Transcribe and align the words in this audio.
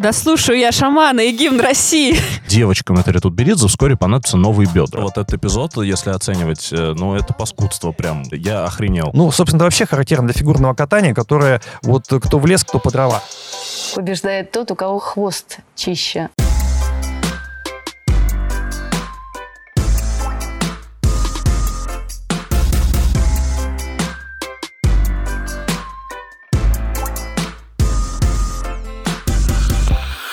Да 0.00 0.14
слушаю 0.14 0.58
я 0.58 0.72
шамана 0.72 1.20
и 1.20 1.30
гимн 1.30 1.60
России. 1.60 2.16
Девочкам 2.48 2.96
это 2.96 3.10
Ретутберидзе 3.10 3.68
вскоре 3.68 3.98
понадобятся 3.98 4.38
новые 4.38 4.66
бедра. 4.66 5.02
Вот 5.02 5.18
этот 5.18 5.34
эпизод, 5.34 5.76
если 5.84 6.08
оценивать, 6.08 6.70
э, 6.72 6.94
ну, 6.96 7.14
это 7.14 7.34
паскудство 7.34 7.92
прям. 7.92 8.22
Я 8.32 8.64
охренел. 8.64 9.10
Ну, 9.12 9.30
собственно, 9.30 9.58
это 9.58 9.64
вообще 9.64 9.84
характерно 9.84 10.28
для 10.28 10.32
фигурного 10.32 10.72
катания, 10.72 11.12
которое 11.12 11.60
вот 11.82 12.06
кто 12.08 12.38
в 12.38 12.46
лес, 12.46 12.64
кто 12.64 12.78
по 12.78 12.90
дрова. 12.90 13.22
Побеждает 13.94 14.52
тот, 14.52 14.70
у 14.70 14.74
кого 14.74 15.00
хвост 15.00 15.58
чище. 15.76 16.30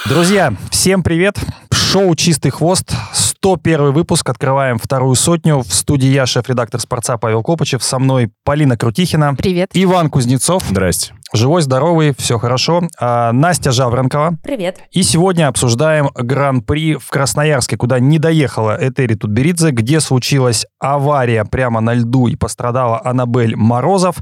Друзья, 0.09 0.53
всем 0.71 1.03
привет! 1.03 1.37
Шоу 1.69 2.15
«Чистый 2.15 2.49
хвост», 2.49 2.93
101 3.13 3.91
выпуск, 3.91 4.29
открываем 4.29 4.77
вторую 4.79 5.15
сотню. 5.15 5.59
В 5.59 5.73
студии 5.73 6.07
я, 6.07 6.25
шеф-редактор 6.25 6.79
«Спорца» 6.79 7.17
Павел 7.17 7.43
Копычев, 7.43 7.83
со 7.83 7.99
мной 7.99 8.31
Полина 8.45 8.77
Крутихина. 8.77 9.35
Привет. 9.35 9.71
Иван 9.73 10.09
Кузнецов. 10.09 10.63
Здрасте. 10.69 11.13
Живой, 11.33 11.61
здоровый, 11.61 12.15
все 12.17 12.39
хорошо. 12.39 12.83
А, 12.99 13.33
Настя 13.33 13.71
Жавренкова. 13.71 14.37
Привет. 14.41 14.79
И 14.91 15.03
сегодня 15.03 15.49
обсуждаем 15.49 16.09
Гран-при 16.15 16.95
в 16.95 17.09
Красноярске, 17.09 17.75
куда 17.75 17.99
не 17.99 18.17
доехала 18.17 18.77
Этери 18.79 19.15
Тутберидзе, 19.15 19.71
где 19.71 19.99
случилась 19.99 20.65
авария 20.79 21.43
прямо 21.43 21.81
на 21.81 21.93
льду 21.93 22.27
и 22.27 22.37
пострадала 22.37 23.01
Аннабель 23.03 23.57
Морозов. 23.57 24.15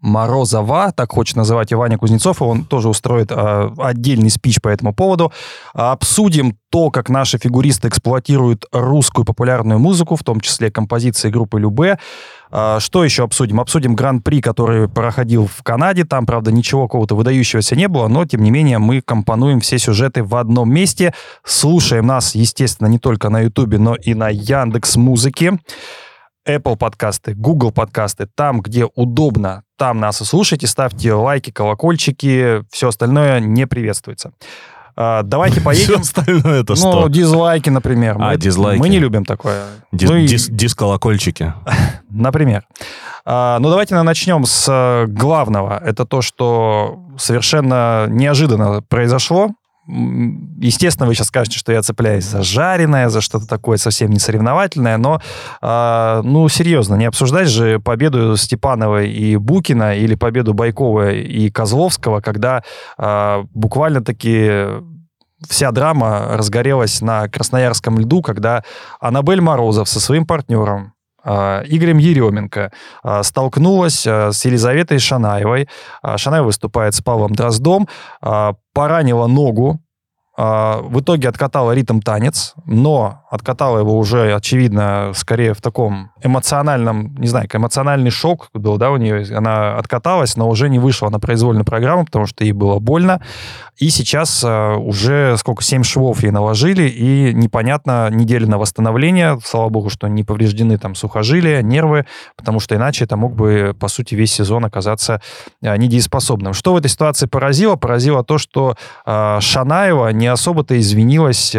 Морозова, 0.00 0.92
так 0.92 1.12
хочет 1.12 1.36
называть 1.36 1.72
Иваня 1.72 1.98
Кузнецов, 1.98 2.40
и 2.40 2.44
он 2.44 2.64
тоже 2.64 2.88
устроит 2.88 3.30
э, 3.30 3.70
отдельный 3.78 4.30
спич 4.30 4.60
по 4.60 4.68
этому 4.68 4.94
поводу. 4.94 5.32
Обсудим 5.72 6.56
то, 6.70 6.90
как 6.90 7.08
наши 7.08 7.38
фигуристы 7.38 7.88
эксплуатируют 7.88 8.66
русскую 8.72 9.24
популярную 9.24 9.78
музыку, 9.78 10.16
в 10.16 10.22
том 10.22 10.40
числе 10.40 10.70
композиции 10.70 11.30
группы 11.30 11.58
Любе. 11.58 11.98
А, 12.50 12.78
что 12.80 13.04
еще 13.04 13.24
обсудим? 13.24 13.60
Обсудим 13.60 13.94
Гран-при, 13.94 14.40
который 14.40 14.88
проходил 14.88 15.46
в 15.46 15.62
Канаде. 15.62 16.04
Там, 16.04 16.26
правда, 16.26 16.52
ничего 16.52 16.86
какого-то 16.86 17.16
выдающегося 17.16 17.74
не 17.74 17.88
было, 17.88 18.08
но, 18.08 18.24
тем 18.24 18.42
не 18.42 18.50
менее, 18.50 18.78
мы 18.78 19.00
компонуем 19.00 19.60
все 19.60 19.78
сюжеты 19.78 20.22
в 20.22 20.36
одном 20.36 20.72
месте. 20.72 21.14
Слушаем 21.44 22.06
нас, 22.06 22.34
естественно, 22.34 22.86
не 22.88 22.98
только 22.98 23.30
на 23.30 23.40
Ютубе, 23.40 23.78
но 23.78 23.94
и 23.94 24.14
на 24.14 24.28
Яндекс 24.28 24.96
Музыке. 24.96 25.58
Apple 26.46 26.76
подкасты, 26.76 27.34
Google 27.34 27.72
подкасты, 27.72 28.26
там, 28.34 28.62
где 28.62 28.86
удобно, 28.94 29.64
там 29.78 30.00
нас 30.00 30.20
и 30.20 30.24
слушайте, 30.24 30.66
ставьте 30.66 31.14
лайки, 31.14 31.50
колокольчики, 31.50 32.64
все 32.70 32.88
остальное 32.88 33.40
не 33.40 33.66
приветствуется. 33.66 34.32
А, 34.96 35.22
давайте 35.22 35.60
поедем. 35.64 36.02
Все 36.02 36.20
остальное 36.20 36.62
это 36.62 36.72
ну, 36.72 36.76
что? 36.76 37.08
дизлайки, 37.08 37.70
например. 37.70 38.16
А, 38.18 38.32
мы, 38.32 38.36
дизлайки. 38.36 38.80
Мы 38.80 38.88
не 38.88 38.98
любим 38.98 39.24
такое. 39.24 39.64
Дис, 39.92 40.10
ну, 40.10 40.16
и- 40.16 40.26
дис- 40.26 40.50
дисколокольчики. 40.50 41.54
Например. 42.10 42.66
А, 43.24 43.58
ну, 43.60 43.68
давайте 43.70 43.94
начнем 44.02 44.44
с 44.44 44.66
э, 44.68 45.06
главного. 45.06 45.80
Это 45.84 46.04
то, 46.04 46.20
что 46.20 46.98
совершенно 47.16 48.06
неожиданно 48.08 48.82
произошло. 48.82 49.50
Естественно, 49.90 51.06
вы 51.06 51.14
сейчас 51.14 51.28
скажете, 51.28 51.58
что 51.58 51.72
я 51.72 51.80
цепляюсь 51.80 52.24
за 52.24 52.42
жареное, 52.42 53.08
за 53.08 53.22
что-то 53.22 53.46
такое 53.46 53.78
совсем 53.78 54.10
не 54.10 54.18
соревновательное, 54.18 54.98
но, 54.98 55.22
а, 55.62 56.20
ну, 56.22 56.46
серьезно, 56.50 56.96
не 56.96 57.06
обсуждать 57.06 57.48
же 57.48 57.80
победу 57.80 58.36
Степановой 58.36 59.10
и 59.10 59.36
Букина 59.36 59.96
или 59.96 60.14
победу 60.14 60.52
Байкова 60.52 61.12
и 61.12 61.50
Козловского, 61.50 62.20
когда 62.20 62.64
а, 62.98 63.44
буквально-таки 63.54 64.82
вся 65.48 65.70
драма 65.70 66.36
разгорелась 66.36 67.00
на 67.00 67.26
Красноярском 67.28 67.98
льду, 67.98 68.20
когда 68.20 68.64
Аннабель 69.00 69.40
Морозов 69.40 69.88
со 69.88 70.00
своим 70.00 70.26
партнером 70.26 70.92
а, 71.24 71.62
Игорем 71.66 71.96
Еременко 71.96 72.72
столкнулась 73.22 74.06
с 74.06 74.44
Елизаветой 74.44 74.98
Шанаевой. 74.98 75.66
Шанаева 76.16 76.46
выступает 76.46 76.94
с 76.94 77.00
Павлом 77.00 77.34
Дроздом, 77.34 77.88
поранила 78.74 79.26
ногу, 79.26 79.80
в 80.38 81.00
итоге 81.00 81.28
откатала 81.28 81.72
ритм 81.72 81.98
танец, 81.98 82.54
но 82.64 83.24
откатала 83.30 83.78
его 83.78 83.98
уже, 83.98 84.34
очевидно, 84.34 85.12
скорее 85.14 85.52
в 85.52 85.60
таком 85.60 86.10
эмоциональном, 86.22 87.14
не 87.16 87.28
знаю, 87.28 87.46
эмоциональный 87.52 88.10
шок 88.10 88.48
был, 88.54 88.78
да, 88.78 88.90
у 88.90 88.96
нее. 88.96 89.26
Она 89.36 89.76
откаталась, 89.76 90.36
но 90.36 90.48
уже 90.48 90.68
не 90.68 90.78
вышла 90.78 91.10
на 91.10 91.20
произвольную 91.20 91.64
программу, 91.64 92.06
потому 92.06 92.26
что 92.26 92.44
ей 92.44 92.52
было 92.52 92.78
больно. 92.78 93.20
И 93.76 93.90
сейчас 93.90 94.42
а, 94.44 94.76
уже 94.76 95.36
сколько, 95.36 95.62
7 95.62 95.82
швов 95.82 96.22
ей 96.22 96.30
наложили, 96.30 96.88
и 96.88 97.32
непонятно, 97.34 98.08
неделя 98.10 98.46
на 98.46 98.58
восстановление. 98.58 99.38
Слава 99.44 99.68
богу, 99.68 99.90
что 99.90 100.08
не 100.08 100.24
повреждены 100.24 100.78
там 100.78 100.94
сухожилия, 100.94 101.62
нервы, 101.62 102.06
потому 102.36 102.60
что 102.60 102.76
иначе 102.76 103.04
это 103.04 103.16
мог 103.16 103.34
бы, 103.34 103.76
по 103.78 103.88
сути, 103.88 104.14
весь 104.14 104.32
сезон 104.32 104.64
оказаться 104.64 105.20
а, 105.62 105.76
недееспособным. 105.76 106.54
Что 106.54 106.72
в 106.72 106.78
этой 106.78 106.88
ситуации 106.88 107.26
поразило? 107.26 107.76
Поразило 107.76 108.24
то, 108.24 108.38
что 108.38 108.76
а, 109.04 109.38
Шанаева 109.40 110.08
не 110.08 110.26
особо-то 110.28 110.78
извинилась 110.78 111.54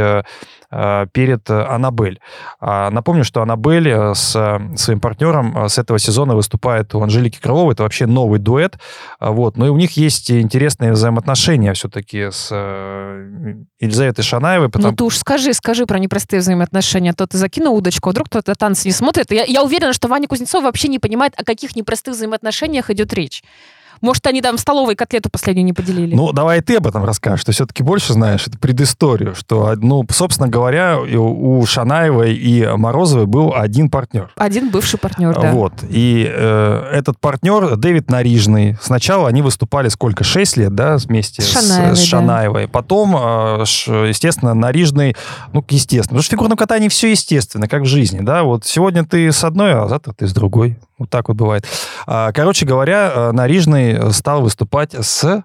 перед 1.14 1.50
э, 1.50 1.64
Аннабель. 1.64 2.20
А, 2.60 2.92
Напомню, 2.92 3.24
что 3.24 3.42
Аннабель 3.42 3.90
э, 3.90 4.14
с 4.14 4.36
э, 4.36 4.76
своим 4.78 5.00
партнером 5.00 5.58
э, 5.58 5.70
с 5.70 5.80
этого 5.80 5.98
сезона 5.98 6.36
выступает 6.36 6.94
у 6.94 7.02
Анжелики 7.02 7.40
Крыловой. 7.40 7.74
Это 7.74 7.84
вообще 7.84 8.06
новый 8.06 8.40
дуэт. 8.40 8.78
А, 9.20 9.32
Вот. 9.32 9.58
Но 9.58 9.66
и 9.66 9.70
у 9.70 9.78
них 9.78 9.98
есть 9.98 10.30
интересные 10.30 10.92
взаимоотношения 10.92 11.74
все-таки 11.74 12.30
с 12.32 12.50
э, 12.52 13.56
Елизаветой 13.80 14.24
Шанаевой. 14.24 14.68
Ну 14.68 14.72
Потому... 14.72 14.96
ты 14.96 15.04
уж 15.04 15.18
скажи, 15.18 15.54
скажи 15.54 15.88
про 15.88 15.98
непростые 15.98 16.42
взаимоотношения. 16.42 17.12
А 17.12 17.14
То 17.14 17.26
ты 17.26 17.38
закинул 17.38 17.76
удочку, 17.76 18.10
а 18.10 18.12
вдруг 18.12 18.28
кто-то 18.30 18.54
танцы 18.54 18.88
не 18.88 18.94
смотрит. 18.94 19.32
Я, 19.32 19.46
я 19.46 19.64
уверена, 19.64 19.94
что 19.94 20.08
Ваня 20.08 20.28
Кузнецов 20.28 20.64
вообще 20.64 20.88
не 20.88 21.00
понимает, 21.00 21.34
о 21.36 21.44
каких 21.44 21.76
непростых 21.76 22.14
взаимоотношениях 22.14 22.92
идет 22.92 23.12
речь. 23.14 23.44
Может, 24.02 24.26
они 24.28 24.42
там 24.42 24.58
в 24.58 24.60
столовой 24.60 24.96
котлету 24.96 25.30
последнюю 25.30 25.66
не 25.66 25.74
поделили? 25.74 26.16
Ну, 26.16 26.32
давай 26.32 26.62
ты 26.62 26.78
об 26.78 26.88
этом 26.88 27.04
расскажешь. 27.04 27.46
Ты 27.46 27.52
все-таки 27.52 27.84
больше 27.84 28.14
знаешь 28.14 28.48
эту 28.48 28.58
предысторию, 28.58 29.36
что, 29.36 29.76
ну, 29.76 30.06
собственно 30.10 30.50
говоря, 30.50 31.00
у 31.00 31.66
Шанаевой 31.66 32.36
и 32.36 32.66
Морозовой 32.66 33.26
был 33.26 33.54
один 33.56 33.90
партнер. 33.90 34.32
Один 34.36 34.70
бывший 34.70 35.00
партнер, 35.00 35.34
да. 35.40 35.52
Вот. 35.52 35.74
И 35.90 36.28
э, 36.30 36.90
этот 36.92 37.20
партнер, 37.20 37.76
Дэвид 37.76 38.10
Нарижный, 38.10 38.78
сначала 38.82 39.28
они 39.28 39.42
выступали 39.42 39.90
сколько? 39.90 40.24
Шесть 40.24 40.58
лет, 40.58 40.74
да, 40.76 40.98
вместе 40.98 41.42
С 41.42 41.52
Шанаевой, 41.52 41.96
с 41.96 42.00
да. 42.00 42.06
Шанаевой. 42.06 42.68
Потом, 42.68 43.16
э, 43.16 43.64
естественно, 44.08 44.54
Нарижный, 44.54 45.16
ну, 45.54 45.64
естественно. 45.70 46.10
Потому 46.10 46.22
что 46.22 46.30
в 46.30 46.32
фигурном 46.32 46.58
катании 46.58 46.90
все 46.90 47.12
естественно, 47.12 47.68
как 47.68 47.84
в 47.84 47.86
жизни, 47.86 48.20
да. 48.22 48.44
Вот 48.44 48.66
сегодня 48.66 49.06
ты 49.06 49.32
с 49.32 49.44
одной, 49.44 49.74
а 49.74 49.88
завтра 49.88 50.14
ты 50.14 50.28
с 50.28 50.34
другой. 50.34 50.78
Вот 51.00 51.10
так 51.10 51.30
вот 51.30 51.38
бывает. 51.38 51.66
А, 52.06 52.32
Короче 52.34 52.66
говоря, 52.66 53.12
э, 53.16 53.32
Нарижный 53.32 54.14
стал 54.14 54.42
выступать 54.42 54.94
с... 54.94 55.44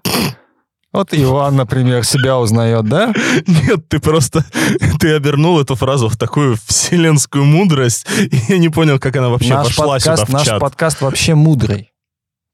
Вот 0.91 1.09
Иван, 1.11 1.57
например, 1.57 2.05
себя 2.05 2.37
узнает, 2.37 2.85
да? 2.85 3.13
Нет, 3.47 3.89
ты 3.89 3.99
просто... 3.99 4.45
Ты 4.99 5.13
обернул 5.13 5.59
эту 5.59 5.75
фразу 5.75 6.07
в 6.07 6.15
такую 6.15 6.57
вселенскую 6.67 7.43
мудрость, 7.43 8.07
и 8.17 8.39
я 8.47 8.57
не 8.57 8.69
понял, 8.69 8.97
как 8.99 9.15
она 9.17 9.29
вообще 9.29 9.55
наш 9.55 9.67
пошла 9.67 9.87
подкаст, 9.87 10.21
сюда 10.21 10.25
в 10.25 10.29
наш 10.29 10.45
чат. 10.45 10.59
подкаст 10.61 11.01
вообще 11.01 11.35
мудрый. 11.35 11.91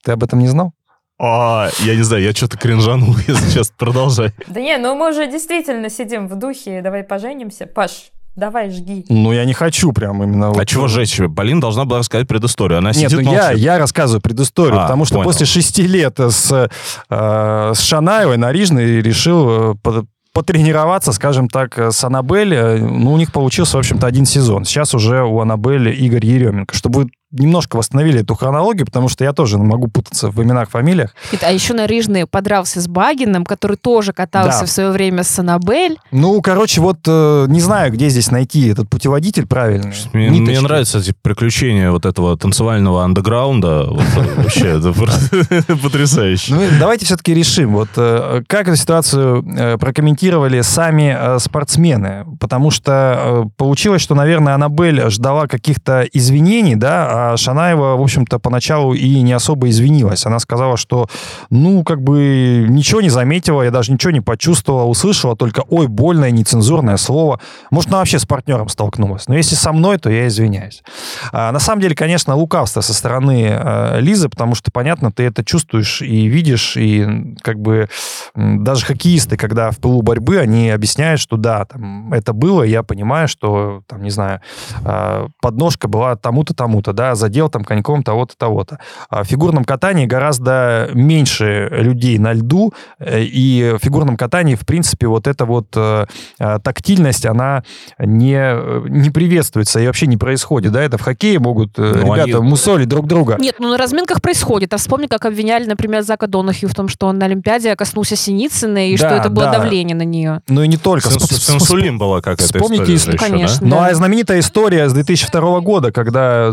Ты 0.03 0.13
об 0.13 0.23
этом 0.23 0.39
не 0.39 0.47
знал? 0.47 0.73
А, 1.19 1.69
я 1.81 1.95
не 1.95 2.01
знаю, 2.01 2.23
я 2.23 2.33
что-то 2.33 2.57
кринжанул, 2.57 3.15
если 3.27 3.51
честно. 3.51 3.75
Продолжай. 3.77 4.33
Да 4.47 4.59
не, 4.59 4.75
ну 4.77 4.95
мы 4.95 5.11
уже 5.11 5.29
действительно 5.29 5.89
сидим 5.89 6.27
в 6.27 6.35
духе, 6.35 6.81
давай 6.81 7.03
поженимся. 7.03 7.67
Паш, 7.67 8.09
давай 8.35 8.69
жги. 8.71 9.05
Ну, 9.09 9.31
я 9.33 9.45
не 9.45 9.53
хочу 9.53 9.91
прям 9.91 10.23
именно... 10.23 10.47
А 10.47 10.51
вот- 10.51 10.67
чего 10.67 10.87
жечь? 10.87 11.19
Полина 11.35 11.61
должна 11.61 11.85
была 11.85 11.99
рассказать 11.99 12.27
предысторию. 12.27 12.79
Она 12.79 12.91
Нет, 12.91 13.11
сидит 13.11 13.25
ну 13.25 13.31
я, 13.33 13.41
молчит. 13.47 13.57
я 13.59 13.77
рассказываю 13.77 14.21
предысторию, 14.21 14.79
А, 14.79 14.83
потому 14.83 15.05
что 15.05 15.15
понял. 15.15 15.25
после 15.29 15.45
шести 15.45 15.83
лет 15.87 16.19
с, 16.19 16.69
э, 17.09 17.71
с 17.75 17.79
Шанаевой 17.81 18.37
Нарижный 18.37 19.01
решил 19.01 19.73
э, 19.73 19.75
под- 19.81 20.05
потренироваться, 20.33 21.11
скажем 21.11 21.49
так, 21.49 21.77
э, 21.77 21.91
с 21.91 22.03
Аннабель. 22.03 22.53
Э, 22.53 22.77
Ну, 22.77 23.13
у 23.13 23.17
них 23.17 23.31
получился, 23.33 23.75
в 23.77 23.79
общем-то, 23.79 24.07
один 24.07 24.25
сезон. 24.25 24.63
Сейчас 24.65 24.93
уже 24.95 25.23
у 25.23 25.39
Аннабель 25.41 25.89
Игорь 25.89 26.25
Еременко. 26.25 26.73
Чтобы 26.75 27.01
вы 27.03 27.09
немножко 27.31 27.75
восстановили 27.77 28.21
эту 28.21 28.35
хронологию, 28.35 28.85
потому 28.85 29.09
что 29.09 29.23
я 29.23 29.33
тоже 29.33 29.57
могу 29.57 29.87
путаться 29.87 30.29
в 30.29 30.41
именах, 30.43 30.69
фамилиях. 30.69 31.13
А 31.41 31.51
еще 31.51 31.73
Нарижный 31.73 32.25
подрался 32.25 32.81
с 32.81 32.87
Багиным, 32.87 33.45
который 33.45 33.77
тоже 33.77 34.13
катался 34.13 34.61
Да. 34.61 34.65
в 34.65 34.69
свое 34.71 34.91
время 34.91 35.23
с 35.23 35.39
Аннабель. 35.39 35.97
Ну, 36.11 36.41
короче, 36.41 36.81
вот 36.81 36.99
э, 37.07 37.45
не 37.47 37.61
знаю, 37.61 37.91
где 37.91 38.09
здесь 38.09 38.31
найти 38.31 38.67
этот 38.67 38.89
путеводитель 38.89 39.47
правильный. 39.47 39.93
Мне, 40.13 40.29
Ниточки. 40.29 40.49
мне 40.51 40.61
нравятся 40.61 40.99
эти 40.99 41.13
приключения 41.21 41.91
вот 41.91 42.05
этого 42.05 42.37
танцевального 42.37 43.03
андеграунда. 43.03 43.87
Э, 43.89 44.41
Вообще, 44.41 44.77
это 44.77 44.91
просто 44.93 45.63
потрясающе. 45.81 46.53
Ну, 46.55 46.63
давайте 46.79 47.05
все-таки 47.05 47.33
решим, 47.33 47.73
вот 47.73 47.89
э, 47.97 48.43
как 48.47 48.67
эту 48.67 48.77
ситуацию 48.77 49.43
э, 49.57 49.77
прокомментировали 49.77 50.61
сами 50.61 51.37
спортсмены, 51.39 52.25
потому 52.39 52.71
что 52.71 53.49
получилось, 53.57 54.01
что, 54.01 54.15
наверное, 54.15 54.55
Аннабель 54.55 55.09
ждала 55.09 55.47
каких-то 55.47 56.01
извинений, 56.13 56.75
да, 56.75 57.20
а 57.21 57.37
Шанаева, 57.37 57.95
в 57.95 58.01
общем-то, 58.01 58.39
поначалу 58.39 58.93
и 58.93 59.21
не 59.21 59.33
особо 59.33 59.69
извинилась. 59.69 60.25
Она 60.25 60.39
сказала, 60.39 60.77
что, 60.77 61.07
ну, 61.49 61.83
как 61.83 62.01
бы 62.01 62.65
ничего 62.67 63.01
не 63.01 63.09
заметила, 63.09 63.61
я 63.61 63.71
даже 63.71 63.91
ничего 63.91 64.11
не 64.11 64.21
почувствовала, 64.21 64.85
услышала 64.85 65.35
только, 65.35 65.63
ой, 65.69 65.87
больное, 65.87 66.31
нецензурное 66.31 66.97
слово. 66.97 67.39
Может, 67.69 67.89
она 67.89 67.99
вообще 67.99 68.17
с 68.19 68.25
партнером 68.25 68.69
столкнулась. 68.69 69.27
Но 69.27 69.35
если 69.35 69.55
со 69.55 69.71
мной, 69.71 69.97
то 69.97 70.09
я 70.09 70.27
извиняюсь. 70.27 70.83
А, 71.31 71.51
на 71.51 71.59
самом 71.59 71.81
деле, 71.81 71.95
конечно, 71.95 72.35
лукавство 72.35 72.81
со 72.81 72.93
стороны 72.93 73.49
э, 73.51 73.99
Лизы, 74.01 74.29
потому 74.29 74.55
что, 74.55 74.71
понятно, 74.71 75.11
ты 75.11 75.23
это 75.23 75.43
чувствуешь 75.43 76.01
и 76.01 76.25
видишь, 76.27 76.77
и 76.77 77.35
как 77.41 77.59
бы 77.59 77.89
даже 78.35 78.85
хоккеисты, 78.85 79.37
когда 79.37 79.71
в 79.71 79.77
пылу 79.77 80.01
борьбы, 80.01 80.37
они 80.37 80.69
объясняют, 80.69 81.19
что 81.21 81.37
да, 81.37 81.65
там, 81.65 82.13
это 82.13 82.33
было, 82.33 82.63
я 82.63 82.83
понимаю, 82.83 83.27
что, 83.27 83.83
там, 83.87 84.01
не 84.01 84.09
знаю, 84.09 84.41
э, 84.83 85.27
подножка 85.41 85.87
была 85.87 86.15
тому-то, 86.15 86.53
тому-то, 86.53 86.93
да, 86.93 87.10
задел 87.15 87.49
там 87.49 87.63
коньком 87.63 88.03
того-то, 88.03 88.37
того-то. 88.37 88.79
А 89.09 89.23
в 89.23 89.27
фигурном 89.27 89.63
катании 89.63 90.05
гораздо 90.05 90.89
меньше 90.93 91.69
людей 91.71 92.17
на 92.17 92.33
льду, 92.33 92.73
э, 92.99 93.23
и 93.23 93.75
в 93.77 93.83
фигурном 93.83 94.17
катании, 94.17 94.55
в 94.55 94.65
принципе, 94.65 95.07
вот 95.07 95.27
эта 95.27 95.45
вот 95.45 95.67
э, 95.75 96.05
э, 96.39 96.59
тактильность, 96.63 97.25
она 97.25 97.63
не, 97.99 98.89
не 98.89 99.09
приветствуется 99.09 99.79
и 99.79 99.87
вообще 99.87 100.07
не 100.07 100.17
происходит, 100.17 100.71
да, 100.71 100.81
это 100.81 100.97
в 100.97 101.01
хоккее 101.01 101.39
могут 101.39 101.77
ну, 101.77 101.93
ребята 101.93 102.37
они... 102.37 102.49
мусолить 102.49 102.87
друг 102.87 103.07
друга. 103.07 103.37
Нет, 103.39 103.55
ну 103.59 103.69
на 103.69 103.77
разминках 103.77 104.21
происходит, 104.21 104.73
а 104.73 104.77
вспомни, 104.77 105.07
как 105.07 105.25
обвиняли, 105.25 105.65
например, 105.65 106.03
Зака 106.03 106.27
Донахью 106.27 106.69
в 106.69 106.75
том, 106.75 106.87
что 106.87 107.07
он 107.07 107.17
на 107.17 107.25
Олимпиаде 107.25 107.75
коснулся 107.75 108.15
Синицыной, 108.15 108.91
и 108.91 108.97
да, 108.97 109.07
что 109.07 109.17
это 109.17 109.29
было 109.29 109.45
да. 109.45 109.59
давление 109.59 109.95
на 109.95 110.03
нее. 110.03 110.41
Ну 110.47 110.63
и 110.63 110.67
не 110.67 110.77
только. 110.77 111.09
С, 111.09 111.13
с, 111.13 111.43
с 111.43 111.49
инсулин 111.49 111.97
была 111.97 112.21
как 112.21 112.39
Вспомните, 112.39 112.95
история. 112.95 113.17
Еще, 113.17 113.31
конечно. 113.31 113.59
Да? 113.61 113.75
Ну 113.75 113.81
а 113.81 113.93
знаменитая 113.93 114.39
история 114.39 114.89
с 114.89 114.93
2002 114.93 115.59
года, 115.61 115.91
когда 115.91 116.51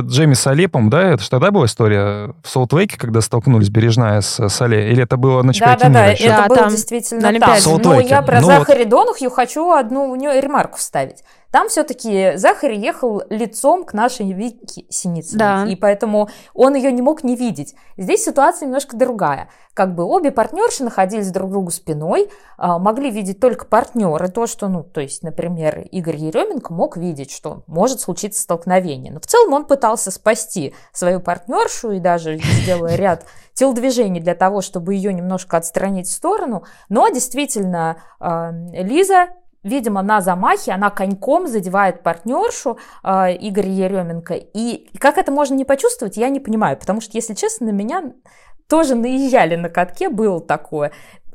Джейми, 0.00 0.32
Джейми 0.32 0.34
с 0.34 0.46
Алепом, 0.46 0.90
да, 0.90 1.02
это 1.12 1.22
же 1.22 1.30
тогда 1.30 1.50
была 1.50 1.66
история 1.66 2.34
в 2.42 2.48
Солт-Лейке, 2.48 2.98
когда 2.98 3.20
столкнулись 3.20 3.68
Бережная 3.68 4.20
с 4.20 4.48
Сале, 4.48 4.90
или 4.90 5.02
это 5.02 5.16
было 5.16 5.42
на 5.42 5.52
чемпионате 5.52 5.84
да, 5.84 5.90
да, 5.90 6.06
мира? 6.12 6.18
Да, 6.18 6.44
это 6.46 6.48
было 6.48 6.70
действительно 6.70 7.22
на 7.22 7.28
Олимпиаде. 7.28 7.68
Но 7.68 7.78
ну, 7.78 8.00
я 8.00 8.22
про 8.22 8.40
ну, 8.40 8.46
Захари 8.46 8.84
вот... 8.84 8.88
Донахью 8.88 9.30
хочу 9.30 9.70
одну 9.72 10.10
у 10.10 10.16
нее 10.16 10.40
ремарку 10.40 10.78
вставить. 10.78 11.22
Там 11.52 11.68
все-таки 11.68 12.32
Захари 12.36 12.76
ехал 12.78 13.22
лицом 13.28 13.84
к 13.84 13.92
нашей 13.92 14.32
Вике 14.32 14.86
Синицыной, 14.88 15.38
да. 15.38 15.66
и 15.68 15.76
поэтому 15.76 16.30
он 16.54 16.74
ее 16.74 16.90
не 16.90 17.02
мог 17.02 17.22
не 17.22 17.36
видеть. 17.36 17.74
Здесь 17.98 18.24
ситуация 18.24 18.66
немножко 18.66 18.96
другая. 18.96 19.50
Как 19.74 19.94
бы 19.94 20.04
обе 20.04 20.30
партнерши 20.30 20.82
находились 20.82 21.30
друг 21.30 21.50
другу 21.50 21.70
спиной, 21.70 22.30
а, 22.56 22.78
могли 22.78 23.10
видеть 23.10 23.38
только 23.38 23.66
партнеры, 23.66 24.28
то, 24.28 24.46
что, 24.46 24.68
ну, 24.68 24.82
то 24.82 25.02
есть, 25.02 25.22
например, 25.22 25.80
Игорь 25.90 26.16
Еременко 26.16 26.72
мог 26.72 26.96
видеть, 26.96 27.30
что 27.30 27.64
может 27.66 28.00
случиться 28.00 28.40
столкновение. 28.40 29.12
Но 29.12 29.20
в 29.20 29.26
целом 29.26 29.52
он 29.52 29.66
пытался 29.66 30.10
спасти 30.10 30.74
свою 30.92 31.20
партнершу 31.20 31.92
и 31.92 32.00
даже 32.00 32.38
сделал 32.38 32.86
ряд 32.86 33.26
телодвижений 33.52 34.22
для 34.22 34.34
того, 34.34 34.62
чтобы 34.62 34.94
ее 34.94 35.12
немножко 35.12 35.58
отстранить 35.58 36.08
в 36.08 36.12
сторону. 36.12 36.64
Но 36.88 37.08
действительно, 37.10 37.98
а, 38.18 38.52
Лиза 38.72 39.28
видимо, 39.64 40.02
на 40.02 40.20
замахе 40.20 40.72
она 40.72 40.90
коньком 40.90 41.46
задевает 41.46 42.02
партнершу 42.02 42.78
э, 43.02 43.36
Игоря 43.40 43.70
Еременко. 43.70 44.34
И 44.34 44.88
как 44.98 45.18
это 45.18 45.30
можно 45.32 45.54
не 45.54 45.64
почувствовать, 45.64 46.16
я 46.16 46.28
не 46.28 46.40
понимаю, 46.40 46.76
потому 46.76 47.00
что, 47.00 47.16
если 47.16 47.34
честно, 47.34 47.66
на 47.66 47.70
меня 47.70 48.12
тоже 48.68 48.94
наезжали 48.94 49.56
на 49.56 49.68
катке, 49.68 50.08
было 50.08 50.40
такое. 50.40 50.92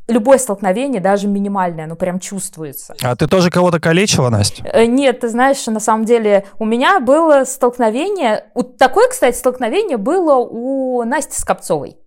Любое 0.08 0.38
столкновение, 0.38 1.02
даже 1.02 1.28
минимальное, 1.28 1.84
оно 1.84 1.98
прям 1.98 2.20
чувствуется. 2.20 2.96
А 3.04 3.16
ты 3.18 3.28
тоже 3.28 3.50
кого-то 3.50 3.82
калечила, 3.82 4.30
Настя? 4.30 4.64
Э, 4.66 4.86
нет, 4.86 5.22
ты 5.22 5.30
знаешь, 5.30 5.66
на 5.68 5.80
самом 5.80 6.06
деле 6.06 6.46
у 6.60 6.66
меня 6.66 7.00
было 7.00 7.44
столкновение, 7.46 8.46
такое, 8.78 9.10
кстати, 9.10 9.36
столкновение 9.36 9.98
было 9.98 10.36
у 10.36 11.04
Насти 11.04 11.40
Скопцовой 11.40 11.98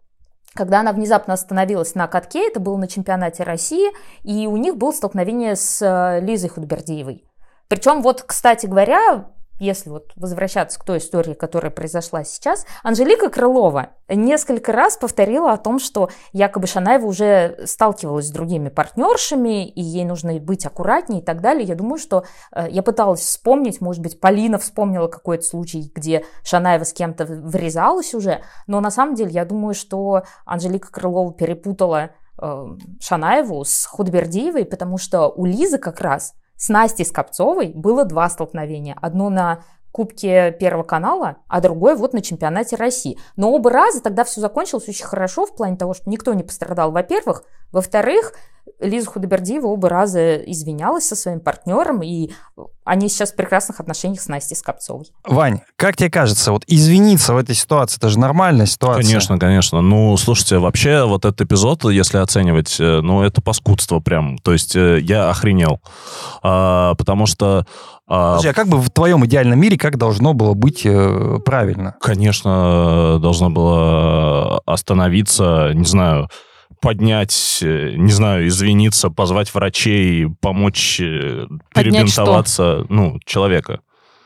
когда 0.55 0.81
она 0.81 0.93
внезапно 0.93 1.35
остановилась 1.35 1.95
на 1.95 2.07
катке, 2.09 2.49
это 2.49 2.61
было 2.61 2.77
на 2.77 2.89
чемпионате 2.89 3.45
России, 3.45 3.91
и 4.23 4.47
у 4.47 4.57
них 4.57 4.77
было 4.77 4.93
столкновение 4.93 5.57
с 5.57 5.81
э, 5.81 6.21
Лизой 6.21 6.51
Худбердиевой. 6.51 7.25
Причем 7.69 8.03
вот, 8.03 8.23
кстати 8.23 8.67
говоря, 8.67 9.31
если 9.61 9.91
вот 9.91 10.13
возвращаться 10.17 10.81
к 10.81 10.85
той 10.85 10.99
истории, 10.99 11.35
которая 11.35 11.71
произошла 11.71 12.25
сейчас, 12.25 12.67
Анжелика 12.83 13.29
Крылова 13.29 13.91
несколько 14.09 14.73
раз 14.73 14.97
повторила 14.97 15.53
о 15.53 15.59
том, 15.59 15.79
что 15.79 16.09
якобы 16.33 16.67
Шанаева 16.67 17.07
уже 17.07 17.61
сталкивалась 17.67 18.29
с 18.29 18.31
другими 18.31 18.71
партнершами, 18.71 19.69
и 19.69 19.83
ей 19.83 20.05
нужно 20.05 20.41
быть 20.41 20.65
аккуратнее 20.67 21.21
и 21.21 21.25
так 21.25 21.41
далее. 21.43 21.65
Я 21.65 21.75
думаю, 21.75 21.99
что 21.99 22.25
э, 22.53 22.69
я 22.71 22.83
пыталась 22.83 23.21
вспомнить, 23.21 23.81
может 23.81 24.03
быть, 24.03 24.19
Полина 24.19 24.59
вспомнила 24.59 25.09
какой-то 25.09 25.45
случай, 25.45 25.93
где 25.95 26.25
Шанаева 26.43 26.85
с 26.85 26.93
кем-то 26.93 27.27
врезалась 27.27 28.15
уже, 28.15 28.43
но 28.67 28.81
на 28.81 28.91
самом 28.91 29.15
деле 29.15 29.31
я 29.31 29.45
думаю, 29.45 29.75
что 29.75 30.23
Анжелика 30.47 30.91
Крылова 30.91 31.33
перепутала 31.35 32.11
э, 32.41 32.67
Шанаеву 33.01 33.65
с 33.65 33.85
Худбердиевой, 33.85 34.65
потому 34.65 34.97
что 34.97 35.29
у 35.29 35.45
Лизы 35.45 35.79
как 35.79 36.01
раз 36.01 36.35
с 36.61 36.69
Настей 36.69 37.07
Скопцовой 37.07 37.73
было 37.75 38.05
два 38.05 38.29
столкновения. 38.29 38.95
Одно 39.01 39.31
на 39.31 39.65
Кубке 39.93 40.53
Первого 40.53 40.83
канала, 40.85 41.39
а 41.49 41.63
другое 41.63 41.97
вот 41.97 42.13
на 42.13 42.21
чемпионате 42.21 42.77
России. 42.77 43.19
Но 43.37 43.51
оба 43.51 43.71
раза 43.71 44.03
тогда 44.03 44.25
все 44.25 44.43
закончилось 44.43 44.89
очень 44.89 45.07
хорошо 45.07 45.47
в 45.47 45.57
плане 45.57 45.79
того, 45.79 45.95
что 45.95 46.09
никто 46.11 46.35
не 46.35 46.43
пострадал, 46.43 46.93
во-первых. 46.93 47.45
Во-вторых, 47.73 48.33
Лиза 48.81 49.11
Худобердиева 49.11 49.67
оба 49.67 49.89
раза 49.89 50.37
извинялась 50.37 51.07
со 51.07 51.17
своим 51.17 51.41
партнером, 51.41 52.03
и 52.03 52.31
они 52.85 53.09
сейчас 53.09 53.33
в 53.33 53.37
прекрасных 53.37 53.81
отношениях 53.81 54.21
с 54.21 54.29
Настей 54.29 54.57
Скопцовой. 54.57 55.07
Вань, 55.25 55.61
как 55.77 55.97
тебе 55.97 56.11
кажется, 56.11 56.53
вот 56.53 56.65
извиниться 56.67 57.35
в 57.35 57.37
этой 57.37 57.55
ситуации, 57.55 57.99
это 57.99 58.09
же 58.09 58.19
нормальная 58.19 58.67
ситуация? 58.67 59.03
Конечно, 59.03 59.39
конечно. 59.39 59.81
Ну, 59.81 60.17
слушайте, 60.17 60.59
вообще 60.59 61.05
вот 61.05 61.25
этот 61.25 61.43
эпизод, 61.43 61.85
если 61.85 62.19
оценивать, 62.19 62.77
э, 62.81 63.01
ну, 63.01 63.23
это 63.23 63.43
паскудство 63.43 64.01
прям. 64.01 64.39
То 64.39 64.53
есть 64.53 64.75
э, 64.77 65.01
я 65.01 65.29
охренел. 65.31 65.81
А, 66.43 66.95
потому 66.95 67.27
что 67.27 67.67
а, 68.07 68.37
Подожди, 68.37 68.49
а 68.49 68.55
как 68.55 68.67
бы 68.67 68.79
в 68.79 68.91
твоем 68.91 69.25
идеальном 69.27 69.61
мире, 69.61 69.79
как 69.79 69.97
должно 69.97 70.33
было 70.33 70.55
быть 70.55 70.83
э, 70.85 71.39
правильно? 71.45 71.97
Конечно, 72.01 73.19
должно 73.21 73.51
было 73.51 74.59
остановиться, 74.67 75.71
не 75.75 75.85
знаю, 75.85 76.29
поднять, 76.81 77.61
э, 77.63 77.93
не 77.97 78.13
знаю, 78.13 78.49
извиниться, 78.49 79.11
позвать 79.11 79.53
врачей, 79.55 80.29
помочь 80.41 81.01
э, 81.01 81.47
перебинтоваться, 81.75 82.87
ну, 82.89 83.19
человека. 83.25 83.81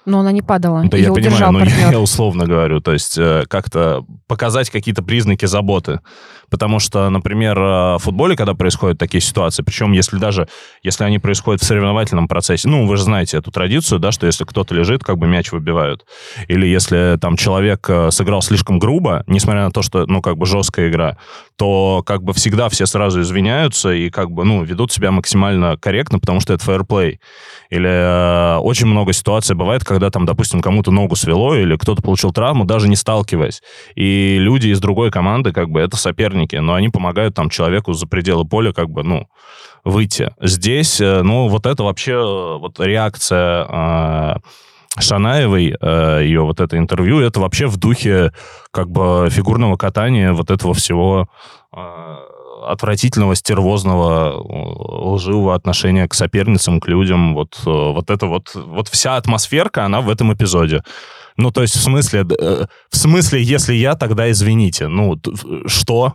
Но 0.06 0.20
она 0.20 0.32
не 0.32 0.42
падала. 0.42 0.84
Да, 0.84 0.96
Ее 0.96 1.04
я 1.04 1.12
понимаю, 1.12 1.52
но 1.52 1.64
я, 1.64 1.92
я 1.92 2.00
условно 2.00 2.46
говорю. 2.46 2.80
То 2.80 2.92
есть 2.92 3.16
э, 3.16 3.44
как-то 3.48 4.04
показать 4.26 4.70
какие-то 4.70 5.02
признаки 5.02 5.46
заботы. 5.46 6.00
Потому 6.54 6.78
что, 6.78 7.10
например, 7.10 7.58
в 7.58 7.98
футболе, 7.98 8.36
когда 8.36 8.54
происходят 8.54 8.96
такие 8.96 9.20
ситуации, 9.20 9.64
причем 9.64 9.90
если 9.90 10.18
даже, 10.18 10.46
если 10.84 11.02
они 11.02 11.18
происходят 11.18 11.60
в 11.60 11.64
соревновательном 11.64 12.28
процессе, 12.28 12.68
ну, 12.68 12.86
вы 12.86 12.96
же 12.96 13.02
знаете 13.02 13.38
эту 13.38 13.50
традицию, 13.50 13.98
да, 13.98 14.12
что 14.12 14.26
если 14.26 14.44
кто-то 14.44 14.72
лежит, 14.72 15.02
как 15.02 15.18
бы 15.18 15.26
мяч 15.26 15.50
выбивают. 15.50 16.06
Или 16.46 16.68
если 16.68 17.18
там 17.20 17.36
человек 17.36 17.90
сыграл 18.10 18.40
слишком 18.40 18.78
грубо, 18.78 19.24
несмотря 19.26 19.64
на 19.64 19.72
то, 19.72 19.82
что, 19.82 20.06
ну, 20.06 20.22
как 20.22 20.36
бы 20.36 20.46
жесткая 20.46 20.90
игра, 20.90 21.16
то 21.56 22.04
как 22.06 22.22
бы 22.22 22.32
всегда 22.32 22.68
все 22.68 22.86
сразу 22.86 23.20
извиняются 23.20 23.90
и 23.90 24.10
как 24.10 24.30
бы, 24.30 24.44
ну, 24.44 24.62
ведут 24.62 24.92
себя 24.92 25.10
максимально 25.10 25.76
корректно, 25.76 26.20
потому 26.20 26.38
что 26.38 26.52
это 26.52 26.62
фэрплей. 26.62 27.18
Или 27.70 27.88
э, 27.88 28.58
очень 28.58 28.86
много 28.86 29.12
ситуаций 29.12 29.56
бывает, 29.56 29.82
когда 29.82 30.10
там, 30.10 30.24
допустим, 30.24 30.60
кому-то 30.60 30.92
ногу 30.92 31.16
свело 31.16 31.56
или 31.56 31.74
кто-то 31.76 32.00
получил 32.00 32.32
травму, 32.32 32.64
даже 32.64 32.88
не 32.88 32.94
сталкиваясь. 32.94 33.60
И 33.96 34.36
люди 34.38 34.68
из 34.68 34.78
другой 34.78 35.10
команды, 35.10 35.52
как 35.52 35.70
бы, 35.70 35.80
это 35.80 35.96
соперники, 35.96 36.43
но 36.52 36.74
они 36.74 36.88
помогают 36.88 37.34
там 37.34 37.50
человеку 37.50 37.92
за 37.92 38.06
пределы 38.06 38.44
поля, 38.44 38.72
как 38.72 38.90
бы, 38.90 39.02
ну, 39.02 39.28
выйти. 39.84 40.34
Здесь, 40.40 41.00
э, 41.00 41.22
ну, 41.22 41.48
вот 41.48 41.66
это 41.66 41.84
вообще, 41.84 42.12
э, 42.12 42.58
вот 42.58 42.80
реакция 42.80 43.66
э, 43.68 44.34
Шанаевой, 44.98 45.74
э, 45.80 46.20
ее 46.22 46.42
вот 46.42 46.60
это 46.60 46.78
интервью, 46.78 47.20
это 47.20 47.40
вообще 47.40 47.66
в 47.66 47.76
духе 47.76 48.32
как 48.70 48.90
бы 48.90 49.28
фигурного 49.30 49.76
катания 49.76 50.32
вот 50.32 50.50
этого 50.50 50.72
всего 50.72 51.28
э, 51.72 52.16
отвратительного, 52.66 53.34
стервозного, 53.34 54.32
лживого 55.14 55.54
отношения 55.54 56.08
к 56.08 56.14
соперницам, 56.14 56.80
к 56.80 56.86
людям. 56.86 57.34
Вот, 57.34 57.58
э, 57.66 57.70
вот 57.70 58.10
это 58.10 58.26
вот, 58.26 58.54
вот 58.54 58.88
вся 58.88 59.16
атмосферка, 59.16 59.84
она 59.84 60.00
в 60.00 60.08
этом 60.08 60.32
эпизоде. 60.32 60.82
Ну, 61.36 61.50
то 61.50 61.62
есть 61.62 61.74
в 61.74 61.82
смысле, 61.82 62.22
в 62.22 62.96
смысле, 62.96 63.42
если 63.42 63.74
я, 63.74 63.96
тогда 63.96 64.30
извините. 64.30 64.86
Ну, 64.86 65.20
что? 65.66 66.14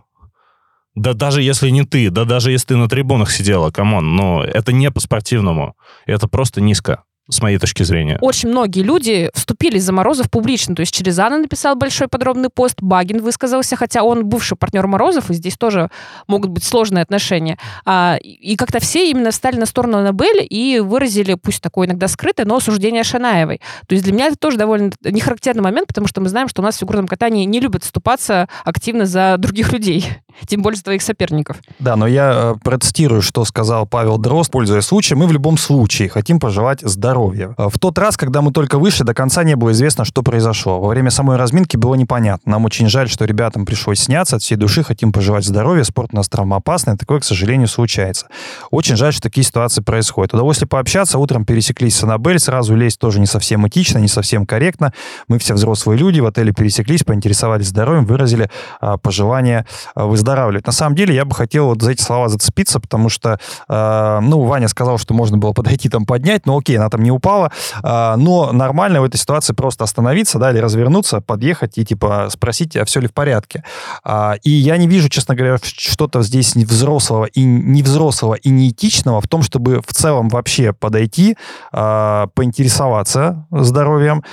Да 0.96 1.14
даже 1.14 1.42
если 1.42 1.70
не 1.70 1.84
ты, 1.84 2.10
да 2.10 2.26
даже 2.26 2.52
если 2.52 2.68
ты 2.68 2.76
на 2.76 2.90
трибунах 2.90 3.32
сидела, 3.32 3.72
come 3.72 3.97
on, 3.97 4.16
но 4.16 4.44
это 4.44 4.72
не 4.72 4.92
по-спортивному. 4.92 5.76
Это 6.06 6.28
просто 6.28 6.62
низко. 6.62 7.04
С 7.30 7.42
моей 7.42 7.58
точки 7.58 7.84
зрения. 7.84 8.18
Очень 8.22 8.50
многие 8.50 8.82
люди 8.82 9.30
вступили 9.34 9.78
за 9.78 9.94
Морозов 9.94 10.30
публично. 10.30 10.76
То 10.76 10.82
есть 10.82 10.94
Черезана 10.94 11.38
написал 11.38 11.76
большой 11.76 12.08
подробный 12.08 12.50
пост, 12.50 12.78
Багин 12.82 13.22
высказался, 13.22 13.76
хотя 13.76 14.04
он 14.04 14.26
бывший 14.26 14.58
партнер 14.58 14.88
Морозов, 14.88 15.30
и 15.30 15.34
здесь 15.34 15.58
тоже 15.58 15.90
могут 16.28 16.50
быть 16.50 16.64
сложные 16.64 17.04
отношения. 17.04 17.58
А, 17.86 18.18
и 18.22 18.56
как-то 18.56 18.80
все 18.80 19.10
именно 19.12 19.32
встали 19.32 19.58
на 19.58 19.66
сторону 19.66 20.00
Аннабель 20.00 20.46
и 20.50 20.80
выразили, 20.80 21.36
пусть 21.36 21.62
такое 21.62 21.88
иногда 21.88 22.08
скрытое, 22.08 22.46
но 22.46 22.58
осуждение 22.58 23.04
Шанаевой. 23.04 23.62
То 23.88 23.94
есть 23.94 24.04
для 24.04 24.14
меня 24.14 24.28
это 24.28 24.38
тоже 24.38 24.58
довольно 24.58 24.92
нехарактерный 25.04 25.64
момент, 25.64 25.88
потому 25.88 26.08
что 26.08 26.22
мы 26.22 26.30
знаем, 26.30 26.50
что 26.50 26.62
у 26.62 26.66
нас 26.66 26.76
в 26.76 26.80
фигурном 26.80 27.08
катании 27.08 27.46
не 27.46 27.60
любят 27.60 27.84
вступаться 27.84 28.48
активно 28.66 29.06
за 29.06 29.36
других 29.38 29.72
людей, 29.72 30.06
тем 30.48 30.62
более 30.62 30.78
за 30.78 30.84
твоих 30.84 31.02
соперников. 31.02 31.58
Да, 31.78 31.96
но 31.96 32.08
я 32.08 32.54
э, 32.56 32.60
процитирую, 32.64 33.22
что 33.22 33.46
сказал 33.46 33.86
Павел 33.86 34.18
Дрозд, 34.18 34.52
пользуясь 34.52 34.86
случаем. 34.86 35.20
Мы 35.20 35.28
в 35.28 35.32
любом 35.32 35.58
случае 35.58 36.10
хотим 36.10 36.40
пожелать 36.40 36.82
здоровья. 36.82 37.19
Э, 37.28 37.70
В 37.70 37.80
тот 37.80 37.98
раз, 37.98 38.18
когда 38.18 38.42
мы 38.42 38.52
только 38.52 38.80
вышли, 38.80 39.04
до 39.04 39.14
конца 39.14 39.44
не 39.44 39.56
было 39.56 39.72
известно, 39.72 40.06
что 40.06 40.24
произошло. 40.24 40.80
Во 40.80 40.90
время 40.90 41.12
самой 41.12 41.38
разминки 41.38 41.78
было 41.78 41.96
непонятно. 41.96 42.54
Нам 42.54 42.66
очень 42.66 42.90
жаль, 42.90 43.10
что 43.10 43.26
ребятам 43.26 43.66
пришлось 43.66 44.00
сняться. 44.00 44.38
От 44.38 44.42
всей 44.42 44.56
души 44.56 44.84
хотим 44.84 45.12
пожелать 45.12 45.46
здоровья. 45.46 45.84
Спорт 45.84 46.10
у 46.14 46.16
нас 46.16 46.30
травмоопасный. 46.30 46.98
Такое, 46.98 47.20
к 47.20 47.24
сожалению, 47.24 47.68
случается. 47.68 48.28
Очень 48.72 48.96
жаль, 48.96 49.14
что 49.14 49.24
такие 49.24 49.44
ситуации 49.44 49.82
происходят. 49.82 50.34
Удовольствие 50.34 50.68
пообщаться. 50.68 51.18
Утром 51.18 51.46
пересеклись 51.46 51.96
с 51.96 52.04
Аннабель. 52.04 52.40
Сразу 52.40 52.76
лезть 52.76 53.00
тоже 53.00 53.20
не 53.20 53.26
совсем 53.26 53.68
этично, 53.68 53.98
не 54.00 54.08
совсем 54.08 54.46
корректно. 54.46 54.94
Мы 55.28 55.40
все 55.40 55.54
взрослые 55.54 55.98
люди. 55.98 56.20
В 56.20 56.26
отеле 56.26 56.54
пересеклись, 56.54 57.04
поинтересовались 57.04 57.68
здоровьем, 57.68 58.06
выразили 58.06 58.50
а, 58.80 58.98
пожелание 58.98 59.66
а, 59.96 60.06
выздоравливать. 60.06 60.66
На 60.66 60.72
самом 60.72 60.96
деле, 60.96 61.16
я 61.16 61.26
бы 61.26 61.36
хотел 61.36 61.68
вот 61.68 61.82
за 61.82 61.92
эти 61.92 62.02
слова 62.02 62.30
зацепиться, 62.30 62.80
потому 62.80 63.10
что, 63.10 63.40
а, 63.68 64.20
ну, 64.22 64.42
Ваня 64.42 64.68
сказал, 64.68 64.98
что 64.98 65.14
можно 65.14 65.38
было 65.38 65.54
подойти 65.54 65.90
там 65.90 66.06
поднять, 66.06 66.46
но 66.46 66.58
окей, 66.58 66.78
она 66.78 66.90
там 66.90 67.04
не 67.04 67.09
упала. 67.12 67.52
А, 67.84 68.16
но 68.18 68.52
нормально 68.52 69.02
в 69.02 69.04
этой 69.04 69.18
ситуации 69.18 69.54
просто 69.54 69.84
остановиться, 69.84 70.40
да, 70.40 70.52
или 70.52 70.60
развернуться, 70.60 71.22
подъехать 71.22 71.78
и, 71.78 71.86
типа, 71.86 72.28
спросить, 72.30 72.76
а 72.76 72.86
все 72.86 73.00
ли 73.00 73.08
в 73.08 73.14
порядке. 73.14 73.64
А, 74.04 74.36
и 74.44 74.50
я 74.50 74.78
не 74.78 74.88
вижу, 74.88 75.10
честно 75.10 75.36
говоря, 75.36 75.58
что-то 75.62 76.22
здесь 76.22 76.56
не 76.56 76.66
взрослого 76.66 77.26
и 77.26 77.44
не 77.44 77.84
взрослого 77.84 78.36
и 78.36 78.50
неэтичного 78.50 79.22
в 79.22 79.28
том, 79.28 79.42
чтобы 79.42 79.82
в 79.82 79.94
целом 79.94 80.30
вообще 80.30 80.74
подойти, 80.74 81.38
а, 81.72 82.28
поинтересоваться 82.34 83.46
здоровьем, 83.52 84.24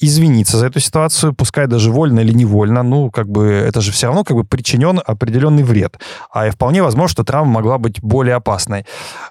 извиниться 0.00 0.56
за 0.56 0.66
эту 0.66 0.80
ситуацию, 0.80 1.32
пускай 1.32 1.66
даже 1.66 1.90
вольно 1.90 2.20
или 2.20 2.32
невольно, 2.32 2.82
ну, 2.82 3.10
как 3.10 3.28
бы, 3.28 3.46
это 3.46 3.80
же 3.80 3.92
все 3.92 4.06
равно 4.06 4.24
как 4.24 4.36
бы 4.36 4.44
причинен 4.44 5.00
определенный 5.04 5.62
вред. 5.62 5.98
А 6.30 6.46
и 6.46 6.50
вполне 6.50 6.82
возможно, 6.82 7.08
что 7.08 7.24
травма 7.24 7.52
могла 7.52 7.78
быть 7.78 8.00
более 8.02 8.36
опасной. 8.36 8.86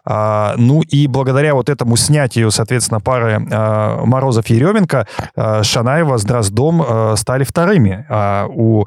Ну, 0.06 0.82
и 0.82 1.08
благодаря 1.08 1.54
вот 1.56 1.70
этому 1.70 1.98
снятию, 1.98 2.52
соответственно, 2.52 2.71
пары 3.04 3.46
а, 3.52 4.04
Морозов-Еременко, 4.06 5.08
а, 5.36 5.64
Шанаева 5.64 6.18
с 6.18 6.24
Дроздом 6.24 6.82
а, 6.82 7.16
стали 7.16 7.44
вторыми. 7.44 8.06
А 8.10 8.48
у 8.48 8.86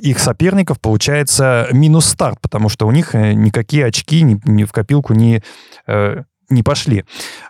их 0.00 0.18
соперников 0.18 0.80
получается 0.80 1.68
минус 1.72 2.06
старт, 2.06 2.38
потому 2.40 2.68
что 2.68 2.86
у 2.86 2.92
них 2.92 3.14
э, 3.14 3.32
никакие 3.32 3.86
очки 3.86 4.22
ни, 4.22 4.40
ни 4.44 4.64
в 4.64 4.72
копилку 4.72 5.14
не 5.14 5.42
э, 5.86 6.22
не 6.48 6.62
пошли. 6.62 7.04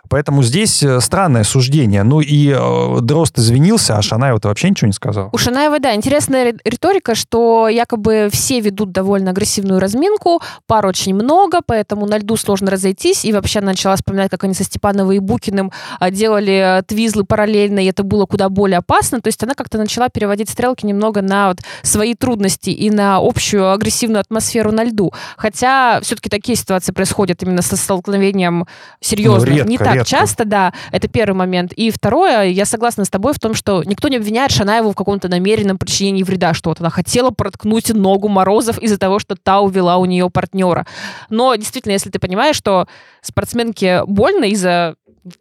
Поэтому 0.09 0.43
здесь 0.43 0.81
э, 0.83 0.99
странное 1.01 1.43
суждение. 1.43 2.03
Ну 2.03 2.21
и 2.21 2.49
э, 2.49 3.01
Дрозд 3.01 3.37
извинился, 3.37 3.97
а 3.97 4.01
Шанаева-то 4.01 4.47
вообще 4.47 4.69
ничего 4.69 4.87
не 4.87 4.93
сказал. 4.93 5.29
У 5.33 5.37
Шанаевой, 5.37 5.79
да, 5.79 5.93
интересная 5.93 6.51
ри- 6.51 6.59
риторика, 6.63 7.13
что 7.15 7.67
якобы 7.67 8.29
все 8.31 8.59
ведут 8.59 8.91
довольно 8.91 9.31
агрессивную 9.31 9.79
разминку, 9.79 10.41
пар 10.65 10.85
очень 10.85 11.13
много, 11.13 11.59
поэтому 11.65 12.05
на 12.05 12.17
льду 12.17 12.37
сложно 12.37 12.71
разойтись. 12.71 13.25
И 13.25 13.33
вообще 13.33 13.59
она 13.59 13.69
начала 13.69 13.95
вспоминать, 13.95 14.31
как 14.31 14.43
они 14.43 14.53
со 14.53 14.63
Степановой 14.63 15.17
и 15.17 15.19
Букиным 15.19 15.71
а, 15.99 16.09
делали 16.09 16.79
э, 16.79 16.83
твизлы 16.83 17.23
параллельно, 17.23 17.79
и 17.79 17.85
это 17.85 18.03
было 18.03 18.25
куда 18.25 18.49
более 18.49 18.79
опасно. 18.79 19.21
То 19.21 19.27
есть 19.27 19.43
она 19.43 19.53
как-то 19.53 19.77
начала 19.77 20.09
переводить 20.09 20.49
стрелки 20.49 20.85
немного 20.85 21.21
на 21.21 21.49
вот 21.49 21.59
свои 21.83 22.15
трудности 22.15 22.69
и 22.69 22.89
на 22.89 23.17
общую 23.17 23.71
агрессивную 23.71 24.21
атмосферу 24.21 24.71
на 24.71 24.83
льду. 24.83 25.13
Хотя 25.35 25.99
все-таки 26.01 26.29
такие 26.29 26.55
ситуации 26.55 26.91
происходят 26.91 27.43
именно 27.43 27.61
со 27.61 27.75
столкновением 27.75 28.65
серьезных. 28.99 29.49
Ну, 29.49 29.55
редко, 29.55 29.69
не 29.69 29.77
так 29.77 29.95
редко. 29.95 30.09
часто, 30.09 30.45
да. 30.45 30.73
Это 30.91 31.07
первый 31.07 31.35
момент. 31.35 31.73
И 31.73 31.91
второе, 31.91 32.43
я 32.45 32.65
согласна 32.65 33.05
с 33.05 33.09
тобой 33.09 33.33
в 33.33 33.39
том, 33.39 33.53
что 33.53 33.83
никто 33.83 34.07
не 34.07 34.17
обвиняет 34.17 34.51
Шанаеву 34.51 34.91
в 34.91 34.95
каком-то 34.95 35.27
намеренном 35.27 35.77
причинении 35.77 36.23
вреда, 36.23 36.53
что 36.53 36.69
вот 36.69 36.79
она 36.79 36.89
хотела 36.89 37.29
проткнуть 37.29 37.93
ногу 37.93 38.27
Морозов 38.27 38.77
из-за 38.79 38.97
того, 38.97 39.19
что 39.19 39.35
та 39.35 39.59
увела 39.61 39.97
у 39.97 40.05
нее 40.05 40.29
партнера. 40.29 40.85
Но 41.29 41.55
действительно, 41.55 41.93
если 41.93 42.09
ты 42.09 42.19
понимаешь, 42.19 42.55
что 42.55 42.87
спортсменке 43.21 44.03
больно 44.05 44.45
из-за 44.45 44.95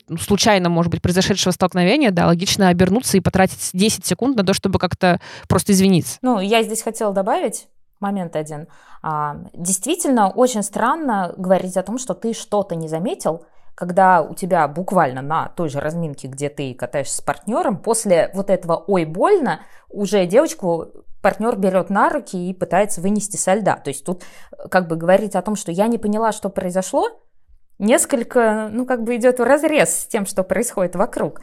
ну, 0.09 0.19
случайно, 0.19 0.69
может 0.69 0.91
быть, 0.91 1.03
произошедшего 1.03 1.53
столкновения, 1.53 2.11
да, 2.11 2.27
логично 2.27 2.69
обернуться 2.69 3.17
и 3.17 3.21
потратить 3.21 3.71
10 3.73 4.05
секунд 4.05 4.37
на 4.37 4.45
то, 4.45 4.53
чтобы 4.53 4.79
как-то 4.79 5.21
просто 5.49 5.73
извиниться. 5.73 6.19
Ну, 6.23 6.41
я 6.41 6.63
здесь 6.63 6.83
хотела 6.83 7.13
добавить 7.13 7.69
момент 8.01 8.37
один. 8.37 8.69
А, 9.03 9.37
действительно, 9.53 10.31
очень 10.31 10.63
странно 10.63 11.35
говорить 11.37 11.77
о 11.77 11.83
том, 11.83 11.99
что 11.99 12.15
ты 12.15 12.33
что-то 12.33 12.75
не 12.75 12.89
заметил, 12.89 13.45
когда 13.75 14.23
у 14.23 14.35
тебя 14.35 14.67
буквально 14.69 15.21
на 15.23 15.49
той 15.51 15.69
же 15.69 15.81
разминке, 15.81 16.29
где 16.29 16.49
ты 16.49 16.75
катаешься 16.75 17.19
с 17.19 17.21
партнером, 17.21 17.77
после 17.77 18.31
вот 18.35 18.51
этого 18.51 18.77
«ой, 18.87 19.05
больно», 19.05 19.61
уже 19.91 20.27
девочку 20.27 20.87
партнер 21.21 21.57
берет 21.57 21.91
на 21.91 22.09
руки 22.09 22.37
и 22.37 22.55
пытается 22.55 23.01
вынести 23.01 23.37
со 23.37 23.55
льда. 23.55 23.77
То 23.77 23.91
есть 23.91 24.05
тут 24.05 24.23
э, 24.23 24.69
как 24.69 24.89
бы 24.89 24.97
говорить 24.97 25.35
о 25.35 25.43
том, 25.43 25.57
что 25.57 25.73
я 25.73 25.89
не 25.89 25.99
поняла, 25.99 26.33
что 26.33 26.49
произошло, 26.49 27.09
несколько, 27.79 28.69
ну, 28.73 28.87
как 28.87 29.03
бы 29.03 29.17
идет 29.17 29.39
в 29.39 29.43
разрез 29.43 30.03
с 30.03 30.07
тем, 30.07 30.25
что 30.25 30.43
происходит 30.45 30.97
вокруг. 30.97 31.41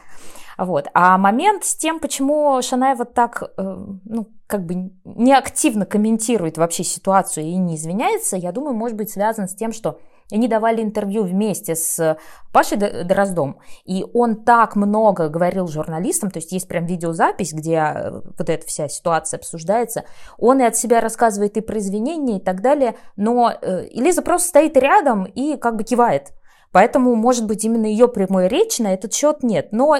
Вот. 0.58 0.88
А 0.94 1.18
момент 1.18 1.64
с 1.64 1.74
тем, 1.74 1.98
почему 2.00 2.60
Шанаева 2.62 3.04
так, 3.04 3.42
э, 3.56 3.76
ну, 4.04 4.28
как 4.46 4.64
бы 4.66 4.92
неактивно 5.04 5.86
комментирует 5.86 6.58
вообще 6.58 6.84
ситуацию 6.84 7.46
и 7.46 7.56
не 7.56 7.76
извиняется, 7.76 8.36
я 8.36 8.52
думаю, 8.52 8.74
может 8.74 8.96
быть 8.96 9.10
связан 9.10 9.48
с 9.48 9.54
тем, 9.54 9.72
что 9.72 9.98
они 10.32 10.48
давали 10.48 10.82
интервью 10.82 11.24
вместе 11.24 11.74
с 11.74 12.16
Пашей 12.52 12.78
Дроздом, 12.78 13.58
и 13.84 14.06
он 14.14 14.44
так 14.44 14.74
много 14.74 15.28
говорил 15.28 15.66
журналистам, 15.66 16.30
то 16.30 16.38
есть 16.38 16.52
есть 16.52 16.66
прям 16.66 16.86
видеозапись, 16.86 17.52
где 17.52 17.74
э, 17.74 18.10
вот 18.10 18.48
эта 18.48 18.66
вся 18.66 18.88
ситуация 18.88 19.38
обсуждается, 19.38 20.04
он 20.38 20.60
и 20.60 20.64
от 20.64 20.76
себя 20.76 21.00
рассказывает 21.00 21.56
и 21.56 21.60
про 21.60 21.78
извинения 21.78 22.38
и 22.38 22.42
так 22.42 22.62
далее, 22.62 22.96
но 23.16 23.52
Элиза 23.62 24.22
просто 24.22 24.48
стоит 24.48 24.76
рядом 24.76 25.24
и 25.24 25.56
как 25.56 25.76
бы 25.76 25.84
кивает. 25.84 26.32
Поэтому, 26.74 27.14
может 27.14 27.46
быть, 27.46 27.64
именно 27.64 27.86
ее 27.86 28.08
прямой 28.08 28.48
речи 28.48 28.82
на 28.82 28.92
этот 28.94 29.14
счет 29.14 29.44
нет. 29.44 29.68
Но 29.70 29.96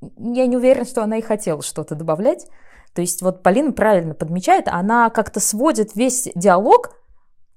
я 0.00 0.46
не 0.46 0.56
уверена, 0.56 0.84
что 0.84 1.02
она 1.02 1.18
и 1.18 1.22
хотела 1.22 1.62
что-то 1.62 1.94
добавлять. 1.94 2.46
То 2.94 3.00
есть 3.00 3.22
вот 3.22 3.42
Полина 3.42 3.72
правильно 3.72 4.14
подмечает, 4.14 4.66
она 4.68 5.10
как-то 5.10 5.40
сводит 5.40 5.94
весь 5.94 6.28
диалог 6.34 6.97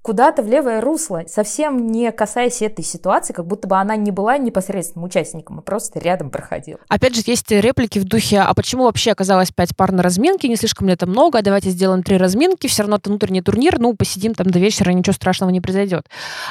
куда-то 0.02 0.42
в 0.42 0.48
левое 0.48 0.80
русло, 0.80 1.22
совсем 1.28 1.86
не 1.86 2.10
касаясь 2.12 2.60
этой 2.60 2.84
ситуации, 2.84 3.32
как 3.32 3.46
будто 3.46 3.68
бы 3.68 3.76
она 3.76 3.96
не 3.96 4.10
была 4.10 4.36
непосредственным 4.36 5.06
участником, 5.06 5.60
а 5.60 5.62
просто 5.62 6.00
рядом 6.00 6.30
проходила. 6.30 6.80
Опять 6.88 7.14
же, 7.14 7.22
есть 7.24 7.50
реплики 7.50 7.98
в 7.98 8.04
духе, 8.04 8.40
а 8.40 8.52
почему 8.54 8.84
вообще 8.84 9.12
оказалось 9.12 9.52
пять 9.52 9.76
пар 9.76 9.92
на 9.92 10.02
разминке, 10.02 10.48
не 10.48 10.56
слишком 10.56 10.88
ли 10.88 10.94
это 10.94 11.06
много, 11.06 11.40
давайте 11.42 11.70
сделаем 11.70 12.02
три 12.02 12.16
разминки, 12.16 12.66
все 12.66 12.82
равно 12.82 12.96
это 12.96 13.08
внутренний 13.10 13.42
турнир, 13.42 13.78
ну, 13.78 13.94
посидим 13.94 14.34
там 14.34 14.48
до 14.50 14.58
вечера, 14.58 14.90
ничего 14.90 15.12
страшного 15.12 15.50
не 15.50 15.60
произойдет. 15.60 16.06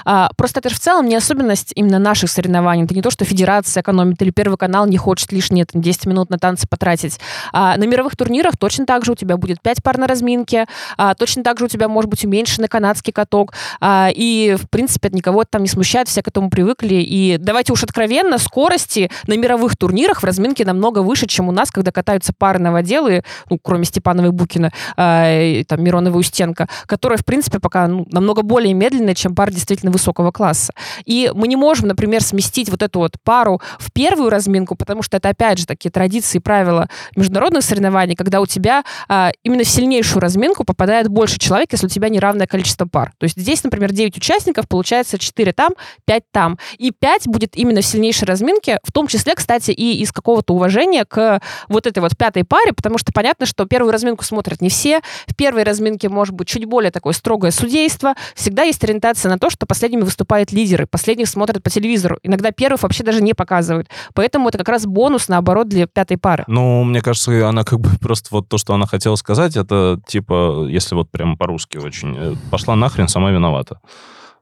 А, 0.05 0.31
просто 0.37 0.59
это 0.59 0.69
же 0.69 0.75
в 0.75 0.79
целом 0.79 1.07
не 1.07 1.15
особенность 1.15 1.73
именно 1.75 1.99
наших 1.99 2.29
соревнований, 2.29 2.85
это 2.85 2.95
не 2.95 3.01
то, 3.01 3.11
что 3.11 3.25
федерация 3.25 3.81
экономит 3.81 4.21
или 4.21 4.31
Первый 4.31 4.57
канал 4.57 4.87
не 4.87 4.97
хочет 4.97 5.31
лишние 5.31 5.65
там, 5.65 5.81
10 5.81 6.05
минут 6.05 6.29
на 6.29 6.39
танцы 6.39 6.67
потратить. 6.67 7.19
А, 7.51 7.75
на 7.77 7.83
мировых 7.83 8.15
турнирах 8.15 8.57
точно 8.57 8.85
так 8.85 9.03
же 9.03 9.11
у 9.11 9.15
тебя 9.15 9.37
будет 9.37 9.61
пять 9.61 9.83
пар 9.83 9.97
на 9.97 10.07
разминке, 10.07 10.67
а, 10.97 11.13
точно 11.15 11.43
так 11.43 11.59
же 11.59 11.65
у 11.65 11.67
тебя 11.67 11.87
может 11.89 12.09
быть 12.09 12.23
уменьшенный 12.23 12.69
канадский 12.69 13.11
каток, 13.11 13.40
а, 13.79 14.09
и, 14.13 14.55
в 14.59 14.69
принципе, 14.69 15.07
это 15.07 15.17
никого 15.17 15.43
там 15.43 15.63
не 15.63 15.69
смущает, 15.69 16.07
все 16.07 16.21
к 16.21 16.27
этому 16.27 16.49
привыкли. 16.49 16.95
И 16.95 17.37
давайте 17.37 17.73
уж 17.73 17.83
откровенно, 17.83 18.37
скорости 18.37 19.09
на 19.27 19.37
мировых 19.37 19.77
турнирах 19.77 20.21
в 20.21 20.25
разминке 20.25 20.65
намного 20.65 20.99
выше, 20.99 21.27
чем 21.27 21.49
у 21.49 21.51
нас, 21.51 21.71
когда 21.71 21.91
катаются 21.91 22.33
пары 22.37 22.59
новоделы, 22.59 23.23
ну, 23.49 23.59
кроме 23.61 23.85
Степанова 23.85 24.27
и 24.27 24.29
Букина, 24.29 24.71
а, 24.97 25.41
и, 25.41 25.63
там, 25.63 25.83
Миронова 25.83 26.15
и 26.15 26.19
Устенко, 26.19 26.67
которые, 26.85 27.17
в 27.17 27.25
принципе, 27.25 27.59
пока 27.59 27.87
ну, 27.87 28.05
намного 28.11 28.41
более 28.41 28.73
медленные, 28.73 29.15
чем 29.15 29.35
пары 29.35 29.51
действительно 29.51 29.91
высокого 29.91 30.31
класса. 30.31 30.73
И 31.05 31.31
мы 31.33 31.47
не 31.47 31.55
можем, 31.55 31.87
например, 31.87 32.23
сместить 32.23 32.69
вот 32.69 32.81
эту 32.81 32.99
вот 32.99 33.15
пару 33.23 33.61
в 33.79 33.91
первую 33.91 34.29
разминку, 34.29 34.75
потому 34.75 35.01
что 35.01 35.17
это, 35.17 35.29
опять 35.29 35.59
же, 35.59 35.65
такие 35.65 35.91
традиции 35.91 36.37
и 36.37 36.41
правила 36.41 36.87
международных 37.15 37.63
соревнований, 37.63 38.15
когда 38.15 38.41
у 38.41 38.45
тебя 38.45 38.83
а, 39.07 39.31
именно 39.43 39.63
в 39.63 39.67
сильнейшую 39.67 40.21
разминку 40.21 40.63
попадает 40.63 41.07
больше 41.07 41.39
человек, 41.39 41.71
если 41.71 41.85
у 41.85 41.89
тебя 41.89 42.09
неравное 42.09 42.47
количество 42.47 42.85
пар. 42.85 43.11
То 43.17 43.25
есть 43.25 43.30
есть 43.31 43.51
здесь, 43.51 43.63
например, 43.63 43.91
9 43.91 44.17
участников, 44.17 44.67
получается 44.67 45.17
4 45.17 45.53
там, 45.53 45.71
5 46.05 46.23
там. 46.31 46.57
И 46.77 46.91
5 46.91 47.27
будет 47.27 47.55
именно 47.55 47.81
в 47.81 47.85
сильнейшей 47.85 48.25
разминке, 48.25 48.79
в 48.83 48.91
том 48.91 49.07
числе, 49.07 49.35
кстати, 49.35 49.71
и 49.71 50.01
из 50.01 50.11
какого-то 50.11 50.53
уважения 50.53 51.05
к 51.05 51.41
вот 51.67 51.87
этой 51.87 51.99
вот 51.99 52.17
пятой 52.17 52.43
паре, 52.43 52.73
потому 52.73 52.97
что 52.97 53.11
понятно, 53.11 53.45
что 53.45 53.65
первую 53.65 53.91
разминку 53.91 54.23
смотрят 54.23 54.61
не 54.61 54.69
все. 54.69 55.01
В 55.27 55.35
первой 55.35 55.63
разминке 55.63 56.09
может 56.09 56.33
быть 56.33 56.47
чуть 56.47 56.65
более 56.65 56.91
такое 56.91 57.13
строгое 57.13 57.51
судейство. 57.51 58.15
Всегда 58.35 58.63
есть 58.63 58.83
ориентация 58.83 59.29
на 59.29 59.37
то, 59.37 59.49
что 59.49 59.65
последними 59.65 60.01
выступают 60.01 60.51
лидеры, 60.51 60.87
последних 60.87 61.27
смотрят 61.27 61.63
по 61.63 61.69
телевизору. 61.69 62.17
Иногда 62.23 62.51
первых 62.51 62.83
вообще 62.83 63.03
даже 63.03 63.21
не 63.21 63.33
показывают. 63.33 63.89
Поэтому 64.13 64.49
это 64.49 64.57
как 64.57 64.69
раз 64.69 64.85
бонус, 64.85 65.27
наоборот, 65.27 65.67
для 65.67 65.87
пятой 65.87 66.17
пары. 66.17 66.43
Ну, 66.47 66.83
мне 66.83 67.01
кажется, 67.01 67.47
она 67.47 67.63
как 67.63 67.79
бы 67.79 67.89
просто 68.01 68.29
вот 68.31 68.49
то, 68.49 68.57
что 68.57 68.73
она 68.73 68.85
хотела 68.85 69.15
сказать, 69.15 69.55
это 69.55 69.99
типа, 70.07 70.67
если 70.69 70.95
вот 70.95 71.09
прям 71.09 71.37
по-русски 71.37 71.77
очень, 71.77 72.15
э, 72.17 72.35
пошла 72.49 72.75
нахрен, 72.75 73.07
сама 73.21 73.31
виновата. 73.31 73.79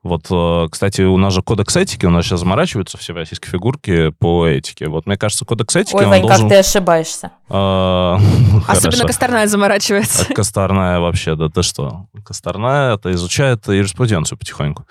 Вот, 0.02 0.28
э, 0.32 0.68
кстати, 0.72 1.02
у 1.02 1.18
нас 1.18 1.34
же 1.34 1.42
кодекс 1.42 1.76
этики, 1.76 2.06
у 2.06 2.10
нас 2.10 2.24
сейчас 2.26 2.40
заморачиваются 2.40 2.98
все 2.98 3.12
российские 3.12 3.52
фигурки 3.52 4.12
по 4.12 4.48
этике. 4.48 4.88
Вот, 4.88 5.06
мне 5.06 5.18
кажется, 5.18 5.44
кодекс 5.44 5.76
этики, 5.76 5.96
Ой, 5.96 6.06
он 6.06 6.10
Вань, 6.10 6.22
должен... 6.22 6.42
как 6.44 6.50
ты 6.50 6.56
ошибаешься. 6.60 7.32
А, 7.50 8.16
Особенно 8.68 8.92
хорошо. 8.92 9.08
Косторная 9.08 9.48
заморачивается. 9.48 10.26
А 10.30 10.34
Косторная 10.34 11.00
вообще, 11.02 11.36
да 11.36 11.50
ты 11.50 11.64
что? 11.64 12.06
Косторная 12.24 12.96
это 12.96 13.12
изучает 13.12 13.68
юриспруденцию 13.68 14.38
потихоньку. 14.38 14.86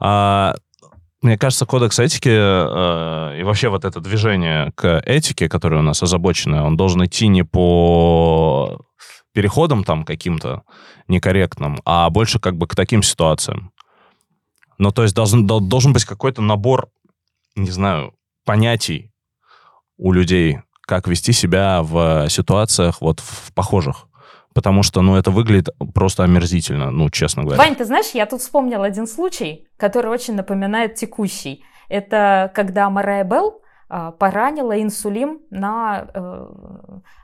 А, 0.00 0.54
мне 1.22 1.38
кажется, 1.38 1.64
кодекс 1.64 1.98
этики 1.98 2.28
э, 2.28 3.40
и 3.40 3.42
вообще 3.44 3.70
вот 3.70 3.86
это 3.86 4.00
движение 4.00 4.72
к 4.74 5.00
этике, 5.06 5.48
которое 5.48 5.78
у 5.78 5.82
нас 5.82 6.02
озабоченное, 6.02 6.62
он 6.62 6.76
должен 6.76 7.02
идти 7.06 7.28
не 7.28 7.42
по 7.42 8.82
переходам 9.32 9.84
там 9.84 10.04
каким-то 10.04 10.62
некорректным, 11.08 11.80
а 11.84 12.08
больше 12.10 12.38
как 12.38 12.56
бы 12.56 12.66
к 12.66 12.74
таким 12.74 13.02
ситуациям. 13.02 13.72
Ну, 14.78 14.90
то 14.90 15.02
есть 15.02 15.14
должен, 15.14 15.46
дол- 15.46 15.60
должен 15.60 15.92
быть 15.92 16.04
какой-то 16.04 16.42
набор, 16.42 16.88
не 17.54 17.70
знаю, 17.70 18.14
понятий 18.44 19.10
у 19.96 20.12
людей, 20.12 20.60
как 20.82 21.06
вести 21.06 21.32
себя 21.32 21.82
в 21.82 22.28
ситуациях 22.28 23.00
вот 23.00 23.20
в 23.20 23.52
похожих. 23.54 24.08
Потому 24.54 24.82
что, 24.82 25.00
ну, 25.00 25.16
это 25.16 25.30
выглядит 25.30 25.70
просто 25.94 26.24
омерзительно, 26.24 26.90
ну, 26.90 27.08
честно 27.08 27.42
говоря. 27.42 27.58
Вань, 27.58 27.74
ты 27.74 27.84
знаешь, 27.84 28.10
я 28.12 28.26
тут 28.26 28.42
вспомнил 28.42 28.82
один 28.82 29.06
случай, 29.06 29.66
который 29.78 30.10
очень 30.10 30.34
напоминает 30.34 30.96
текущий. 30.96 31.64
Это 31.88 32.52
когда 32.54 32.90
Марая 32.90 33.24
Белл 33.24 33.61
поранила 34.18 34.80
инсулин 34.80 35.40
на 35.50 36.08
э, 36.14 36.46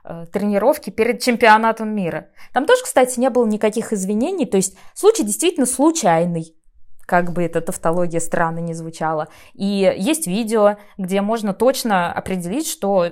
э, 0.05 0.27
тренировке 0.31 0.91
перед 0.91 1.23
чемпионатом 1.23 1.89
мира. 1.95 2.29
Там 2.53 2.67
тоже, 2.67 2.83
кстати, 2.85 3.19
не 3.19 3.31
было 3.31 3.47
никаких 3.47 3.93
извинений, 3.93 4.45
то 4.45 4.59
есть 4.59 4.77
случай 4.95 5.25
действительно 5.25 5.67
случайный 5.67 6.55
как 7.07 7.33
бы 7.33 7.43
эта 7.43 7.63
тавтология 7.63 8.21
странно 8.21 8.59
не 8.59 8.75
звучала. 8.75 9.29
И 9.55 9.95
есть 9.97 10.27
видео, 10.27 10.77
где 10.99 11.23
можно 11.23 11.55
точно 11.55 12.13
определить, 12.13 12.69
что 12.69 13.07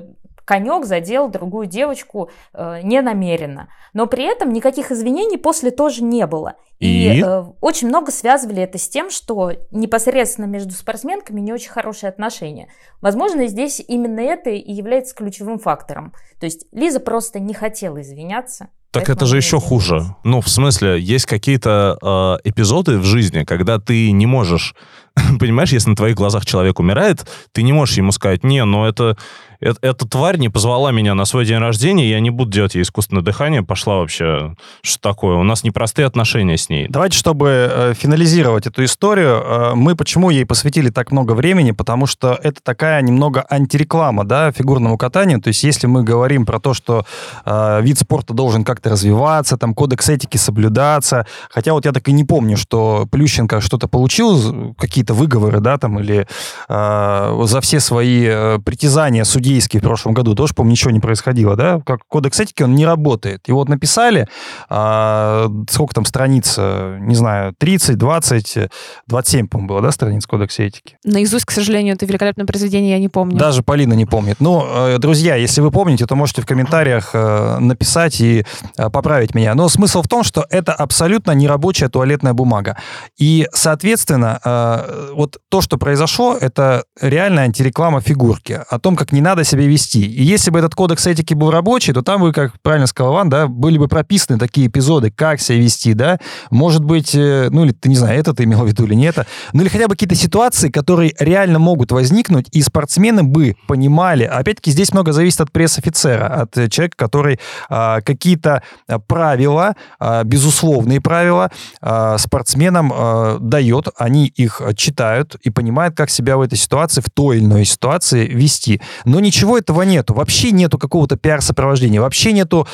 конек 0.46 0.86
задел 0.86 1.28
другую 1.28 1.66
девочку 1.66 2.30
э, 2.54 2.80
ненамеренно. 2.82 3.68
Но 3.92 4.06
при 4.06 4.24
этом 4.24 4.52
никаких 4.52 4.90
извинений 4.90 5.36
после 5.36 5.70
тоже 5.70 6.02
не 6.02 6.26
было. 6.26 6.54
И? 6.78 7.20
э, 7.22 7.44
очень 7.60 7.88
много 7.88 8.12
связывали 8.12 8.62
это 8.62 8.78
с 8.78 8.88
тем, 8.88 9.10
что 9.10 9.52
непосредственно 9.70 10.46
между 10.46 10.72
спортсменками 10.72 11.40
не 11.40 11.52
очень 11.52 11.70
хорошие 11.70 12.08
отношения. 12.08 12.68
Возможно, 13.02 13.46
здесь 13.48 13.82
именно 13.86 14.20
это 14.20 14.50
и 14.50 14.72
является 14.72 15.14
ключевым 15.14 15.58
фактором. 15.58 16.14
То 16.38 16.46
есть 16.46 16.66
Лиза 16.72 17.00
просто 17.00 17.40
не 17.40 17.52
хотела 17.52 18.00
извиняться. 18.00 18.68
Так 18.98 19.08
это 19.10 19.26
же 19.26 19.36
еще 19.36 19.60
хуже. 19.60 20.14
Ну, 20.24 20.40
в 20.40 20.48
смысле, 20.48 21.00
есть 21.00 21.26
какие-то 21.26 21.98
э, 22.44 22.48
эпизоды 22.48 22.98
в 22.98 23.04
жизни, 23.04 23.44
когда 23.44 23.78
ты 23.78 24.10
не 24.10 24.26
можешь, 24.26 24.74
понимаешь, 25.38 25.72
если 25.72 25.90
на 25.90 25.96
твоих 25.96 26.16
глазах 26.16 26.46
человек 26.46 26.78
умирает, 26.78 27.26
ты 27.52 27.62
не 27.62 27.72
можешь 27.72 27.96
ему 27.96 28.12
сказать, 28.12 28.44
не, 28.44 28.64
ну 28.64 28.84
это, 28.84 29.16
это, 29.60 29.78
эта 29.80 30.06
тварь 30.06 30.36
не 30.36 30.48
позвала 30.48 30.92
меня 30.92 31.14
на 31.14 31.24
свой 31.24 31.46
день 31.46 31.58
рождения, 31.58 32.08
я 32.10 32.20
не 32.20 32.30
буду 32.30 32.50
делать 32.50 32.74
ей 32.74 32.82
искусственное 32.82 33.22
дыхание, 33.22 33.62
пошла 33.62 33.96
вообще, 33.96 34.54
что 34.82 35.00
такое, 35.00 35.36
у 35.36 35.42
нас 35.42 35.64
непростые 35.64 36.06
отношения 36.06 36.56
с 36.56 36.68
ней. 36.68 36.86
Давайте, 36.88 37.16
чтобы 37.16 37.48
э, 37.48 37.94
финализировать 37.94 38.66
эту 38.66 38.84
историю, 38.84 39.42
э, 39.42 39.74
мы 39.74 39.96
почему 39.96 40.30
ей 40.30 40.44
посвятили 40.44 40.90
так 40.90 41.10
много 41.10 41.32
времени, 41.32 41.70
потому 41.70 42.06
что 42.06 42.38
это 42.42 42.62
такая 42.62 43.00
немного 43.02 43.46
антиреклама, 43.48 44.24
да, 44.24 44.52
фигурному 44.52 44.98
катанию. 44.98 45.40
То 45.40 45.48
есть, 45.48 45.64
если 45.64 45.86
мы 45.86 46.02
говорим 46.02 46.44
про 46.44 46.60
то, 46.60 46.74
что 46.74 47.06
э, 47.44 47.80
вид 47.82 47.98
спорта 47.98 48.34
должен 48.34 48.64
как-то 48.64 48.85
развиваться, 48.86 49.56
там 49.56 49.74
кодекс 49.74 50.08
этики 50.08 50.36
соблюдаться, 50.36 51.26
хотя 51.50 51.72
вот 51.72 51.84
я 51.84 51.92
так 51.92 52.08
и 52.08 52.12
не 52.12 52.24
помню, 52.24 52.56
что 52.56 53.06
Плющенко 53.10 53.60
что-то 53.60 53.88
получил, 53.88 54.74
какие-то 54.78 55.14
выговоры, 55.14 55.60
да, 55.60 55.78
там, 55.78 56.00
или 56.00 56.26
э, 56.68 57.42
за 57.44 57.60
все 57.60 57.80
свои 57.80 58.24
э, 58.26 58.58
притязания 58.64 59.24
судейские 59.24 59.80
в 59.80 59.84
прошлом 59.84 60.14
году 60.14 60.34
тоже, 60.34 60.54
по-моему, 60.54 60.72
ничего 60.72 60.90
не 60.90 61.00
происходило, 61.00 61.56
да, 61.56 61.80
как 61.84 62.00
кодекс 62.08 62.40
этики, 62.40 62.62
он 62.62 62.74
не 62.74 62.86
работает. 62.86 63.48
Его 63.48 63.58
вот 63.58 63.68
написали, 63.68 64.28
а, 64.68 65.50
сколько 65.68 65.94
там 65.94 66.04
страниц, 66.04 66.54
э, 66.58 66.98
не 67.00 67.14
знаю, 67.14 67.54
30, 67.58 67.96
20, 67.96 68.56
э, 68.56 68.68
27, 69.06 69.48
по-моему, 69.48 69.68
было, 69.68 69.82
да, 69.82 69.90
страниц 69.90 70.26
кодекса 70.26 70.62
этики? 70.62 70.96
Наизусть, 71.04 71.44
к 71.44 71.50
сожалению, 71.50 71.94
это 71.94 72.06
великолепное 72.06 72.46
произведение 72.46 72.92
я 72.92 72.98
не 72.98 73.08
помню. 73.08 73.36
Даже 73.36 73.62
Полина 73.62 73.94
не 73.94 74.06
помнит. 74.06 74.36
Ну, 74.40 74.64
э, 74.66 74.98
друзья, 74.98 75.34
если 75.34 75.60
вы 75.60 75.70
помните, 75.70 76.06
то 76.06 76.14
можете 76.14 76.42
в 76.42 76.46
комментариях 76.46 77.10
э, 77.12 77.58
написать 77.58 78.20
и 78.20 78.44
э, 78.75 78.75
поправить 78.76 79.34
меня. 79.34 79.54
Но 79.54 79.68
смысл 79.68 80.02
в 80.02 80.08
том, 80.08 80.22
что 80.22 80.46
это 80.50 80.72
абсолютно 80.72 81.32
нерабочая 81.32 81.88
туалетная 81.88 82.32
бумага. 82.32 82.76
И, 83.16 83.48
соответственно, 83.52 84.40
э, 84.44 85.12
вот 85.14 85.38
то, 85.48 85.60
что 85.60 85.78
произошло, 85.78 86.36
это 86.38 86.84
реальная 87.00 87.44
антиреклама 87.44 88.00
фигурки 88.00 88.60
о 88.68 88.78
том, 88.78 88.96
как 88.96 89.12
не 89.12 89.20
надо 89.20 89.44
себя 89.44 89.66
вести. 89.66 90.04
И 90.04 90.22
если 90.22 90.50
бы 90.50 90.58
этот 90.58 90.74
кодекс 90.74 91.06
этики 91.06 91.34
был 91.34 91.50
рабочий, 91.50 91.92
то 91.92 92.02
там 92.02 92.20
бы, 92.20 92.32
как 92.32 92.60
правильно 92.62 92.86
сказал 92.86 93.14
Иван, 93.14 93.28
да, 93.28 93.46
были 93.46 93.78
бы 93.78 93.88
прописаны 93.88 94.38
такие 94.38 94.66
эпизоды, 94.66 95.10
как 95.10 95.40
себя 95.40 95.58
вести, 95.58 95.94
да, 95.94 96.18
может 96.50 96.84
быть, 96.84 97.14
э, 97.14 97.48
ну 97.50 97.64
или 97.64 97.72
ты 97.72 97.88
не 97.88 97.96
знаю, 97.96 98.18
это 98.18 98.34
ты 98.34 98.44
имел 98.44 98.62
в 98.62 98.66
виду 98.66 98.84
или 98.84 98.94
не 98.94 99.06
это, 99.06 99.26
ну 99.52 99.62
или 99.62 99.68
хотя 99.68 99.88
бы 99.88 99.94
какие-то 99.94 100.14
ситуации, 100.14 100.68
которые 100.70 101.14
реально 101.18 101.58
могут 101.58 101.92
возникнуть, 101.92 102.46
и 102.52 102.62
спортсмены 102.62 103.22
бы 103.22 103.56
понимали, 103.66 104.24
опять-таки 104.24 104.70
здесь 104.70 104.92
много 104.92 105.12
зависит 105.12 105.40
от 105.40 105.52
пресс-офицера, 105.52 106.26
от 106.42 106.56
э, 106.56 106.68
человека, 106.68 106.96
который 106.96 107.40
а, 107.68 108.00
какие-то 108.00 108.62
правила, 109.06 109.74
а, 109.98 110.24
безусловные 110.24 111.00
правила 111.00 111.50
а, 111.80 112.18
спортсменам 112.18 112.92
дает, 113.40 113.88
они 113.96 114.26
их 114.26 114.60
читают 114.76 115.36
и 115.42 115.50
понимают, 115.50 115.96
как 115.96 116.10
себя 116.10 116.36
в 116.36 116.40
этой 116.40 116.56
ситуации, 116.58 117.00
в 117.00 117.10
той 117.10 117.38
или 117.38 117.44
иной 117.44 117.64
ситуации 117.64 118.26
вести. 118.26 118.80
Но 119.04 119.20
ничего 119.20 119.58
этого 119.58 119.82
нету, 119.82 120.14
вообще 120.14 120.52
нету 120.52 120.78
какого-то 120.78 121.16
пиар-сопровождения, 121.16 122.00
вообще 122.00 122.32
нету 122.32 122.66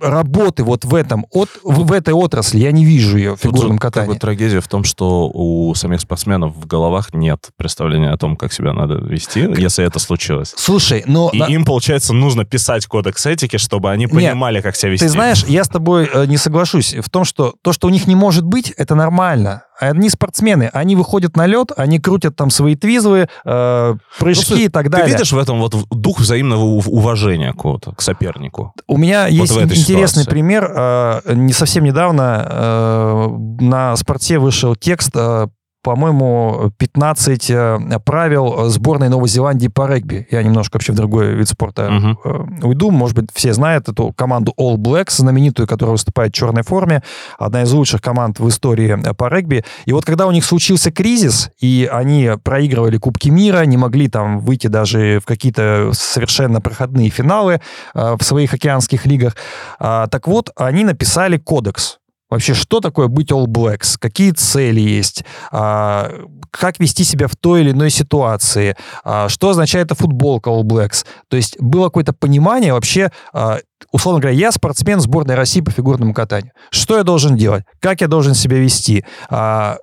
работы 0.00 0.64
вот 0.64 0.84
в 0.84 0.94
этом, 0.94 1.26
от, 1.30 1.48
в, 1.62 1.92
этой 1.92 2.14
отрасли, 2.14 2.58
я 2.58 2.72
не 2.72 2.84
вижу 2.84 3.16
ее 3.16 3.36
в 3.36 3.40
Тут 3.40 3.52
фигурном 3.52 3.78
как 3.78 3.94
катании. 3.94 4.14
бы 4.14 4.18
трагедия 4.18 4.60
в 4.60 4.68
том, 4.68 4.84
что 4.84 5.30
у 5.32 5.74
самих 5.74 6.00
спортсменов 6.00 6.54
в 6.54 6.66
головах 6.66 7.12
нет 7.14 7.50
представления 7.56 8.10
о 8.10 8.16
том, 8.16 8.36
как 8.36 8.52
себя 8.52 8.72
надо 8.72 8.94
вести, 8.94 9.40
если 9.56 9.84
это 9.84 9.98
случилось. 9.98 10.54
Слушай, 10.56 11.02
но... 11.06 11.30
И 11.32 11.38
на- 11.38 11.44
им, 11.46 11.64
получается, 11.64 12.12
нужно 12.12 12.44
писать 12.44 12.86
кодекс 12.86 13.26
этики, 13.26 13.56
чтобы 13.56 13.90
они 13.90 14.06
понимали, 14.06 14.60
как 14.60 14.76
себя 14.76 14.92
вести. 14.92 15.06
Ты 15.06 15.10
знаешь, 15.10 15.44
я 15.44 15.64
с 15.64 15.68
тобой 15.68 16.08
э, 16.12 16.26
не 16.26 16.36
соглашусь 16.36 16.94
в 16.94 17.10
том, 17.10 17.24
что 17.24 17.54
то, 17.62 17.72
что 17.72 17.86
у 17.86 17.90
них 17.90 18.06
не 18.06 18.14
может 18.14 18.44
быть, 18.44 18.70
это 18.70 18.94
нормально. 18.94 19.64
Они 19.80 20.08
спортсмены, 20.08 20.70
они 20.72 20.94
выходят 20.96 21.36
на 21.36 21.46
лед, 21.46 21.72
они 21.76 21.98
крутят 21.98 22.36
там 22.36 22.50
свои 22.50 22.76
твизлы, 22.76 23.28
э, 23.44 23.94
прыжки 24.18 24.46
Просто 24.46 24.64
и 24.64 24.68
так 24.68 24.84
Ты 24.84 24.90
далее. 24.90 25.08
видишь 25.12 25.32
в 25.32 25.38
этом 25.38 25.58
вот 25.60 25.74
дух 25.90 26.20
взаимного 26.20 26.62
ув- 26.64 26.88
уважения 26.88 27.52
какого-то 27.52 27.92
к 27.92 28.00
сопернику? 28.00 28.72
У 28.86 28.96
меня 28.96 29.26
есть 29.26 29.52
в 29.52 29.58
этой 29.58 29.76
интересный 29.76 30.22
ситуации. 30.22 30.30
пример. 30.30 30.70
Э, 30.74 31.20
Не 31.34 31.52
совсем 31.52 31.84
недавно 31.84 32.46
э, 32.48 33.28
на 33.60 33.96
спорте 33.96 34.38
вышел 34.38 34.76
текст, 34.76 35.10
э, 35.14 35.48
по-моему, 35.84 36.72
15 36.78 37.50
э, 37.50 37.78
правил 38.04 38.70
сборной 38.70 39.10
Новой 39.10 39.28
Зеландии 39.28 39.68
по 39.68 39.86
регби. 39.86 40.26
Я 40.30 40.42
немножко 40.42 40.76
вообще 40.76 40.92
в 40.92 40.96
другой 40.96 41.34
вид 41.34 41.46
спорта 41.46 42.16
э, 42.24 42.66
уйду. 42.66 42.90
Может 42.90 43.16
быть, 43.16 43.28
все 43.34 43.52
знают 43.52 43.90
эту 43.90 44.10
команду 44.12 44.54
All 44.58 44.76
Blacks, 44.76 45.18
знаменитую, 45.18 45.68
которая 45.68 45.92
выступает 45.92 46.32
в 46.32 46.36
черной 46.36 46.62
форме. 46.62 47.02
Одна 47.38 47.62
из 47.62 47.72
лучших 47.72 48.00
команд 48.00 48.40
в 48.40 48.48
истории 48.48 48.98
э, 48.98 49.12
по 49.12 49.28
регби. 49.28 49.62
И 49.84 49.92
вот 49.92 50.06
когда 50.06 50.26
у 50.26 50.32
них 50.32 50.46
случился 50.46 50.90
кризис, 50.90 51.50
и 51.60 51.86
они 51.92 52.30
проигрывали 52.42 52.96
Кубки 52.96 53.28
мира, 53.28 53.66
не 53.66 53.76
могли 53.76 54.08
там 54.08 54.40
выйти 54.40 54.68
даже 54.68 55.20
в 55.20 55.26
какие-то 55.26 55.90
совершенно 55.92 56.62
проходные 56.62 57.10
финалы 57.10 57.60
в 57.92 58.22
своих 58.22 58.54
океанских 58.54 59.04
лигах, 59.04 59.36
а, 59.78 60.06
так 60.06 60.26
вот, 60.28 60.50
они 60.56 60.84
написали 60.84 61.36
кодекс. 61.36 61.98
Вообще, 62.30 62.54
что 62.54 62.80
такое 62.80 63.08
быть 63.08 63.30
All 63.30 63.46
Blacks? 63.46 63.96
Какие 63.98 64.32
цели 64.32 64.80
есть? 64.80 65.24
А, 65.52 66.10
как 66.50 66.80
вести 66.80 67.04
себя 67.04 67.28
в 67.28 67.36
той 67.36 67.60
или 67.60 67.70
иной 67.70 67.90
ситуации? 67.90 68.76
А, 69.04 69.28
что 69.28 69.50
означает 69.50 69.86
эта 69.86 69.94
футболка 69.94 70.50
All 70.50 70.62
Blacks? 70.62 71.04
То 71.28 71.36
есть 71.36 71.60
было 71.60 71.84
какое-то 71.84 72.12
понимание 72.12 72.72
вообще, 72.72 73.12
а, 73.32 73.58
условно 73.92 74.20
говоря, 74.20 74.36
я 74.36 74.52
спортсмен 74.52 75.00
сборной 75.00 75.34
России 75.34 75.60
по 75.60 75.70
фигурному 75.70 76.14
катанию. 76.14 76.52
Что 76.70 76.96
я 76.96 77.04
должен 77.04 77.36
делать? 77.36 77.64
Как 77.80 78.00
я 78.00 78.08
должен 78.08 78.34
себя 78.34 78.58
вести? 78.58 79.04
А, 79.28 79.76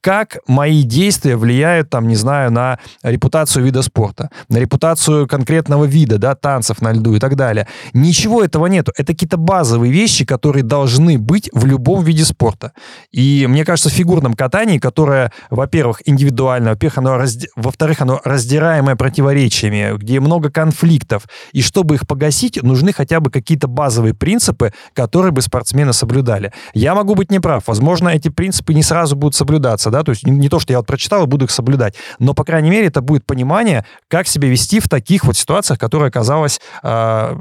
как 0.00 0.38
мои 0.46 0.82
действия 0.82 1.36
влияют, 1.36 1.90
там, 1.90 2.08
не 2.08 2.16
знаю, 2.16 2.50
на 2.50 2.78
репутацию 3.02 3.64
вида 3.64 3.82
спорта, 3.82 4.30
на 4.48 4.58
репутацию 4.58 5.26
конкретного 5.26 5.84
вида, 5.84 6.18
да, 6.18 6.34
танцев 6.34 6.80
на 6.80 6.92
льду 6.92 7.14
и 7.14 7.18
так 7.18 7.36
далее. 7.36 7.66
Ничего 7.92 8.42
этого 8.42 8.66
нету. 8.66 8.92
Это 8.96 9.12
какие-то 9.12 9.36
базовые 9.36 9.92
вещи, 9.92 10.24
которые 10.24 10.62
должны 10.62 11.18
быть 11.18 11.50
в 11.52 11.64
любом 11.66 12.04
виде 12.04 12.24
спорта. 12.24 12.72
И 13.12 13.46
мне 13.48 13.64
кажется, 13.64 13.90
в 13.90 13.92
фигурном 13.92 14.34
катании, 14.34 14.78
которое, 14.78 15.32
во-первых, 15.50 16.02
индивидуально, 16.04 16.70
во-первых, 16.70 16.98
оно 16.98 17.16
разди... 17.16 17.48
во-вторых, 17.56 18.00
оно 18.00 18.20
раздираемое 18.24 18.96
противоречиями, 18.96 19.96
где 19.96 20.20
много 20.20 20.50
конфликтов, 20.50 21.24
и 21.52 21.62
чтобы 21.62 21.94
их 21.96 22.06
погасить, 22.06 22.62
нужны 22.62 22.92
хотя 22.92 23.20
бы 23.20 23.30
какие-то 23.30 23.68
базовые 23.68 24.14
принципы, 24.14 24.72
которые 24.94 25.32
бы 25.32 25.42
спортсмены 25.42 25.92
соблюдали. 25.92 26.52
Я 26.74 26.94
могу 26.94 27.14
быть 27.14 27.30
неправ. 27.30 27.64
Возможно, 27.66 28.08
эти 28.08 28.28
принципы 28.28 28.74
не 28.74 28.82
сразу 28.82 29.16
будут 29.16 29.34
соблюдаться, 29.34 29.83
соблюдаться, 29.84 29.90
да, 29.90 30.02
то 30.02 30.10
есть 30.10 30.26
не, 30.26 30.32
не 30.32 30.48
то, 30.48 30.58
что 30.58 30.72
я 30.72 30.78
вот 30.78 30.86
прочитал 30.86 31.24
и 31.24 31.26
буду 31.26 31.44
их 31.44 31.50
соблюдать, 31.50 31.94
но, 32.18 32.34
по 32.34 32.44
крайней 32.44 32.70
мере, 32.70 32.86
это 32.86 33.00
будет 33.00 33.24
понимание, 33.26 33.84
как 34.08 34.26
себя 34.26 34.48
вести 34.48 34.80
в 34.80 34.88
таких 34.88 35.24
вот 35.24 35.36
ситуациях, 35.36 35.78
которые 35.78 36.08
оказалась, 36.08 36.60
э, 36.82 37.36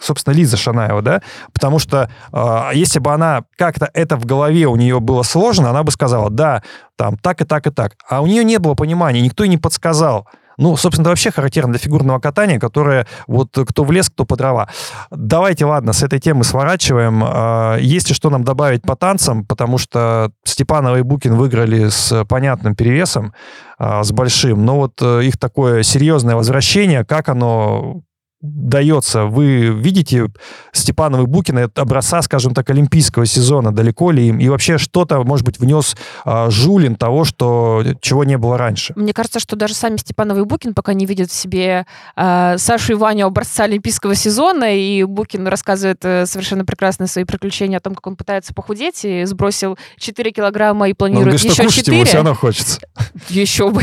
собственно, 0.00 0.34
Лиза 0.34 0.56
Шанаева, 0.56 1.02
да, 1.02 1.22
потому 1.52 1.78
что 1.78 2.10
э, 2.32 2.70
если 2.74 3.00
бы 3.00 3.12
она 3.12 3.42
как-то 3.56 3.90
это 3.94 4.16
в 4.16 4.24
голове 4.24 4.66
у 4.66 4.76
нее 4.76 5.00
было 5.00 5.22
сложно, 5.22 5.70
она 5.70 5.82
бы 5.82 5.90
сказала, 5.90 6.30
да, 6.30 6.62
там, 6.96 7.16
так 7.16 7.40
и 7.40 7.44
так 7.44 7.66
и 7.66 7.70
так, 7.70 7.94
а 8.08 8.20
у 8.20 8.26
нее 8.26 8.44
не 8.44 8.58
было 8.58 8.74
понимания, 8.74 9.20
никто 9.20 9.44
и 9.44 9.48
не 9.48 9.58
подсказал, 9.58 10.26
ну, 10.58 10.76
собственно, 10.76 11.04
это 11.04 11.10
вообще 11.10 11.30
характерно 11.30 11.72
для 11.72 11.78
фигурного 11.78 12.18
катания, 12.18 12.58
которое 12.58 13.06
вот 13.26 13.50
кто 13.52 13.84
в 13.84 13.92
лес, 13.92 14.10
кто 14.10 14.24
по 14.24 14.36
дрова. 14.36 14.68
Давайте, 15.10 15.64
ладно, 15.64 15.92
с 15.92 16.02
этой 16.02 16.18
темы 16.18 16.44
сворачиваем. 16.44 17.22
А, 17.24 17.76
есть 17.76 18.08
ли 18.08 18.14
что 18.14 18.28
нам 18.28 18.44
добавить 18.44 18.82
по 18.82 18.96
танцам, 18.96 19.46
потому 19.46 19.78
что 19.78 20.32
Степанова 20.44 20.96
и 20.98 21.02
Букин 21.02 21.36
выиграли 21.36 21.88
с 21.88 22.24
понятным 22.24 22.74
перевесом, 22.74 23.32
а, 23.78 24.02
с 24.02 24.10
большим, 24.10 24.64
но 24.64 24.76
вот 24.76 25.00
э, 25.00 25.22
их 25.22 25.38
такое 25.38 25.84
серьезное 25.84 26.34
возвращение, 26.34 27.04
как 27.04 27.28
оно 27.28 28.02
дается. 28.40 29.24
Вы 29.24 29.66
видите 29.66 30.28
Степанова 30.72 31.22
и 31.22 31.26
Букина 31.26 31.68
образца, 31.74 32.22
скажем 32.22 32.54
так, 32.54 32.70
олимпийского 32.70 33.26
сезона, 33.26 33.72
далеко 33.72 34.12
ли 34.12 34.28
им? 34.28 34.38
И 34.38 34.48
вообще 34.48 34.78
что-то, 34.78 35.22
может 35.24 35.44
быть, 35.44 35.58
внес 35.58 35.96
а, 36.24 36.48
Жулин 36.48 36.94
того, 36.94 37.24
что, 37.24 37.82
чего 38.00 38.22
не 38.22 38.38
было 38.38 38.56
раньше? 38.56 38.92
Мне 38.96 39.12
кажется, 39.12 39.40
что 39.40 39.56
даже 39.56 39.74
сами 39.74 39.96
Степанова 39.96 40.38
и 40.38 40.44
Букин 40.44 40.72
пока 40.72 40.94
не 40.94 41.04
видят 41.04 41.30
в 41.30 41.34
себе 41.34 41.86
а, 42.14 42.58
Сашу 42.58 42.92
и 42.92 42.94
Ваню 42.94 43.26
образца 43.26 43.64
олимпийского 43.64 44.14
сезона, 44.14 44.76
и 44.76 45.02
Букин 45.02 45.46
рассказывает 45.48 46.04
э, 46.04 46.26
совершенно 46.26 46.64
прекрасные 46.64 47.08
свои 47.08 47.24
приключения 47.24 47.78
о 47.78 47.80
том, 47.80 47.94
как 47.94 48.06
он 48.06 48.16
пытается 48.16 48.54
похудеть 48.54 49.04
и 49.04 49.24
сбросил 49.24 49.76
4 49.98 50.30
килограмма 50.30 50.88
и 50.88 50.92
планирует 50.92 51.42
говорит, 51.42 51.58
еще 51.58 51.68
4. 51.68 51.96
Ему 51.96 52.06
все 52.06 52.16
равно 52.16 52.34
хочется. 52.34 52.80
Еще 53.28 53.70
бы. 53.70 53.82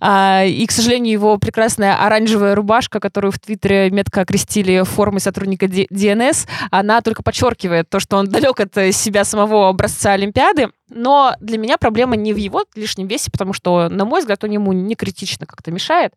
А, 0.00 0.44
и, 0.44 0.66
к 0.66 0.72
сожалению, 0.72 1.12
его 1.12 1.38
прекрасная 1.38 1.94
оранжевая 2.04 2.54
рубашка, 2.56 2.98
которую 2.98 3.30
в 3.32 3.38
Твиттере 3.38 3.67
некоторые 3.68 3.90
метко 3.90 4.22
окрестили 4.22 4.82
формой 4.82 5.20
сотрудника 5.20 5.66
DNS, 5.66 6.48
она 6.70 7.00
только 7.00 7.22
подчеркивает 7.22 7.88
то, 7.88 8.00
что 8.00 8.16
он 8.16 8.28
далек 8.28 8.60
от 8.60 8.74
себя 8.94 9.24
самого 9.24 9.68
образца 9.68 10.12
Олимпиады. 10.12 10.68
Но 10.88 11.34
для 11.40 11.58
меня 11.58 11.76
проблема 11.76 12.16
не 12.16 12.32
в 12.32 12.36
его 12.36 12.64
лишнем 12.74 13.06
весе, 13.08 13.30
потому 13.30 13.52
что, 13.52 13.88
на 13.88 14.04
мой 14.04 14.20
взгляд, 14.20 14.42
он 14.44 14.50
ему 14.50 14.72
не 14.72 14.94
критично 14.94 15.46
как-то 15.46 15.70
мешает. 15.70 16.14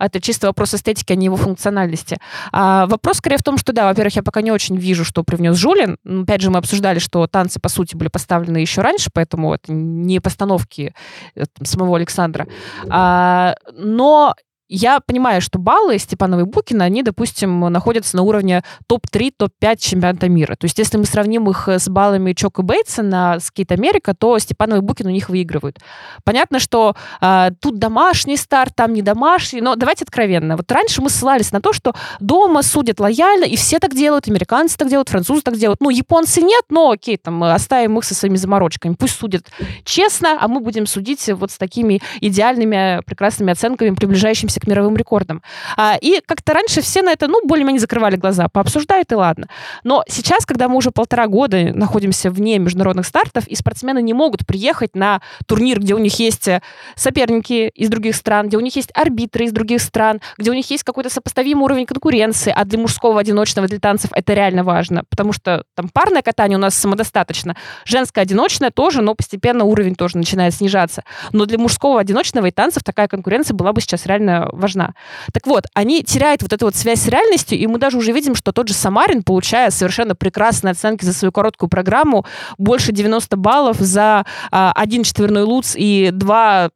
Это 0.00 0.18
чисто 0.20 0.46
вопрос 0.46 0.74
эстетики, 0.74 1.12
а 1.12 1.14
не 1.14 1.26
его 1.26 1.36
функциональности. 1.36 2.16
А 2.52 2.86
вопрос 2.86 3.18
скорее 3.18 3.36
в 3.36 3.42
том, 3.42 3.58
что, 3.58 3.72
да, 3.74 3.86
во-первых, 3.86 4.16
я 4.16 4.22
пока 4.22 4.40
не 4.40 4.50
очень 4.50 4.76
вижу, 4.76 5.04
что 5.04 5.22
привнес 5.22 5.56
Жулин. 5.56 5.98
Опять 6.22 6.40
же, 6.40 6.50
мы 6.50 6.58
обсуждали, 6.58 6.98
что 6.98 7.26
танцы, 7.26 7.60
по 7.60 7.68
сути, 7.68 7.96
были 7.96 8.08
поставлены 8.08 8.56
еще 8.56 8.80
раньше, 8.80 9.10
поэтому 9.12 9.52
это 9.52 9.72
не 9.72 10.20
постановки 10.20 10.94
э, 11.34 11.44
самого 11.62 11.98
Александра. 11.98 12.48
А, 12.88 13.54
но 13.74 14.34
я 14.70 15.00
понимаю, 15.00 15.40
что 15.40 15.58
баллы 15.58 15.98
Степанова 15.98 16.40
и 16.40 16.44
Букина, 16.44 16.84
они, 16.84 17.02
допустим, 17.02 17.60
находятся 17.60 18.16
на 18.16 18.22
уровне 18.22 18.62
топ-3, 18.86 19.34
топ-5 19.36 19.76
чемпионата 19.78 20.28
мира. 20.28 20.54
То 20.54 20.66
есть 20.66 20.78
если 20.78 20.96
мы 20.96 21.04
сравним 21.04 21.50
их 21.50 21.68
с 21.68 21.88
баллами 21.88 22.32
Чок 22.32 22.60
и 22.60 22.62
Бейтса 22.62 23.02
на 23.02 23.40
Скейт 23.40 23.72
Америка, 23.72 24.14
то 24.14 24.38
Степанова 24.38 24.78
и 24.78 24.82
Букин 24.82 25.08
у 25.08 25.10
них 25.10 25.28
выигрывают. 25.28 25.80
Понятно, 26.22 26.60
что 26.60 26.94
э, 27.20 27.50
тут 27.60 27.78
домашний 27.80 28.36
старт, 28.36 28.74
там 28.76 28.92
не 28.92 29.02
домашний, 29.02 29.60
но 29.60 29.74
давайте 29.74 30.04
откровенно. 30.04 30.56
Вот 30.56 30.70
раньше 30.70 31.02
мы 31.02 31.10
ссылались 31.10 31.50
на 31.50 31.60
то, 31.60 31.72
что 31.72 31.92
дома 32.20 32.62
судят 32.62 33.00
лояльно, 33.00 33.44
и 33.44 33.56
все 33.56 33.80
так 33.80 33.94
делают, 33.94 34.28
американцы 34.28 34.76
так 34.78 34.88
делают, 34.88 35.08
французы 35.08 35.42
так 35.42 35.56
делают. 35.56 35.80
Ну, 35.80 35.90
японцы 35.90 36.42
нет, 36.42 36.64
но 36.68 36.90
окей, 36.90 37.16
там, 37.16 37.42
оставим 37.42 37.98
их 37.98 38.04
со 38.04 38.14
своими 38.14 38.36
заморочками. 38.36 38.94
Пусть 38.94 39.16
судят 39.16 39.48
честно, 39.84 40.38
а 40.40 40.46
мы 40.46 40.60
будем 40.60 40.86
судить 40.86 41.28
вот 41.28 41.50
с 41.50 41.58
такими 41.58 42.00
идеальными, 42.20 43.02
прекрасными 43.04 43.52
оценками, 43.52 43.90
приближающимися 43.96 44.59
к 44.60 44.66
мировым 44.66 44.96
рекордам. 44.96 45.42
А, 45.76 45.96
и 46.00 46.20
как-то 46.24 46.54
раньше 46.54 46.80
все 46.80 47.02
на 47.02 47.12
это, 47.12 47.26
ну, 47.26 47.40
более-менее 47.44 47.80
закрывали 47.80 48.16
глаза, 48.16 48.48
пообсуждают 48.48 49.10
и 49.12 49.14
ладно. 49.14 49.48
Но 49.84 50.04
сейчас, 50.08 50.46
когда 50.46 50.68
мы 50.68 50.76
уже 50.76 50.90
полтора 50.90 51.26
года 51.26 51.72
находимся 51.74 52.30
вне 52.30 52.58
международных 52.58 53.06
стартов, 53.06 53.46
и 53.48 53.54
спортсмены 53.54 54.02
не 54.02 54.12
могут 54.12 54.46
приехать 54.46 54.94
на 54.94 55.20
турнир, 55.46 55.80
где 55.80 55.94
у 55.94 55.98
них 55.98 56.18
есть 56.18 56.48
э, 56.48 56.60
соперники 56.94 57.68
из 57.74 57.88
других 57.88 58.14
стран, 58.14 58.48
где 58.48 58.56
у 58.56 58.60
них 58.60 58.76
есть 58.76 58.90
арбитры 58.94 59.44
из 59.46 59.52
других 59.52 59.80
стран, 59.80 60.20
где 60.38 60.50
у 60.50 60.54
них 60.54 60.70
есть 60.70 60.84
какой-то 60.84 61.10
сопоставимый 61.10 61.64
уровень 61.64 61.86
конкуренции, 61.86 62.52
а 62.54 62.64
для 62.64 62.78
мужского 62.78 63.20
одиночного, 63.20 63.68
для 63.68 63.78
танцев 63.78 64.10
это 64.14 64.34
реально 64.34 64.64
важно, 64.64 65.04
потому 65.08 65.32
что 65.32 65.64
там 65.74 65.88
парное 65.88 66.22
катание 66.22 66.58
у 66.58 66.60
нас 66.60 66.74
самодостаточно, 66.74 67.56
женское 67.84 68.22
одиночное 68.22 68.70
тоже, 68.70 69.02
но 69.02 69.14
постепенно 69.14 69.64
уровень 69.64 69.94
тоже 69.94 70.16
начинает 70.16 70.54
снижаться. 70.54 71.04
Но 71.32 71.46
для 71.46 71.58
мужского 71.58 72.00
одиночного 72.00 72.46
и 72.46 72.50
танцев 72.50 72.82
такая 72.84 73.08
конкуренция 73.08 73.54
была 73.54 73.72
бы 73.72 73.80
сейчас 73.80 74.06
реально 74.06 74.49
важна. 74.52 74.94
Так 75.32 75.46
вот, 75.46 75.64
они 75.74 76.02
теряют 76.02 76.42
вот 76.42 76.52
эту 76.52 76.66
вот 76.66 76.74
связь 76.74 77.00
с 77.00 77.08
реальностью, 77.08 77.58
и 77.58 77.66
мы 77.66 77.78
даже 77.78 77.98
уже 77.98 78.12
видим, 78.12 78.34
что 78.34 78.52
тот 78.52 78.68
же 78.68 78.74
Самарин, 78.74 79.22
получая 79.22 79.70
совершенно 79.70 80.14
прекрасные 80.14 80.72
оценки 80.72 81.04
за 81.04 81.12
свою 81.12 81.32
короткую 81.32 81.68
программу, 81.68 82.24
больше 82.58 82.92
90 82.92 83.36
баллов 83.36 83.76
за 83.78 84.24
а, 84.50 84.72
один 84.74 85.02
четверной 85.02 85.42
луц 85.42 85.74
и 85.76 86.10
два 86.12 86.70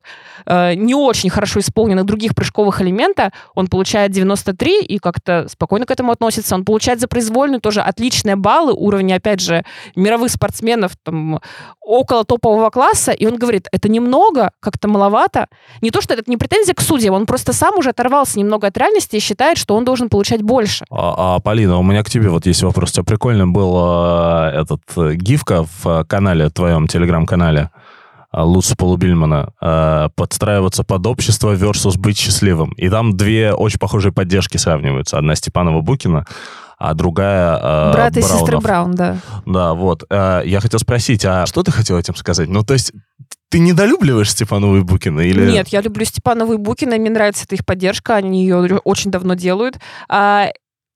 а, 0.46 0.74
не 0.74 0.94
очень 0.94 1.30
хорошо 1.30 1.60
исполненных 1.60 2.04
других 2.04 2.34
прыжковых 2.34 2.80
элемента, 2.82 3.32
он 3.54 3.68
получает 3.68 4.10
93 4.10 4.82
и 4.82 4.98
как-то 4.98 5.46
спокойно 5.48 5.86
к 5.86 5.90
этому 5.90 6.12
относится. 6.12 6.54
Он 6.54 6.64
получает 6.64 7.00
за 7.00 7.08
произвольную 7.08 7.60
тоже 7.60 7.80
отличные 7.80 8.36
баллы 8.36 8.72
уровня, 8.72 9.16
опять 9.16 9.40
же, 9.40 9.64
мировых 9.96 10.30
спортсменов 10.30 10.92
там, 11.02 11.40
около 11.80 12.24
топового 12.24 12.70
класса, 12.70 13.12
и 13.12 13.26
он 13.26 13.36
говорит, 13.36 13.68
это 13.72 13.88
немного, 13.88 14.50
как-то 14.60 14.88
маловато. 14.88 15.48
Не 15.80 15.90
то, 15.90 16.00
что 16.00 16.14
это 16.14 16.24
не 16.26 16.36
претензия 16.36 16.74
к 16.74 16.80
судьям, 16.80 17.14
он 17.14 17.26
просто 17.26 17.52
сам 17.52 17.63
уже 17.72 17.90
оторвался 17.90 18.38
немного 18.38 18.66
от 18.66 18.76
реальности 18.76 19.16
и 19.16 19.20
считает, 19.20 19.58
что 19.58 19.74
он 19.74 19.84
должен 19.84 20.08
получать 20.08 20.42
больше. 20.42 20.84
А, 20.90 21.36
а 21.36 21.40
Полина, 21.40 21.78
у 21.78 21.82
меня 21.82 22.02
к 22.02 22.10
тебе 22.10 22.28
вот 22.28 22.46
есть 22.46 22.62
вопрос. 22.62 22.90
У 22.90 22.92
тебя 22.94 23.04
прикольным 23.04 23.52
был 23.52 23.74
э, 23.76 24.50
этот 24.60 24.82
э, 24.96 25.14
гифка 25.14 25.64
в 25.64 25.86
э, 25.86 26.04
канале, 26.04 26.50
твоем 26.50 26.86
телеграм-канале. 26.86 27.70
Э, 28.32 28.42
Луца 28.42 28.76
Полубильмана 28.76 29.52
э, 29.60 30.08
подстраиваться 30.16 30.84
под 30.84 31.06
общество 31.06 31.54
versus 31.54 31.98
быть 31.98 32.18
счастливым. 32.18 32.72
И 32.72 32.88
там 32.88 33.16
две 33.16 33.52
очень 33.52 33.78
похожие 33.78 34.12
поддержки 34.12 34.56
сравниваются. 34.56 35.18
Одна 35.18 35.34
Степанова 35.34 35.80
Букина, 35.80 36.26
а 36.78 36.94
другая 36.94 37.56
э, 37.56 37.92
Брат 37.92 38.16
и 38.16 38.22
сестра 38.22 38.60
Браун, 38.60 38.94
да. 38.94 39.18
Да, 39.46 39.74
вот. 39.74 40.04
Э, 40.10 40.42
я 40.44 40.60
хотел 40.60 40.80
спросить, 40.80 41.24
а 41.24 41.46
что 41.46 41.62
ты 41.62 41.70
хотел 41.70 41.98
этим 41.98 42.14
сказать? 42.14 42.48
Ну, 42.48 42.62
то 42.62 42.74
есть 42.74 42.92
ты 43.48 43.58
недолюбливаешь 43.60 44.30
Степанову 44.30 44.78
и 44.78 44.82
Букина? 44.82 45.20
Или... 45.20 45.50
Нет, 45.50 45.68
я 45.68 45.80
люблю 45.80 46.04
Степанову 46.04 46.54
и 46.54 46.56
Букина, 46.56 46.96
мне 46.96 47.10
нравится 47.10 47.44
эта 47.44 47.54
их 47.54 47.64
поддержка, 47.64 48.16
они 48.16 48.42
ее 48.42 48.78
очень 48.84 49.10
давно 49.10 49.34
делают. 49.34 49.78
А, 50.08 50.48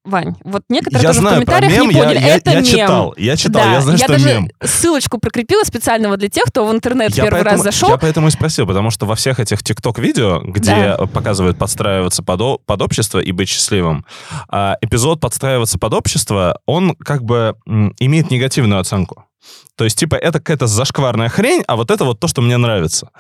Вань, 0.09 0.35
вот 0.43 0.63
некоторые 0.69 1.03
я 1.03 1.09
тоже 1.09 1.21
знаю 1.21 1.37
в 1.43 1.45
комментариях 1.45 1.73
про 1.73 1.79
мем, 1.83 1.89
не 1.91 2.01
поняли, 2.01 2.19
я, 2.19 2.37
это 2.37 2.51
я, 2.51 2.57
я 2.57 2.63
мем. 2.63 2.71
читал, 2.71 3.15
я 3.19 3.37
читал, 3.37 3.63
да, 3.63 3.73
я 3.73 3.81
знаю, 3.81 3.99
я 3.99 4.05
что 4.05 4.13
даже 4.15 4.29
мем. 4.29 4.51
ссылочку 4.65 5.19
прикрепила 5.19 5.65
специального 5.65 6.17
для 6.17 6.29
тех, 6.29 6.45
кто 6.45 6.67
в 6.67 6.73
интернет 6.73 7.11
Я 7.15 7.25
первый 7.25 7.43
поэтому, 7.43 7.57
раз 7.57 7.63
зашел. 7.63 7.89
Я 7.91 7.97
поэтому 7.99 8.29
и 8.29 8.31
спросил, 8.31 8.67
потому 8.67 8.91
что 8.91 9.07
во 9.07 9.15
всех 9.15 9.39
этих 9.39 9.63
ТикТок-видео, 9.63 10.41
где 10.45 10.97
Да. 10.97 11.07
показывают 11.07 11.59
подстраиваться 11.59 12.23
под, 12.23 12.65
под 12.65 12.83
общество 12.83 13.19
и 13.19 13.33
быть 13.33 13.49
счастливым, 13.49 14.05
а, 14.49 14.77
эпизод 14.81 15.21
подстраиваться 15.21 15.79
под 15.79 15.93
общество, 15.95 16.59
он 16.67 16.95
как 16.97 17.23
бы 17.25 17.55
имеет 17.99 18.31
негативную 18.31 18.81
оценку. 18.81 19.25
То 19.77 19.85
есть, 19.85 19.97
типа, 19.99 20.17
это 20.17 20.41
какая-то 20.41 20.67
зашкварная 20.67 21.29
хрень, 21.29 21.63
а 21.69 21.77
вот 21.77 21.91
это 21.91 22.05
вот 22.05 22.19
то, 22.19 22.27
что 22.27 22.43
мне 22.43 22.57
нравится. 22.57 23.11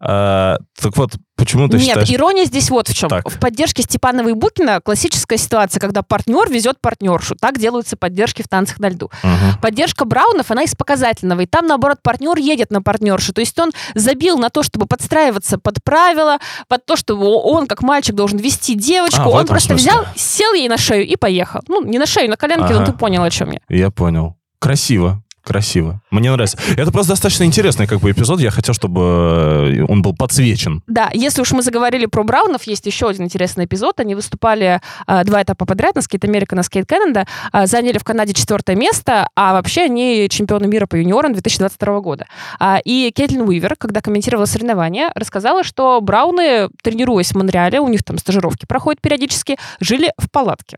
А, 0.00 0.58
так 0.78 0.96
вот, 0.96 1.12
почему 1.36 1.68
ты 1.68 1.78
Нет, 1.78 1.86
считаешь... 1.86 2.10
ирония 2.10 2.44
здесь 2.44 2.68
вот 2.68 2.88
в 2.88 2.94
чем. 2.94 3.08
Так. 3.08 3.28
В 3.30 3.38
поддержке 3.38 3.82
Степанова 3.82 4.28
и 4.28 4.34
Букина 4.34 4.80
классическая 4.82 5.38
ситуация, 5.38 5.80
когда 5.80 6.02
партнер 6.02 6.50
везет 6.50 6.80
партнершу. 6.80 7.34
Так 7.36 7.58
делаются 7.58 7.96
поддержки 7.96 8.42
в 8.42 8.48
танцах 8.48 8.78
на 8.78 8.90
льду. 8.90 9.10
Мгм. 9.22 9.58
Поддержка 9.62 10.04
Браунов, 10.04 10.50
она 10.50 10.62
из 10.64 10.74
показательного. 10.74 11.40
И 11.40 11.46
там, 11.46 11.66
наоборот, 11.66 11.98
партнер 12.02 12.36
едет 12.36 12.70
на 12.70 12.82
партнершу. 12.82 13.32
То 13.32 13.40
есть 13.40 13.58
он 13.58 13.70
забил 13.94 14.36
на 14.38 14.50
то, 14.50 14.62
чтобы 14.62 14.86
подстраиваться 14.86 15.56
под 15.58 15.82
правила, 15.82 16.38
под 16.68 16.84
то, 16.84 16.96
что 16.96 17.16
он, 17.16 17.66
как 17.66 17.82
мальчик, 17.82 18.14
должен 18.14 18.38
вести 18.38 18.74
девочку. 18.74 19.22
А, 19.22 19.28
он 19.28 19.46
просто 19.46 19.68
смысле. 19.70 19.90
взял, 19.92 20.06
сел 20.14 20.52
ей 20.52 20.68
на 20.68 20.76
шею 20.76 21.06
и 21.06 21.16
поехал. 21.16 21.60
Ну, 21.68 21.82
не 21.82 21.98
на 21.98 22.06
шею, 22.06 22.28
на 22.28 22.36
коленке, 22.36 22.74
но 22.74 22.82
Ага. 22.82 22.92
ты 22.92 22.92
понял, 22.92 23.22
о 23.22 23.30
чем 23.30 23.50
я. 23.52 23.60
Я 23.68 23.90
понял. 23.90 24.36
Красиво. 24.58 25.21
Красиво. 25.44 26.00
Мне 26.10 26.30
нравится. 26.30 26.56
Это 26.76 26.92
просто 26.92 27.12
достаточно 27.12 27.44
интересный 27.44 27.86
как 27.88 28.00
бы 28.00 28.10
эпизод. 28.10 28.40
Я 28.40 28.50
хотел, 28.50 28.74
чтобы 28.74 29.00
э, 29.00 29.84
он 29.88 30.00
был 30.00 30.14
подсвечен. 30.14 30.82
Да, 30.86 31.10
если 31.12 31.40
уж 31.40 31.50
мы 31.52 31.62
заговорили 31.62 32.06
про 32.06 32.22
Браунов, 32.22 32.62
есть 32.64 32.86
еще 32.86 33.08
один 33.08 33.24
интересный 33.24 33.64
эпизод. 33.64 33.98
Они 33.98 34.14
выступали 34.14 34.80
а, 35.06 35.24
два 35.24 35.42
этапа 35.42 35.66
подряд 35.66 35.96
на 35.96 36.02
Скейт 36.02 36.24
Америка, 36.24 36.54
на 36.54 36.62
Скейт 36.62 36.86
Канада, 36.86 37.26
а, 37.50 37.66
заняли 37.66 37.98
в 37.98 38.04
Канаде 38.04 38.34
четвертое 38.34 38.76
место, 38.76 39.28
а 39.34 39.52
вообще 39.52 39.82
они 39.82 40.28
чемпионы 40.30 40.68
мира 40.68 40.86
по 40.86 40.94
юниорам 40.94 41.32
2022 41.32 42.00
года. 42.00 42.26
А, 42.60 42.80
и 42.84 43.10
Кейтлин 43.14 43.42
Уивер, 43.42 43.74
когда 43.76 44.00
комментировала 44.00 44.46
соревнования, 44.46 45.10
рассказала, 45.14 45.64
что 45.64 46.00
Брауны, 46.00 46.68
тренируясь 46.82 47.32
в 47.32 47.36
Монреале, 47.36 47.80
у 47.80 47.88
них 47.88 48.04
там 48.04 48.18
стажировки 48.18 48.64
проходят 48.66 49.00
периодически, 49.00 49.58
жили 49.80 50.12
в 50.18 50.30
палатке. 50.30 50.76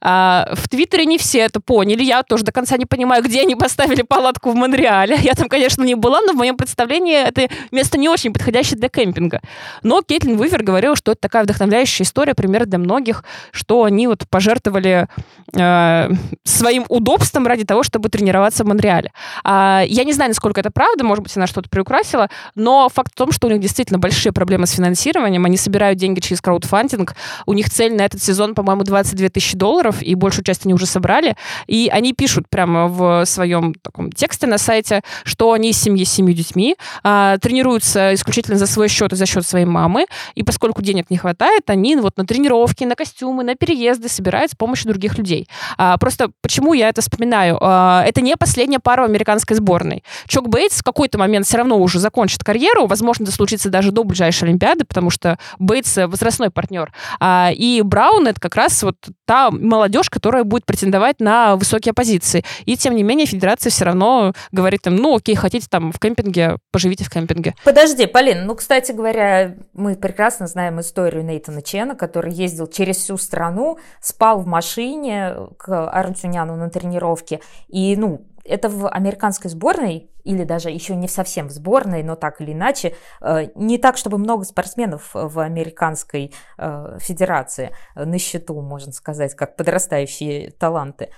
А, 0.00 0.52
в 0.54 0.68
Твиттере 0.68 1.06
не 1.06 1.18
все 1.18 1.40
это 1.40 1.60
поняли. 1.60 2.02
Я 2.02 2.22
тоже 2.22 2.44
до 2.44 2.52
конца 2.52 2.76
не 2.76 2.86
понимаю, 2.86 3.22
где 3.22 3.42
они 3.42 3.54
поставили 3.54 3.99
палатку 4.04 4.50
в 4.50 4.54
Монреале. 4.54 5.16
Я 5.22 5.34
там, 5.34 5.48
конечно, 5.48 5.82
не 5.82 5.94
была, 5.94 6.20
но 6.20 6.32
в 6.32 6.36
моем 6.36 6.56
представлении 6.56 7.16
это 7.16 7.48
место 7.70 7.98
не 7.98 8.08
очень 8.08 8.32
подходящее 8.32 8.78
для 8.78 8.88
кемпинга. 8.88 9.40
Но 9.82 10.02
Кейтлин 10.02 10.38
Уивер 10.38 10.62
говорила, 10.62 10.96
что 10.96 11.12
это 11.12 11.20
такая 11.20 11.44
вдохновляющая 11.44 12.04
история, 12.04 12.34
пример 12.34 12.66
для 12.66 12.78
многих, 12.78 13.24
что 13.52 13.84
они 13.84 14.06
вот 14.06 14.28
пожертвовали 14.28 15.08
э, 15.54 16.10
своим 16.44 16.84
удобством 16.88 17.46
ради 17.46 17.64
того, 17.64 17.82
чтобы 17.82 18.08
тренироваться 18.08 18.64
в 18.64 18.66
Монреале. 18.66 19.12
А, 19.44 19.82
я 19.86 20.04
не 20.04 20.12
знаю, 20.12 20.30
насколько 20.30 20.60
это 20.60 20.70
правда, 20.70 21.04
может 21.04 21.22
быть, 21.22 21.36
она 21.36 21.46
что-то 21.46 21.68
приукрасила, 21.68 22.28
но 22.54 22.88
факт 22.88 23.12
в 23.12 23.16
том, 23.16 23.32
что 23.32 23.46
у 23.46 23.50
них 23.50 23.60
действительно 23.60 23.98
большие 23.98 24.32
проблемы 24.32 24.66
с 24.66 24.72
финансированием. 24.72 25.44
Они 25.44 25.56
собирают 25.56 25.98
деньги 25.98 26.20
через 26.20 26.40
краудфандинг. 26.40 27.14
У 27.46 27.52
них 27.52 27.70
цель 27.70 27.94
на 27.94 28.02
этот 28.02 28.22
сезон, 28.22 28.54
по-моему, 28.54 28.84
22 28.84 29.28
тысячи 29.28 29.56
долларов, 29.56 30.02
и 30.02 30.14
большую 30.14 30.44
часть 30.44 30.64
они 30.64 30.74
уже 30.74 30.86
собрали. 30.86 31.36
И 31.66 31.90
они 31.92 32.12
пишут 32.12 32.48
прямо 32.48 32.88
в 32.88 33.24
своем 33.24 33.74
таком 33.90 34.12
тексте 34.12 34.46
на 34.46 34.58
сайте, 34.58 35.02
что 35.24 35.52
они 35.52 35.70
из 35.70 35.80
семьи 35.80 36.04
с 36.04 36.12
семью 36.12 36.34
детьми, 36.34 36.76
а, 37.02 37.38
тренируются 37.38 38.14
исключительно 38.14 38.56
за 38.56 38.66
свой 38.66 38.88
счет 38.88 39.12
и 39.12 39.16
за 39.16 39.26
счет 39.26 39.46
своей 39.46 39.66
мамы, 39.66 40.06
и 40.34 40.42
поскольку 40.42 40.82
денег 40.82 41.10
не 41.10 41.16
хватает, 41.16 41.68
они 41.68 41.96
вот 41.96 42.16
на 42.16 42.26
тренировки, 42.26 42.84
на 42.84 42.94
костюмы, 42.94 43.44
на 43.44 43.54
переезды 43.54 44.08
собирают 44.08 44.52
с 44.52 44.54
помощью 44.54 44.90
других 44.90 45.18
людей. 45.18 45.48
А, 45.76 45.96
просто 45.98 46.30
почему 46.42 46.72
я 46.74 46.88
это 46.88 47.00
вспоминаю? 47.00 47.58
А, 47.60 48.04
это 48.06 48.20
не 48.20 48.36
последняя 48.36 48.78
пара 48.78 49.04
американской 49.04 49.56
сборной. 49.56 50.04
Чок 50.26 50.48
Бейтс 50.48 50.80
в 50.80 50.84
какой-то 50.84 51.18
момент 51.18 51.46
все 51.46 51.58
равно 51.58 51.78
уже 51.78 51.98
закончит 51.98 52.44
карьеру, 52.44 52.86
возможно, 52.86 53.24
это 53.24 53.32
случится 53.32 53.70
даже 53.70 53.92
до 53.92 54.04
ближайшей 54.04 54.48
Олимпиады, 54.48 54.84
потому 54.84 55.10
что 55.10 55.38
Бейтс 55.58 55.98
э, 55.98 56.06
возрастной 56.06 56.50
партнер. 56.50 56.92
А, 57.18 57.50
и 57.52 57.82
Браун 57.82 58.26
это 58.26 58.40
как 58.40 58.54
раз 58.54 58.82
вот 58.82 58.96
та 59.26 59.50
молодежь, 59.50 60.10
которая 60.10 60.44
будет 60.44 60.64
претендовать 60.64 61.20
на 61.20 61.56
высокие 61.56 61.92
позиции. 61.94 62.44
И 62.64 62.76
тем 62.76 62.94
не 62.94 63.02
менее 63.02 63.26
федерация 63.26 63.70
все 63.70 63.79
равно 63.84 64.32
говорит 64.52 64.86
им, 64.86 64.96
ну 64.96 65.16
окей, 65.16 65.34
хотите 65.34 65.66
там 65.68 65.92
в 65.92 65.98
кемпинге, 65.98 66.58
поживите 66.72 67.04
в 67.04 67.10
кемпинге. 67.10 67.54
Подожди, 67.64 68.06
Полин, 68.06 68.46
ну, 68.46 68.54
кстати 68.54 68.92
говоря, 68.92 69.56
мы 69.72 69.96
прекрасно 69.96 70.46
знаем 70.46 70.80
историю 70.80 71.24
Нейтана 71.24 71.62
Чена, 71.62 71.94
который 71.94 72.32
ездил 72.32 72.66
через 72.66 72.96
всю 72.98 73.16
страну, 73.16 73.78
спал 74.00 74.40
в 74.40 74.46
машине 74.46 75.34
к 75.58 75.90
Арутюняну 75.90 76.56
на 76.56 76.70
тренировке. 76.70 77.40
И, 77.68 77.96
ну, 77.96 78.26
это 78.44 78.68
в 78.68 78.88
американской 78.88 79.50
сборной, 79.50 80.10
или 80.24 80.44
даже 80.44 80.70
еще 80.70 80.96
не 80.96 81.08
совсем 81.08 81.48
в 81.48 81.50
сборной, 81.50 82.02
но 82.02 82.14
так 82.14 82.40
или 82.40 82.52
иначе, 82.52 82.94
э, 83.20 83.48
не 83.54 83.78
так, 83.78 83.96
чтобы 83.96 84.18
много 84.18 84.44
спортсменов 84.44 85.10
в 85.12 85.38
американской 85.40 86.32
э, 86.58 86.98
федерации 87.00 87.74
на 87.94 88.18
счету, 88.18 88.60
можно 88.60 88.92
сказать, 88.92 89.34
как 89.34 89.56
подрастающие 89.56 90.50
таланты. 90.52 91.10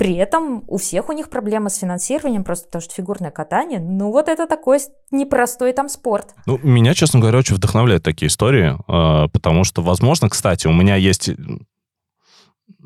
При 0.00 0.14
этом 0.14 0.64
у 0.66 0.78
всех 0.78 1.10
у 1.10 1.12
них 1.12 1.28
проблемы 1.28 1.68
с 1.68 1.76
финансированием, 1.76 2.42
просто 2.42 2.64
потому 2.64 2.80
что 2.80 2.94
фигурное 2.94 3.30
катание, 3.30 3.80
ну 3.80 4.10
вот 4.10 4.28
это 4.28 4.46
такой 4.46 4.78
непростой 5.10 5.74
там 5.74 5.90
спорт. 5.90 6.28
Ну, 6.46 6.58
меня, 6.62 6.94
честно 6.94 7.20
говоря, 7.20 7.36
очень 7.36 7.56
вдохновляют 7.56 8.02
такие 8.02 8.28
истории, 8.28 8.78
э, 8.88 9.28
потому 9.28 9.64
что, 9.64 9.82
возможно, 9.82 10.30
кстати, 10.30 10.66
у 10.66 10.72
меня 10.72 10.96
есть, 10.96 11.28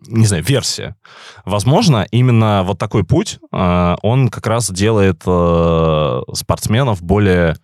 не 0.09 0.27
знаю, 0.27 0.43
версия. 0.43 0.97
Возможно, 1.45 2.05
именно 2.11 2.65
вот 2.65 2.81
такой 2.81 3.05
путь, 3.05 3.39
э, 3.53 3.97
он 4.03 4.29
как 4.29 4.49
раз 4.49 4.69
делает 4.73 5.23
э, 5.25 6.21
спортсменов 6.33 7.01
более 7.01 7.55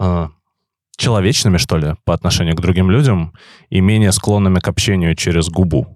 э, 0.00 0.28
человечными, 0.96 1.58
что 1.58 1.76
ли, 1.76 1.94
по 2.04 2.14
отношению 2.14 2.56
к 2.56 2.60
другим 2.60 2.90
людям 2.90 3.32
и 3.70 3.80
менее 3.80 4.10
склонными 4.10 4.58
к 4.58 4.66
общению 4.66 5.14
через 5.14 5.50
губу. 5.50 5.95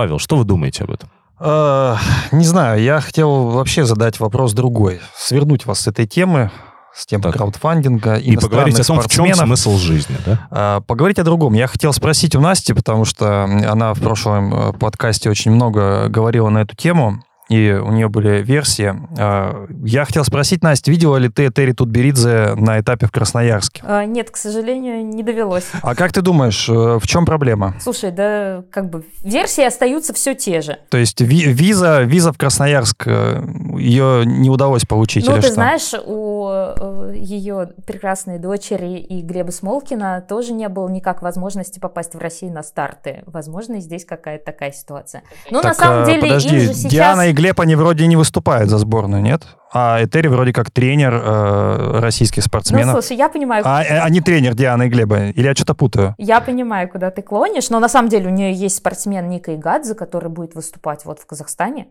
Павел, 0.00 0.18
что 0.18 0.36
вы 0.36 0.44
думаете 0.44 0.84
об 0.84 0.92
этом? 0.92 1.10
Э, 1.38 1.94
Не 2.32 2.46
знаю, 2.46 2.82
я 2.82 3.02
хотел 3.02 3.48
вообще 3.50 3.84
задать 3.84 4.18
вопрос 4.18 4.54
другой. 4.54 4.98
Свернуть 5.14 5.66
вас 5.66 5.80
с 5.80 5.88
этой 5.88 6.06
темы, 6.06 6.50
с 6.94 7.04
темы 7.04 7.24
Так. 7.24 7.34
краудфандинга, 7.34 8.14
И 8.14 8.34
поговорить 8.38 8.80
о 8.80 8.84
том, 8.84 8.98
в 9.02 9.08
чем 9.08 9.34
смысл 9.34 9.76
жизни, 9.76 10.16
да? 10.24 10.48
А, 10.50 10.80
Поговорить 10.80 11.18
о 11.18 11.22
другом. 11.24 11.52
Я 11.52 11.66
хотел 11.66 11.92
спросить 11.92 12.34
у 12.34 12.40
Насти, 12.40 12.72
потому 12.72 13.04
что 13.04 13.44
она 13.44 13.92
в 13.92 14.00
прошлом 14.00 14.54
э, 14.54 14.72
подкасте 14.72 15.28
очень 15.28 15.50
много 15.50 16.08
говорила 16.08 16.48
на 16.48 16.60
эту 16.62 16.74
тему, 16.74 17.22
и 17.50 17.72
у 17.72 17.90
нее 17.90 18.08
были 18.08 18.42
версии. 18.42 18.94
А, 19.18 19.66
Я 19.84 20.04
хотел 20.04 20.24
спросить, 20.24 20.62
Настя, 20.62 20.90
видела 20.90 21.16
ли 21.16 21.28
ты 21.28 21.50
Терри 21.50 21.72
Тутберидзе 21.72 22.54
на 22.56 22.80
этапе 22.80 23.06
в 23.06 23.10
Красноярске? 23.10 23.82
А, 23.84 24.04
Нет, 24.04 24.30
к 24.30 24.36
сожалению, 24.36 25.04
не 25.04 25.22
довелось. 25.22 25.64
А 25.82 25.94
как 25.94 26.12
ты 26.12 26.22
думаешь, 26.22 26.68
э, 26.68 26.72
в 26.98 27.06
чем 27.06 27.26
проблема? 27.26 27.74
Слушай, 27.80 28.12
да 28.12 28.62
как 28.70 28.88
бы 28.88 29.04
версии 29.24 29.64
остаются 29.64 30.14
все 30.14 30.34
те 30.34 30.60
же. 30.60 30.78
То 30.90 30.96
есть 30.98 31.20
ви- 31.20 31.52
виза, 31.52 32.02
виза 32.02 32.32
в 32.32 32.38
Красноярск, 32.38 33.02
э, 33.06 33.42
ее 33.78 34.22
не 34.24 34.48
удалось 34.48 34.84
получить 34.84 35.26
Ну, 35.26 35.34
ты 35.34 35.42
что? 35.42 35.54
знаешь, 35.54 35.92
у 36.06 36.48
э, 36.50 37.14
ее 37.16 37.70
прекрасной 37.86 38.38
дочери 38.38 38.98
и 38.98 39.22
Глеба 39.22 39.50
Смолкина 39.50 40.24
тоже 40.28 40.52
не 40.52 40.68
было 40.68 40.88
никак 40.88 41.20
возможности 41.22 41.80
попасть 41.80 42.14
в 42.14 42.18
Россию 42.18 42.52
на 42.52 42.62
старты. 42.62 43.22
Возможно, 43.26 43.80
здесь 43.80 44.04
какая-то 44.04 44.44
такая 44.44 44.70
ситуация. 44.72 45.22
Но 45.50 45.58
Ну, 45.58 45.68
на 45.68 45.74
Так, 45.74 45.78
самом 45.78 46.02
э, 46.02 46.06
деле 46.06 46.20
подожди, 46.22 46.54
им 46.54 46.60
же 46.62 46.74
сейчас... 46.74 46.90
Диана 46.92 47.28
и 47.28 47.32
Глеб, 47.40 47.58
они 47.58 47.74
вроде 47.74 48.06
не 48.06 48.16
выступают 48.16 48.68
за 48.68 48.76
сборную, 48.76 49.22
нет? 49.22 49.46
А 49.72 50.04
Этери 50.04 50.28
вроде 50.28 50.52
как 50.52 50.70
тренер 50.70 51.14
э, 51.14 52.00
российских 52.00 52.42
Ну, 52.42 52.48
спортсменов. 52.48 52.92
слушай, 52.92 53.16
я 53.16 53.28
понимаю, 53.30 53.62
а, 53.66 53.82
э, 53.82 53.98
а 53.98 54.10
не 54.10 54.20
тренер 54.20 54.54
Дианы 54.54 54.86
и 54.86 54.88
Глеба? 54.90 55.28
Или 55.28 55.46
я 55.46 55.54
что-то 55.54 55.74
путаю? 55.74 56.14
Я 56.18 56.42
понимаю, 56.42 56.88
куда 56.90 57.10
ты 57.10 57.22
клонишь, 57.22 57.70
но 57.70 57.80
на 57.80 57.88
самом 57.88 58.10
деле 58.10 58.28
у 58.28 58.30
нее 58.30 58.52
есть 58.52 58.76
спортсмен 58.76 59.28
Ника 59.30 59.54
Игадзе, 59.54 59.94
который 59.94 60.28
будет 60.28 60.54
выступать 60.54 61.06
вот 61.06 61.18
в 61.18 61.26
Казахстане. 61.26 61.88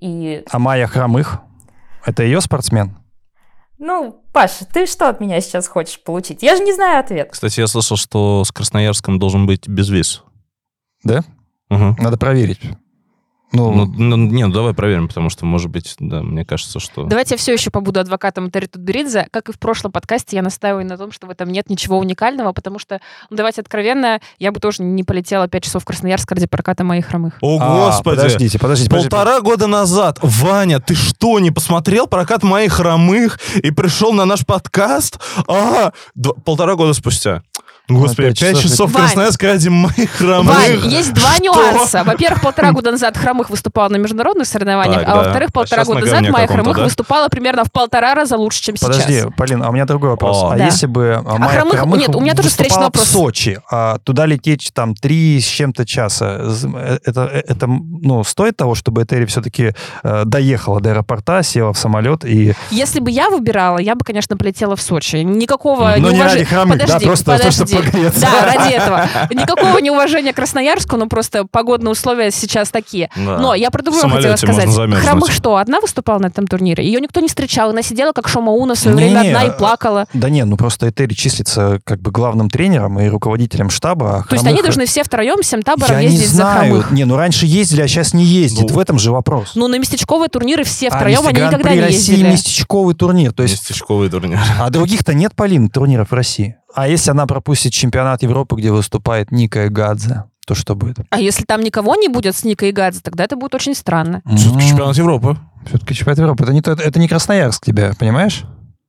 И, 0.00 0.44
А 0.50 0.58
Майя 0.60 0.86
Хромых? 0.86 1.40
Это 2.06 2.22
ее 2.22 2.40
спортсмен? 2.40 2.96
ну, 3.78 4.22
Паша, 4.32 4.64
ты 4.72 4.86
что 4.86 5.08
от 5.08 5.20
меня 5.20 5.40
сейчас 5.40 5.66
хочешь 5.66 6.00
получить? 6.02 6.42
Я 6.42 6.56
же 6.56 6.62
не 6.62 6.72
знаю 6.72 7.00
ответ. 7.00 7.28
Кстати, 7.32 7.58
я 7.60 7.66
слышал, 7.66 7.96
что 7.96 8.44
с 8.44 8.52
Красноярском 8.52 9.18
должен 9.18 9.46
быть 9.46 9.66
безвиз. 9.68 10.22
Да? 11.02 11.22
Угу. 11.70 11.96
Надо 11.98 12.16
проверить. 12.16 12.60
Ну, 13.54 13.72
Ну, 13.72 13.86
ну, 13.96 14.16
не, 14.16 14.46
ну 14.46 14.52
давай 14.52 14.74
проверим, 14.74 15.08
потому 15.08 15.30
что, 15.30 15.46
может 15.46 15.70
быть, 15.70 15.94
да, 15.98 16.22
мне 16.22 16.44
кажется, 16.44 16.80
что... 16.80 17.04
Давайте 17.04 17.34
я 17.34 17.38
все 17.38 17.52
еще 17.52 17.70
побуду 17.70 18.00
адвокатом 18.00 18.50
Терри 18.50 18.66
Тутберидзе. 18.66 19.28
Как 19.30 19.48
и 19.48 19.52
в 19.52 19.58
прошлом 19.58 19.92
подкасте, 19.92 20.36
я 20.36 20.42
настаиваю 20.42 20.84
на 20.86 20.96
том, 20.98 21.12
что 21.12 21.26
в 21.26 21.30
этом 21.30 21.50
нет 21.50 21.70
ничего 21.70 21.98
уникального, 21.98 22.52
потому 22.52 22.78
что, 22.78 23.00
ну, 23.30 23.36
давайте 23.36 23.60
откровенно, 23.60 24.20
я 24.38 24.52
бы 24.52 24.60
тоже 24.60 24.82
не 24.82 25.04
полетела 25.04 25.48
5 25.48 25.64
часов 25.64 25.82
в 25.82 25.86
Красноярск 25.86 26.30
ради 26.32 26.46
проката 26.46 26.84
моих 26.84 27.06
хромых. 27.06 27.34
О, 27.40 27.58
а, 27.60 27.86
господи! 27.86 28.16
Подождите, 28.16 28.58
подождите. 28.58 28.90
подождите. 28.90 29.10
Полтора 29.10 29.40
года 29.40 29.66
назад, 29.66 30.18
Ваня, 30.22 30.80
ты 30.80 30.94
что, 30.94 31.38
не 31.40 31.50
посмотрел 31.50 32.06
прокат 32.06 32.42
моих 32.42 32.72
хромых 32.72 33.38
и 33.56 33.70
пришел 33.70 34.12
на 34.12 34.24
наш 34.24 34.44
подкаст? 34.44 35.20
А, 35.48 35.92
д- 36.14 36.34
полтора 36.44 36.74
года 36.74 36.92
спустя. 36.94 37.42
Господи, 37.88 38.28
пять 38.28 38.40
5 38.40 38.56
часов 38.56 38.62
часов 38.70 38.90
в. 38.92 38.94
Красноярске 38.96 39.46
ради 39.48 39.68
моих 39.68 40.10
хромых. 40.12 40.54
Вань, 40.56 40.90
есть 40.90 41.12
два 41.14 41.38
нюанса. 41.38 42.02
Во-первых, 42.02 42.40
полтора 42.42 42.72
года 42.72 42.90
назад 42.90 43.16
Хромых 43.18 43.50
выступала 43.50 43.90
на 43.90 43.96
международных 43.96 44.46
соревнованиях, 44.46 45.00
Так, 45.00 45.08
а 45.08 45.10
да. 45.10 45.16
во-вторых, 45.22 45.48
А 45.50 45.52
полтора 45.52 45.82
на 45.82 45.86
года 45.86 46.00
назад 46.00 46.20
каком-то, 46.26 46.46
Хромых 46.54 46.76
да? 46.78 46.84
выступала 46.84 47.28
примерно 47.28 47.64
в 47.64 47.70
полтора 47.72 48.14
раза 48.14 48.36
лучше, 48.38 48.62
чем 48.62 48.76
Подожди, 48.80 49.02
сейчас. 49.20 49.32
Полин, 49.36 49.62
а 49.62 49.68
у 49.68 49.72
меня 49.72 49.84
другой 49.84 50.10
вопрос. 50.10 50.36
О. 50.44 50.50
А 50.52 50.56
Да. 50.56 50.64
если 50.64 50.86
бы 50.86 51.22
а, 51.26 51.36
Майя 51.36 51.60
Хромых- 51.60 51.76
Хромых 51.76 52.00
нет, 52.00 52.14
у 52.16 52.20
меня 52.20 52.34
тоже 52.34 52.48
встречный 52.48 52.84
вопрос. 52.84 53.04
в 53.04 53.08
Сочи, 53.08 53.60
а 53.70 53.98
туда 53.98 54.24
лететь 54.24 54.70
там 54.72 54.94
три 54.94 55.38
с 55.40 55.44
чем-то 55.44 55.84
часа, 55.84 56.38
э, 56.40 56.98
это, 57.04 57.24
это 57.24 57.66
ну, 57.66 58.24
стоит 58.24 58.56
того, 58.56 58.74
чтобы 58.74 59.02
Этери 59.02 59.26
все-таки 59.26 59.72
доехала 60.24 60.80
до 60.80 60.90
аэропорта, 60.92 61.42
села 61.42 61.74
в 61.74 61.78
самолет 61.78 62.24
и... 62.24 62.54
Если 62.70 63.00
бы 63.00 63.10
я 63.10 63.28
выбирала, 63.28 63.76
я 63.78 63.94
бы, 63.94 64.04
конечно, 64.06 64.38
полетела 64.38 64.74
в 64.74 64.80
Сочи. 64.80 65.16
Никакого 65.16 65.94
Но 65.98 66.10
не 66.10 66.16
неуважи- 66.16 66.32
ради 66.34 66.44
Хромых, 66.44 66.78
да, 66.78 66.84
Подожди, 66.86 67.06
просто 67.06 67.38
погреться. 67.76 68.20
Да, 68.20 68.44
ради 68.54 68.72
этого. 68.74 69.08
Никакого 69.30 69.78
неуважения 69.78 70.32
к 70.32 70.36
Красноярску, 70.36 70.96
но 70.96 71.06
просто 71.06 71.44
погодные 71.50 71.90
условия 71.92 72.30
сейчас 72.30 72.70
такие. 72.70 73.10
Да. 73.16 73.38
Но 73.38 73.54
я 73.54 73.70
про 73.70 73.82
другое 73.82 74.02
хотела 74.08 74.36
сказать. 74.36 74.68
Хромых 75.04 75.32
что, 75.32 75.56
одна 75.56 75.80
выступала 75.80 76.18
на 76.18 76.26
этом 76.26 76.46
турнире? 76.46 76.84
Ее 76.84 77.00
никто 77.00 77.20
не 77.20 77.28
встречал. 77.28 77.70
Она 77.70 77.82
сидела 77.82 78.12
как 78.12 78.28
Шомауна 78.28 78.74
в 78.74 78.78
свое 78.78 78.96
время 78.96 79.20
Не-не, 79.20 79.28
одна 79.28 79.44
и 79.44 79.48
а- 79.48 79.52
плакала. 79.52 80.06
Да 80.12 80.28
не, 80.30 80.44
ну 80.44 80.56
просто 80.56 80.88
Этери 80.88 81.14
числится 81.14 81.80
как 81.84 82.00
бы 82.00 82.10
главным 82.10 82.50
тренером 82.50 83.00
и 83.00 83.08
руководителем 83.08 83.70
штаба. 83.70 84.18
а 84.18 84.28
То 84.28 84.34
есть 84.34 84.44
Хромых- 84.44 84.48
они 84.48 84.62
должны 84.62 84.86
все 84.86 85.02
втроем, 85.04 85.40
всем 85.42 85.62
табором 85.62 85.94
Я 85.96 86.00
не 86.00 86.12
ездить 86.14 86.28
за 86.30 86.36
знаю. 86.36 86.58
Хромых. 86.66 86.90
Не, 86.90 87.04
ну 87.04 87.16
раньше 87.16 87.46
ездили, 87.46 87.82
а 87.82 87.88
сейчас 87.88 88.12
не 88.14 88.24
ездит. 88.24 88.68
Ну, 88.68 88.74
в 88.74 88.78
этом 88.78 88.98
же 88.98 89.10
вопрос. 89.12 89.52
Ну, 89.54 89.68
на 89.68 89.78
местечковые 89.78 90.28
турниры 90.28 90.64
все 90.64 90.88
А 90.88 90.96
втроем, 90.96 91.20
они 91.26 91.34
Гран-при 91.38 91.56
никогда 91.58 91.74
не 91.74 91.80
России 91.80 92.12
ездили. 92.12 92.30
местечковый 92.30 92.94
турнир. 92.94 93.32
То 93.32 93.42
есть 93.42 93.54
Местечковый 93.54 94.08
турнир. 94.10 94.38
А 94.60 94.70
других-то 94.70 95.14
нет, 95.14 95.34
Полин, 95.34 95.68
турниров 95.68 96.10
в 96.10 96.14
России. 96.14 96.56
А 96.74 96.88
если 96.88 97.10
она 97.10 97.26
пропустит 97.26 97.72
чемпионат 97.72 98.22
Европы, 98.22 98.56
где 98.56 98.70
выступает 98.72 99.30
Ника 99.30 99.68
Гадзе, 99.68 100.24
то 100.46 100.54
что 100.54 100.74
будет? 100.74 100.98
А 101.10 101.20
если 101.20 101.44
там 101.44 101.62
никого 101.62 101.94
не 101.96 102.08
будет 102.08 102.36
с 102.36 102.44
Никой 102.44 102.70
и 102.70 102.72
Гадзе, 102.72 103.00
тогда 103.02 103.24
это 103.24 103.36
будет 103.36 103.54
очень 103.54 103.74
странно. 103.74 104.22
Все-таки 104.36 104.68
чемпионат 104.68 104.96
Европы. 104.96 105.36
Все-таки 105.66 105.94
чемпионат 105.94 106.18
Европы. 106.18 106.42
Это 106.44 106.52
не, 106.52 106.60
то- 106.62 106.72
это 106.72 106.98
не 106.98 107.08
Красноярск 107.08 107.64
тебе, 107.64 107.92
понимаешь? 107.98 108.44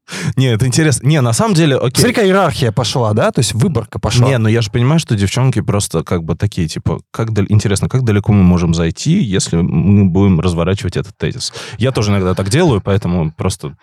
Не, 0.35 0.47
это 0.53 0.67
интересно. 0.67 1.07
Не, 1.07 1.21
на 1.21 1.33
самом 1.33 1.55
деле, 1.55 1.77
окей. 1.77 1.95
Смотри, 2.01 2.13
какая 2.13 2.27
иерархия 2.27 2.71
пошла, 2.71 3.13
да? 3.13 3.31
То 3.31 3.39
есть 3.39 3.53
выборка 3.53 3.99
пошла. 3.99 4.27
Не, 4.27 4.37
ну 4.37 4.47
я 4.47 4.61
же 4.61 4.69
понимаю, 4.71 4.99
что 4.99 5.15
девчонки 5.15 5.61
просто 5.61 6.03
как 6.03 6.23
бы 6.23 6.35
такие, 6.35 6.67
типа, 6.67 6.99
как 7.11 7.31
дал- 7.33 7.45
интересно, 7.49 7.89
как 7.89 8.03
далеко 8.03 8.31
мы 8.31 8.43
можем 8.43 8.73
зайти, 8.73 9.13
если 9.21 9.57
мы 9.57 10.05
будем 10.05 10.39
разворачивать 10.39 10.97
этот 10.97 11.17
тезис. 11.17 11.53
Я 11.77 11.91
тоже 11.91 12.11
иногда 12.11 12.35
так 12.35 12.49
делаю, 12.49 12.81
поэтому 12.81 13.31
просто... 13.31 13.75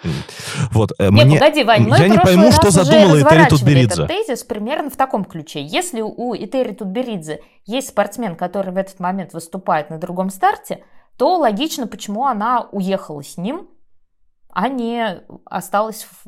Вот, 0.71 0.93
э, 0.99 1.11
Не, 1.11 1.25
мне... 1.25 1.39
погоди, 1.39 1.65
Вань, 1.65 1.89
мы 1.89 1.99
я 1.99 2.05
в 2.05 2.09
не 2.09 2.19
пойму, 2.19 2.47
раз 2.47 2.57
что 2.57 2.71
задумала 2.71 3.21
Этери 3.21 3.49
Тутберидзе. 3.49 4.05
этот 4.05 4.09
тезис 4.09 4.45
примерно 4.45 4.91
в 4.91 4.97
таком 4.97 5.25
ключе. 5.25 5.63
Если 5.65 6.01
у 6.01 6.35
Этери 6.35 6.73
Тутберидзе 6.73 7.41
есть 7.67 7.89
спортсмен, 7.89 8.37
который 8.37 8.73
в 8.73 8.77
этот 8.77 9.01
момент 9.01 9.33
выступает 9.33 9.91
на 9.91 9.99
другом 9.99 10.31
старте, 10.31 10.85
то 11.17 11.39
логично, 11.39 11.87
почему 11.87 12.27
она 12.27 12.69
уехала 12.73 13.23
с 13.23 13.37
ним, 13.37 13.67
а 14.53 14.69
не 14.69 15.23
осталась 15.45 16.05
в 16.05 16.27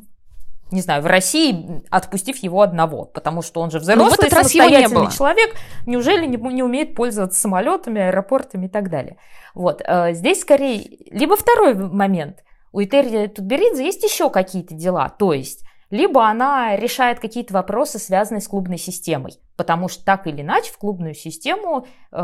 не 0.71 0.81
знаю, 0.81 1.03
в 1.03 1.05
России, 1.05 1.83
отпустив 1.91 2.37
его 2.37 2.61
одного, 2.61 3.05
потому 3.05 3.43
что 3.43 3.61
он 3.61 3.69
же 3.69 3.77
Ну, 3.77 3.83
взрослый, 3.83 4.07
его 4.07 4.23
не 4.23 4.29
самостоятельный 4.29 5.01
было. 5.03 5.11
человек, 5.11 5.55
неужели 5.85 6.25
не, 6.25 6.37
не 6.37 6.63
умеет 6.63 6.95
пользоваться 6.95 7.39
самолетами, 7.39 8.01
аэропортами 8.01 8.65
и 8.65 8.69
так 8.69 8.89
далее. 8.89 9.17
Вот, 9.53 9.83
э, 9.85 10.13
здесь 10.13 10.41
скорее, 10.41 10.97
либо 11.11 11.37
второй 11.37 11.75
момент, 11.75 12.43
у 12.71 12.81
Этери 12.81 13.27
Тутберидзе 13.27 13.85
есть 13.85 14.03
еще 14.03 14.29
какие-то 14.29 14.73
дела, 14.73 15.07
то 15.09 15.33
есть 15.33 15.64
либо 15.95 16.27
она 16.27 16.75
решает 16.75 17.19
какие-то 17.19 17.53
вопросы, 17.53 17.99
связанные 17.99 18.41
с 18.41 18.47
клубной 18.47 18.77
системой, 18.77 19.39
потому 19.55 19.87
что 19.87 20.03
так 20.03 20.27
или 20.27 20.41
иначе 20.41 20.71
в 20.71 20.77
клубную 20.77 21.13
систему 21.13 21.87
э, 22.11 22.17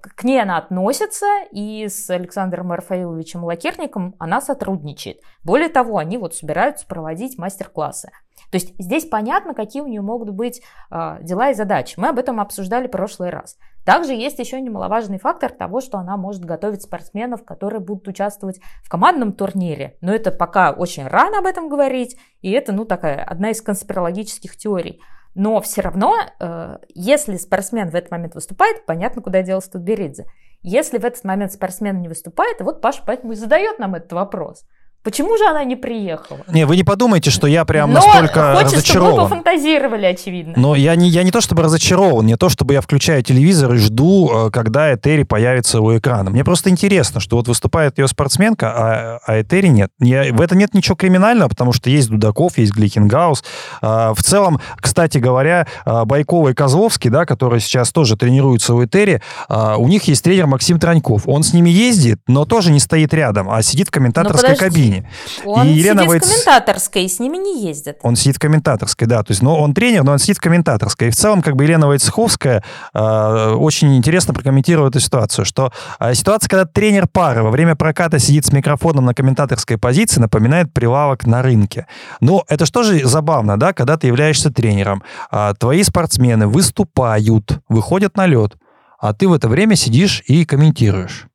к 0.00 0.24
ней 0.24 0.42
она 0.42 0.58
относится, 0.58 1.26
и 1.52 1.86
с 1.88 2.10
Александром 2.10 2.72
Рафаиловичем 2.72 3.44
Лакерником 3.44 4.16
она 4.18 4.40
сотрудничает. 4.40 5.20
Более 5.44 5.68
того, 5.68 5.98
они 5.98 6.18
вот 6.18 6.34
собираются 6.34 6.86
проводить 6.86 7.38
мастер-классы. 7.38 8.10
То 8.54 8.58
есть 8.58 8.72
здесь 8.78 9.04
понятно, 9.04 9.52
какие 9.52 9.82
у 9.82 9.88
нее 9.88 10.00
могут 10.00 10.30
быть 10.30 10.62
э, 10.88 11.16
дела 11.22 11.50
и 11.50 11.54
задачи. 11.54 11.94
Мы 11.96 12.10
об 12.10 12.20
этом 12.20 12.38
обсуждали 12.38 12.86
в 12.86 12.90
прошлый 12.92 13.30
раз. 13.30 13.56
Также 13.84 14.12
есть 14.12 14.38
еще 14.38 14.60
немаловажный 14.60 15.18
фактор 15.18 15.50
того, 15.50 15.80
что 15.80 15.98
она 15.98 16.16
может 16.16 16.44
готовить 16.44 16.82
спортсменов, 16.82 17.44
которые 17.44 17.80
будут 17.80 18.06
участвовать 18.06 18.60
в 18.84 18.88
командном 18.88 19.32
турнире. 19.32 19.96
Но 20.00 20.14
это 20.14 20.30
пока 20.30 20.70
очень 20.70 21.04
рано 21.04 21.38
об 21.38 21.46
этом 21.46 21.68
говорить, 21.68 22.16
и 22.42 22.52
это, 22.52 22.70
ну, 22.70 22.84
такая 22.84 23.24
одна 23.24 23.50
из 23.50 23.60
конспирологических 23.60 24.56
теорий. 24.56 25.00
Но 25.34 25.60
все 25.60 25.80
равно, 25.80 26.14
э, 26.38 26.78
если 26.94 27.36
спортсмен 27.38 27.90
в 27.90 27.96
этот 27.96 28.12
момент 28.12 28.36
выступает, 28.36 28.86
понятно, 28.86 29.20
куда 29.20 29.42
делась 29.42 29.68
Тутберидзе. 29.68 30.26
Если 30.62 30.98
в 30.98 31.04
этот 31.04 31.24
момент 31.24 31.50
спортсмен 31.50 32.00
не 32.00 32.06
выступает, 32.06 32.60
вот 32.60 32.80
Паша 32.80 33.02
поэтому 33.04 33.32
и 33.32 33.34
задает 33.34 33.80
нам 33.80 33.96
этот 33.96 34.12
вопрос. 34.12 34.64
Почему 35.04 35.36
же 35.36 35.44
она 35.44 35.64
не 35.64 35.76
приехала? 35.76 36.40
Не, 36.48 36.64
вы 36.64 36.76
не 36.76 36.82
подумайте, 36.82 37.30
что 37.30 37.46
я 37.46 37.66
прям 37.66 37.92
Но 37.92 38.00
настолько 38.00 38.54
хочется, 38.54 38.86
чтобы 38.86 39.04
мы 39.04 39.10
разочарован. 39.10 39.28
пофантазировали, 39.28 40.06
очевидно. 40.06 40.54
Но 40.56 40.74
я 40.74 40.96
не, 40.96 41.10
я 41.10 41.22
не 41.24 41.30
то 41.30 41.42
чтобы 41.42 41.62
разочарован, 41.62 42.24
не 42.24 42.36
то 42.36 42.48
чтобы 42.48 42.72
я 42.72 42.80
включаю 42.80 43.22
телевизор 43.22 43.74
и 43.74 43.76
жду, 43.76 44.46
э, 44.46 44.50
когда 44.50 44.94
Этери 44.94 45.24
появится 45.24 45.82
у 45.82 45.94
экрана. 45.94 46.30
Мне 46.30 46.42
просто 46.42 46.70
интересно, 46.70 47.20
что 47.20 47.36
вот 47.36 47.48
выступает 47.48 47.98
ее 47.98 48.08
спортсменка, 48.08 48.72
а, 48.74 49.18
а 49.26 49.42
Этери 49.42 49.68
нет. 49.68 49.90
Я, 50.00 50.32
в 50.32 50.40
этом 50.40 50.56
нет 50.56 50.72
ничего 50.72 50.96
криминального, 50.96 51.50
потому 51.50 51.74
что 51.74 51.90
есть 51.90 52.08
Дудаков, 52.08 52.56
есть 52.56 52.72
Гликенгаус. 52.72 53.44
А, 53.82 54.14
в 54.14 54.22
целом, 54.22 54.58
кстати 54.76 55.18
говоря, 55.18 55.66
а, 55.84 56.06
Байкова 56.06 56.48
и 56.48 56.54
Козловский, 56.54 57.10
да, 57.10 57.26
которые 57.26 57.60
сейчас 57.60 57.92
тоже 57.92 58.16
тренируются 58.16 58.74
у 58.74 58.82
Этери, 58.82 59.20
а, 59.50 59.76
у 59.76 59.86
них 59.86 60.04
есть 60.04 60.24
тренер 60.24 60.46
Максим 60.46 60.78
Траньков. 60.78 61.28
Он 61.28 61.42
с 61.42 61.52
ними 61.52 61.68
ездит, 61.68 62.20
но 62.26 62.46
тоже 62.46 62.72
не 62.72 62.80
стоит 62.80 63.12
рядом, 63.12 63.50
а 63.50 63.62
сидит 63.62 63.88
в 63.88 63.90
комментаторской 63.90 64.54
подожди. 64.93 64.93
Кабине. 64.94 65.10
Он 65.44 65.66
и 65.66 65.72
Елена 65.72 66.02
сидит 66.02 66.14
Войц- 66.14 66.26
в 66.26 66.30
комментаторской, 66.30 67.04
и 67.04 67.08
с 67.08 67.18
ними 67.18 67.36
не 67.36 67.62
ездит. 67.66 67.98
Он 68.02 68.16
сидит 68.16 68.36
в 68.36 68.38
комментаторской, 68.38 69.06
да. 69.06 69.22
То 69.22 69.32
есть, 69.32 69.42
но 69.42 69.58
он 69.58 69.74
тренер, 69.74 70.04
но 70.04 70.12
он 70.12 70.18
сидит 70.18 70.38
в 70.38 70.40
комментаторской. 70.40 71.08
И 71.08 71.10
в 71.10 71.16
целом, 71.16 71.42
как 71.42 71.56
бы 71.56 71.64
Елена 71.64 71.86
Войцеховская 71.86 72.62
э, 72.92 73.52
очень 73.54 73.96
интересно 73.96 74.34
прокомментировала 74.34 74.88
эту 74.88 75.00
ситуацию, 75.00 75.44
что 75.44 75.72
э, 76.00 76.14
ситуация, 76.14 76.48
когда 76.48 76.64
тренер 76.64 77.06
пары 77.08 77.42
во 77.42 77.50
время 77.50 77.74
проката 77.74 78.18
сидит 78.18 78.46
с 78.46 78.52
микрофоном 78.52 79.04
на 79.04 79.14
комментаторской 79.14 79.78
позиции, 79.78 80.20
напоминает 80.20 80.72
прилавок 80.72 81.26
на 81.26 81.42
рынке. 81.42 81.86
Но 82.20 82.44
это 82.48 82.66
что 82.66 82.82
же 82.82 83.04
забавно, 83.04 83.58
да, 83.58 83.72
когда 83.72 83.96
ты 83.96 84.06
являешься 84.06 84.50
тренером, 84.50 85.02
а 85.30 85.54
твои 85.54 85.82
спортсмены 85.82 86.46
выступают, 86.46 87.60
выходят 87.68 88.16
на 88.16 88.26
лед, 88.26 88.56
а 88.98 89.12
ты 89.12 89.28
в 89.28 89.32
это 89.32 89.48
время 89.48 89.76
сидишь 89.76 90.22
и 90.26 90.44
комментируешь. 90.44 91.26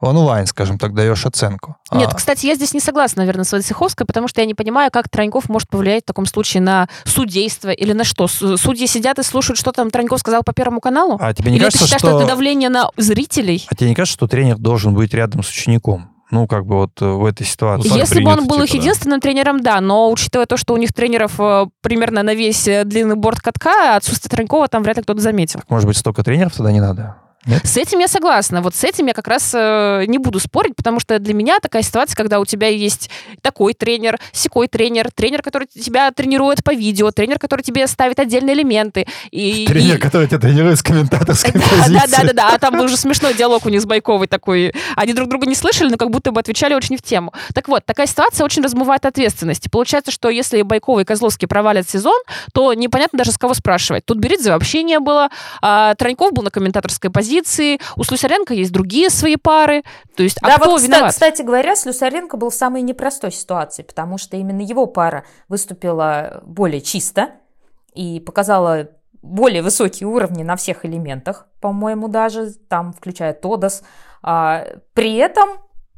Онлайн, 0.00 0.46
скажем 0.46 0.78
так, 0.78 0.94
даешь 0.94 1.26
оценку. 1.26 1.76
Нет, 1.92 2.10
А, 2.12 2.14
кстати, 2.14 2.46
я 2.46 2.54
здесь 2.54 2.72
не 2.72 2.80
согласна, 2.80 3.22
наверное, 3.22 3.44
с 3.44 3.50
Войцеховской, 3.50 4.06
потому 4.06 4.28
что 4.28 4.40
я 4.40 4.46
не 4.46 4.54
понимаю, 4.54 4.90
как 4.92 5.08
Троньков 5.08 5.48
может 5.48 5.68
повлиять 5.68 6.04
в 6.04 6.06
таком 6.06 6.26
случае 6.26 6.62
на 6.62 6.88
судейство 7.04 7.70
или 7.70 7.92
на 7.92 8.04
что. 8.04 8.28
Судьи 8.28 8.86
сидят 8.86 9.18
и 9.18 9.22
слушают, 9.24 9.58
что 9.58 9.72
там 9.72 9.90
Троньков 9.90 10.20
сказал 10.20 10.42
по 10.44 10.52
Первому 10.52 10.80
каналу? 10.80 11.18
а 11.20 11.34
тебе 11.34 11.50
не 11.50 11.56
или 11.56 11.64
кажется, 11.64 11.84
ты 11.84 11.84
считаешь, 11.86 12.00
что... 12.00 12.10
что... 12.10 12.18
это 12.20 12.28
давление 12.28 12.68
на 12.68 12.90
зрителей? 12.96 13.66
А 13.68 13.74
тебе 13.74 13.90
не 13.90 13.94
кажется, 13.96 14.14
что 14.14 14.28
тренер 14.28 14.58
должен 14.58 14.94
быть 14.94 15.12
рядом 15.14 15.42
с 15.42 15.50
учеником? 15.50 16.10
Ну, 16.30 16.46
как 16.46 16.66
бы 16.66 16.76
вот 16.76 17.00
э, 17.00 17.06
в 17.06 17.24
этой 17.24 17.46
ситуации. 17.46 17.88
Так 17.88 17.98
Если 17.98 18.16
бы 18.16 18.24
принято, 18.26 18.42
он 18.42 18.46
был 18.48 18.62
их 18.62 18.70
типа, 18.70 18.76
да. 18.76 18.82
единственным 18.82 19.20
тренером, 19.20 19.60
да, 19.60 19.80
но 19.80 20.10
учитывая 20.10 20.46
то, 20.46 20.58
что 20.58 20.74
у 20.74 20.76
них 20.76 20.92
тренеров 20.92 21.40
э, 21.40 21.66
примерно 21.80 22.22
на 22.22 22.34
весь 22.34 22.68
э, 22.68 22.84
длинный 22.84 23.16
борт 23.16 23.40
катка, 23.40 23.96
отсутствие 23.96 24.30
Тронькова 24.30 24.68
там 24.68 24.82
вряд 24.82 24.98
ли 24.98 25.02
кто-то 25.02 25.20
заметил. 25.20 25.60
Может 25.68 25.88
быть, 25.88 25.96
столько 25.96 26.22
тренеров 26.22 26.54
тогда 26.54 26.70
не 26.70 26.80
надо? 26.80 27.16
Нет? 27.48 27.66
С 27.66 27.76
этим 27.76 27.98
я 27.98 28.08
согласна. 28.08 28.60
Вот 28.62 28.74
с 28.74 28.84
этим 28.84 29.06
я 29.06 29.14
как 29.14 29.26
раз 29.26 29.52
э, 29.54 30.04
не 30.06 30.18
буду 30.18 30.38
спорить, 30.38 30.76
потому 30.76 31.00
что 31.00 31.18
для 31.18 31.34
меня 31.34 31.58
такая 31.60 31.82
ситуация, 31.82 32.14
когда 32.16 32.38
у 32.40 32.44
тебя 32.44 32.68
есть 32.68 33.10
такой 33.42 33.74
тренер, 33.74 34.18
секой 34.32 34.68
тренер, 34.68 35.10
тренер, 35.12 35.42
который 35.42 35.66
тебя 35.66 36.10
тренирует 36.12 36.62
по 36.62 36.74
видео, 36.74 37.10
тренер, 37.10 37.38
который 37.38 37.62
тебе 37.62 37.86
ставит 37.86 38.20
отдельные 38.20 38.54
элементы. 38.54 39.06
И, 39.30 39.66
Тренер, 39.66 39.96
и- 39.96 39.98
который 39.98 40.26
тебя 40.28 40.38
тренирует 40.38 40.78
с 40.78 40.82
комментаторской 40.82 41.52
позиции. 41.52 41.92
да, 41.94 42.04
да, 42.06 42.22
да, 42.24 42.32
да. 42.32 42.48
А 42.54 42.58
там 42.58 42.76
был 42.76 42.84
уже 42.84 42.96
смешной 42.96 43.34
диалог 43.34 43.64
у 43.66 43.68
них 43.70 43.80
с 43.80 43.86
Байковой 43.86 44.26
такой. 44.26 44.72
Они 44.96 45.12
друг 45.14 45.28
друга 45.28 45.46
не 45.46 45.54
слышали, 45.54 45.88
но 45.90 45.96
как 45.96 46.10
будто 46.10 46.30
бы 46.32 46.40
отвечали 46.40 46.74
очень 46.74 46.96
в 46.98 47.02
тему. 47.02 47.32
Так 47.54 47.68
вот, 47.68 47.84
такая 47.86 48.06
ситуация 48.06 48.44
очень 48.44 48.62
размывает 48.62 49.06
ответственность. 49.06 49.66
И 49.66 49.68
Получается, 49.70 50.10
что 50.10 50.28
если 50.28 50.60
Байкова 50.62 51.00
и 51.00 51.04
Козловский 51.04 51.48
провалят 51.48 51.88
сезон, 51.88 52.20
то 52.52 52.74
непонятно 52.74 53.16
даже 53.18 53.32
с 53.32 53.38
кого 53.38 53.54
спрашивать. 53.54 54.04
Тут 54.04 54.18
Беридзе 54.18 54.50
вообще 54.50 54.82
не 54.82 54.98
было, 54.98 55.28
а 55.62 55.94
Троньков 55.94 56.32
был 56.32 56.42
на 56.42 56.50
комментаторской 56.50 57.10
позиции, 57.10 57.37
у 57.96 58.04
Слюсаренко 58.04 58.54
есть 58.54 58.72
другие 58.72 59.10
свои 59.10 59.36
пары. 59.36 59.82
То 60.16 60.22
есть, 60.22 60.38
а 60.42 60.48
да, 60.48 60.56
кто 60.56 60.70
вот, 60.70 60.82
виноват? 60.82 61.12
кстати 61.12 61.42
говоря, 61.42 61.76
Слюсаренко 61.76 62.36
был 62.36 62.50
в 62.50 62.54
самой 62.54 62.82
непростой 62.82 63.32
ситуации, 63.32 63.82
потому 63.82 64.18
что 64.18 64.36
именно 64.36 64.62
его 64.62 64.86
пара 64.86 65.24
выступила 65.48 66.42
более 66.44 66.80
чисто 66.80 67.30
и 67.94 68.20
показала 68.20 68.88
более 69.22 69.62
высокие 69.62 70.08
уровни 70.08 70.42
на 70.42 70.56
всех 70.56 70.84
элементах, 70.84 71.46
по-моему, 71.60 72.08
даже, 72.08 72.52
там, 72.68 72.92
включая 72.92 73.32
Тодос. 73.32 73.82
А, 74.22 74.64
при 74.94 75.16
этом 75.16 75.48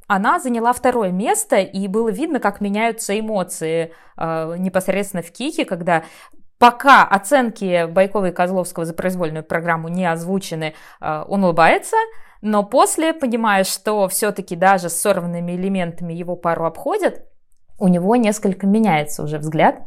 она 0.07 0.41
заняла 0.41 0.73
второе 0.73 1.13
место, 1.13 1.57
и 1.59 1.87
было 1.87 2.09
видно, 2.09 2.41
как 2.41 2.61
меняются 2.61 3.19
эмоции 3.19 3.93
а, 4.17 4.57
непосредственно 4.57 5.23
в 5.23 5.31
Кике, 5.31 5.65
когда 5.65 6.05
Пока 6.61 7.05
оценки 7.05 7.87
Байкова 7.87 8.27
и 8.27 8.33
Козловского 8.33 8.85
за 8.85 8.93
произвольную 8.93 9.43
программу 9.43 9.89
не 9.89 10.05
озвучены, 10.05 10.75
э, 11.01 11.25
он 11.27 11.43
улыбается, 11.43 11.97
но 12.43 12.63
после, 12.65 13.15
понимая, 13.15 13.65
что 13.65 14.07
все-таки 14.09 14.57
даже 14.57 14.91
с 14.91 15.01
сорванными 15.01 15.53
элементами 15.53 16.13
его 16.13 16.37
пару 16.37 16.67
обходят, 16.67 17.25
у 17.79 17.89
него 17.89 18.15
несколько 18.17 18.67
меняется 18.67 19.23
уже 19.23 19.39
взгляд. 19.39 19.81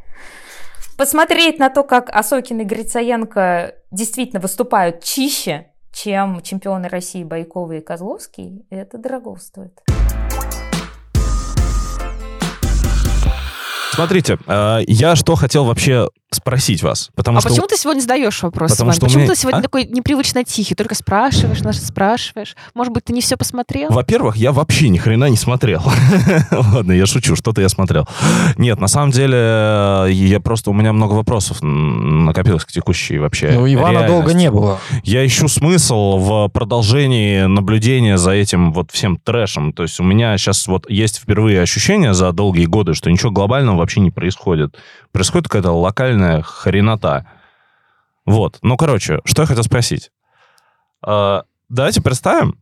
Посмотреть 0.97 1.59
на 1.59 1.69
то, 1.69 1.83
как 1.83 2.09
Осокин 2.09 2.61
и 2.61 2.63
Грицаенко 2.63 3.75
действительно 3.91 4.41
выступают 4.41 5.03
чище, 5.03 5.67
чем 5.91 6.41
чемпионы 6.41 6.89
России 6.89 7.23
Байкова 7.23 7.73
и 7.73 7.81
Козловский, 7.81 8.65
это 8.71 8.97
дорого 8.97 9.37
стоит. 9.37 9.79
Смотрите, 13.93 14.37
э, 14.47 14.79
я 14.87 15.15
что 15.15 15.35
хотел 15.35 15.65
вообще 15.65 16.07
спросить 16.31 16.81
вас, 16.81 17.11
потому 17.15 17.37
а 17.37 17.41
что... 17.41 17.49
почему 17.49 17.67
ты 17.67 17.77
сегодня 17.77 18.01
задаешь 18.01 18.41
вопрос, 18.41 18.71
Потому 18.71 18.91
что 18.91 19.01
Почему 19.01 19.21
меня- 19.23 19.33
ты 19.33 19.39
сегодня 19.39 19.59
А? 19.59 19.61
такой 19.61 19.85
непривычно 19.85 20.43
тихий? 20.43 20.73
Только 20.73 20.95
спрашиваешь, 20.95 21.59
нас 21.61 21.77
спрашиваешь. 21.77 22.55
Может 22.73 22.91
быть, 22.91 23.03
ты 23.05 23.13
не 23.13 23.21
все 23.21 23.37
посмотрел? 23.37 23.91
Во-первых, 23.91 24.35
я 24.35 24.51
вообще 24.51 24.89
ни 24.89 24.97
хрена 24.97 25.29
не 25.29 25.37
смотрел. 25.37 25.83
Ладно, 26.51 26.91
я 26.91 27.05
шучу, 27.05 27.35
что-то 27.35 27.61
я 27.61 27.69
смотрел. 27.69 28.07
Нет, 28.57 28.79
на 28.79 28.87
самом 28.87 29.11
деле, 29.11 29.37
э, 29.37 30.07
я 30.11 30.39
просто, 30.39 30.71
у 30.71 30.73
меня 30.73 30.91
много 30.91 31.13
вопросов 31.13 31.57
накопилось 31.61 32.65
к 32.65 32.71
текущей 32.71 33.19
вообще 33.19 33.51
Ну, 33.51 33.71
Ивана 33.71 34.07
долго 34.07 34.29
реальности. 34.29 34.37
не 34.37 34.49
было. 34.51 34.79
Я 35.03 35.23
ищу 35.25 35.47
смысл 35.47 36.17
в 36.17 36.47
продолжении 36.49 37.43
наблюдения 37.43 38.17
за 38.17 38.31
этим 38.31 38.73
вот 38.73 38.89
всем 38.91 39.17
трэшем. 39.17 39.71
То 39.71 39.83
есть 39.83 39.99
у 39.99 40.03
меня 40.03 40.35
сейчас 40.39 40.65
вот 40.67 40.89
есть 40.89 41.19
впервые 41.19 41.61
ощущение 41.61 42.15
за 42.15 42.31
долгие 42.31 42.65
годы, 42.65 42.95
что 42.95 43.11
ничего 43.11 43.29
глобального 43.29 43.82
вообще 43.83 43.99
не 43.99 44.11
происходит. 44.11 44.77
Происходит 45.11 45.47
какая-то 45.47 45.71
локальная 45.71 46.41
хренота. 46.41 47.27
Вот. 48.25 48.57
Ну, 48.61 48.77
короче, 48.77 49.19
что 49.25 49.43
я 49.43 49.45
хотел 49.45 49.63
спросить. 49.63 50.11
А, 51.05 51.43
давайте 51.69 52.01
представим, 52.01 52.57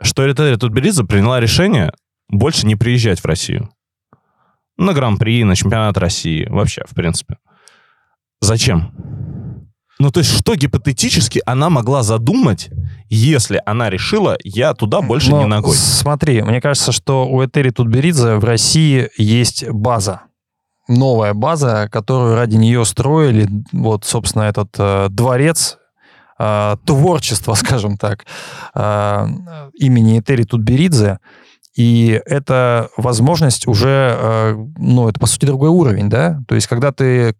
что 0.00 0.26
Эритея 0.26 0.56
Тутберидзе 0.56 1.04
приняла 1.04 1.40
решение 1.40 1.92
больше 2.28 2.66
не 2.66 2.76
приезжать 2.76 3.20
в 3.20 3.24
Россию. 3.24 3.70
На 4.76 4.92
Гран-при, 4.92 5.44
на 5.44 5.56
чемпионат 5.56 5.96
России. 5.96 6.46
Вообще, 6.50 6.82
в 6.86 6.94
принципе. 6.94 7.38
Зачем? 8.40 8.92
Ну, 9.98 10.10
то 10.10 10.20
есть, 10.20 10.38
что 10.38 10.54
гипотетически 10.54 11.40
она 11.46 11.70
могла 11.70 12.02
задумать, 12.02 12.68
если 13.08 13.62
она 13.64 13.88
решила, 13.88 14.36
я 14.44 14.74
туда 14.74 15.00
больше 15.00 15.30
Но 15.30 15.42
не 15.42 15.46
ногой? 15.46 15.74
Смотри, 15.74 16.42
мне 16.42 16.60
кажется, 16.60 16.92
что 16.92 17.26
у 17.26 17.42
Этери 17.42 17.70
Тутберидзе 17.70 18.34
в 18.36 18.44
России 18.44 19.08
есть 19.16 19.66
база. 19.70 20.22
Новая 20.88 21.34
база, 21.34 21.88
которую 21.90 22.36
ради 22.36 22.56
нее 22.56 22.84
строили, 22.84 23.48
вот, 23.72 24.04
собственно, 24.04 24.44
этот 24.44 24.68
э, 24.78 25.08
дворец 25.10 25.78
э, 26.38 26.76
творчества, 26.84 27.54
скажем 27.56 27.96
так, 27.96 28.24
э, 28.74 29.26
имени 29.74 30.20
Этери 30.20 30.44
Тутберидзе. 30.44 31.18
И 31.76 32.20
это 32.24 32.88
возможность 32.96 33.66
уже, 33.66 34.16
э, 34.18 34.66
ну, 34.78 35.08
это, 35.08 35.20
по 35.20 35.26
сути, 35.26 35.44
другой 35.44 35.68
уровень, 35.68 36.08
да? 36.08 36.40
То 36.48 36.54
есть, 36.54 36.68
когда 36.68 36.92
ты 36.92 37.34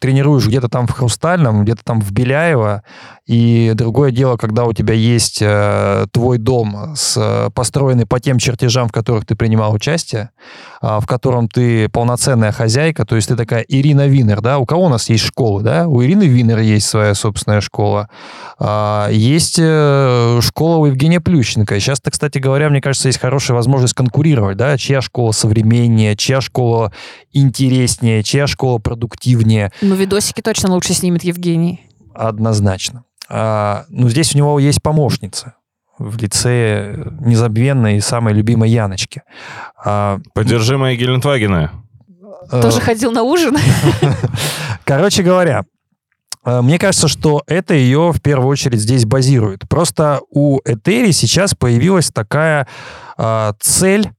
тренируешь 0.00 0.46
где-то 0.46 0.68
там 0.68 0.86
в 0.86 0.92
Хрустальном, 0.92 1.64
где-то 1.64 1.82
там 1.84 2.00
в 2.00 2.12
Беляево, 2.12 2.82
и 3.26 3.72
другое 3.74 4.10
дело, 4.10 4.36
когда 4.36 4.64
у 4.64 4.72
тебя 4.72 4.94
есть 4.94 5.38
э, 5.42 6.06
твой 6.12 6.38
дом, 6.38 6.94
с, 6.96 7.16
э, 7.16 7.50
построенный 7.54 8.06
по 8.06 8.20
тем 8.20 8.38
чертежам, 8.38 8.88
в 8.88 8.92
которых 8.92 9.26
ты 9.26 9.34
принимал 9.36 9.74
участие, 9.74 10.30
а, 10.80 11.00
в 11.00 11.06
котором 11.06 11.48
ты 11.48 11.88
полноценная 11.88 12.52
хозяйка, 12.52 13.04
то 13.04 13.16
есть 13.16 13.28
ты 13.28 13.36
такая 13.36 13.62
Ирина 13.68 14.06
Винер, 14.06 14.40
да? 14.40 14.58
У 14.58 14.66
кого 14.66 14.84
у 14.84 14.88
нас 14.88 15.08
есть 15.08 15.24
школа, 15.24 15.62
да? 15.62 15.88
У 15.88 16.02
Ирины 16.02 16.22
Винер 16.22 16.58
есть 16.60 16.86
своя 16.86 17.14
собственная 17.14 17.60
школа. 17.60 18.08
А, 18.58 19.08
Есть 19.10 19.58
э, 19.58 20.40
школа 20.40 20.76
у 20.76 20.86
Евгения 20.86 21.20
Плющенко. 21.20 21.78
Сейчас-то, 21.80 22.10
кстати 22.10 22.38
говоря, 22.38 22.70
мне 22.70 22.80
кажется, 22.80 23.08
есть 23.08 23.20
хорошая 23.20 23.56
возможность 23.56 23.94
конкурировать, 23.94 24.56
да? 24.56 24.76
Чья 24.78 25.00
школа 25.00 25.32
современнее, 25.32 26.16
чья 26.16 26.40
школа 26.40 26.92
интереснее, 27.32 28.22
чья 28.22 28.46
школа 28.46 28.78
продуктивнее. 28.78 29.72
Ну, 29.88 29.94
видосики 29.94 30.42
точно 30.42 30.72
лучше 30.74 30.92
снимет 30.92 31.24
Евгений. 31.24 31.80
Однозначно. 32.14 33.04
А, 33.30 33.86
ну, 33.88 34.08
здесь 34.10 34.34
у 34.34 34.38
него 34.38 34.58
есть 34.58 34.82
помощница 34.82 35.54
в 35.98 36.16
лице 36.18 37.10
незабвенной 37.20 37.96
и 37.96 38.00
самой 38.00 38.34
любимой 38.34 38.68
Яночки. 38.68 39.22
А, 39.82 40.18
Поддержи 40.34 40.76
мои 40.76 40.94
Гелендвагены. 40.96 41.70
э, 42.52 42.60
Тоже 42.60 42.80
ходил 42.82 43.12
на 43.12 43.22
ужин? 43.22 43.56
Короче 44.84 45.22
говоря, 45.22 45.64
э, 46.44 46.60
мне 46.60 46.78
кажется, 46.78 47.08
что 47.08 47.42
это 47.46 47.72
ее 47.72 48.12
в 48.12 48.20
первую 48.20 48.48
очередь 48.48 48.80
здесь 48.80 49.06
базирует. 49.06 49.66
Просто 49.70 50.20
у 50.30 50.60
Этери 50.66 51.12
сейчас 51.12 51.54
появилась 51.54 52.10
такая 52.10 52.68
а, 53.16 53.54
цель 53.58 54.10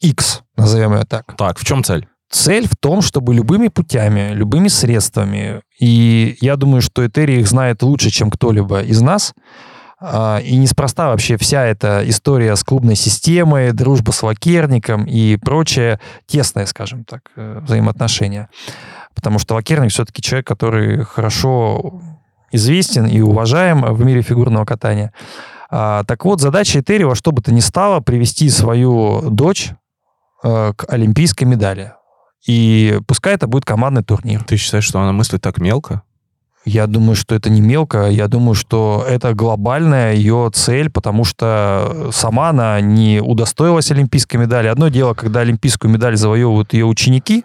X, 0.00 0.42
назовем 0.56 0.94
ее 0.94 1.04
так. 1.04 1.36
Так, 1.36 1.58
в 1.58 1.64
чем 1.64 1.82
цель? 1.82 2.06
Цель 2.30 2.68
в 2.68 2.76
том, 2.76 3.00
чтобы 3.00 3.34
любыми 3.34 3.68
путями, 3.68 4.32
любыми 4.34 4.68
средствами, 4.68 5.62
и 5.80 6.36
я 6.40 6.56
думаю, 6.56 6.82
что 6.82 7.06
Этери 7.06 7.40
их 7.40 7.48
знает 7.48 7.82
лучше, 7.82 8.10
чем 8.10 8.30
кто-либо 8.30 8.82
из 8.82 9.00
нас, 9.00 9.34
а, 10.00 10.38
и 10.38 10.56
неспроста 10.56 11.08
вообще 11.08 11.36
вся 11.36 11.64
эта 11.64 12.08
история 12.08 12.54
с 12.54 12.62
клубной 12.62 12.94
системой, 12.94 13.72
дружба 13.72 14.12
с 14.12 14.22
Лакерником 14.22 15.04
и 15.04 15.36
прочее, 15.36 16.00
тесное, 16.26 16.66
скажем 16.66 17.04
так, 17.04 17.22
э, 17.34 17.60
взаимоотношения. 17.62 18.48
Потому 19.14 19.40
что 19.40 19.54
Лакерник 19.54 19.90
все-таки 19.90 20.22
человек, 20.22 20.46
который 20.46 21.04
хорошо 21.04 22.00
известен 22.52 23.06
и 23.06 23.20
уважаем 23.20 23.82
в 23.82 24.04
мире 24.04 24.22
фигурного 24.22 24.64
катания. 24.64 25.12
А, 25.70 26.04
так 26.04 26.24
вот, 26.24 26.40
задача 26.40 26.80
Этери 26.80 27.02
во 27.02 27.14
что 27.14 27.32
бы 27.32 27.42
то 27.42 27.52
ни 27.52 27.60
стало 27.60 28.00
привести 28.00 28.48
свою 28.50 29.30
дочь 29.30 29.72
э, 30.44 30.72
к 30.76 30.84
олимпийской 30.88 31.44
медали. 31.44 31.94
И 32.48 32.98
пускай 33.06 33.34
это 33.34 33.46
будет 33.46 33.66
командный 33.66 34.02
турнир. 34.02 34.42
Ты 34.42 34.56
считаешь, 34.56 34.84
что 34.84 34.98
она 35.00 35.12
мыслит 35.12 35.42
так 35.42 35.58
мелко? 35.58 36.02
Я 36.64 36.86
думаю, 36.86 37.14
что 37.14 37.34
это 37.34 37.50
не 37.50 37.60
мелко. 37.60 38.08
Я 38.08 38.26
думаю, 38.26 38.54
что 38.54 39.04
это 39.06 39.34
глобальная 39.34 40.14
ее 40.14 40.50
цель, 40.54 40.90
потому 40.90 41.24
что 41.24 42.08
сама 42.10 42.48
она 42.48 42.80
не 42.80 43.20
удостоилась 43.20 43.90
олимпийской 43.90 44.38
медали. 44.38 44.66
Одно 44.68 44.88
дело, 44.88 45.12
когда 45.12 45.40
олимпийскую 45.40 45.90
медаль 45.90 46.16
завоевывают 46.16 46.72
ее 46.72 46.86
ученики, 46.86 47.44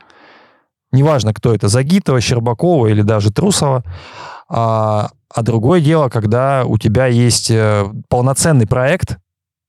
неважно, 0.94 1.34
кто 1.34 1.54
это, 1.54 1.68
Загитова, 1.68 2.22
Щербакова 2.22 2.88
или 2.88 3.02
даже 3.02 3.30
Трусова, 3.30 3.84
а, 4.48 5.12
а 5.34 5.42
другое 5.42 5.82
дело, 5.82 6.08
когда 6.08 6.64
у 6.66 6.78
тебя 6.78 7.08
есть 7.08 7.52
э, 7.52 7.86
полноценный 8.08 8.68
проект, 8.68 9.18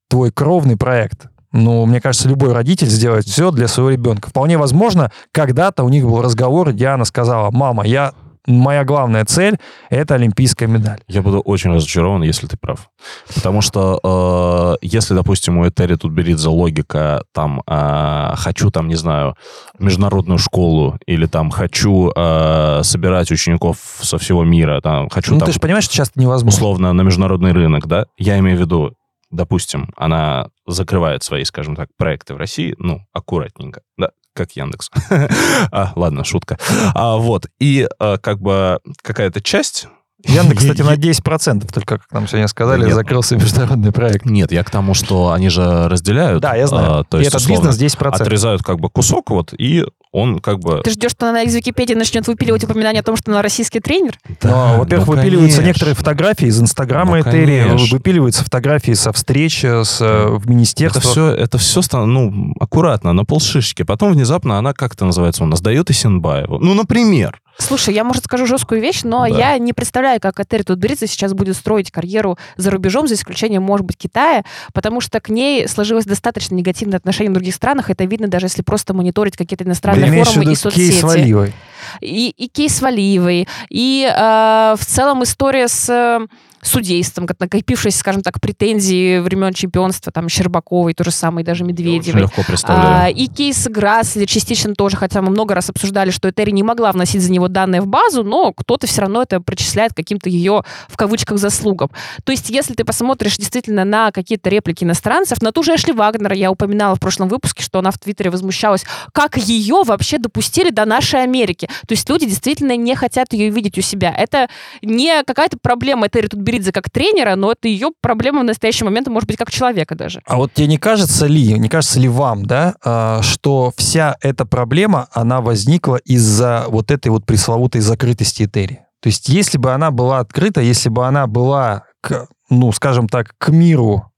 твой 0.08 0.30
кровный 0.30 0.76
проект. 0.76 1.26
Ну, 1.54 1.86
мне 1.86 2.00
кажется, 2.00 2.28
любой 2.28 2.52
родитель 2.52 2.88
сделает 2.88 3.24
все 3.26 3.52
для 3.52 3.68
своего 3.68 3.90
ребенка. 3.90 4.28
Вполне 4.28 4.58
возможно, 4.58 5.12
когда-то 5.30 5.84
у 5.84 5.88
них 5.88 6.04
был 6.04 6.20
разговор, 6.20 6.72
Диана 6.72 7.04
сказала, 7.04 7.52
мама, 7.52 7.86
я 7.86 8.12
моя 8.46 8.84
главная 8.84 9.24
цель– 9.24 9.58
это 9.90 10.16
олимпийская 10.16 10.68
медаль. 10.68 10.98
Я 11.06 11.22
буду 11.22 11.40
очень 11.40 11.72
разочарован, 11.72 12.22
если 12.22 12.48
ты 12.48 12.56
прав. 12.56 12.90
Потому 13.32 13.60
что 13.60 14.76
э, 14.82 14.86
если, 14.86 15.14
допустим, 15.14 15.58
у 15.58 15.68
Этери 15.68 15.94
тут 15.94 16.12
берется 16.12 16.50
логика, 16.50 17.22
там, 17.32 17.62
э, 17.66 18.32
хочу, 18.34 18.72
там, 18.72 18.88
не 18.88 18.96
знаю, 18.96 19.36
международную 19.78 20.38
школу, 20.38 20.98
или 21.06 21.26
там, 21.26 21.50
хочу 21.50 22.10
э, 22.14 22.80
собирать 22.82 23.30
учеников 23.30 23.78
со 24.02 24.18
всего 24.18 24.44
мира, 24.44 24.80
там, 24.80 25.08
хочу 25.08 25.32
ну, 25.34 25.38
там, 25.38 25.46
ты 25.46 25.52
же 25.52 25.60
понимаешь, 25.60 25.84
что 25.84 25.94
сейчас 25.94 26.10
это 26.10 26.20
невозможно. 26.20 26.56
условно, 26.56 26.92
на 26.92 27.02
международный 27.02 27.52
рынок, 27.52 27.86
да, 27.86 28.06
я 28.18 28.38
имею 28.40 28.58
в 28.58 28.60
виду, 28.60 28.94
допустим, 29.34 29.90
она 29.96 30.48
закрывает 30.66 31.22
свои, 31.22 31.44
скажем 31.44 31.76
так, 31.76 31.88
проекты 31.96 32.34
в 32.34 32.36
России, 32.36 32.74
ну, 32.78 33.02
аккуратненько, 33.12 33.82
да, 33.98 34.10
как 34.34 34.52
Яндекс. 34.52 34.90
а, 35.72 35.92
ладно, 35.96 36.24
шутка. 36.24 36.58
А, 36.94 37.16
вот, 37.16 37.46
и 37.58 37.86
э, 37.98 38.18
как 38.18 38.40
бы 38.40 38.80
какая-то 39.02 39.40
часть... 39.40 39.88
Яндекс, 40.26 40.62
кстати, 40.62 40.80
на 40.80 40.94
10%, 40.94 41.70
только, 41.70 41.98
как 41.98 42.10
нам 42.12 42.26
сегодня 42.26 42.48
сказали, 42.48 42.86
нет. 42.86 42.94
закрылся 42.94 43.36
международный 43.36 43.92
проект. 43.92 44.24
Нет, 44.24 44.52
я 44.52 44.64
к 44.64 44.70
тому, 44.70 44.94
что 44.94 45.32
они 45.32 45.50
же 45.50 45.86
разделяют. 45.88 46.40
Да, 46.40 46.54
я 46.54 46.66
знаю. 46.66 47.00
а, 47.00 47.04
то 47.04 47.18
и 47.18 47.24
есть, 47.24 47.28
этот 47.28 47.42
условно, 47.42 47.68
бизнес 47.68 47.94
10%. 47.94 48.08
отрезают 48.08 48.62
как 48.62 48.80
бы 48.80 48.88
кусок, 48.88 49.28
вот, 49.28 49.52
и 49.52 49.84
он 50.14 50.38
как 50.38 50.60
бы... 50.60 50.80
Ты 50.84 50.92
ждешь, 50.92 51.10
что 51.10 51.28
она 51.28 51.42
из 51.42 51.52
Википедии 51.54 51.94
начнет 51.94 52.28
выпиливать 52.28 52.62
упоминание 52.62 53.00
о 53.00 53.02
том, 53.02 53.16
что 53.16 53.32
она 53.32 53.42
российский 53.42 53.80
тренер? 53.80 54.16
Но, 54.44 54.76
во-первых, 54.78 55.08
ну, 55.08 55.14
выпиливаются 55.16 55.56
конечно. 55.56 55.66
некоторые 55.66 55.94
фотографии 55.96 56.46
из 56.46 56.60
Инстаграма 56.60 57.16
Ну, 57.16 57.22
Этери, 57.22 57.64
конечно. 57.66 57.96
выпиливаются 57.96 58.44
фотографии 58.44 58.92
со 58.92 59.12
встреч 59.12 59.64
с, 59.64 60.00
э, 60.00 60.26
в 60.28 60.42
Это 60.42 60.50
министерстве. 60.50 61.00
все, 61.00 61.30
это 61.30 61.58
все 61.58 61.80
ну, 61.92 62.54
аккуратно, 62.60 63.12
на 63.12 63.24
полшишечки. 63.24 63.82
Потом 63.82 64.12
внезапно 64.12 64.56
она, 64.56 64.72
как 64.72 64.94
это 64.94 65.04
называется, 65.04 65.42
у 65.42 65.46
нас 65.46 65.60
дает 65.60 65.90
Исенбаеву. 65.90 66.60
Ну, 66.60 66.74
например. 66.74 67.40
Слушай, 67.56 67.94
я, 67.94 68.02
может, 68.02 68.24
скажу 68.24 68.46
жесткую 68.46 68.80
вещь, 68.80 69.02
но 69.04 69.20
Да. 69.20 69.26
я 69.52 69.58
не 69.58 69.72
представляю, 69.72 70.20
как 70.20 70.40
Этери 70.40 70.62
Тутберидзе 70.62 71.06
сейчас 71.06 71.34
будет 71.34 71.56
строить 71.56 71.92
карьеру 71.92 72.36
за 72.56 72.70
рубежом, 72.72 73.06
за 73.06 73.14
исключением, 73.14 73.62
может 73.62 73.86
быть, 73.86 73.96
Китая, 73.96 74.44
потому 74.72 75.00
что 75.00 75.20
к 75.20 75.28
ней 75.28 75.68
сложилось 75.68 76.04
достаточно 76.04 76.54
негативное 76.56 76.98
отношение 76.98 77.30
в 77.30 77.34
других 77.34 77.54
странах. 77.54 77.90
Это 77.90 78.04
видно, 78.04 78.26
даже 78.26 78.46
если 78.46 78.62
просто 78.62 78.92
мониторить 78.92 79.36
какие-то 79.36 79.64
иностранные 79.64 80.03
Ты 80.10 80.24
форумы 80.24 80.52
и 80.52 80.54
соцсети. 80.54 80.90
кейс 80.90 81.02
Валиевой? 81.02 81.52
и, 82.00 82.34
и 82.36 82.48
кейс 82.48 82.80
Валиевой, 82.80 83.48
и 83.68 84.10
э, 84.10 84.76
в 84.78 84.84
целом 84.84 85.22
история 85.22 85.68
с 85.68 85.88
э, 85.88 86.26
судейством, 86.66 87.26
как 87.26 87.38
накопившиеся, 87.40 87.98
скажем 87.98 88.22
так, 88.22 88.40
претензии 88.40 89.18
времен 89.18 89.52
чемпионства, 89.52 90.12
там, 90.12 90.28
Щербаковой, 90.28 90.94
то 90.94 91.04
же 91.04 91.10
самое, 91.10 91.42
и 91.42 91.46
даже 91.46 91.64
Медведевой. 91.64 92.22
легко 92.22 92.40
А, 92.40 92.44
представляю. 92.44 93.14
и 93.14 93.26
кейс 93.26 93.66
Грасли 93.68 94.24
частично 94.24 94.74
тоже, 94.74 94.96
хотя 94.96 95.22
мы 95.22 95.30
много 95.30 95.54
раз 95.54 95.70
обсуждали, 95.70 96.10
что 96.10 96.30
Этери 96.30 96.50
не 96.50 96.62
могла 96.62 96.92
вносить 96.92 97.22
за 97.22 97.30
него 97.30 97.48
данные 97.48 97.80
в 97.80 97.86
базу, 97.86 98.24
но 98.24 98.52
кто-то 98.52 98.86
все 98.86 99.02
равно 99.02 99.22
это 99.22 99.40
причисляет 99.40 99.94
каким-то 99.94 100.28
ее, 100.28 100.64
в 100.88 100.96
кавычках, 100.96 101.38
заслугам. 101.38 101.90
То 102.24 102.32
есть, 102.32 102.50
если 102.50 102.74
ты 102.74 102.84
посмотришь 102.84 103.36
действительно 103.36 103.84
на 103.84 104.10
какие-то 104.10 104.48
реплики 104.48 104.84
иностранцев, 104.84 105.42
на 105.42 105.52
ту 105.52 105.62
же 105.62 105.74
Эшли 105.74 105.92
Вагнера, 105.92 106.34
я 106.34 106.50
упоминала 106.50 106.94
в 106.96 107.00
прошлом 107.00 107.28
выпуске, 107.28 107.62
что 107.62 107.78
она 107.78 107.90
в 107.90 107.98
Твиттере 107.98 108.30
возмущалась, 108.30 108.84
как 109.12 109.36
ее 109.36 109.82
вообще 109.84 110.18
допустили 110.18 110.70
до 110.70 110.84
нашей 110.84 111.22
Америки. 111.22 111.68
То 111.86 111.92
есть 111.92 112.08
люди 112.08 112.26
действительно 112.26 112.76
не 112.76 112.94
хотят 112.94 113.32
ее 113.32 113.50
видеть 113.50 113.78
у 113.78 113.80
себя. 113.80 114.14
Это 114.16 114.48
не 114.82 115.22
какая-то 115.24 115.58
проблема 115.60 116.06
Этери 116.06 116.28
Тутберидзе 116.54 116.72
как 116.72 116.90
тренера, 116.90 117.34
но 117.36 117.52
это 117.52 117.68
ее 117.68 117.90
проблема 118.00 118.40
в 118.40 118.44
настоящий 118.44 118.84
момент, 118.84 119.08
может 119.08 119.26
быть, 119.26 119.36
как 119.36 119.50
человека 119.50 119.94
даже. 119.94 120.22
А 120.26 120.36
вот 120.36 120.52
тебе 120.52 120.66
не 120.66 120.78
кажется 120.78 121.26
ли, 121.26 121.58
не 121.58 121.68
кажется 121.68 121.98
ли 121.98 122.08
вам, 122.08 122.46
да, 122.46 122.76
а, 122.84 123.22
что 123.22 123.72
вся 123.76 124.16
эта 124.20 124.44
проблема, 124.46 125.08
она 125.12 125.40
возникла 125.40 125.96
из-за 125.96 126.66
вот 126.68 126.90
этой 126.90 127.08
вот 127.08 127.26
пресловутой 127.26 127.80
закрытости 127.80 128.44
Этери? 128.44 128.80
То 129.00 129.08
есть 129.08 129.28
если 129.28 129.58
бы 129.58 129.72
она 129.72 129.90
была 129.90 130.20
открыта, 130.20 130.60
если 130.60 130.88
бы 130.88 131.06
она 131.06 131.26
была, 131.26 131.84
к, 132.00 132.28
ну, 132.48 132.72
скажем 132.72 133.08
так, 133.08 133.34
к 133.38 133.48
миру 133.48 134.12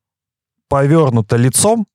повернута 0.68 1.36
лицом 1.36 1.86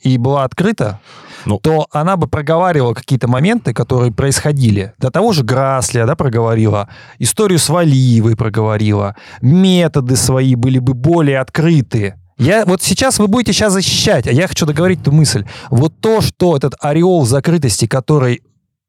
и 0.00 0.18
была 0.18 0.44
открыта, 0.44 1.00
Ну. 1.46 1.58
то 1.58 1.86
она 1.90 2.16
бы 2.16 2.26
проговаривала 2.26 2.94
какие-то 2.94 3.28
моменты, 3.28 3.72
которые 3.72 4.12
происходили. 4.12 4.92
До 4.98 5.10
того 5.10 5.32
же 5.32 5.44
Граслия, 5.44 6.06
да, 6.06 6.16
проговорила, 6.16 6.88
историю 7.18 7.58
с 7.58 7.68
Валиевой 7.68 8.36
проговорила, 8.36 9.16
методы 9.40 10.16
свои 10.16 10.54
были 10.54 10.78
бы 10.78 10.94
более 10.94 11.40
открыты. 11.40 12.14
Я, 12.36 12.64
вот 12.64 12.82
сейчас 12.82 13.18
вы 13.18 13.28
будете 13.28 13.52
сейчас 13.52 13.72
защищать, 13.72 14.26
а 14.26 14.32
я 14.32 14.48
хочу 14.48 14.66
договорить 14.66 15.00
эту 15.00 15.12
мысль. 15.12 15.44
Вот 15.70 15.92
то, 16.00 16.20
что 16.20 16.56
этот 16.56 16.74
ореол 16.80 17.24
закрытости, 17.26 17.86
который 17.86 18.42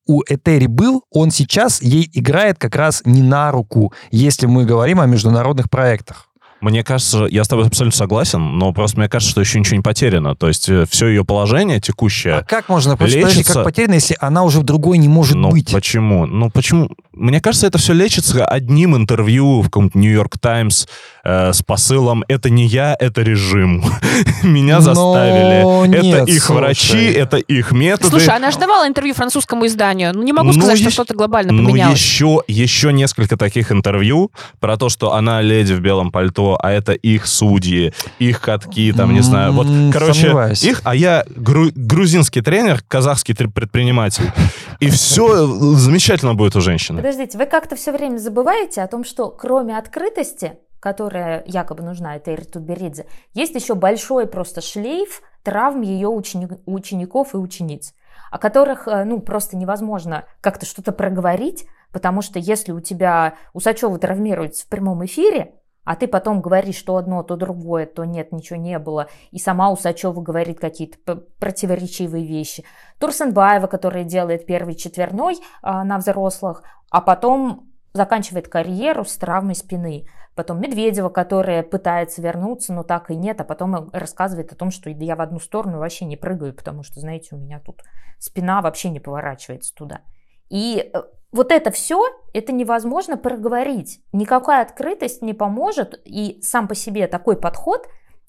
у 0.07 0.21
Этери 0.27 0.67
был, 0.67 1.03
он 1.11 1.31
сейчас 1.31 1.81
ей 1.81 2.09
играет 2.13 2.57
как 2.57 2.75
раз 2.75 3.01
не 3.05 3.21
на 3.21 3.51
руку, 3.51 3.93
если 4.11 4.45
мы 4.45 4.65
говорим 4.65 4.99
о 4.99 5.05
международных 5.05 5.69
проектах. 5.69 6.24
Мне 6.65 6.83
кажется, 6.83 7.27
я 7.29 7.43
с 7.43 7.47
тобой 7.47 7.67
абсолютно 7.67 7.95
согласен, 7.95 8.57
но 8.57 8.73
просто 8.73 8.97
мне 8.97 9.07
кажется, 9.07 9.29
что 9.29 9.39
еще 9.39 9.59
ничего 9.59 9.77
не 9.77 9.83
потеряно. 9.83 10.35
То 10.35 10.47
есть 10.47 10.67
все 10.89 11.07
ее 11.07 11.23
положение 11.23 11.77
А 11.77 11.79
текущее... 11.79 12.43
как 12.47 12.69
можно, 12.69 12.97
лечится- 12.99 13.53
как 13.53 13.63
потеряно, 13.65 13.93
если 13.93 14.17
она 14.19 14.43
уже 14.43 14.61
в 14.61 14.63
другой 14.63 14.97
не 14.97 15.07
может 15.07 15.35
ну, 15.35 15.51
быть? 15.51 15.71
почему? 15.71 16.25
Ну, 16.25 16.49
почему? 16.49 16.89
Мне 17.15 17.39
кажется, 17.41 17.67
это 17.67 17.77
все 17.77 17.93
лечится 17.93 18.45
одним 18.45 18.95
интервью 18.95 19.61
в 19.61 19.65
каком-то 19.65 19.97
Нью-Йорк 19.97 20.37
Таймс 20.37 20.85
э, 21.23 21.53
с 21.53 21.61
посылом 21.63 22.23
«Это 22.27 22.49
не 22.49 22.65
я, 22.65 22.95
это 22.99 23.21
режим. 23.21 23.83
Меня 24.43 24.75
Но 24.75 24.81
заставили. 24.81 25.87
нет, 25.87 26.05
это 26.23 26.31
их 26.31 26.43
слушай. 26.43 26.59
врачи, 26.59 27.05
это 27.11 27.37
их 27.37 27.71
методы». 27.71 28.09
Слушай, 28.09 28.35
она 28.35 28.51
же 28.51 28.59
давала 28.59 28.87
интервью 28.87 29.13
французскому 29.13 29.65
изданию. 29.65 30.11
Ну, 30.13 30.23
не 30.23 30.33
могу 30.33 30.47
Ну, 30.47 30.53
сказать, 30.53 30.77
что 30.77 30.87
ещё- 30.87 30.93
что-то 30.93 31.13
глобально 31.13 31.51
Ну, 31.53 31.69
поменялось. 31.69 31.97
еще, 31.99 32.41
еще 32.47 32.91
несколько 32.93 33.37
таких 33.37 33.71
интервью 33.71 34.31
про 34.59 34.77
то, 34.77 34.89
что 34.89 35.13
она 35.13 35.41
леди 35.41 35.73
в 35.73 35.79
белом 35.79 36.11
пальто, 36.11 36.57
а 36.61 36.71
это 36.71 36.91
их 36.93 37.27
судьи, 37.27 37.93
их 38.19 38.41
катки, 38.41 38.91
там, 38.91 39.13
не 39.13 39.21
знаю. 39.21 39.53
Вот, 39.53 39.67
короче, 39.93 40.13
сомневаюсь. 40.21 40.63
их, 40.63 40.81
а 40.83 40.93
я 40.95 41.23
гру- 41.35 41.71
грузинский 41.75 42.41
тренер, 42.41 42.81
казахский 42.87 43.35
предприниматель. 43.35 44.31
И 44.79 44.89
все 44.89 45.47
замечательно 45.75 46.33
будет 46.35 46.55
у 46.55 46.61
женщины. 46.61 47.04
Подождите, 47.05 47.37
вы 47.37 47.45
как-то 47.45 47.75
все 47.75 47.91
время 47.91 48.17
забываете 48.17 48.81
о 48.81 48.87
том, 48.87 49.03
что 49.03 49.29
кроме 49.29 49.77
открытости, 49.77 50.57
которая 50.79 51.43
якобы 51.45 51.83
нужна 51.83 52.15
этой 52.15 52.35
Тутберидзе, 52.35 53.05
есть 53.35 53.53
еще 53.53 53.75
большой 53.75 54.25
просто 54.25 54.61
шлейф 54.61 55.21
травм 55.43 55.81
ее 55.81 56.07
учени- 56.07 56.59
учеников 56.65 57.35
и 57.35 57.37
учениц, 57.37 57.93
о 58.31 58.39
которых, 58.39 58.87
э, 58.87 59.03
ну, 59.03 59.19
просто 59.19 59.55
невозможно 59.55 60.25
как-то 60.41 60.65
что-то 60.65 60.93
проговорить, 60.93 61.67
потому 61.91 62.23
что 62.23 62.39
если 62.39 62.71
у 62.71 62.79
тебя 62.79 63.35
Усачева 63.53 63.99
травмируется 63.99 64.65
в 64.65 64.69
прямом 64.69 65.05
эфире, 65.05 65.53
а 65.85 65.95
ты 65.95 66.07
потом 66.07 66.41
говоришь, 66.41 66.75
что 66.75 66.97
одно, 66.97 67.23
то 67.23 67.35
другое, 67.35 67.85
то 67.85 68.03
нет, 68.03 68.31
ничего 68.31 68.59
не 68.59 68.77
было, 68.79 69.07
и 69.31 69.39
сама 69.39 69.71
Усачева 69.71 70.19
говорит 70.19 70.59
какие-то 70.59 71.15
противоречивые 71.39 72.25
вещи. 72.25 72.65
Турсенбаева, 72.99 73.67
которая 73.67 74.03
делает 74.03 74.45
первый 74.45 74.75
четверной 74.75 75.37
а, 75.61 75.83
на 75.83 75.97
взрослых, 75.97 76.63
а 76.89 77.01
потом 77.01 77.69
заканчивает 77.93 78.49
карьеру 78.49 79.05
с 79.05 79.15
травмой 79.15 79.55
спины. 79.55 80.05
Потом 80.35 80.59
Медведева, 80.59 81.07
которая 81.07 81.63
пытается 81.63 82.21
вернуться, 82.21 82.73
но 82.73 82.83
так 82.83 83.09
и 83.09 83.15
нет, 83.15 83.39
а 83.39 83.45
потом 83.45 83.89
рассказывает 83.91 84.51
о 84.51 84.55
том, 84.55 84.69
что 84.69 84.89
я 84.89 85.15
в 85.15 85.21
одну 85.21 85.39
сторону 85.39 85.79
вообще 85.79 86.03
не 86.03 86.17
прыгаю, 86.17 86.53
потому 86.53 86.83
что, 86.83 86.99
знаете, 86.99 87.35
у 87.35 87.37
меня 87.37 87.61
тут 87.61 87.83
спина 88.19 88.61
вообще 88.61 88.89
не 88.89 88.99
поворачивается 88.99 89.73
туда. 89.73 90.01
И 90.49 90.91
э, 90.93 91.01
вот 91.31 91.51
это 91.51 91.71
все, 91.71 92.01
это 92.33 92.51
невозможно 92.51 93.17
проговорить. 93.17 94.01
Никакая 94.13 94.61
открытость 94.61 95.21
не 95.21 95.33
поможет, 95.33 96.01
и 96.05 96.39
сам 96.41 96.67
по 96.67 96.75
себе 96.75 97.07
такой 97.07 97.37
подход 97.37 97.87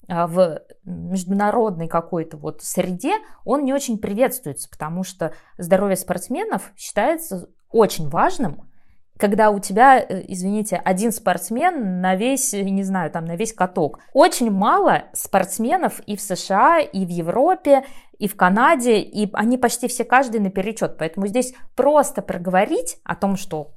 а, 0.09 0.27
в 0.27 0.61
международной 0.83 1.87
какой-то 1.87 2.37
вот 2.37 2.63
среде, 2.63 3.13
он 3.45 3.65
не 3.65 3.73
очень 3.73 3.97
приветствуется, 3.97 4.69
потому 4.69 5.03
что 5.03 5.33
здоровье 5.57 5.97
спортсменов 5.97 6.71
считается 6.75 7.49
очень 7.71 8.09
важным, 8.09 8.69
когда 9.17 9.49
у 9.51 9.59
тебя, 9.59 9.99
э, 9.99 10.23
извините, 10.27 10.77
один 10.77 11.11
спортсмен 11.11 12.01
на 12.01 12.15
весь, 12.15 12.53
э, 12.53 12.63
не 12.63 12.83
знаю, 12.83 13.11
там, 13.11 13.25
на 13.25 13.35
весь 13.35 13.53
каток. 13.53 13.99
Очень 14.13 14.51
мало 14.51 15.05
спортсменов 15.13 15.99
и 16.01 16.15
в 16.15 16.21
США, 16.21 16.79
и 16.79 17.05
в 17.05 17.09
Европе, 17.09 17.83
и 18.19 18.27
в 18.27 18.35
Канаде, 18.35 18.99
и 18.99 19.29
они 19.33 19.57
почти 19.57 19.87
все 19.87 20.03
каждый 20.03 20.39
наперечет. 20.39 20.97
Поэтому 20.97 21.27
здесь 21.27 21.53
просто 21.75 22.21
проговорить 22.21 22.97
о 23.03 23.15
том, 23.15 23.37
что 23.37 23.73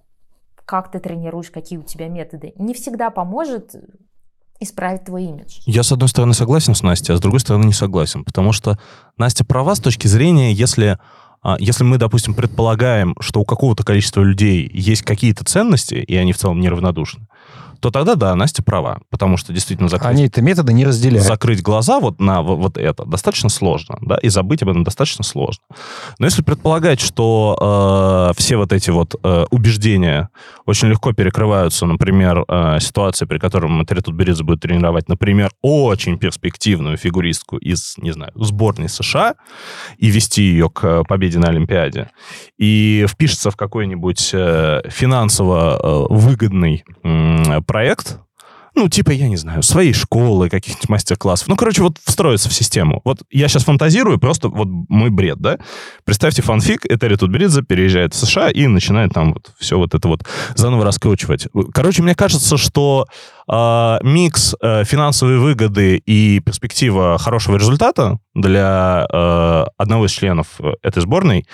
как 0.65 0.91
ты 0.91 1.01
тренируешь, 1.01 1.51
какие 1.51 1.79
у 1.79 1.83
тебя 1.83 2.09
методы, 2.09 2.53
не 2.57 2.75
всегда 2.75 3.11
поможет 3.11 3.75
исправить 4.61 5.05
твой 5.05 5.25
имидж. 5.25 5.61
Я, 5.65 5.83
с 5.83 5.91
одной 5.91 6.09
стороны, 6.09 6.35
согласен 6.35 6.75
с 6.75 6.83
Настей, 6.83 7.15
а 7.15 7.17
с 7.17 7.21
другой 7.21 7.41
стороны, 7.41 7.65
не 7.65 7.73
согласен. 7.73 8.25
Потому 8.25 8.53
что 8.53 8.79
Настя 9.17 9.45
права 9.45 9.75
с 9.75 9.81
точки 9.81 10.07
зрения, 10.07 10.53
если, 10.53 10.99
если 11.59 11.85
мы, 11.85 11.99
допустим, 11.99 12.35
предполагаем, 12.35 13.15
что 13.21 13.41
у 13.41 13.45
какого-то 13.45 13.85
количества 13.85 14.23
людей 14.23 14.71
есть 14.73 15.03
какие-то 15.03 15.45
ценности, 15.45 15.95
и 15.95 16.15
они 16.17 16.33
в 16.33 16.39
целом 16.39 16.61
неравнодушны, 16.61 17.27
то 17.81 17.91
тогда, 17.91 18.15
да, 18.15 18.35
Настя 18.35 18.63
права. 18.63 18.99
Потому 19.09 19.39
что 19.39 19.55
действительно 19.55 19.89
закрыть, 19.89 20.11
Они 20.11 20.27
это 20.27 20.43
методы 20.43 20.75
не 20.75 20.85
разделяют. 20.85 21.27
закрыть 21.27 21.63
глаза 21.63 21.99
вот 21.99 22.21
на 22.21 22.43
во- 22.43 22.55
вот 22.57 22.77
это 22.77 23.07
достаточно 23.07 23.49
сложно, 23.49 23.97
да, 24.03 24.17
и 24.19 24.29
забыть 24.29 24.63
об 24.63 24.69
этом 24.69 24.85
достаточно 24.85 25.25
сложно. 25.25 25.63
Но 26.19 26.27
если 26.27 26.43
предполагать, 26.43 27.01
что 27.01 28.29
э, 28.31 28.39
все 28.39 28.57
вот 28.59 28.73
эти 28.75 28.91
вот 28.91 29.15
э, 29.23 29.47
убеждения 29.51 30.29
очень 30.67 30.89
легко 30.89 31.15
перекрываются, 31.15 31.87
например, 31.87 32.45
э, 32.47 32.81
ситуацией, 32.81 33.27
при 33.27 33.39
которой 33.39 33.71
Матери 33.71 34.01
Тутберидзе 34.01 34.45
будет 34.45 34.61
тренировать, 34.61 35.09
например, 35.09 35.51
очень 35.63 36.19
перспективную 36.19 36.99
фигуристку 36.99 37.57
из, 37.57 37.95
не 37.97 38.11
знаю, 38.13 38.33
сборной 38.35 38.91
США 38.91 39.37
и 39.97 40.09
вести 40.11 40.43
ее 40.43 40.69
к 40.69 41.05
победе 41.05 41.39
на 41.39 41.49
Олимпиаде, 41.49 42.11
и 42.59 43.07
впишется 43.09 43.51
в 43.51 43.57
какой-нибудь 43.57 44.31
э, 44.35 44.83
финансово 44.91 45.81
э, 45.83 46.07
выгодный 46.15 46.85
м, 47.03 47.40
проект, 47.67 48.19
ну, 48.75 48.89
типа, 48.89 49.11
я 49.11 49.29
не 49.29 49.37
знаю, 49.37 49.63
своей 49.63 49.93
школы, 49.93 50.49
каких-нибудь 50.49 50.89
мастер-классов. 50.89 51.49
Ну, 51.49 51.57
короче, 51.57 51.83
вот 51.83 51.99
встроиться 52.05 52.49
в 52.49 52.55
систему. 52.55 53.01
Вот 53.05 53.23
я 53.31 53.49
сейчас 53.49 53.65
фантазирую, 53.65 54.19
просто 54.19 54.49
вот 54.49 54.69
мой 54.89 55.11
бред, 55.11 55.39
да? 55.39 55.59
Представьте 56.05 56.43
фанфик, 56.43 56.87
Этери 56.87 57.17
Тутберидзе 57.17 57.63
переезжает 57.63 58.15
в 58.15 58.17
США 58.17 58.49
и 58.49 58.67
начинает 58.69 59.13
там 59.13 59.35
вот 59.35 59.53
все 59.59 59.77
вот 59.77 59.95
это 59.95 60.07
вот 60.07 60.25
заново 60.55 60.85
раскручивать. 60.85 61.49
Короче, 61.75 62.03
мне 62.03 62.15
кажется, 62.15 62.57
что 62.57 63.07
микс 63.51 64.55
э, 64.61 64.85
финансовой 64.85 65.39
выгоды 65.39 65.97
и 65.97 66.41
перспектива 66.41 67.19
хорошего 67.19 67.57
результата 67.57 68.19
для 68.35 69.07
э, 69.13 69.65
одного 69.77 70.07
из 70.07 70.13
членов 70.13 70.61
э, 70.61 70.75
этой 70.83 71.03
сборной 71.03 71.47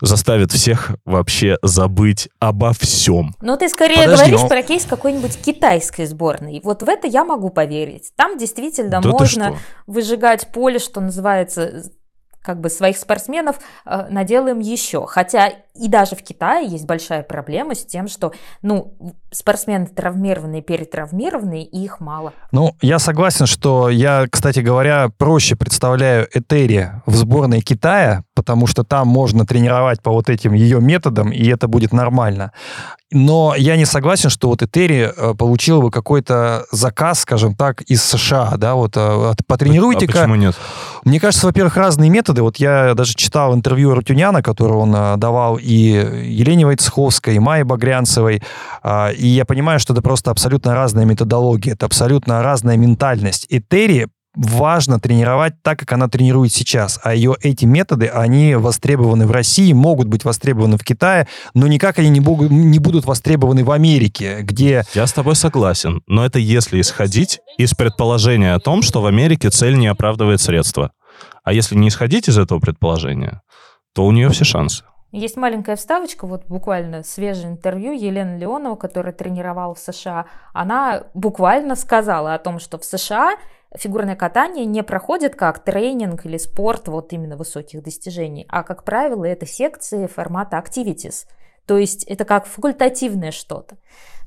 заставит 0.00 0.50
всех 0.50 0.96
вообще 1.04 1.56
забыть 1.62 2.28
обо 2.40 2.72
всем. 2.72 3.34
Но 3.40 3.56
ты 3.56 3.68
скорее 3.68 4.04
Подожди, 4.04 4.30
говоришь 4.30 4.48
про 4.48 4.62
кейс 4.62 4.84
какой-нибудь 4.84 5.38
китайской 5.40 6.06
сборной. 6.06 6.60
Вот 6.64 6.82
в 6.82 6.88
это 6.88 7.06
я 7.06 7.24
могу 7.24 7.50
поверить. 7.50 8.10
Там 8.16 8.36
действительно 8.38 9.00
Да 9.00 9.08
можно 9.08 9.56
выжигать 9.86 10.48
поле, 10.52 10.80
что 10.80 11.00
называется, 11.00 11.84
как 12.46 12.60
бы 12.60 12.70
своих 12.70 12.96
спортсменов 12.96 13.56
э, 13.84 14.06
наделаем 14.08 14.60
еще. 14.60 15.04
Хотя 15.06 15.50
и 15.74 15.88
даже 15.88 16.14
в 16.16 16.22
Китае 16.22 16.68
есть 16.68 16.86
большая 16.86 17.22
проблема 17.22 17.74
с 17.74 17.84
тем, 17.84 18.08
что 18.08 18.32
ну, 18.62 18.94
спортсмены 19.32 19.86
травмированные, 19.86 20.62
перетравмированные, 20.62 21.64
и 21.64 21.84
их 21.84 22.00
мало. 22.00 22.32
Ну, 22.52 22.74
я 22.80 22.98
согласен, 22.98 23.46
что 23.46 23.90
я, 23.90 24.26
кстати 24.30 24.60
говоря, 24.60 25.10
проще 25.18 25.56
представляю 25.56 26.28
Этери 26.32 26.92
в 27.04 27.14
сборной 27.16 27.60
Китая, 27.60 28.22
потому 28.34 28.66
что 28.66 28.84
там 28.84 29.08
можно 29.08 29.44
тренировать 29.44 30.00
по 30.02 30.12
вот 30.12 30.30
этим 30.30 30.52
ее 30.52 30.80
методам, 30.80 31.32
и 31.32 31.46
это 31.48 31.68
будет 31.68 31.92
нормально. 31.92 32.52
Но 33.12 33.54
я 33.56 33.76
не 33.76 33.84
согласен, 33.84 34.30
что 34.30 34.48
вот 34.48 34.62
Этери 34.62 35.12
э, 35.16 35.34
получила 35.34 35.80
бы 35.80 35.90
какой-то 35.92 36.66
заказ, 36.72 37.20
скажем 37.20 37.54
так, 37.54 37.82
из 37.82 38.02
США, 38.02 38.54
да, 38.56 38.74
вот 38.74 38.96
э, 38.96 39.32
потренируйте-ка. 39.46 40.18
А 40.18 40.22
почему 40.22 40.34
нет? 40.34 40.56
Мне 41.04 41.20
кажется, 41.20 41.46
во-первых, 41.46 41.76
разные 41.76 42.10
методы. 42.10 42.42
Вот 42.42 42.56
я 42.56 42.94
даже 42.94 43.14
читал 43.14 43.54
интервью 43.54 43.94
Рутюняна, 43.94 44.42
которое 44.42 44.74
он 44.74 44.92
э, 44.92 45.16
давал 45.18 45.56
и 45.56 45.70
Елене 45.70 46.66
Войцеховской, 46.66 47.36
и 47.36 47.38
Майе 47.38 47.62
Багрянцевой, 47.62 48.42
а, 48.82 49.10
и 49.10 49.28
я 49.28 49.44
понимаю, 49.44 49.78
что 49.78 49.92
это 49.92 50.02
просто 50.02 50.32
абсолютно 50.32 50.74
разная 50.74 51.04
методология, 51.04 51.74
это 51.74 51.86
абсолютно 51.86 52.42
разная 52.42 52.76
ментальность. 52.76 53.46
Этери 53.48 54.08
важно 54.36 55.00
тренировать 55.00 55.60
так, 55.62 55.78
как 55.78 55.92
она 55.92 56.08
тренирует 56.08 56.52
сейчас. 56.52 57.00
А 57.02 57.14
ее 57.14 57.36
эти 57.40 57.64
методы, 57.64 58.06
они 58.06 58.54
востребованы 58.54 59.26
в 59.26 59.30
России, 59.30 59.72
могут 59.72 60.08
быть 60.08 60.24
востребованы 60.24 60.76
в 60.76 60.84
Китае, 60.84 61.26
но 61.54 61.66
никак 61.66 61.98
они 61.98 62.10
не, 62.10 62.20
могут, 62.20 62.50
не 62.50 62.78
будут 62.78 63.06
востребованы 63.06 63.64
в 63.64 63.70
Америке, 63.70 64.42
где... 64.42 64.84
Я 64.94 65.06
с 65.06 65.12
тобой 65.12 65.34
согласен, 65.34 66.02
но 66.06 66.24
это 66.24 66.38
если 66.38 66.80
исходить 66.80 67.40
из 67.56 67.74
предположения 67.74 68.54
о 68.54 68.60
том, 68.60 68.82
что 68.82 69.00
в 69.00 69.06
Америке 69.06 69.50
цель 69.50 69.76
не 69.76 69.86
оправдывает 69.86 70.40
средства. 70.40 70.92
А 71.42 71.52
если 71.52 71.74
не 71.74 71.88
исходить 71.88 72.28
из 72.28 72.38
этого 72.38 72.60
предположения, 72.60 73.40
то 73.94 74.04
у 74.04 74.12
нее 74.12 74.28
все 74.28 74.44
шансы. 74.44 74.84
Есть 75.12 75.36
маленькая 75.36 75.76
вставочка, 75.76 76.26
вот 76.26 76.44
буквально 76.46 77.02
свежее 77.02 77.48
интервью 77.48 77.92
Елены 77.92 78.36
Леонова, 78.36 78.76
которая 78.76 79.14
тренировала 79.14 79.74
в 79.74 79.78
США. 79.78 80.26
Она 80.52 81.04
буквально 81.14 81.76
сказала 81.76 82.34
о 82.34 82.38
том, 82.38 82.58
что 82.58 82.78
в 82.78 82.84
США 82.84 83.36
фигурное 83.76 84.16
катание 84.16 84.64
не 84.64 84.82
проходит 84.82 85.36
как 85.36 85.64
тренинг 85.64 86.26
или 86.26 86.36
спорт 86.38 86.88
вот 86.88 87.12
именно 87.12 87.36
высоких 87.36 87.82
достижений, 87.82 88.46
а, 88.48 88.62
как 88.62 88.84
правило, 88.84 89.24
это 89.24 89.46
секции 89.46 90.06
формата 90.06 90.56
activities. 90.56 91.26
То 91.66 91.78
есть 91.78 92.04
это 92.04 92.24
как 92.24 92.46
факультативное 92.46 93.32
что-то. 93.32 93.76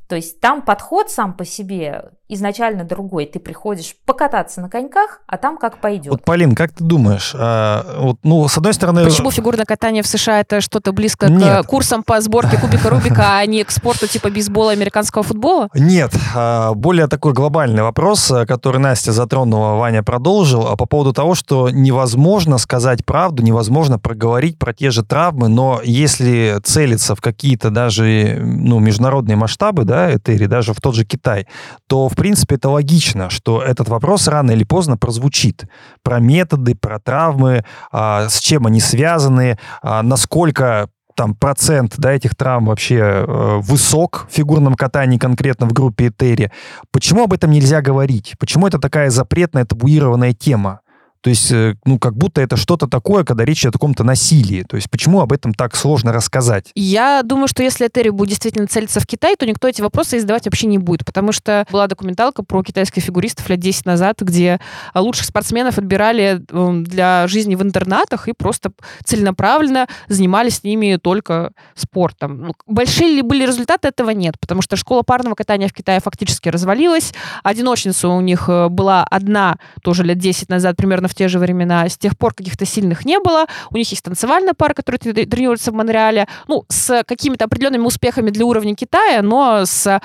То 0.07 0.15
есть 0.15 0.39
там 0.39 0.63
подход 0.63 1.09
сам 1.11 1.35
по 1.35 1.45
себе 1.45 2.11
изначально 2.29 2.83
другой. 2.83 3.25
Ты 3.25 3.39
приходишь 3.39 3.95
покататься 4.05 4.61
на 4.61 4.69
коньках, 4.69 5.21
а 5.27 5.37
там 5.37 5.57
как 5.57 5.81
пойдет. 5.81 6.11
Вот, 6.11 6.23
Полин, 6.23 6.55
как 6.55 6.71
ты 6.71 6.83
думаешь? 6.83 7.33
А, 7.35 7.97
вот, 7.99 8.17
ну, 8.23 8.47
с 8.47 8.55
одной 8.57 8.73
стороны... 8.73 9.03
Почему 9.03 9.31
фигурное 9.31 9.65
катание 9.65 10.03
в 10.03 10.07
США 10.07 10.39
это 10.39 10.61
что-то 10.61 10.91
близко 10.91 11.27
Нет. 11.27 11.65
к 11.65 11.67
курсам 11.67 12.03
по 12.03 12.21
сборке 12.21 12.57
кубика 12.57 12.89
Рубика, 12.89 13.37
а 13.37 13.45
не 13.45 13.63
к 13.63 13.71
спорту 13.71 14.07
типа 14.07 14.29
бейсбола, 14.29 14.71
американского 14.71 15.23
футбола? 15.23 15.69
Нет. 15.73 16.13
А, 16.35 16.73
более 16.75 17.07
такой 17.07 17.33
глобальный 17.33 17.81
вопрос, 17.81 18.31
который 18.47 18.79
Настя 18.79 19.11
затронула, 19.11 19.75
Ваня 19.75 20.03
продолжил, 20.03 20.67
а 20.67 20.75
по 20.75 20.85
поводу 20.85 21.13
того, 21.13 21.33
что 21.33 21.69
невозможно 21.71 22.59
сказать 22.59 23.03
правду, 23.05 23.41
невозможно 23.41 23.97
проговорить 23.97 24.59
про 24.59 24.73
те 24.73 24.91
же 24.91 25.03
травмы, 25.03 25.47
но 25.47 25.81
если 25.83 26.59
целиться 26.63 27.15
в 27.15 27.21
какие-то 27.21 27.71
даже 27.71 28.39
ну, 28.39 28.77
международные 28.79 29.35
масштабы, 29.35 29.83
да, 29.83 30.07
это 30.07 30.31
или 30.31 30.45
даже 30.45 30.73
в 30.73 30.81
тот 30.81 30.93
же 30.93 31.05
Китай, 31.05 31.47
то 31.87 32.07
в 32.07 32.18
принципе, 32.19 32.55
это 32.55 32.69
логично, 32.69 33.29
что 33.29 33.61
этот 33.61 33.87
вопрос 33.87 34.27
рано 34.27 34.51
или 34.51 34.65
поздно 34.65 34.97
прозвучит. 34.97 35.63
Про 36.03 36.19
методы, 36.19 36.75
про 36.75 36.99
травмы, 36.99 37.63
а, 37.93 38.27
с 38.27 38.39
чем 38.39 38.67
они 38.67 38.81
связаны, 38.81 39.57
а, 39.81 40.03
насколько 40.03 40.89
там 41.15 41.33
процент 41.33 41.95
да, 41.97 42.11
этих 42.13 42.35
травм 42.35 42.67
вообще 42.67 42.95
э, 42.95 43.57
высок 43.61 44.27
в 44.29 44.33
фигурном 44.33 44.75
катании, 44.75 45.17
конкретно 45.17 45.67
в 45.67 45.73
группе 45.73 46.07
Этери. 46.07 46.49
Почему 46.91 47.25
об 47.25 47.33
этом 47.33 47.51
нельзя 47.51 47.81
говорить? 47.81 48.35
Почему 48.39 48.67
это 48.67 48.79
такая 48.79 49.09
запретная, 49.09 49.65
табуированная 49.65 50.31
тема? 50.31 50.79
То 51.21 51.29
есть, 51.29 51.51
э, 51.51 51.75
ну, 51.85 51.99
как 51.99 52.15
будто 52.15 52.41
это 52.41 52.55
что-то 52.55 52.87
такое, 52.87 53.23
когда 53.23 53.43
речь 53.43 53.65
о 53.65 53.71
каком-то 53.71 54.03
насилии. 54.03 54.63
То 54.63 54.77
есть, 54.77 54.89
почему 54.89 55.19
об 55.19 55.33
этом 55.33 55.53
так 55.53 55.75
сложно 55.75 56.13
рассказать? 56.13 56.71
Я 56.75 57.21
думаю, 57.23 57.47
что 57.47 57.61
если 57.61 57.87
Этери 57.87 58.09
будет 58.09 58.29
действительно 58.29 58.67
целиться 58.67 59.01
в 59.01 59.05
Китай, 59.05 59.35
то 59.35 59.45
никто 59.45 59.67
эти 59.67 59.81
вопросы 59.81 60.19
задавать 60.19 60.45
вообще 60.45 60.67
не 60.67 60.77
будет, 60.77 61.05
потому 61.05 61.31
что 61.31 61.65
была 61.71 61.87
документалка 61.87 62.43
про 62.43 62.63
китайских 62.63 63.03
фигуристов 63.03 63.49
лет 63.49 63.59
10 63.59 63.85
назад, 63.85 64.21
где 64.21 64.59
лучших 64.95 65.25
спортсменов 65.25 65.77
отбирали 65.77 66.41
эм, 66.51 66.83
для 66.85 67.27
жизни 67.27 67.55
в 67.55 67.63
интернатах 67.63 68.29
и 68.29 68.33
просто 68.33 68.71
целенаправленно 69.03 69.87
занимались 70.07 70.57
с 70.57 70.63
ними 70.63 70.97
только 71.01 71.51
спортом. 71.75 72.41
Ну, 72.41 72.53
большие 72.65 73.15
ли 73.15 73.21
были 73.21 73.45
результаты, 73.45 73.89
этого 73.89 74.11
нет, 74.11 74.35
потому 74.39 74.61
что 74.61 74.77
школа 74.77 75.01
парного 75.01 75.35
катания 75.35 75.67
в 75.67 75.73
Китае 75.73 75.99
фактически 75.99 76.47
развалилась. 76.47 77.13
Одиночница 77.43 78.07
у 78.07 78.21
них 78.21 78.47
э, 78.47 78.69
была 78.69 79.03
одна 79.03 79.57
тоже 79.83 80.03
лет 80.03 80.17
10 80.17 80.49
назад 80.49 80.77
примерно 80.77 81.08
в 81.09 81.15
те 81.15 81.27
же 81.27 81.39
времена. 81.39 81.89
С 81.89 81.97
тех 81.97 82.17
пор 82.17 82.33
каких-то 82.33 82.65
сильных 82.65 83.05
не 83.05 83.19
было. 83.19 83.45
У 83.71 83.77
них 83.77 83.89
есть 83.89 84.03
танцевальная 84.03 84.53
пара, 84.53 84.73
которая 84.73 84.99
тренируется 84.99 85.71
в 85.71 85.75
Монреале. 85.75 86.27
Ну, 86.47 86.63
с 86.69 87.03
какими-то 87.03 87.45
определенными 87.45 87.83
успехами 87.83 88.29
для 88.29 88.45
уровня 88.45 88.75
Китая, 88.75 89.21
но 89.21 89.65
с 89.65 90.01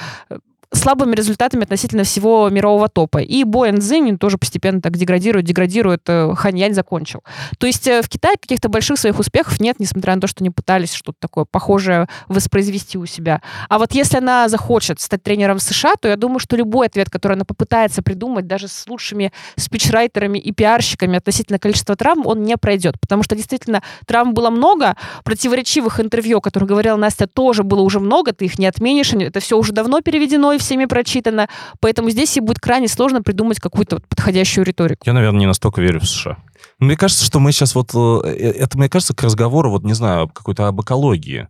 слабыми 0.72 1.14
результатами 1.14 1.64
относительно 1.64 2.04
всего 2.04 2.48
мирового 2.50 2.88
топа. 2.88 3.18
И 3.18 3.44
Бо 3.44 3.70
Цзинь 3.70 4.18
тоже 4.18 4.38
постепенно 4.38 4.80
так 4.80 4.96
деградирует, 4.96 5.44
деградирует. 5.46 6.02
Э, 6.08 6.34
Ханьянь 6.36 6.74
закончил. 6.74 7.22
То 7.58 7.66
есть 7.66 7.86
э, 7.86 8.02
в 8.02 8.08
Китае 8.08 8.36
каких-то 8.40 8.68
больших 8.68 8.98
своих 8.98 9.18
успехов 9.18 9.60
нет, 9.60 9.80
несмотря 9.80 10.14
на 10.14 10.20
то, 10.20 10.26
что 10.26 10.42
они 10.42 10.50
пытались 10.50 10.92
что-то 10.94 11.18
такое 11.20 11.44
похожее 11.44 12.08
воспроизвести 12.28 12.98
у 12.98 13.06
себя. 13.06 13.40
А 13.68 13.78
вот 13.78 13.92
если 13.92 14.18
она 14.18 14.48
захочет 14.48 15.00
стать 15.00 15.22
тренером 15.22 15.58
в 15.58 15.62
США, 15.62 15.94
то 16.00 16.08
я 16.08 16.16
думаю, 16.16 16.38
что 16.38 16.56
любой 16.56 16.86
ответ, 16.86 17.10
который 17.10 17.34
она 17.34 17.44
попытается 17.44 18.02
придумать, 18.02 18.46
даже 18.46 18.68
с 18.68 18.86
лучшими 18.86 19.32
спичрайтерами 19.56 20.38
и 20.38 20.52
пиарщиками 20.52 21.16
относительно 21.16 21.58
количества 21.58 21.96
травм, 21.96 22.26
он 22.26 22.42
не 22.42 22.56
пройдет. 22.56 23.00
Потому 23.00 23.22
что 23.22 23.36
действительно 23.36 23.82
травм 24.06 24.34
было 24.34 24.50
много, 24.50 24.96
противоречивых 25.24 26.00
интервью, 26.00 26.38
о 26.38 26.40
которых 26.40 26.68
говорила 26.68 26.96
Настя, 26.96 27.26
тоже 27.26 27.62
было 27.62 27.80
уже 27.80 28.00
много, 28.00 28.32
ты 28.32 28.46
их 28.46 28.58
не 28.58 28.66
отменишь, 28.66 29.12
это 29.12 29.40
все 29.40 29.58
уже 29.58 29.72
давно 29.72 30.00
переведено 30.00 30.52
и 30.52 30.58
всеми 30.64 30.86
прочитано, 30.86 31.48
поэтому 31.80 32.10
здесь 32.10 32.36
и 32.36 32.40
будет 32.40 32.58
крайне 32.58 32.88
сложно 32.88 33.22
придумать 33.22 33.60
какую-то 33.60 34.00
подходящую 34.08 34.64
риторику. 34.64 35.02
Я, 35.04 35.12
наверное, 35.12 35.40
не 35.40 35.46
настолько 35.46 35.80
верю 35.80 36.00
в 36.00 36.08
США. 36.08 36.38
Мне 36.78 36.96
кажется, 36.96 37.24
что 37.24 37.38
мы 37.38 37.52
сейчас 37.52 37.74
вот... 37.74 37.94
Э, 37.94 38.28
э, 38.28 38.50
это, 38.50 38.78
мне 38.78 38.88
кажется, 38.88 39.14
к 39.14 39.22
разговору, 39.22 39.70
вот, 39.70 39.84
не 39.84 39.94
знаю, 39.94 40.28
какой-то 40.28 40.66
об 40.66 40.80
экологии. 40.80 41.48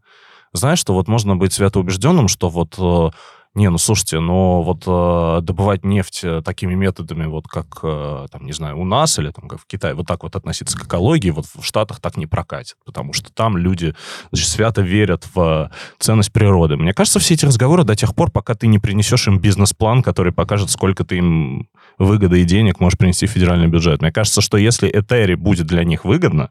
Знаешь, 0.52 0.78
что 0.78 0.94
вот 0.94 1.08
можно 1.08 1.36
быть 1.36 1.52
свято 1.52 1.80
убежденным, 1.80 2.28
что 2.28 2.48
вот 2.48 2.74
э, 2.78 3.10
не, 3.55 3.70
ну 3.70 3.78
слушайте, 3.78 4.18
но 4.18 4.62
вот 4.62 4.82
э, 4.86 5.40
добывать 5.42 5.84
нефть 5.84 6.24
э, 6.24 6.42
такими 6.44 6.74
методами, 6.74 7.26
вот 7.26 7.46
как, 7.46 7.66
э, 7.84 8.26
там, 8.32 8.44
не 8.44 8.52
знаю, 8.52 8.80
у 8.80 8.84
нас 8.84 9.16
или 9.20 9.30
там 9.30 9.48
как 9.48 9.61
в 9.61 9.66
Китае, 9.66 9.94
вот 9.94 10.09
так 10.09 10.24
вот 10.24 10.34
относиться 10.34 10.76
к 10.76 10.86
экологии, 10.86 11.30
вот 11.30 11.46
в 11.46 11.62
Штатах 11.62 12.00
так 12.00 12.16
не 12.16 12.26
прокатит, 12.26 12.76
потому 12.84 13.12
что 13.12 13.32
там 13.32 13.57
люди 13.57 13.94
значит, 14.32 14.48
свято 14.48 14.82
верят 14.82 15.28
в 15.34 15.70
ценность 16.00 16.32
природы. 16.32 16.76
Мне 16.76 16.92
кажется, 16.92 17.20
все 17.20 17.34
эти 17.34 17.44
разговоры 17.44 17.84
до 17.84 17.94
тех 17.94 18.16
пор, 18.16 18.32
пока 18.32 18.57
ты 18.57 18.66
не 18.66 18.80
принесешь 18.80 19.28
им 19.28 19.38
бизнес-план, 19.38 20.02
который 20.02 20.32
покажет, 20.32 20.70
сколько 20.70 21.05
ты 21.05 21.18
им 21.18 21.68
выгоды 21.96 22.40
и 22.40 22.44
денег 22.44 22.80
можешь 22.80 22.98
принести 22.98 23.26
в 23.26 23.30
федеральный 23.30 23.68
бюджет. 23.68 24.02
Мне 24.02 24.11
кажется, 24.11 24.40
что 24.40 24.57
если 24.57 24.88
Этери 24.88 25.36
будет 25.36 25.66
для 25.66 25.84
них 25.84 26.05
выгодно, 26.05 26.50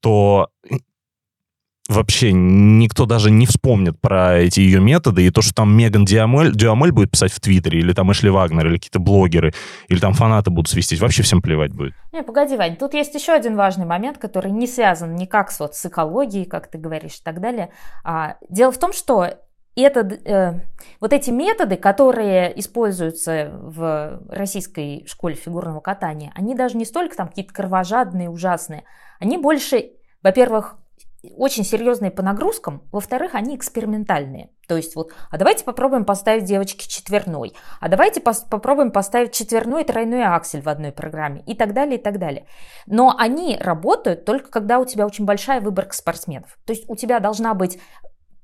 то 0.00 0.50
вообще 1.88 2.32
никто 2.32 3.06
даже 3.06 3.30
не 3.30 3.46
вспомнит 3.46 4.00
про 4.00 4.38
эти 4.38 4.60
ее 4.60 4.80
методы, 4.80 5.26
и 5.26 5.30
то, 5.30 5.40
что 5.42 5.54
там 5.54 5.76
Меган 5.76 6.04
Диамель, 6.04 6.54
Диамель 6.54 6.92
будет 6.92 7.10
писать 7.10 7.32
в 7.32 7.40
Твиттере, 7.40 7.80
или 7.80 7.92
там 7.92 8.12
Эшли 8.12 8.30
Вагнер, 8.30 8.66
или 8.66 8.76
какие-то 8.76 8.98
блогеры, 8.98 9.54
или 9.88 9.98
там 9.98 10.12
фанаты 10.12 10.50
будут 10.50 10.68
свистеть, 10.68 11.00
вообще 11.00 11.22
всем 11.22 11.40
плевать 11.40 11.72
будет. 11.72 11.94
Не, 12.12 12.22
погоди, 12.22 12.56
Вань, 12.56 12.76
тут 12.76 12.94
есть 12.94 13.14
еще 13.14 13.32
один 13.32 13.56
важный 13.56 13.86
момент, 13.86 14.18
который 14.18 14.50
не 14.50 14.66
связан 14.66 15.16
никак 15.16 15.50
с, 15.50 15.60
вот, 15.60 15.74
с 15.74 15.86
экологией, 15.86 16.44
как 16.44 16.70
ты 16.70 16.78
говоришь, 16.78 17.16
и 17.16 17.22
так 17.22 17.40
далее. 17.40 17.70
А, 18.04 18.36
дело 18.50 18.70
в 18.70 18.78
том, 18.78 18.92
что 18.92 19.28
это, 19.74 20.00
э, 20.00 20.60
вот 21.00 21.12
эти 21.12 21.30
методы, 21.30 21.76
которые 21.76 22.58
используются 22.58 23.50
в 23.52 24.20
российской 24.28 25.06
школе 25.06 25.36
фигурного 25.36 25.80
катания, 25.80 26.32
они 26.34 26.54
даже 26.54 26.76
не 26.76 26.84
столько 26.84 27.16
там 27.16 27.28
какие-то 27.28 27.54
кровожадные, 27.54 28.28
ужасные, 28.28 28.84
они 29.20 29.38
больше, 29.38 29.92
во-первых, 30.22 30.76
очень 31.36 31.64
серьезные 31.64 32.10
по 32.10 32.22
нагрузкам, 32.22 32.82
во-вторых, 32.92 33.34
они 33.34 33.56
экспериментальные. 33.56 34.50
То 34.68 34.76
есть 34.76 34.94
вот, 34.94 35.12
а 35.30 35.36
давайте 35.36 35.64
попробуем 35.64 36.04
поставить 36.04 36.44
девочке 36.44 36.88
четверной, 36.88 37.54
а 37.80 37.88
давайте 37.88 38.20
пос- 38.20 38.48
попробуем 38.48 38.92
поставить 38.92 39.32
четверной 39.32 39.82
и 39.82 39.84
тройной 39.84 40.24
аксель 40.24 40.62
в 40.62 40.68
одной 40.68 40.92
программе 40.92 41.42
и 41.46 41.54
так 41.56 41.74
далее, 41.74 41.98
и 41.98 42.02
так 42.02 42.18
далее. 42.18 42.46
Но 42.86 43.14
они 43.18 43.56
работают 43.58 44.24
только 44.24 44.50
когда 44.50 44.78
у 44.78 44.84
тебя 44.84 45.06
очень 45.06 45.24
большая 45.24 45.60
выборка 45.60 45.94
спортсменов. 45.94 46.56
То 46.64 46.72
есть 46.72 46.88
у 46.88 46.94
тебя 46.94 47.18
должна 47.18 47.54
быть 47.54 47.78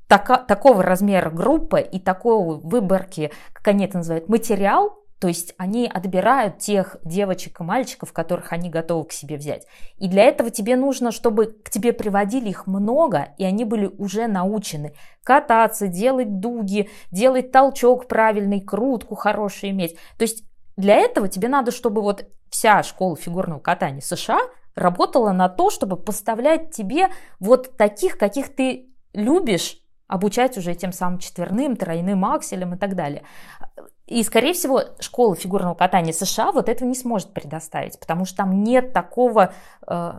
такого 0.08 0.82
размера 0.82 1.30
группа 1.30 1.76
и 1.76 1.98
такого 1.98 2.54
выборки, 2.60 3.32
как 3.52 3.68
они 3.68 3.84
это 3.84 3.98
называют, 3.98 4.28
материал, 4.28 5.03
То 5.18 5.28
есть 5.28 5.54
они 5.56 5.86
отбирают 5.86 6.58
тех 6.58 6.96
девочек 7.04 7.60
и 7.60 7.64
мальчиков, 7.64 8.12
которых 8.12 8.52
они 8.52 8.68
готовы 8.68 9.06
к 9.06 9.12
себе 9.12 9.36
взять. 9.36 9.66
И 9.96 10.08
для 10.08 10.24
этого 10.24 10.50
тебе 10.50 10.76
нужно, 10.76 11.12
чтобы 11.12 11.46
к 11.46 11.70
тебе 11.70 11.92
приводили 11.92 12.50
их 12.50 12.66
много, 12.66 13.28
и 13.38 13.44
они 13.44 13.64
были 13.64 13.86
уже 13.86 14.26
научены 14.26 14.94
кататься, 15.22 15.88
делать 15.88 16.40
дуги, 16.40 16.90
делать 17.10 17.52
толчок 17.52 18.08
правильный, 18.08 18.60
крутку 18.60 19.14
хорошую 19.14 19.70
иметь. 19.70 19.96
То 20.18 20.22
есть 20.22 20.44
для 20.76 20.96
этого 20.96 21.28
тебе 21.28 21.48
надо, 21.48 21.70
чтобы 21.70 22.02
вот 22.02 22.26
вся 22.50 22.82
школа 22.82 23.16
фигурного 23.16 23.60
катания 23.60 24.00
США 24.00 24.40
работала 24.74 25.32
на 25.32 25.48
то, 25.48 25.70
чтобы 25.70 25.96
поставлять 25.96 26.72
тебе 26.72 27.08
вот 27.38 27.76
таких, 27.76 28.18
каких 28.18 28.54
ты 28.54 28.88
любишь, 29.12 29.78
обучать 30.06 30.58
уже 30.58 30.74
тем 30.74 30.92
самым 30.92 31.18
четверным, 31.18 31.76
тройным 31.76 32.24
акселем 32.24 32.74
и 32.74 32.78
так 32.78 32.94
далее. 32.94 33.22
И, 34.06 34.22
скорее 34.22 34.52
всего, 34.52 34.82
школа 35.00 35.34
фигурного 35.34 35.74
катания 35.74 36.12
США 36.12 36.52
вот 36.52 36.68
этого 36.68 36.86
не 36.86 36.94
сможет 36.94 37.32
предоставить, 37.32 37.98
потому 37.98 38.26
что 38.26 38.36
там 38.38 38.62
нет 38.62 38.92
такого, 38.92 39.54
э, 39.86 40.12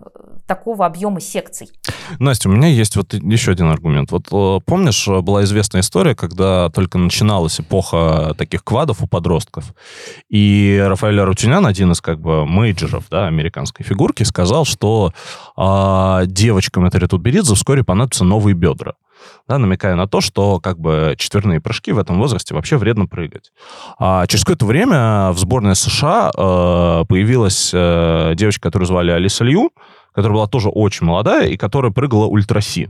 такого 0.47 0.87
объема 0.87 1.19
секций. 1.19 1.69
Настя, 2.17 2.49
у 2.49 2.51
меня 2.51 2.67
есть 2.67 2.95
вот 2.95 3.13
еще 3.13 3.51
один 3.51 3.69
аргумент. 3.69 4.11
Вот 4.11 4.27
э, 4.31 4.59
помнишь, 4.65 5.07
была 5.07 5.43
известная 5.43 5.81
история, 5.81 6.15
когда 6.15 6.69
только 6.71 6.97
начиналась 6.97 7.59
эпоха 7.59 8.33
таких 8.35 8.63
квадов 8.63 9.03
у 9.03 9.07
подростков, 9.07 9.75
и 10.29 10.83
Рафаэль 10.83 11.21
Арутюнян, 11.21 11.67
один 11.67 11.91
из 11.91 12.01
как 12.01 12.19
бы 12.19 12.47
мейджеров 12.47 13.05
да, 13.11 13.27
американской 13.27 13.85
фигурки, 13.85 14.23
сказал, 14.23 14.65
что 14.65 15.13
э, 15.55 16.23
девочкам 16.25 16.85
это 16.85 16.97
Ретутберидзе 16.97 17.53
вскоре 17.53 17.83
понадобятся 17.83 18.23
новые 18.23 18.55
бедра 18.55 18.95
да, 19.47 19.57
намекая 19.57 19.95
на 19.95 20.07
то, 20.07 20.21
что 20.21 20.59
как 20.59 20.79
бы 20.79 21.15
четверные 21.17 21.61
прыжки 21.61 21.91
в 21.91 21.99
этом 21.99 22.19
возрасте 22.19 22.53
вообще 22.55 22.77
вредно 22.77 23.07
прыгать. 23.07 23.51
А 23.99 24.25
через 24.27 24.43
какое-то 24.43 24.65
время 24.65 25.31
в 25.31 25.37
сборной 25.37 25.75
США 25.75 26.31
э, 26.35 27.05
появилась 27.07 27.71
э, 27.73 28.33
девочка, 28.35 28.63
которую 28.63 28.87
звали 28.87 29.11
Алиса 29.11 29.43
Лью, 29.43 29.71
которая 30.15 30.37
была 30.37 30.47
тоже 30.47 30.69
очень 30.69 31.05
молодая 31.05 31.47
и 31.47 31.57
которая 31.57 31.91
прыгала 31.91 32.25
ультраси. 32.25 32.89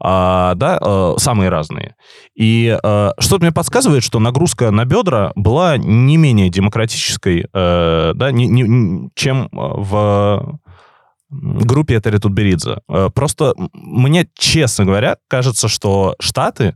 А, 0.00 0.54
да, 0.56 0.78
э, 0.80 1.14
самые 1.18 1.48
разные. 1.48 1.94
И 2.34 2.76
э, 2.82 3.10
что-то 3.18 3.42
мне 3.42 3.52
подсказывает, 3.52 4.02
что 4.02 4.18
нагрузка 4.18 4.70
на 4.70 4.84
бедра 4.84 5.32
была 5.36 5.76
не 5.76 6.16
менее 6.16 6.50
демократической, 6.50 7.46
э, 7.52 8.12
да, 8.14 8.30
не, 8.32 8.46
не, 8.46 9.10
чем 9.14 9.48
в 9.52 10.58
группе 11.30 11.96
Этери 11.96 12.18
Тутберидзе. 12.18 12.78
Э, 12.88 13.10
просто 13.14 13.54
мне, 13.72 14.28
честно 14.34 14.84
говоря, 14.84 15.16
кажется, 15.28 15.68
что 15.68 16.14
Штаты 16.20 16.74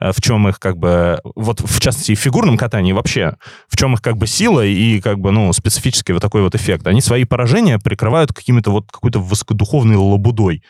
Э, 0.00 0.12
в 0.12 0.20
чем 0.20 0.48
их 0.48 0.58
как 0.58 0.78
бы, 0.78 1.20
вот 1.34 1.60
в 1.60 1.80
частности, 1.80 2.14
в 2.14 2.18
фигурном 2.18 2.56
катании 2.56 2.92
вообще, 2.92 3.36
в 3.68 3.76
чем 3.76 3.94
их 3.94 4.02
как 4.02 4.16
бы 4.16 4.26
сила 4.26 4.64
и 4.64 5.00
как 5.00 5.18
бы, 5.18 5.30
ну, 5.30 5.52
специфический 5.52 6.14
вот 6.14 6.22
такой 6.22 6.42
вот 6.42 6.54
эффект. 6.54 6.86
Они 6.86 7.00
свои 7.00 7.24
поражения 7.24 7.78
прикрывают 7.78 8.32
какими-то 8.32 8.70
вот 8.70 8.90
какой-то 8.90 9.20
высокодуховной 9.20 9.96
лабудой. 9.96 10.62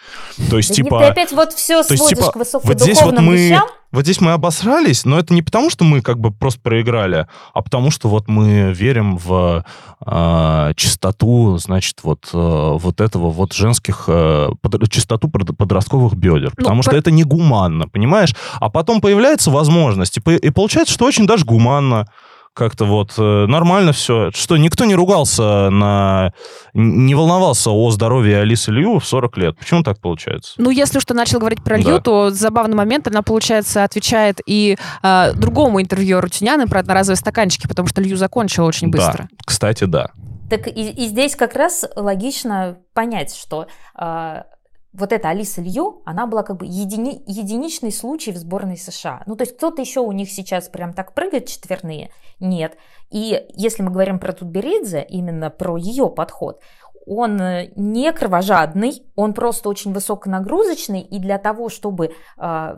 То 0.50 0.56
есть, 0.56 0.70
Да 0.70 0.74
типа... 0.74 1.00
Ты 1.00 1.04
опять 1.06 1.32
вот 1.32 1.52
все 1.52 1.82
то 1.82 1.92
есть, 1.92 2.04
сводишь 2.04 2.18
типа, 2.18 2.32
к 2.32 2.64
вот 2.64 2.80
здесь 2.80 3.00
вот 3.02 3.12
высокодуховным 3.12 3.24
мы, 3.24 3.36
вещам. 3.36 3.68
Вот 3.92 4.04
здесь 4.04 4.20
мы 4.20 4.32
обосрались, 4.32 5.04
но 5.04 5.18
это 5.18 5.34
не 5.34 5.42
потому, 5.42 5.68
что 5.70 5.84
мы 5.84 6.00
как 6.00 6.18
бы 6.20 6.30
просто 6.30 6.60
проиграли, 6.60 7.26
а 7.54 7.62
потому 7.62 7.90
что 7.90 8.08
вот 8.08 8.28
мы 8.28 8.72
верим 8.72 9.16
в 9.16 9.64
э, 10.06 10.72
чистоту, 10.76 11.58
значит, 11.58 11.98
вот, 12.02 12.28
э, 12.32 12.36
вот 12.78 13.00
этого 13.00 13.30
вот 13.30 13.52
женских, 13.52 14.04
э, 14.08 14.48
под, 14.60 14.90
чистоту 14.90 15.28
под- 15.28 15.56
подростковых 15.56 16.14
бедер. 16.14 16.52
Ну, 16.56 16.62
Потому 16.62 16.82
что 16.82 16.92
про- 16.92 16.98
это 16.98 17.10
не 17.10 17.24
гуманно, 17.24 17.88
понимаешь? 17.88 18.34
А 18.60 18.70
потом 18.70 19.00
появляется 19.00 19.50
возможность, 19.50 20.16
и, 20.16 20.20
по- 20.20 20.30
и 20.30 20.50
получается, 20.50 20.94
что 20.94 21.04
очень 21.04 21.26
даже 21.26 21.44
гуманно 21.44 22.06
как-то 22.54 22.84
вот 22.84 23.14
э, 23.16 23.46
нормально 23.46 23.92
все. 23.92 24.30
Что 24.32 24.56
никто 24.56 24.84
не 24.84 24.94
ругался 24.94 25.70
на... 25.70 26.32
Не 26.74 27.14
волновался 27.14 27.70
о 27.70 27.90
здоровье 27.90 28.40
Алисы 28.40 28.70
Лью 28.70 28.98
в 28.98 29.06
40 29.06 29.36
лет. 29.38 29.58
Почему 29.58 29.82
так 29.82 30.00
получается? 30.00 30.54
Ну, 30.58 30.70
если 30.70 30.98
уж 30.98 31.04
ты 31.04 31.14
начал 31.14 31.38
говорить 31.38 31.62
про 31.62 31.78
Да. 31.78 31.90
Лью, 31.90 32.00
то 32.00 32.30
забавный 32.30 32.76
момент, 32.76 33.06
она, 33.06 33.22
получается, 33.22 33.84
отвечает 33.84 34.40
и 34.46 34.76
э, 35.02 35.32
другому 35.34 35.80
интервьюеру 35.80 36.28
Тюняны 36.28 36.66
про 36.66 36.80
одноразовые 36.80 37.16
стаканчики, 37.16 37.66
потому 37.66 37.88
что 37.88 38.00
Лью 38.00 38.16
закончила 38.16 38.66
очень 38.66 38.90
быстро. 38.90 39.28
Да, 39.30 39.36
кстати, 39.44 39.84
да. 39.84 40.10
Так 40.50 40.66
и, 40.66 40.90
и 40.90 41.06
здесь 41.06 41.36
как 41.36 41.54
раз 41.54 41.84
логично 41.94 42.78
понять, 42.92 43.34
что 43.36 43.68
а, 43.94 44.46
вот 44.92 45.12
эта 45.12 45.28
Алиса 45.28 45.60
Лью, 45.60 46.02
она 46.04 46.26
была 46.26 46.42
как 46.42 46.56
бы 46.56 46.66
едини- 46.66 47.22
единичный 47.26 47.92
случай 47.92 48.32
в 48.32 48.36
сборной 48.36 48.76
США. 48.76 49.22
Ну, 49.26 49.36
то 49.36 49.42
есть 49.42 49.56
кто-то 49.56 49.80
еще 49.80 50.00
у 50.00 50.12
них 50.12 50.30
сейчас 50.30 50.68
прям 50.68 50.92
так 50.92 51.14
прыгает 51.14 51.46
четверные? 51.46 52.10
Нет. 52.40 52.76
И 53.10 53.46
если 53.54 53.82
мы 53.82 53.90
говорим 53.90 54.18
про 54.18 54.32
Тутберидзе, 54.32 55.06
именно 55.08 55.50
про 55.50 55.76
ее 55.76 56.08
подход, 56.08 56.60
он 57.06 57.40
э, 57.40 57.72
не 57.76 58.12
кровожадный, 58.12 59.02
он 59.14 59.32
просто 59.32 59.68
очень 59.68 59.92
высоконагрузочный, 59.92 61.00
и 61.00 61.18
для 61.18 61.38
того, 61.38 61.68
чтобы 61.68 62.14
а, 62.36 62.76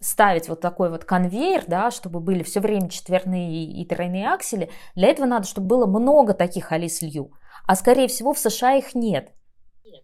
ставить 0.00 0.48
вот 0.48 0.60
такой 0.60 0.90
вот 0.90 1.04
конвейер, 1.04 1.64
да, 1.66 1.90
чтобы 1.90 2.20
были 2.20 2.42
все 2.42 2.60
время 2.60 2.88
четверные 2.88 3.64
и 3.64 3.84
тройные 3.84 4.28
аксели, 4.32 4.70
для 4.94 5.08
этого 5.08 5.26
надо, 5.26 5.46
чтобы 5.46 5.66
было 5.68 5.86
много 5.86 6.34
таких 6.34 6.72
Алис 6.72 7.02
Лью. 7.02 7.32
А 7.66 7.76
скорее 7.76 8.08
всего 8.08 8.32
в 8.32 8.38
США 8.38 8.74
их 8.74 8.94
нет. 8.94 9.32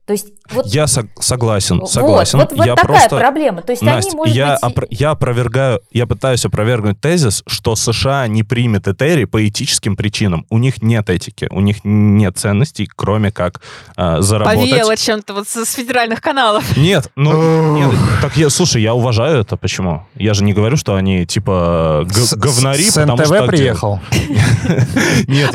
То 0.08 0.12
есть 0.12 0.28
вот, 0.50 0.64
Я 0.68 0.84
сог- 0.84 1.10
согласен, 1.20 1.80
вот, 1.80 1.90
согласен. 1.90 2.38
вот, 2.38 2.52
вот 2.52 2.66
я 2.66 2.74
такая 2.74 2.86
просто... 2.86 3.18
проблема. 3.18 3.60
То 3.60 3.72
есть 3.72 3.82
Настя, 3.82 4.08
они, 4.12 4.16
может 4.16 4.34
я, 4.34 4.58
быть, 4.62 4.72
опро- 4.78 4.86
я 4.88 5.10
опровергаю, 5.10 5.82
я 5.92 6.06
пытаюсь 6.06 6.46
опровергнуть 6.46 6.98
тезис, 6.98 7.42
что 7.46 7.76
США 7.76 8.26
не 8.26 8.42
примет 8.42 8.88
Этери 8.88 9.26
по 9.26 9.46
этическим 9.46 9.96
причинам. 9.96 10.46
У 10.48 10.56
них 10.56 10.80
нет 10.80 11.10
этики, 11.10 11.46
у 11.50 11.60
них 11.60 11.84
нет 11.84 12.38
ценностей, 12.38 12.88
кроме 12.96 13.30
как 13.30 13.60
э, 13.98 14.22
заработать. 14.22 14.60
Повеяло 14.60 14.96
чем-то 14.96 15.34
вот 15.34 15.46
с, 15.46 15.66
с 15.66 15.74
федеральных 15.74 16.22
каналов. 16.22 16.64
Нет, 16.78 17.10
ну, 17.14 17.76
нет, 17.76 17.90
так 18.22 18.34
я, 18.38 18.48
слушай, 18.48 18.80
я 18.80 18.94
уважаю 18.94 19.40
это, 19.42 19.58
почему? 19.58 20.06
Я 20.14 20.32
же 20.32 20.42
не 20.42 20.54
говорю, 20.54 20.78
что 20.78 20.94
они, 20.94 21.26
типа, 21.26 22.04
г- 22.06 22.14
С- 22.14 22.34
говнари, 22.34 22.84
с 22.88 22.94
потому 22.94 23.18
НТВ 23.18 23.26
что... 23.26 23.46
приехал. 23.46 24.00
Нет, 25.26 25.50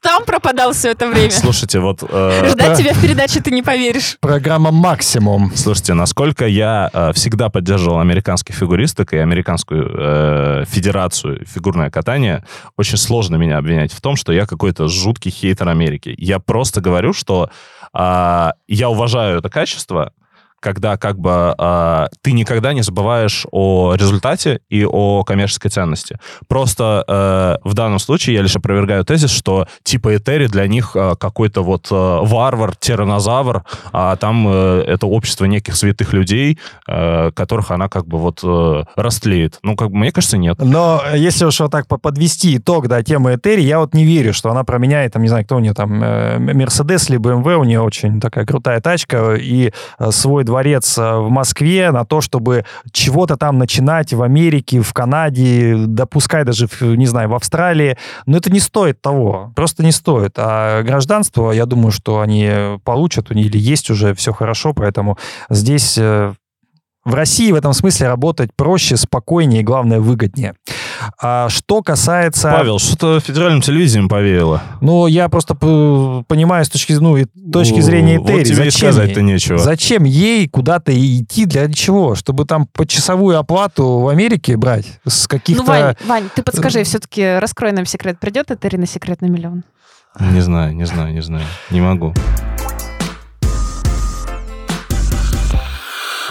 там 0.00 0.24
пропадал 0.24 0.72
все 0.72 0.90
это 0.90 1.06
время. 1.06 1.30
слушайте, 1.30 1.78
вот... 1.78 2.02
э, 2.02 2.48
Ждать 2.50 2.76
тебя 2.78 2.92
в 2.92 3.00
передаче 3.00 3.40
ты 3.40 3.52
не 3.52 3.62
поверишь. 3.62 3.83
Программа 4.20 4.70
«Максимум». 4.70 5.52
Слушайте, 5.54 5.92
насколько 5.94 6.46
я 6.46 6.88
э, 6.92 7.12
всегда 7.12 7.50
поддерживал 7.50 8.00
американских 8.00 8.54
фигуристок 8.54 9.12
и 9.12 9.18
американскую 9.18 9.90
э, 9.94 10.64
федерацию 10.66 11.44
фигурное 11.46 11.90
катание, 11.90 12.44
очень 12.78 12.96
сложно 12.96 13.36
меня 13.36 13.58
обвинять 13.58 13.92
в 13.92 14.00
том, 14.00 14.16
что 14.16 14.32
я 14.32 14.46
какой-то 14.46 14.88
жуткий 14.88 15.30
хейтер 15.30 15.68
Америки. 15.68 16.14
Я 16.16 16.38
просто 16.38 16.80
говорю, 16.80 17.12
что 17.12 17.50
э, 17.92 18.50
я 18.68 18.88
уважаю 18.88 19.40
это 19.40 19.50
качество, 19.50 20.12
когда 20.64 20.96
как 20.96 21.18
бы 21.18 21.54
э, 21.58 22.06
ты 22.22 22.32
никогда 22.32 22.72
не 22.72 22.82
забываешь 22.82 23.46
о 23.52 23.94
результате 23.94 24.60
и 24.70 24.86
о 24.86 25.22
коммерческой 25.22 25.68
ценности. 25.68 26.18
Просто 26.48 27.04
э, 27.06 27.68
в 27.68 27.74
данном 27.74 27.98
случае 27.98 28.36
я 28.36 28.42
лишь 28.42 28.56
опровергаю 28.56 29.04
тезис, 29.04 29.30
что 29.30 29.66
типа 29.82 30.16
Этери 30.16 30.46
для 30.46 30.66
них 30.66 30.92
э, 30.94 31.16
какой-то 31.20 31.62
вот 31.62 31.88
э, 31.90 31.94
варвар, 31.94 32.74
тиранозавр, 32.76 33.64
а 33.92 34.16
там 34.16 34.48
э, 34.48 34.84
это 34.86 35.06
общество 35.06 35.44
неких 35.44 35.76
святых 35.76 36.14
людей, 36.14 36.58
э, 36.88 37.30
которых 37.32 37.70
она 37.70 37.88
как 37.88 38.06
бы 38.06 38.16
вот 38.16 38.40
э, 38.42 38.84
растлеет. 38.96 39.58
Ну, 39.62 39.76
как 39.76 39.90
бы, 39.90 39.98
мне 39.98 40.12
кажется, 40.12 40.38
нет. 40.38 40.56
Но 40.60 41.02
если 41.14 41.44
уж 41.44 41.60
вот 41.60 41.72
так 41.72 41.86
по- 41.86 41.98
подвести 41.98 42.56
итог, 42.56 42.88
да, 42.88 43.02
темы 43.02 43.34
Этери, 43.34 43.60
я 43.60 43.80
вот 43.80 43.92
не 43.92 44.04
верю, 44.04 44.32
что 44.32 44.50
она 44.50 44.64
променяет, 44.64 45.12
там, 45.12 45.20
не 45.20 45.28
знаю, 45.28 45.44
кто 45.44 45.56
у 45.56 45.60
нее 45.60 45.74
там, 45.74 46.02
э, 46.02 46.38
Мерседес 46.38 47.10
либо 47.10 47.32
МВ, 47.32 47.46
у 47.58 47.64
нее 47.64 47.82
очень 47.82 48.18
такая 48.18 48.46
крутая 48.46 48.80
тачка, 48.80 49.34
и 49.34 49.72
э, 49.98 50.10
свой 50.10 50.44
дворец 50.54 50.96
э, 50.98 51.16
в 51.16 51.30
Москве 51.30 51.90
на 51.90 52.04
то, 52.04 52.20
чтобы 52.20 52.64
чего-то 52.92 53.36
там 53.36 53.58
начинать 53.58 54.12
в 54.12 54.22
Америке, 54.22 54.80
в 54.80 54.92
Канаде, 54.92 55.74
да 55.76 56.06
пускай 56.06 56.44
даже, 56.44 56.68
не 56.80 57.06
знаю, 57.06 57.28
в 57.28 57.34
Австралии, 57.34 57.98
но 58.26 58.36
это 58.36 58.52
не 58.52 58.60
стоит 58.60 59.02
того, 59.02 59.52
просто 59.56 59.82
не 59.82 59.90
стоит. 59.90 60.34
А 60.36 60.82
гражданство, 60.84 61.50
я 61.50 61.66
думаю, 61.66 61.90
что 61.90 62.20
они 62.20 62.78
получат, 62.84 63.32
или 63.32 63.58
есть 63.58 63.90
уже 63.90 64.14
все 64.14 64.32
хорошо, 64.32 64.74
поэтому 64.74 65.18
здесь 65.50 65.98
э, 65.98 66.32
в 67.04 67.14
России 67.14 67.50
в 67.50 67.56
этом 67.56 67.72
смысле 67.72 68.06
работать 68.06 68.50
проще, 68.54 68.96
спокойнее 68.96 69.62
и, 69.62 69.64
главное, 69.64 69.98
выгоднее. 69.98 70.54
А 71.20 71.48
что 71.48 71.82
касается... 71.82 72.50
Павел, 72.50 72.78
что-то 72.78 73.20
федеральным 73.20 73.60
телевизиям 73.60 74.08
повеяло. 74.08 74.62
Ну, 74.80 75.06
я 75.06 75.28
просто 75.28 75.54
понимаю 75.54 76.64
с 76.64 76.68
точки, 76.68 76.92
ну, 76.92 77.16
и 77.16 77.26
точки 77.52 77.80
зрения 77.80 78.18
Вот 78.18 78.30
Этери, 78.30 78.44
тебе 78.44 78.66
и 78.66 78.70
зачем, 78.70 78.92
сказать-то 78.92 79.20
ей, 79.20 79.26
нечего. 79.26 79.58
зачем 79.58 80.04
ей 80.04 80.48
куда-то 80.48 80.92
идти, 80.92 81.46
для 81.46 81.70
чего? 81.72 82.14
Чтобы 82.14 82.44
там 82.44 82.66
почасовую 82.66 83.38
оплату 83.38 84.00
в 84.00 84.08
Америке 84.08 84.56
брать 84.56 85.00
с 85.06 85.26
каких-то... 85.26 85.62
Ну, 85.62 85.68
Вань, 85.68 85.94
Вань, 86.06 86.28
ты 86.34 86.42
подскажи, 86.42 86.84
все-таки 86.84 87.38
раскрой 87.38 87.72
нам 87.72 87.86
секрет. 87.86 88.18
Придет 88.18 88.50
Этери 88.50 88.76
на 88.76 88.86
секрет 88.86 89.20
на 89.20 89.26
миллион? 89.26 89.64
Не 90.20 90.40
знаю, 90.40 90.74
не 90.76 90.84
знаю, 90.84 91.12
не 91.12 91.22
знаю. 91.22 91.44
Не 91.70 91.80
могу. 91.80 92.14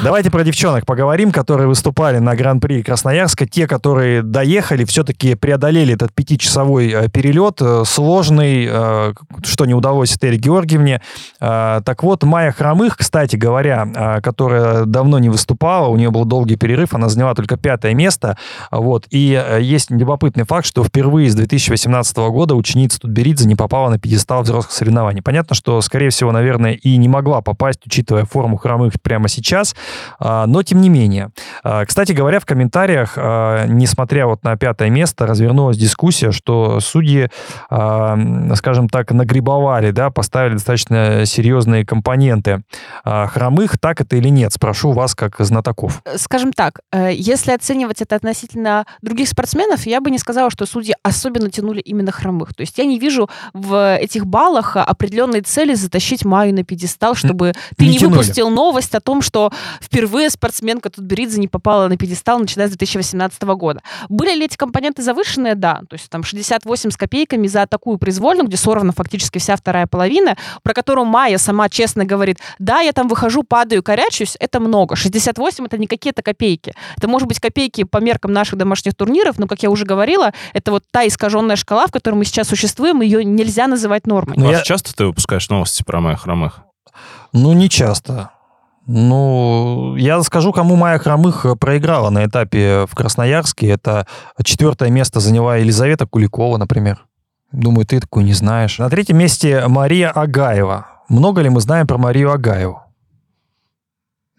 Давайте 0.04 0.30
про 0.30 0.44
девчонок 0.44 0.86
поговорим, 0.86 1.32
которые 1.32 1.70
выступали 1.70 2.18
на 2.18 2.36
Гран-при 2.36 2.84
Красноярска. 2.84 3.48
Те, 3.48 3.68
которые 3.68 4.22
доехали, 4.22 4.84
все-таки 4.84 5.36
преодолели 5.36 5.94
этот 5.94 6.12
пятичасовой 6.14 6.90
э, 6.90 7.08
перелет, 7.08 7.62
э, 7.62 7.84
сложный, 7.86 8.68
э, 8.70 9.14
что 9.46 9.66
не 9.66 9.74
удалось 9.74 10.14
Этери 10.14 10.36
Георгиевне. 10.36 11.02
Так 11.40 12.04
вот, 12.04 12.24
Майя 12.24 12.52
Хромых, 12.52 12.98
кстати 12.98 13.38
говоря, 13.38 14.20
которая 14.22 14.86
давно 14.86 15.20
не 15.20 15.30
выступала, 15.30 15.88
у 15.88 15.96
нее 15.96 16.12
был 16.12 16.26
долгий 16.26 16.58
перерыв, 16.58 16.94
она 16.94 17.08
заняла 17.08 17.34
только 17.34 17.56
пятое 17.58 17.94
место. 17.94 18.38
Вот. 18.72 19.06
И 19.10 19.42
есть 19.62 19.90
любопытный 19.90 20.44
факт, 20.44 20.66
что 20.66 20.84
впервые 20.84 21.30
с 21.30 21.36
2018 21.36 22.18
года 22.18 22.56
ученица 22.56 23.00
Тутберидзе 23.00 23.48
не 23.48 23.56
попала 23.56 23.90
на 23.90 24.00
пьедестал 24.00 24.44
взрослых 24.44 24.72
соревнований. 24.72 25.22
Понятно, 25.22 25.56
что, 25.56 25.80
скорее 25.82 26.10
всего, 26.10 26.32
наверное, 26.32 26.74
и 26.74 26.98
не 26.98 27.08
могла 27.08 27.42
попасть, 27.42 27.80
учитывая 27.86 28.26
форму 28.26 28.58
Хромых 28.58 28.94
прямо 29.02 29.28
сейчас, 29.28 29.76
но 30.20 30.64
тем 30.64 30.82
не 30.82 30.90
менее. 30.90 31.30
А, 31.64 31.86
Кстати 31.86 32.12
говоря, 32.12 32.40
в 32.40 32.46
комментариях, 32.46 33.14
а, 33.18 33.66
несмотря 33.68 34.28
вот 34.28 34.44
на 34.44 34.56
пятое 34.58 34.90
место, 34.90 35.26
развернулась 35.26 35.78
дискуссия, 35.78 36.32
что 36.32 36.80
судьи, 36.80 37.30
а, 37.70 38.18
скажем 38.56 38.90
так, 38.90 39.12
нагрибовали, 39.12 39.92
да, 39.92 40.10
поставили 40.10 40.54
достаточно 40.54 41.26
серьезные 41.26 41.86
компоненты 41.86 42.64
а, 43.04 43.28
Хромых. 43.28 43.80
Так 43.80 44.02
это 44.02 44.16
или 44.16 44.30
нет? 44.30 44.54
Спрошу 44.54 44.92
вас 44.92 45.16
как 45.16 45.36
знатоков. 45.40 46.02
Скажем 46.16 46.54
так, 46.54 46.82
э, 46.92 47.12
если 47.14 47.52
оценивать 47.52 48.02
это 48.02 48.16
относительно 48.16 48.86
других 49.02 49.28
спортсменов, 49.28 49.86
я 49.86 50.02
бы 50.02 50.12
не 50.12 50.20
сказала, 50.20 50.50
что 50.50 50.66
судьи 50.66 50.94
особенно 51.04 51.50
тянули 51.50 51.80
именно 51.80 52.12
хромых. 52.12 52.54
То 52.54 52.62
есть 52.62 52.78
я 52.78 52.86
не 52.86 53.00
вижу 53.00 53.30
в 53.54 53.98
этих 53.98 54.26
баллах 54.26 54.76
определенной 54.78 55.42
цели 55.42 55.74
затащить 55.74 56.26
Майю 56.26 56.54
на 56.54 56.64
пьедестал, 56.64 57.16
чтобы 57.16 57.54
ты 57.78 57.86
не 57.86 57.92
не 57.92 57.98
тянули. 58.00 58.18
выпустил 58.18 58.50
новость 58.50 58.96
о 58.96 59.02
том, 59.02 59.22
что 59.22 59.52
впервые 59.84 60.30
спортсменка 60.30 60.90
Тутберидзе 60.90 61.40
не 61.40 61.48
попала 61.48 61.88
на 61.88 61.98
пьедестал, 61.98 62.40
начиная 62.40 62.68
с 62.68 62.72
2018 62.72 63.42
года. 63.44 63.82
Были 64.10 64.36
ли 64.36 64.46
эти 64.46 64.58
компоненты 64.58 65.02
завышенные? 65.02 65.56
Да. 65.56 65.82
То 65.90 65.96
есть 65.96 66.10
там 66.10 66.24
68 66.24 66.92
с 66.92 66.98
копейками 66.98 67.48
за 67.48 67.68
такую 67.68 67.98
произвольную, 67.98 68.48
где 68.48 68.58
сорвана 68.58 68.92
фактически 68.94 69.38
вся 69.40 69.56
вторая 69.56 69.88
половина, 69.88 70.38
про 70.64 70.74
которую 70.74 71.06
Майя 71.06 71.38
сама 71.38 71.70
честно 71.70 72.06
говорит, 72.06 72.40
да, 72.60 72.80
я 72.82 72.94
там 72.94 73.08
выхожу, 73.08 73.44
падаю, 73.44 73.84
корячусь, 73.84 74.38
это 74.40 74.60
много. 74.60 74.96
68 74.96 75.66
это 75.66 75.78
не 75.78 75.88
какие-то 75.88 76.22
копейки. 76.22 76.74
Это 76.98 77.08
может 77.08 77.28
быть 77.28 77.40
копейки 77.40 77.84
по 77.84 77.98
меркам 77.98 78.32
наших 78.32 78.58
домашних 78.58 78.96
турниров, 78.96 79.38
но, 79.40 79.48
как 79.48 79.64
я 79.64 79.70
уже 79.70 79.86
говорила, 79.86 80.34
это 80.54 80.72
вот 80.72 80.84
та 80.92 81.06
искаженная 81.08 81.56
шкала, 81.56 81.88
в 81.88 81.92
которой 81.92 82.16
мы 82.16 82.26
сейчас 82.26 82.48
существуем, 82.48 83.02
ее 83.02 83.24
нельзя 83.24 83.68
называть 83.68 84.08
нормой. 84.08 84.36
Ну, 84.38 84.46
Маш, 84.46 84.58
я- 84.58 84.64
часто 84.64 84.96
ты 84.96 85.06
выпускаешь 85.06 85.50
новости 85.50 85.84
про 85.84 86.00
Майя 86.00 86.16
Хромых? 86.16 86.62
Ну, 87.32 87.54
не 87.54 87.70
часто. 87.70 88.30
Ну, 88.86 89.96
я 89.96 90.22
скажу, 90.24 90.52
кому 90.52 90.76
Майя 90.76 91.00
Хромых 91.00 91.46
проиграла 91.60 92.10
на 92.10 92.26
этапе 92.26 92.86
в 92.90 92.96
Красноярске. 92.96 93.70
Это 93.70 94.08
четвертое 94.44 94.90
место 94.90 95.20
заняла 95.20 95.56
Елизавета 95.58 96.06
Куликова, 96.06 96.58
например. 96.58 97.06
Думаю, 97.52 97.86
ты 97.86 98.00
такую 98.00 98.26
не 98.26 98.34
знаешь. 98.34 98.80
На 98.80 98.90
третьем 98.90 99.18
месте 99.18 99.68
Мария 99.68 100.10
Агаева. 100.10 100.88
Много 101.08 101.42
ли 101.42 101.50
мы 101.50 101.62
знаем 101.62 101.88
про 101.88 101.98
Марию 101.98 102.32
Агаеву? 102.32 102.82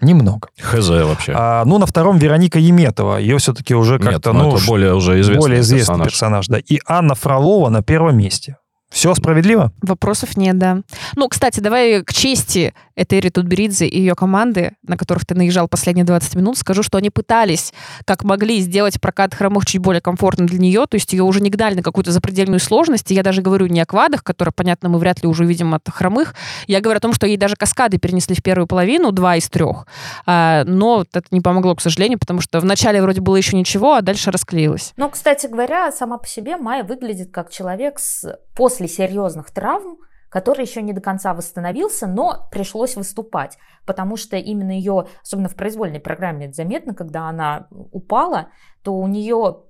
Немного. 0.00 0.48
Хз 0.60 0.88
вообще. 0.88 1.32
А, 1.34 1.64
ну, 1.64 1.78
на 1.78 1.86
втором 1.86 2.18
Вероника 2.18 2.58
Еметова. 2.58 3.16
Ее 3.16 3.38
все-таки 3.38 3.74
уже 3.74 3.94
Нет, 3.94 4.14
как-то, 4.14 4.32
ну, 4.32 4.50
ну, 4.50 4.56
это 4.56 4.66
более 4.66 4.94
уже 4.94 5.20
известный 5.20 5.40
более 5.40 5.60
известный 5.60 6.04
персонаж. 6.04 6.06
персонаж. 6.08 6.46
да. 6.48 6.58
И 6.58 6.80
Анна 6.86 7.14
Фролова 7.14 7.70
на 7.70 7.82
первом 7.82 8.18
месте. 8.18 8.58
Все 8.94 9.12
справедливо? 9.12 9.72
Вопросов 9.82 10.36
нет, 10.36 10.56
да. 10.56 10.78
Ну, 11.16 11.28
кстати, 11.28 11.58
давай 11.58 12.04
к 12.04 12.12
чести 12.12 12.74
Этери 12.94 13.28
Тутберидзе 13.28 13.86
и 13.86 13.98
ее 13.98 14.14
команды, 14.14 14.76
на 14.86 14.96
которых 14.96 15.26
ты 15.26 15.34
наезжал 15.34 15.66
последние 15.66 16.04
20 16.04 16.36
минут, 16.36 16.56
скажу, 16.56 16.84
что 16.84 16.98
они 16.98 17.10
пытались, 17.10 17.72
как 18.04 18.22
могли, 18.22 18.60
сделать 18.60 19.00
прокат 19.00 19.34
хромых 19.34 19.66
чуть 19.66 19.80
более 19.80 20.00
комфортным 20.00 20.46
для 20.46 20.60
нее, 20.60 20.86
то 20.88 20.94
есть 20.94 21.12
ее 21.12 21.24
уже 21.24 21.40
не 21.40 21.50
гнали 21.50 21.74
на 21.74 21.82
какую-то 21.82 22.12
запредельную 22.12 22.60
сложность. 22.60 23.10
И 23.10 23.14
я 23.14 23.24
даже 23.24 23.42
говорю 23.42 23.66
не 23.66 23.80
о 23.80 23.86
квадах, 23.86 24.22
которые, 24.22 24.52
понятно, 24.54 24.88
мы 24.88 25.00
вряд 25.00 25.22
ли 25.22 25.28
уже 25.28 25.42
увидим 25.42 25.74
от 25.74 25.88
хромых. 25.88 26.36
Я 26.68 26.80
говорю 26.80 26.98
о 26.98 27.00
том, 27.00 27.12
что 27.12 27.26
ей 27.26 27.36
даже 27.36 27.56
каскады 27.56 27.98
перенесли 27.98 28.36
в 28.36 28.44
первую 28.44 28.68
половину, 28.68 29.10
два 29.10 29.34
из 29.34 29.48
трех. 29.48 29.88
А, 30.24 30.62
но 30.64 31.04
это 31.12 31.24
не 31.32 31.40
помогло, 31.40 31.74
к 31.74 31.80
сожалению, 31.80 32.20
потому 32.20 32.40
что 32.40 32.60
вначале 32.60 33.02
вроде 33.02 33.20
было 33.20 33.34
еще 33.34 33.56
ничего, 33.56 33.94
а 33.94 34.02
дальше 34.02 34.30
расклеилось. 34.30 34.92
Ну, 34.96 35.10
кстати 35.10 35.48
говоря, 35.48 35.90
сама 35.90 36.18
по 36.18 36.28
себе 36.28 36.56
Майя 36.56 36.84
выглядит 36.84 37.32
как 37.32 37.50
человек 37.50 37.98
с, 37.98 38.38
после 38.54 38.83
серьезных 38.86 39.50
травм, 39.50 39.98
который 40.28 40.64
еще 40.64 40.82
не 40.82 40.92
до 40.92 41.00
конца 41.00 41.32
восстановился, 41.32 42.06
но 42.08 42.48
пришлось 42.50 42.96
выступать, 42.96 43.56
потому 43.86 44.16
что 44.16 44.36
именно 44.36 44.72
ее, 44.72 45.06
особенно 45.22 45.48
в 45.48 45.54
произвольной 45.54 46.00
программе, 46.00 46.46
это 46.46 46.54
заметно, 46.54 46.92
когда 46.94 47.28
она 47.28 47.68
упала, 47.70 48.48
то 48.82 48.94
у 48.94 49.06
нее 49.06 49.62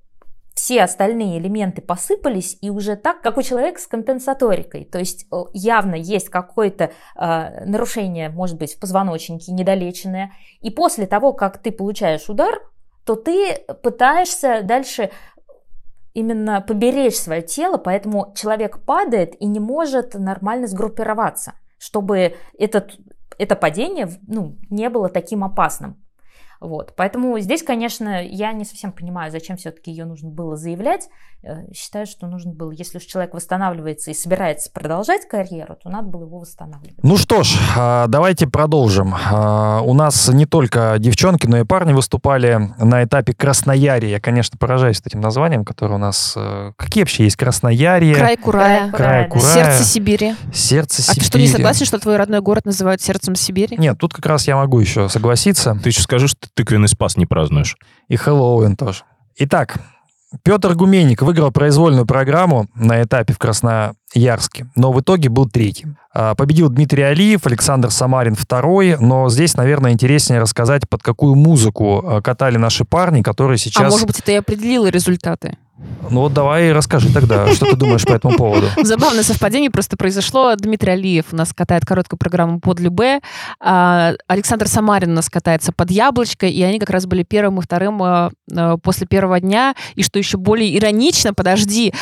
все 0.54 0.82
остальные 0.82 1.38
элементы 1.38 1.82
посыпались, 1.82 2.56
и 2.60 2.70
уже 2.70 2.96
так, 2.96 3.20
как 3.20 3.36
у 3.36 3.42
человека 3.42 3.80
с 3.80 3.86
компенсаторикой. 3.86 4.84
То 4.84 4.98
есть 4.98 5.26
э, 5.30 5.36
явно 5.52 5.96
есть 5.96 6.28
какое-то 6.28 6.92
э, 7.16 7.64
нарушение, 7.66 8.28
может 8.28 8.56
быть, 8.56 8.74
в 8.74 8.80
позвоночнике 8.80 9.52
недолеченное. 9.52 10.32
И 10.60 10.70
после 10.70 11.06
того, 11.06 11.32
как 11.32 11.58
ты 11.58 11.72
получаешь 11.72 12.28
удар, 12.30 12.62
то 13.04 13.16
ты 13.16 13.56
пытаешься 13.82 14.62
дальше 14.62 15.10
именно 16.14 16.60
поберечь 16.60 17.16
свое 17.16 17.42
тело, 17.42 17.76
поэтому 17.76 18.32
человек 18.36 18.84
падает 18.84 19.34
и 19.40 19.46
не 19.46 19.60
может 19.60 20.14
нормально 20.14 20.66
сгруппироваться, 20.66 21.54
чтобы 21.78 22.36
этот, 22.56 22.98
это 23.36 23.56
падение 23.56 24.08
ну, 24.26 24.56
не 24.70 24.88
было 24.88 25.08
таким 25.08 25.44
опасным. 25.44 26.03
Вот. 26.64 26.94
Поэтому 26.96 27.38
здесь, 27.40 27.62
конечно, 27.62 28.24
я 28.24 28.52
не 28.52 28.64
совсем 28.64 28.90
понимаю, 28.92 29.30
зачем 29.30 29.56
все-таки 29.56 29.90
ее 29.90 30.04
нужно 30.06 30.30
было 30.30 30.56
заявлять. 30.56 31.08
Э, 31.42 31.70
Считаю, 31.74 32.06
что 32.06 32.26
нужно 32.26 32.52
было, 32.52 32.70
если 32.70 32.96
уж 32.98 33.04
человек 33.04 33.34
восстанавливается 33.34 34.10
и 34.10 34.14
собирается 34.14 34.70
продолжать 34.72 35.28
карьеру, 35.28 35.76
то 35.82 35.90
надо 35.90 36.08
было 36.08 36.22
его 36.24 36.38
восстанавливать. 36.38 36.96
Ну 37.02 37.18
что 37.18 37.42
ж, 37.42 37.54
а, 37.76 38.06
давайте 38.06 38.46
продолжим. 38.46 39.14
А, 39.14 39.82
У 39.82 39.92
нас 39.92 40.28
не 40.28 40.46
только 40.46 40.96
девчонки, 40.98 41.46
но 41.46 41.58
и 41.58 41.64
парни 41.64 41.92
выступали 41.92 42.58
на 42.78 43.04
этапе 43.04 43.34
Красноярья. 43.34 44.08
Я, 44.08 44.20
конечно, 44.20 44.56
поражаюсь 44.58 45.02
этим 45.04 45.20
названием, 45.20 45.64
которое 45.66 45.96
у 45.96 45.98
нас... 45.98 46.32
э, 46.36 46.72
Какие 46.78 47.02
вообще 47.02 47.24
есть? 47.24 47.36
Красноярье, 47.36 48.14
Край 48.14 48.36
Курая. 48.38 48.90
Край. 48.90 49.28
Курая, 49.28 49.52
Сердце 49.54 49.84
Сибири. 49.84 50.34
сердце 50.52 51.02
А 51.02 51.14
ты 51.14 51.20
Сибири. 51.20 51.26
что, 51.26 51.38
не 51.38 51.48
согласен, 51.48 51.84
что 51.84 51.98
твой 51.98 52.16
родной 52.16 52.40
город 52.40 52.64
называют 52.64 53.02
сердцем 53.02 53.34
Сибири? 53.34 53.76
Нет, 53.76 53.98
тут 53.98 54.14
как 54.14 54.24
раз 54.24 54.46
я 54.48 54.56
могу 54.56 54.80
еще 54.80 55.08
согласиться. 55.10 55.78
Ты 55.82 55.90
еще 55.90 56.00
скажи, 56.00 56.26
что 56.28 56.46
тыквенный 56.54 56.88
спас 56.88 57.16
не 57.16 57.26
празднуешь. 57.26 57.76
И 58.08 58.16
Хэллоуин 58.16 58.76
тоже. 58.76 59.02
Итак, 59.36 59.76
Петр 60.42 60.74
Гуменник 60.74 61.22
выиграл 61.22 61.52
произвольную 61.52 62.06
программу 62.06 62.66
на 62.74 63.02
этапе 63.02 63.32
в 63.32 63.38
Красноярске, 63.38 64.66
но 64.74 64.92
в 64.92 65.00
итоге 65.00 65.28
был 65.28 65.48
третьим. 65.48 65.96
А, 66.12 66.34
Победил 66.34 66.68
Дмитрий 66.68 67.02
Алиев, 67.02 67.46
Александр 67.46 67.90
Самарин 67.90 68.34
второй, 68.34 68.96
но 68.98 69.28
здесь, 69.28 69.56
наверное, 69.56 69.92
интереснее 69.92 70.40
рассказать, 70.40 70.88
под 70.88 71.02
какую 71.02 71.34
музыку 71.34 72.02
а, 72.04 72.22
катали 72.22 72.56
наши 72.56 72.84
парни, 72.84 73.22
которые 73.22 73.58
сейчас... 73.58 73.86
А 73.86 73.90
может 73.90 74.06
быть, 74.06 74.18
это 74.20 74.32
и 74.32 74.36
определило 74.36 74.86
результаты? 74.88 75.58
Ну 76.10 76.20
вот 76.20 76.32
давай 76.32 76.70
расскажи 76.70 77.12
тогда, 77.12 77.52
что 77.52 77.66
ты 77.66 77.74
думаешь 77.74 78.04
по 78.04 78.12
этому 78.12 78.36
поводу. 78.36 78.68
Забавное 78.82 79.24
совпадение 79.24 79.70
просто 79.70 79.96
произошло. 79.96 80.54
Дмитрий 80.54 80.92
Алиев 80.92 81.26
у 81.32 81.36
нас 81.36 81.52
катает 81.52 81.84
короткую 81.84 82.18
программу 82.18 82.60
под 82.60 82.78
Любе, 82.78 83.20
а 83.58 84.12
Александр 84.28 84.68
Самарин 84.68 85.10
у 85.10 85.14
нас 85.14 85.28
катается 85.28 85.72
под 85.72 85.90
Яблочко, 85.90 86.46
и 86.46 86.62
они 86.62 86.78
как 86.78 86.90
раз 86.90 87.06
были 87.06 87.24
первым 87.24 87.58
и 87.58 87.62
вторым 87.62 88.00
а, 88.02 88.30
а, 88.54 88.76
после 88.76 89.08
первого 89.08 89.40
дня. 89.40 89.74
И 89.96 90.04
что 90.04 90.18
еще 90.20 90.36
более 90.36 90.76
иронично, 90.76 91.34
подожди, 91.34 91.92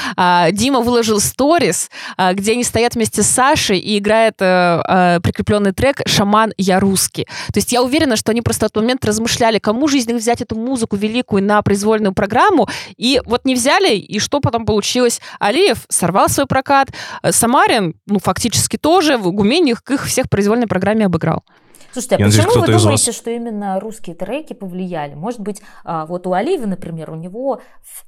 Дима 0.53 0.81
выложил 0.81 1.21
сторис, 1.21 1.91
где 2.35 2.53
они 2.53 2.65
стоят 2.65 2.95
вместе 2.95 3.23
с 3.23 3.27
Сашей 3.27 3.79
и 3.79 3.99
играет 3.99 4.37
прикрепленный 4.37 5.73
трек 5.73 6.03
«Шаман, 6.07 6.53
я 6.59 6.81
русский». 6.81 7.25
То 7.53 7.59
есть 7.59 7.73
я 7.73 7.83
уверена, 7.83 8.17
что 8.17 8.33
они 8.33 8.43
просто 8.43 8.69
в 8.69 8.71
тот 8.71 8.83
момент 8.83 9.05
размышляли, 9.05 9.59
кому 9.59 9.89
же 9.89 9.99
взять 9.99 10.43
эту 10.43 10.57
музыку 10.57 10.97
великую 10.97 11.43
на 11.43 11.63
произвольную 11.63 12.13
программу, 12.13 12.69
и 12.97 13.21
вот 13.25 13.45
не 13.45 13.55
взяли, 13.63 13.95
и 13.95 14.19
что 14.19 14.41
потом 14.41 14.67
получилось? 14.67 15.21
Алиев 15.39 15.87
сорвал 15.89 16.29
свой 16.29 16.47
прокат, 16.47 16.89
э, 17.23 17.33
Самарин, 17.33 17.95
ну, 18.07 18.19
фактически 18.19 18.77
тоже, 18.77 19.17
в 19.17 19.31
Гумених 19.33 19.83
их 19.89 20.05
всех 20.07 20.27
в 20.27 20.31
произвольной 20.31 20.67
программе 20.67 21.07
обыграл. 21.07 21.45
Слушайте, 21.93 22.17
а 22.17 22.19
Я 22.21 22.25
надеюсь, 22.27 22.45
почему 22.45 22.61
вы 22.61 22.63
кто-то 22.63 22.79
из 22.79 22.83
думаете, 22.83 23.13
что 23.13 23.31
именно 23.31 23.79
русские 23.79 24.17
треки 24.17 24.55
повлияли? 24.55 25.15
Может 25.15 25.41
быть, 25.41 25.61
а, 25.85 26.07
вот 26.07 26.27
у 26.27 26.33
Алиева, 26.33 26.67
например, 26.67 27.11
у 27.11 27.17
него 27.17 27.61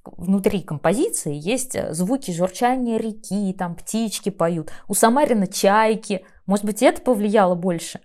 внутри 0.04 0.62
композиции 0.62 1.34
есть 1.34 1.76
э, 1.76 1.92
звуки 1.92 2.30
журчания 2.30 2.98
реки, 2.98 3.52
там 3.52 3.74
птички 3.74 4.30
поют. 4.30 4.70
У 4.88 4.94
Самарина 4.94 5.46
чайки. 5.46 6.24
Может 6.46 6.64
быть, 6.64 6.82
это 6.82 7.02
повлияло 7.02 7.54
больше? 7.54 8.00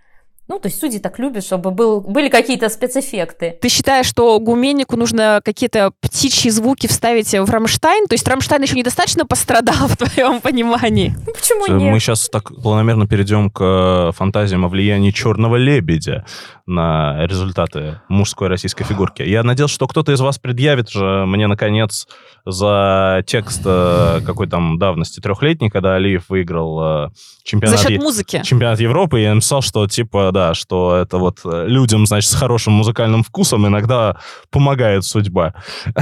Ну, 0.49 0.57
то 0.57 0.67
есть 0.67 0.79
судьи 0.79 0.97
так 0.97 1.19
любят, 1.19 1.45
чтобы 1.45 1.69
был, 1.69 2.01
были 2.01 2.27
какие-то 2.27 2.69
спецэффекты. 2.69 3.57
Ты 3.61 3.69
считаешь, 3.69 4.07
что 4.07 4.39
Гуменнику 4.39 4.97
нужно 4.97 5.41
какие-то 5.45 5.91
птичьи 6.01 6.49
звуки 6.49 6.87
вставить 6.87 7.31
в 7.31 7.47
Рамштайн? 7.47 8.07
То 8.07 8.15
есть 8.15 8.27
Рамштайн 8.27 8.63
еще 8.63 8.75
недостаточно 8.75 9.27
пострадал 9.27 9.75
в 9.87 9.95
твоем 9.95 10.41
понимании? 10.41 11.15
Ну, 11.27 11.33
почему 11.33 11.67
Мы 11.67 11.91
нет? 11.91 12.01
сейчас 12.01 12.29
так 12.29 12.51
планомерно 12.63 13.07
перейдем 13.07 13.51
к 13.51 13.61
э, 13.61 14.11
фантазиям 14.17 14.65
о 14.65 14.69
влиянии 14.69 15.11
черного 15.11 15.55
лебедя 15.55 16.25
на 16.65 17.25
результаты 17.27 18.01
мужской 18.09 18.47
российской 18.47 18.83
фигурки. 18.85 19.21
Я 19.21 19.43
надеялся, 19.43 19.75
что 19.75 19.87
кто-то 19.87 20.11
из 20.11 20.19
вас 20.19 20.39
предъявит 20.39 20.89
же 20.89 21.25
мне, 21.27 21.45
наконец, 21.47 22.07
за 22.45 23.23
текст 23.25 23.61
э, 23.65 24.21
какой 24.25 24.47
там 24.47 24.77
давности 24.77 25.19
трехлетней, 25.19 25.69
когда 25.69 25.95
Алиев 25.95 26.25
выиграл 26.29 27.05
э, 27.05 27.09
чемпионат, 27.43 27.79
За 27.79 27.87
счет 27.87 28.01
музыки. 28.01 28.41
чемпионат 28.43 28.79
Европы, 28.79 29.19
и 29.19 29.23
я 29.23 29.33
написал, 29.33 29.61
что 29.61 29.85
типа, 29.87 30.31
да, 30.39 30.53
что 30.53 30.95
это 30.95 31.17
вот 31.17 31.39
э, 31.43 31.65
людям, 31.67 32.05
значит, 32.05 32.29
с 32.31 32.33
хорошим 32.33 32.71
музыкальным 32.73 33.23
вкусом 33.23 33.67
иногда 33.67 34.15
помогает 34.51 35.03
судьба. 35.03 35.53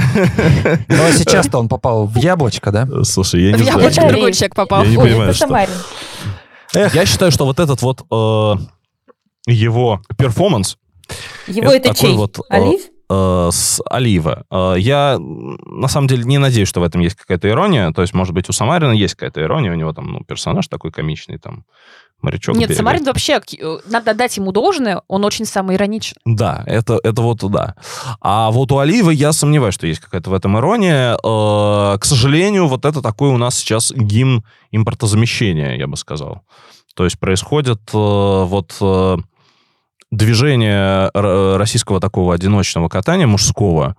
Ну, 0.88 1.04
а 1.04 1.12
сейчас-то 1.12 1.58
он 1.58 1.68
попал 1.68 2.06
в 2.06 2.16
яблочко, 2.16 2.70
да? 2.70 2.86
Слушай, 3.02 3.42
я 3.50 3.56
В 3.56 3.58
не 3.58 3.64
знаю. 3.64 3.78
яблочко 3.78 4.00
Это 4.02 4.12
другой 4.12 4.32
человек 4.32 4.54
попал. 4.54 4.84
Я 4.84 4.90
не 4.90 4.96
Ой, 4.96 5.08
понимаю, 5.10 5.34
что- 5.34 5.46
Самарин. 5.46 5.74
Я 6.94 7.06
считаю, 7.06 7.32
что 7.32 7.44
вот 7.46 7.58
этот 7.58 7.82
вот 7.82 8.02
э, 8.10 8.54
его 9.50 10.00
перформанс 10.16 10.76
Его 11.48 11.72
Это 11.72 11.94
чей? 11.94 12.14
вот, 12.14 12.38
э, 12.38 12.42
Олив? 12.50 12.80
с 13.10 13.80
Олива. 13.90 14.44
Я 14.76 15.16
на 15.18 15.88
самом 15.88 16.08
деле 16.08 16.24
не 16.24 16.36
надеюсь, 16.36 16.68
что 16.68 16.80
в 16.80 16.82
этом 16.82 17.00
есть 17.00 17.16
какая-то 17.16 17.48
ирония. 17.48 17.90
То 17.92 18.02
есть, 18.02 18.12
может 18.12 18.34
быть, 18.34 18.50
у 18.50 18.52
Самарина 18.52 18.92
есть 18.92 19.14
какая-то 19.14 19.40
ирония, 19.40 19.72
у 19.72 19.76
него 19.76 19.94
там 19.94 20.12
ну, 20.12 20.20
персонаж 20.24 20.68
такой 20.68 20.90
комичный, 20.92 21.38
там 21.38 21.64
морячок. 22.22 22.56
Нет, 22.56 22.68
берега. 22.68 22.78
Самарин 22.78 23.04
вообще, 23.04 23.40
э, 23.60 23.78
надо 23.86 24.14
дать 24.14 24.36
ему 24.36 24.52
должное, 24.52 25.02
он 25.08 25.24
очень 25.24 25.44
самоироничен. 25.44 26.16
Да, 26.24 26.64
это, 26.66 26.98
это 27.02 27.22
вот 27.22 27.38
да. 27.50 27.74
А 28.20 28.50
вот 28.50 28.72
у 28.72 28.78
Олива 28.78 29.10
я 29.10 29.32
сомневаюсь, 29.32 29.74
что 29.74 29.86
есть 29.86 30.00
какая-то 30.00 30.30
в 30.30 30.34
этом 30.34 30.58
ирония. 30.58 31.14
Э, 31.14 31.98
к 31.98 32.04
сожалению, 32.04 32.66
вот 32.66 32.84
это 32.84 33.02
такой 33.02 33.30
у 33.30 33.36
нас 33.36 33.56
сейчас 33.56 33.92
гимн 33.92 34.44
импортозамещения, 34.72 35.76
я 35.76 35.86
бы 35.86 35.96
сказал. 35.96 36.42
То 36.94 37.04
есть 37.04 37.18
происходит 37.18 37.80
э, 37.92 37.96
вот 38.44 38.76
э, 38.80 39.16
движение 40.10 41.10
р- 41.14 41.58
российского 41.58 42.00
такого 42.00 42.34
одиночного 42.34 42.88
катания 42.88 43.26
мужского 43.26 43.96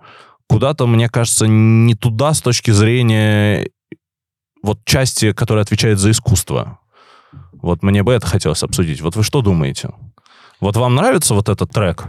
куда-то, 0.48 0.88
мне 0.88 1.08
кажется, 1.08 1.46
не 1.46 1.94
туда 1.94 2.34
с 2.34 2.42
точки 2.42 2.72
зрения 2.72 3.70
вот 4.64 4.84
части, 4.84 5.32
которая 5.32 5.62
отвечает 5.62 6.00
за 6.00 6.10
искусство. 6.10 6.79
Вот 7.52 7.82
мне 7.82 8.02
бы 8.02 8.12
это 8.12 8.26
хотелось 8.26 8.62
обсудить. 8.62 9.00
Вот 9.00 9.16
вы 9.16 9.22
что 9.22 9.42
думаете? 9.42 9.90
Вот 10.60 10.76
вам 10.76 10.94
нравится 10.94 11.34
вот 11.34 11.48
этот 11.48 11.70
трек? 11.70 12.06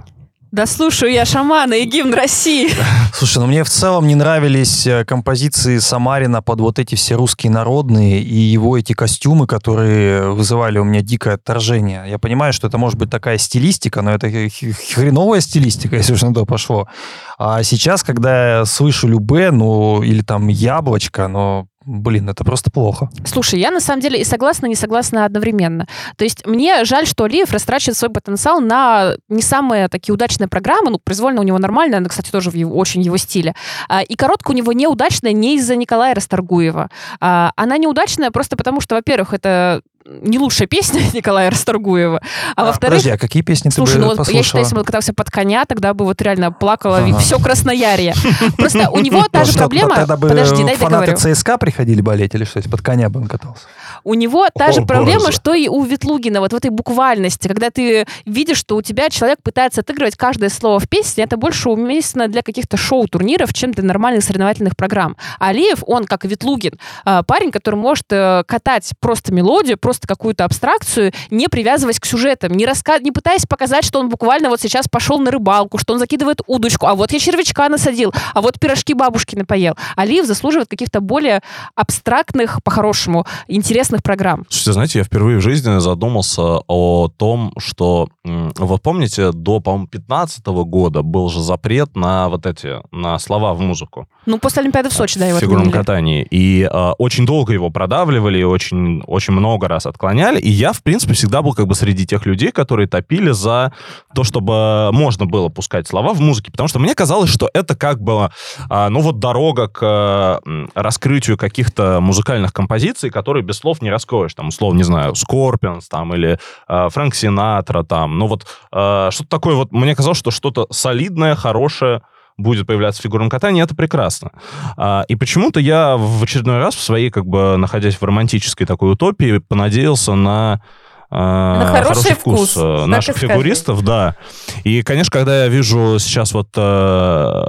Да 0.51 0.65
слушаю 0.65 1.13
я 1.13 1.23
шамана 1.23 1.75
и 1.75 1.85
гимн 1.85 2.13
России. 2.13 2.69
Слушай, 3.13 3.37
ну 3.37 3.47
мне 3.47 3.63
в 3.63 3.69
целом 3.69 4.05
не 4.05 4.15
нравились 4.15 4.85
э, 4.85 5.05
композиции 5.05 5.77
Самарина 5.77 6.41
под 6.41 6.59
вот 6.59 6.77
эти 6.77 6.95
все 6.95 7.15
русские 7.15 7.53
народные 7.53 8.21
и 8.21 8.35
его 8.35 8.77
эти 8.77 8.91
костюмы, 8.91 9.47
которые 9.47 10.29
вызывали 10.33 10.77
у 10.77 10.83
меня 10.83 10.99
дикое 10.99 11.35
отторжение. 11.35 12.03
Я 12.05 12.19
понимаю, 12.19 12.51
что 12.51 12.67
это 12.67 12.77
может 12.77 12.99
быть 12.99 13.09
такая 13.09 13.37
стилистика, 13.37 14.01
но 14.01 14.11
это 14.11 14.27
хреновая 14.29 15.39
стилистика, 15.39 15.95
если 15.97 16.11
уж 16.11 16.21
на 16.21 16.33
то 16.33 16.45
пошло. 16.45 16.89
А 17.37 17.63
сейчас, 17.63 18.03
когда 18.03 18.57
я 18.57 18.65
слышу 18.65 19.07
Любе, 19.07 19.51
ну, 19.51 20.03
или 20.03 20.21
там 20.21 20.49
Яблочко, 20.49 21.29
ну, 21.29 21.69
блин, 21.85 22.29
это 22.29 22.43
просто 22.43 22.71
плохо. 22.71 23.09
Слушай, 23.25 23.59
я 23.59 23.71
на 23.71 23.79
самом 23.79 24.01
деле 24.01 24.19
и 24.19 24.23
согласна, 24.23 24.67
и 24.67 24.69
не 24.69 24.75
согласна 24.75 25.25
одновременно. 25.25 25.87
То 26.15 26.23
есть 26.23 26.45
мне 26.45 26.85
жаль, 26.85 27.07
что 27.07 27.23
Алиев 27.23 27.51
растрачивает 27.51 27.97
свой 27.97 28.11
потенциал 28.11 28.61
на 28.61 29.15
не 29.29 29.41
самые 29.41 29.87
такие 29.87 30.13
удачные 30.13 30.47
программы. 30.47 30.91
Ну, 30.91 30.99
произвольно 31.03 31.41
у 31.41 31.43
него 31.43 31.57
нормально, 31.57 31.97
она, 31.97 32.09
кстати, 32.09 32.31
тоже 32.31 32.49
в 32.51 32.55
его- 32.55 32.75
очень 32.77 33.01
его 33.01 33.17
стиле. 33.17 33.55
А, 33.89 34.01
И 34.01 34.15
короткая 34.15 34.53
у 34.53 34.57
него 34.57 34.73
неудачная 34.73 35.31
не 35.31 35.55
из-за 35.55 35.75
Николая 35.75 36.13
Расторгуева. 36.15 36.89
А, 37.19 37.51
Она 37.55 37.77
неудачная 37.77 38.31
просто 38.31 38.55
потому, 38.55 38.81
что, 38.81 38.95
во-первых, 38.95 39.33
это 39.33 39.81
не 40.05 40.39
лучшая 40.39 40.67
песня 40.67 41.01
Николая 41.13 41.49
Расторгуева, 41.49 42.21
а, 42.55 42.65
во-вторых, 42.65 42.97
Подожди, 42.97 43.09
а 43.11 43.17
какие 43.17 43.43
песни 43.43 43.69
Слушай, 43.69 43.93
ты 43.93 43.99
бы 43.99 44.01
ну 44.01 44.07
вот 44.07 44.13
я 44.13 44.17
послушала? 44.17 44.43
считаю, 44.43 44.63
если 44.63 44.75
бы 44.75 44.79
он 44.81 44.85
катался 44.85 45.13
под 45.13 45.29
коня, 45.29 45.65
тогда 45.65 45.93
бы 45.93 46.05
вот 46.05 46.21
реально 46.21 46.51
плакала 46.51 46.97
Ага. 46.97 47.17
все 47.19 47.39
Красноярье. 47.39 48.13
Просто 48.57 48.89
у 48.89 48.99
него 48.99 49.25
та 49.31 49.43
же 49.45 49.53
проблема... 49.53 49.95
Тогда 49.95 50.17
бы 50.17 50.27
Подожди, 50.29 50.63
дай 50.63 50.75
фанаты 50.75 51.11
договорю. 51.11 51.35
ЦСКА 51.35 51.57
приходили 51.57 52.01
болеть 52.01 52.33
или 52.35 52.43
что? 52.45 52.57
Если 52.59 52.69
под 52.69 52.81
коня 52.81 53.09
бы 53.09 53.19
он 53.21 53.27
катался? 53.27 53.63
У 54.03 54.13
него 54.13 54.47
та 54.53 54.65
О, 54.67 54.71
же 54.71 54.81
проблема, 54.81 55.25
боже. 55.25 55.33
что 55.33 55.53
и 55.53 55.67
у 55.67 55.83
Ветлугина, 55.83 56.39
вот 56.39 56.53
в 56.53 56.55
этой 56.55 56.71
буквальности, 56.71 57.47
когда 57.47 57.69
ты 57.69 58.05
видишь, 58.25 58.57
что 58.57 58.75
у 58.75 58.81
тебя 58.81 59.09
человек 59.09 59.39
пытается 59.43 59.81
отыгрывать 59.81 60.15
каждое 60.15 60.49
слово 60.49 60.79
в 60.79 60.89
песне, 60.89 61.23
это 61.23 61.37
больше 61.37 61.69
уместно 61.69 62.27
для 62.27 62.41
каких-то 62.41 62.77
шоу-турниров, 62.77 63.53
чем 63.53 63.71
для 63.71 63.83
нормальных 63.83 64.23
соревновательных 64.23 64.75
программ. 64.75 65.15
А 65.39 65.51
Алиев, 65.51 65.83
он, 65.85 66.05
как 66.05 66.23
и 66.23 66.29
Ветлугин, 66.29 66.79
а, 67.03 67.23
парень, 67.23 67.51
который 67.51 67.75
может 67.75 68.05
э, 68.09 68.43
катать 68.47 68.91
просто 69.01 69.33
мелодию, 69.33 69.77
просто 69.77 70.07
какую-то 70.07 70.45
абстракцию, 70.45 71.11
не 71.29 71.49
привязываясь 71.49 71.99
к 71.99 72.05
сюжетам, 72.05 72.53
не, 72.53 72.65
раска... 72.65 72.99
не 72.99 73.11
пытаясь 73.11 73.45
показать, 73.45 73.83
что 73.83 73.99
он 73.99 74.07
буквально 74.07 74.49
вот 74.49 74.61
сейчас 74.61 74.87
пошел 74.87 75.19
на 75.19 75.29
рыбалку, 75.29 75.77
что 75.77 75.91
он 75.91 75.99
закидывает 75.99 76.39
удочку, 76.47 76.87
а 76.87 76.95
вот 76.95 77.11
я 77.11 77.19
червячка 77.19 77.67
насадил, 77.67 78.13
а 78.33 78.41
вот 78.41 78.59
пирожки 78.61 78.93
бабушки 78.93 79.35
напоел. 79.35 79.75
Алиев 79.97 80.25
заслуживает 80.25 80.69
каких-то 80.69 81.01
более 81.01 81.41
абстрактных, 81.75 82.63
по-хорошему, 82.63 83.25
интересных 83.49 83.90
программ. 83.99 84.45
Слушайте, 84.49 84.73
знаете, 84.73 84.99
я 84.99 85.03
впервые 85.03 85.37
в 85.37 85.41
жизни 85.41 85.79
задумался 85.79 86.61
о 86.67 87.09
том, 87.15 87.53
что, 87.57 88.07
вот 88.23 88.81
помните, 88.81 89.31
до, 89.31 89.59
по-моему, 89.59 89.87
15 89.87 90.45
года 90.45 91.01
был 91.01 91.29
же 91.29 91.41
запрет 91.41 91.95
на 91.95 92.29
вот 92.29 92.45
эти, 92.45 92.77
на 92.91 93.19
слова 93.19 93.53
в 93.53 93.59
музыку. 93.59 94.07
Ну, 94.25 94.37
после 94.37 94.61
Олимпиады 94.61 94.89
в 94.89 94.93
Сочи, 94.93 95.17
да, 95.17 95.25
его 95.25 95.37
в 95.37 95.41
фигурном 95.41 95.69
отменили. 95.69 95.77
катании. 95.79 96.27
И 96.29 96.69
э, 96.71 96.91
очень 96.99 97.25
долго 97.25 97.53
его 97.53 97.71
продавливали, 97.71 98.37
и 98.37 98.43
очень, 98.43 99.01
очень 99.07 99.33
много 99.33 99.67
раз 99.67 99.87
отклоняли. 99.87 100.39
И 100.39 100.49
я, 100.49 100.73
в 100.73 100.83
принципе, 100.83 101.13
всегда 101.13 101.41
был 101.41 101.53
как 101.53 101.65
бы 101.65 101.73
среди 101.73 102.05
тех 102.05 102.25
людей, 102.27 102.51
которые 102.51 102.87
топили 102.87 103.31
за 103.31 103.73
то, 104.13 104.23
чтобы 104.23 104.91
можно 104.91 105.25
было 105.25 105.49
пускать 105.49 105.87
слова 105.87 106.13
в 106.13 106.21
музыке. 106.21 106.51
Потому 106.51 106.69
что 106.69 106.77
мне 106.77 106.93
казалось, 106.93 107.31
что 107.31 107.49
это 107.53 107.75
как 107.75 107.99
бы, 108.01 108.29
а, 108.69 108.89
ну 108.89 109.01
вот 109.01 109.17
дорога 109.17 109.67
к 109.67 110.41
э, 110.45 110.65
раскрытию 110.75 111.37
каких-то 111.37 111.99
музыкальных 111.99 112.53
композиций, 112.53 113.09
которые 113.09 113.43
без 113.43 113.57
слов 113.57 113.80
не 113.81 113.91
раскроешь. 113.91 114.33
Там, 114.33 114.49
условно, 114.49 114.77
не 114.77 114.83
знаю, 114.83 115.15
Скорпионс 115.15 115.87
там 115.87 116.13
или 116.13 116.39
э, 116.67 116.89
Фрэнк 116.89 117.15
Синатра 117.15 117.83
там. 117.83 118.17
Ну 118.17 118.27
вот 118.27 118.45
э, 118.71 119.09
что-то 119.11 119.29
такое 119.29 119.55
вот, 119.55 119.71
мне 119.71 119.95
казалось, 119.95 120.17
что 120.17 120.31
что-то 120.31 120.67
солидное, 120.71 121.35
хорошее 121.35 122.01
будет 122.37 122.67
появляться 122.67 123.01
в 123.01 123.03
фигурном 123.03 123.29
катании, 123.29 123.63
это 123.63 123.75
прекрасно. 123.75 124.31
А, 124.77 125.03
и 125.07 125.15
почему-то 125.15 125.59
я 125.59 125.95
в 125.97 126.23
очередной 126.23 126.57
раз 126.57 126.75
в 126.75 126.81
своей, 126.81 127.09
как 127.09 127.25
бы, 127.25 127.55
находясь 127.57 127.95
в 127.95 128.03
романтической 128.03 128.65
такой 128.65 128.93
утопии, 128.93 129.39
понадеялся 129.39 130.15
на 130.15 130.61
а, 131.09 131.59
На 131.59 131.65
хороший 131.67 132.15
вкус, 132.15 132.55
э, 132.55 132.59
так 132.59 132.87
наших 132.87 133.17
скажи. 133.17 133.33
фигуристов, 133.33 133.83
да. 133.83 134.15
И, 134.63 134.81
конечно, 134.81 135.11
когда 135.11 135.43
я 135.43 135.47
вижу 135.49 135.99
сейчас 135.99 136.33
вот 136.33 136.47
э, 136.55 137.43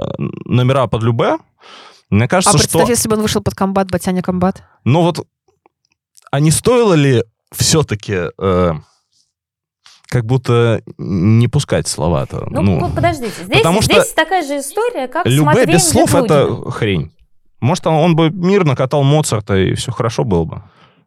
номера 0.45 0.87
под 0.87 1.03
любе, 1.03 1.37
мне 2.09 2.25
А 2.25 2.27
кажется, 2.27 2.57
представь, 2.57 2.83
что... 2.83 2.91
если 2.91 3.09
бы 3.09 3.15
он 3.15 3.21
вышел 3.21 3.41
под 3.41 3.55
комбат, 3.55 3.89
Батяня 3.89 4.21
комбат. 4.21 4.63
Ну 4.83 5.01
вот, 5.01 5.25
а 6.33 6.39
не 6.39 6.49
стоило 6.49 6.95
ли 6.95 7.23
все-таки 7.51 8.21
э, 8.39 8.71
как 10.07 10.25
будто 10.25 10.81
не 10.97 11.47
пускать 11.47 11.87
слова-то? 11.87 12.47
Ну, 12.49 12.79
Ну, 12.79 12.89
подождите, 12.89 13.43
здесь, 13.43 13.57
потому 13.59 13.83
что 13.83 14.01
здесь 14.01 14.13
такая 14.13 14.41
же 14.41 14.57
история, 14.57 15.07
как 15.07 15.27
с 15.27 15.29
Любе 15.29 15.43
Матвеем 15.43 15.69
без 15.69 15.87
слов 15.87 16.11
Ветлугиным. 16.11 16.61
это 16.61 16.71
хрень. 16.71 17.11
Может, 17.59 17.85
он, 17.85 17.93
он 17.93 18.15
бы 18.15 18.31
мирно 18.31 18.75
катал 18.75 19.03
Моцарта, 19.03 19.55
и 19.57 19.75
все 19.75 19.91
хорошо 19.91 20.23
было 20.23 20.43
бы. 20.43 20.63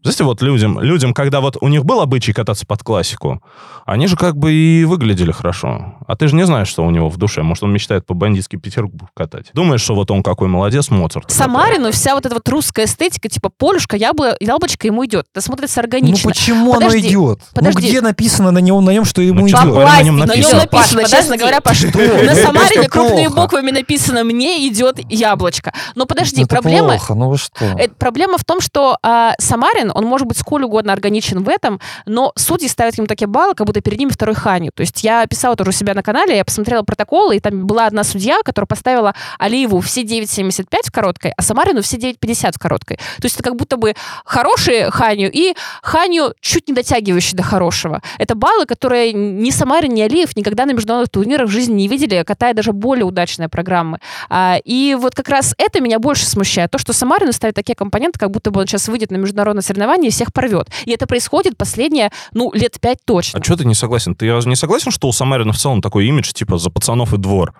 Знаете, 0.07 0.25
вот 0.25 0.43
людям, 0.43 0.81
людям, 0.81 1.13
когда 1.13 1.41
вот 1.41 1.57
у 1.61 1.69
них 1.69 1.85
был 1.85 2.01
обычай 2.01 2.33
кататься 2.33 2.65
под 2.67 2.83
классику, 2.83 3.43
они 3.85 4.07
же 4.07 4.17
как 4.17 4.37
бы 4.37 4.53
и 4.53 4.85
выглядели 4.85 5.33
хорошо. 5.33 5.95
А 6.07 6.17
ты 6.17 6.29
же 6.29 6.35
не 6.37 6.45
знаешь, 6.47 6.69
что 6.69 6.85
у 6.85 6.91
него 6.91 7.09
в 7.09 7.17
душе. 7.17 7.43
Может, 7.43 7.65
он 7.65 7.73
мечтает 7.73 8.07
по 8.07 8.15
бандитский 8.15 8.59
Петербург 8.59 9.11
катать. 9.15 9.47
Думаешь, 9.53 9.81
что 9.81 9.95
вот 9.95 10.11
он 10.11 10.23
какой 10.23 10.49
молодец, 10.49 10.91
Моцарт. 10.91 11.31
Самарину 11.31 11.91
вся 11.93 12.15
вот 12.15 12.25
эта 12.27 12.35
вот 12.35 12.49
русская 12.49 12.85
эстетика, 12.87 13.29
типа 13.29 13.51
полюшка, 13.57 13.97
ябло, 13.97 14.37
яблочко 14.41 14.87
ему 14.87 15.05
идет. 15.07 15.27
Это 15.33 15.41
смотрится 15.45 15.81
Ну 15.81 15.85
органично. 15.85 16.31
почему 16.31 16.73
Подожди, 16.75 16.99
оно 16.99 17.07
идет? 17.09 17.41
подожди. 17.55 17.81
Ну 17.83 17.89
где 17.89 18.01
написано 18.01 18.51
на 18.51 18.59
нем, 18.59 18.85
на 18.85 18.91
нем, 18.91 19.05
что 19.05 19.23
ему 19.23 19.41
Ну, 19.41 19.49
идет? 19.49 19.63
говорю, 19.65 19.87
на 19.89 20.03
нем 20.03 20.17
На 20.19 20.27
написано. 20.27 20.51
нем 20.53 20.59
написано, 20.61 21.01
Паш, 21.03 21.11
честно 21.11 21.37
говоря, 21.37 21.61
Паш, 21.61 21.79
Что? 21.79 21.99
на 21.99 22.03
Это 22.03 22.35
Самарине 22.37 22.89
крупными 22.89 23.29
буквами 23.29 23.71
написано 23.71 24.25
«Мне 24.25 24.67
идет 24.69 24.99
яблочко». 25.11 25.73
Но 25.95 26.07
подожди, 26.07 26.43
Это 26.43 26.49
проблема... 26.57 26.89
плохо, 26.91 27.15
ну 27.15 27.29
вы 27.31 27.39
что? 27.39 27.65
э, 27.79 27.89
Проблема 27.99 28.39
в 28.39 28.45
том, 28.45 28.61
что 28.61 28.99
а, 29.03 29.35
Самарин, 29.39 29.93
он 29.97 30.05
может 30.05 30.27
быть 30.27 30.39
сколь 30.39 30.65
угодно 30.65 30.93
органичен 30.93 31.43
в 31.43 31.49
этом, 31.49 31.81
но 32.05 32.33
судьи 32.37 32.69
ставят 32.69 32.97
ему 32.99 33.07
такие 33.07 33.27
баллы, 33.27 33.55
как 33.55 33.67
будто 33.67 33.81
перед 33.81 33.99
ними 33.99 34.11
второй 34.11 34.35
Ханю. 34.35 34.71
То 34.75 34.83
есть 34.83 35.03
я 35.03 35.27
писала 35.27 35.57
тоже 35.57 35.71
у 35.71 35.73
себя 35.73 35.95
на 35.95 36.03
канале, 36.03 36.37
я 36.37 36.45
посмотрела 36.45 36.83
протоколы, 36.83 37.37
и 37.37 37.41
там 37.41 37.67
была 37.67 37.87
одна 37.87 38.05
судья, 38.05 38.41
которая 38.45 38.67
поставила 38.67 39.15
Алиеву 39.39 39.81
все 39.81 40.03
9,75 40.03 40.67
в 40.85 40.93
короткой, 40.93 41.33
а 41.37 41.43
Самарину 41.43 41.83
все 41.83 41.97
9,50 41.97 42.53
в 42.55 42.59
короткой. 42.59 42.97
То 42.97 43.25
есть 43.25 43.37
это 43.37 43.45
как 43.45 43.57
будто 43.57 43.77
бы 43.77 43.95
хороший 44.25 44.91
Ханю 44.91 45.31
и 45.33 45.55
Ханю 45.83 46.35
чуть 46.41 46.69
не 46.69 46.75
дотягивающий 46.75 47.37
до 47.37 47.43
хорошего. 47.43 48.03
Это 48.19 48.35
баллы, 48.35 48.67
которые 48.67 49.13
ни 49.13 49.51
Самарин, 49.51 49.95
ни 49.95 50.03
Алиев 50.03 50.37
никогда 50.37 50.67
на 50.67 50.73
международных 50.73 51.11
турнирах 51.11 51.49
в 51.49 51.51
жизни 51.51 51.75
не 51.75 51.89
видели, 51.89 52.23
катая 52.27 52.55
даже 52.55 52.73
более 52.73 53.05
удачные 53.05 53.49
программы. 53.49 53.99
А, 54.29 54.59
и 54.65 54.95
вот 54.99 55.15
как 55.15 55.29
раз 55.29 55.55
это 55.59 55.81
меня 55.81 55.99
больше 55.99 56.27
смущает. 56.27 56.71
То, 56.71 56.79
что 56.79 56.93
Самарину 56.93 57.33
ставят 57.33 57.55
такие 57.55 57.75
компоненты, 57.75 58.19
как 58.19 58.31
будто 58.31 58.51
бы 58.51 58.61
он 58.61 58.67
сейчас 58.67 58.89
выйдет 58.89 59.11
на 59.11 59.17
международное 59.17 59.63
соревнование 59.77 60.09
и 60.09 60.13
всех 60.13 60.33
порвет. 60.33 60.69
И 60.85 60.93
это 60.93 61.07
происходит 61.07 61.57
последние, 61.57 62.11
ну, 62.33 62.51
лет 62.53 62.81
пять 62.81 62.99
точно. 63.05 63.41
А 63.41 63.45
что 63.45 63.57
ты 63.57 63.65
не 63.65 63.75
согласен? 63.75 64.15
Ты 64.15 64.27
не 64.27 64.57
согласен, 64.57 64.91
что 64.91 65.09
у 65.09 65.13
Самарина 65.13 65.53
в 65.53 65.59
целом 65.59 65.83
такой 65.83 66.07
имидж, 66.07 66.33
типа, 66.33 66.59
за 66.59 66.71
пацанов 66.71 67.13
и 67.13 67.19
двор? 67.19 67.55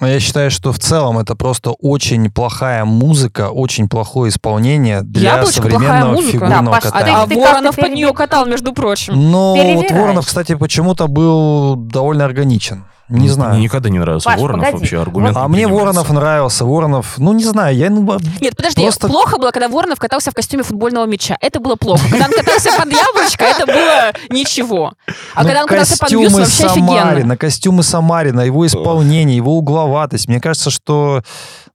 Я 0.00 0.20
считаю, 0.20 0.48
что 0.52 0.72
в 0.72 0.78
целом 0.78 1.18
это 1.18 1.34
просто 1.34 1.70
очень 1.72 2.30
плохая 2.30 2.84
музыка, 2.84 3.50
очень 3.50 3.88
плохое 3.88 4.30
исполнение 4.30 5.02
для 5.02 5.34
Яблочко, 5.34 5.62
современного 5.62 6.12
музыка. 6.12 6.32
фигурного 6.32 6.64
Да, 6.66 6.70
Паш, 6.70 6.84
а 6.84 6.90
катания. 6.92 7.16
А 7.16 7.26
ты 7.26 7.34
Воронов 7.36 7.62
как-то 7.74 7.82
под 7.82 7.94
нее 7.94 8.12
катал, 8.12 8.46
между 8.46 8.72
прочим. 8.72 9.30
Но 9.30 9.56
вот 9.56 9.60
Перевираешь. 9.60 9.90
Воронов, 9.90 10.26
кстати, 10.26 10.54
почему-то 10.54 11.08
был 11.08 11.74
довольно 11.74 12.24
органичен. 12.24 12.84
Не 13.08 13.20
Мне 13.20 13.28
знаю. 13.30 13.58
никогда 13.58 13.88
не 13.88 13.98
нравился 13.98 14.26
Паш, 14.28 14.38
Воронов 14.40 14.66
погоди. 14.66 14.82
вообще, 14.82 15.00
аргумент 15.00 15.36
А 15.36 15.42
не 15.42 15.48
мне 15.48 15.56
принимается. 15.64 15.84
Воронов 15.86 16.10
нравился. 16.10 16.64
Воронов, 16.66 17.14
ну 17.18 17.32
не 17.32 17.44
знаю, 17.44 17.74
я 17.74 17.88
ну, 17.88 18.02
Нет, 18.40 18.54
подожди, 18.54 18.82
Просто- 18.82 19.08
плохо 19.08 19.38
было, 19.38 19.50
когда 19.50 19.68
Воронов 19.68 19.98
катался 19.98 20.30
в 20.30 20.34
костюме 20.34 20.62
футбольного 20.62 21.06
мяча. 21.06 21.36
Это 21.40 21.58
было 21.58 21.76
плохо. 21.76 22.02
Когда 22.10 22.26
он 22.26 22.32
катался 22.32 22.70
под 22.76 22.92
яблочко, 22.92 23.44
это 23.44 23.66
было 23.66 24.12
ничего. 24.28 24.92
А 25.34 25.42
ну, 25.42 25.46
когда 25.48 25.62
он 25.62 25.68
катался 25.68 25.96
под 25.98 26.10
бюст, 26.10 26.22
костюмы 26.36 26.40
вообще 26.44 26.66
офигенно. 26.66 26.98
Самарина, 27.00 27.36
костюмы 27.38 27.82
Самарина, 27.82 28.40
его 28.42 28.66
исполнение, 28.66 29.36
его 29.36 29.56
угловатость. 29.56 30.28
Мне 30.28 30.40
кажется, 30.40 30.70
что 30.70 31.22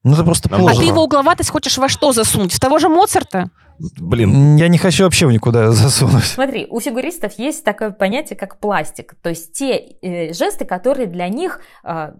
ну 0.03 0.13
это 0.13 0.23
просто 0.23 0.51
Нам 0.51 0.59
А 0.61 0.63
плохо. 0.65 0.77
ты 0.81 0.84
его 0.86 1.03
угловатость 1.03 1.49
хочешь 1.49 1.77
во 1.79 1.89
что 1.89 2.11
засунуть? 2.11 2.53
В 2.53 2.59
того 2.59 2.77
же 2.77 2.89
Моцарта? 2.89 3.49
Блин, 3.80 4.55
Я 4.55 4.67
не 4.67 4.78
хочу 4.78 5.03
вообще 5.03 5.26
никуда 5.28 5.71
засунуть. 5.71 6.24
Смотри, 6.24 6.67
у 6.69 6.80
фигуристов 6.80 7.34
есть 7.38 7.63
такое 7.63 7.91
понятие, 7.91 8.38
как 8.38 8.59
пластик. 8.59 9.15
То 9.21 9.30
есть 9.30 9.53
те 9.53 9.78
э, 10.01 10.34
жесты, 10.34 10.65
которые 10.65 11.07
для 11.07 11.28
них, 11.30 11.61
э, 11.84 12.13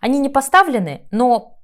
они 0.00 0.18
не 0.18 0.28
поставлены, 0.28 1.06
но 1.10 1.58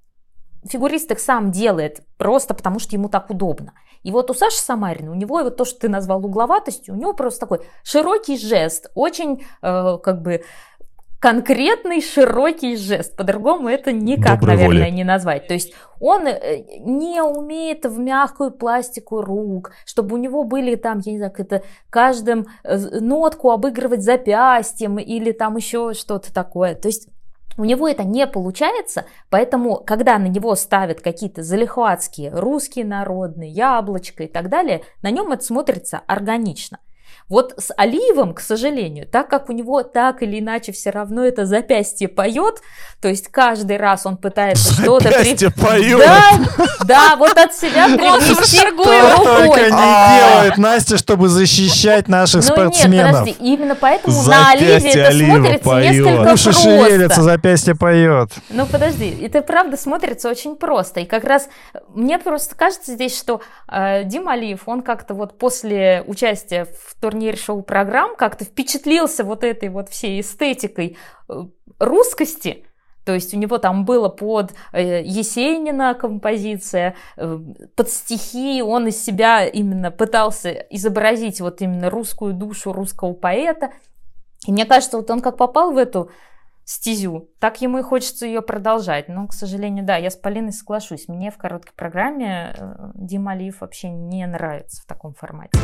фигурист 0.68 1.10
их 1.10 1.20
сам 1.20 1.50
делает 1.50 2.02
просто 2.18 2.54
потому, 2.54 2.78
что 2.78 2.96
ему 2.96 3.08
так 3.08 3.30
удобно. 3.30 3.72
И 4.02 4.10
вот 4.10 4.30
у 4.30 4.34
Саши 4.34 4.58
Самарина, 4.58 5.10
у 5.10 5.14
него 5.14 5.42
вот 5.42 5.56
то, 5.56 5.64
что 5.64 5.80
ты 5.80 5.88
назвал 5.88 6.24
угловатостью, 6.24 6.94
у 6.94 6.96
него 6.96 7.12
просто 7.12 7.40
такой 7.40 7.60
широкий 7.82 8.38
жест, 8.38 8.90
очень 8.94 9.44
э, 9.62 9.98
как 10.02 10.22
бы 10.22 10.44
конкретный 11.20 12.00
широкий 12.00 12.76
жест. 12.76 13.16
По-другому 13.16 13.68
это 13.68 13.92
никак, 13.92 14.40
Доброй 14.40 14.56
наверное, 14.56 14.84
воли. 14.84 14.90
не 14.90 15.04
назвать. 15.04 15.46
То 15.46 15.54
есть 15.54 15.74
он 16.00 16.26
э, 16.26 16.64
не 16.80 17.22
умеет 17.22 17.86
в 17.86 17.98
мягкую 17.98 18.50
пластику 18.50 19.22
рук, 19.22 19.72
чтобы 19.84 20.16
у 20.16 20.18
него 20.18 20.44
были 20.44 20.74
там, 20.74 21.00
я 21.04 21.12
не 21.12 21.18
знаю, 21.18 21.32
это 21.36 21.62
каждым 21.90 22.46
э, 22.64 22.76
нотку 23.00 23.50
обыгрывать 23.50 24.02
запястьем 24.02 24.98
или 24.98 25.32
там 25.32 25.56
еще 25.56 25.94
что-то 25.94 26.32
такое. 26.32 26.74
То 26.74 26.88
есть 26.88 27.08
у 27.58 27.64
него 27.64 27.88
это 27.88 28.04
не 28.04 28.26
получается, 28.26 29.06
поэтому, 29.30 29.76
когда 29.76 30.18
на 30.18 30.26
него 30.26 30.54
ставят 30.54 31.00
какие-то 31.00 31.42
залихватские 31.42 32.30
русские 32.30 32.84
народные, 32.84 33.50
яблочко 33.50 34.24
и 34.24 34.28
так 34.28 34.50
далее, 34.50 34.82
на 35.02 35.10
нем 35.10 35.32
это 35.32 35.42
смотрится 35.42 36.02
органично. 36.06 36.78
Вот 37.28 37.54
с 37.58 37.72
Алиевым, 37.76 38.34
к 38.34 38.40
сожалению, 38.40 39.06
так 39.06 39.28
как 39.28 39.48
у 39.48 39.52
него 39.52 39.82
так 39.82 40.22
или 40.22 40.38
иначе 40.38 40.72
все 40.72 40.90
равно 40.90 41.24
это 41.24 41.44
запястье 41.44 42.08
поет, 42.08 42.60
то 43.00 43.08
есть 43.08 43.28
каждый 43.28 43.76
раз 43.78 44.06
он 44.06 44.16
пытается 44.16 44.72
что-то... 44.74 45.08
при- 45.08 45.12
запястье 45.18 45.50
поет. 45.50 45.98
Да, 45.98 46.30
да, 46.84 47.16
вот 47.16 47.36
от 47.36 47.52
себя. 47.54 47.88
Только 47.96 49.42
рукой. 49.44 49.70
не 49.70 50.18
делает 50.18 50.56
Настя, 50.58 50.96
чтобы 50.98 51.28
защищать 51.28 52.08
наших 52.08 52.42
Ну 52.42 52.48
нет, 52.48 52.56
спортсменов. 52.74 53.18
подожди, 53.20 53.36
именно 53.40 53.74
поэтому 53.74 54.22
на 54.22 54.50
Оливе 54.50 54.78
Запястье 54.80 55.02
это 55.02 55.18
смотрится 55.18 55.64
поет. 55.64 55.92
несколько 55.92 56.32
Уши 56.32 56.52
шевелятся, 56.52 57.06
просто. 57.06 57.22
запястье 57.22 57.74
поет. 57.74 58.30
Ну 58.50 58.66
подожди, 58.66 59.18
это 59.22 59.42
правда 59.42 59.76
смотрится 59.76 60.28
очень 60.30 60.56
просто. 60.56 61.00
И 61.00 61.04
как 61.04 61.24
раз 61.24 61.48
мне 61.88 62.18
просто 62.18 62.54
кажется 62.54 62.92
здесь, 62.92 63.18
что 63.18 63.40
э, 63.70 64.04
Дима 64.04 64.32
Алиев, 64.32 64.62
он 64.66 64.82
как-то 64.82 65.14
вот 65.14 65.38
после 65.38 66.04
участия 66.06 66.66
в 66.66 66.94
турнире 67.06 67.36
шоу-программ 67.36 68.16
как-то 68.16 68.44
впечатлился 68.44 69.22
вот 69.22 69.44
этой 69.44 69.68
вот 69.68 69.88
всей 69.88 70.20
эстетикой 70.20 70.96
э, 71.28 71.44
русскости. 71.78 72.64
То 73.04 73.14
есть 73.14 73.32
у 73.32 73.38
него 73.38 73.58
там 73.58 73.84
было 73.84 74.08
под 74.08 74.54
э, 74.72 75.04
Есенина 75.04 75.94
композиция, 75.94 76.96
э, 77.16 77.38
под 77.76 77.88
стихи, 77.88 78.60
он 78.60 78.88
из 78.88 79.00
себя 79.00 79.46
именно 79.46 79.92
пытался 79.92 80.50
изобразить 80.50 81.40
вот 81.40 81.62
именно 81.62 81.90
русскую 81.90 82.34
душу 82.34 82.72
русского 82.72 83.12
поэта. 83.12 83.70
И 84.44 84.50
мне 84.50 84.64
кажется, 84.64 84.96
вот 84.96 85.08
он 85.08 85.20
как 85.20 85.36
попал 85.36 85.70
в 85.70 85.78
эту 85.78 86.10
стезю, 86.64 87.30
так 87.38 87.60
ему 87.60 87.78
и 87.78 87.82
хочется 87.82 88.26
ее 88.26 88.42
продолжать. 88.42 89.06
Но, 89.06 89.28
к 89.28 89.32
сожалению, 89.32 89.84
да, 89.84 89.96
я 89.96 90.10
с 90.10 90.16
Полиной 90.16 90.52
соглашусь. 90.52 91.06
Мне 91.06 91.30
в 91.30 91.36
короткой 91.36 91.74
программе 91.76 92.56
Дима 92.94 93.32
Алиев 93.32 93.60
вообще 93.60 93.90
не 93.90 94.26
нравится 94.26 94.82
в 94.82 94.86
таком 94.86 95.14
формате. 95.14 95.56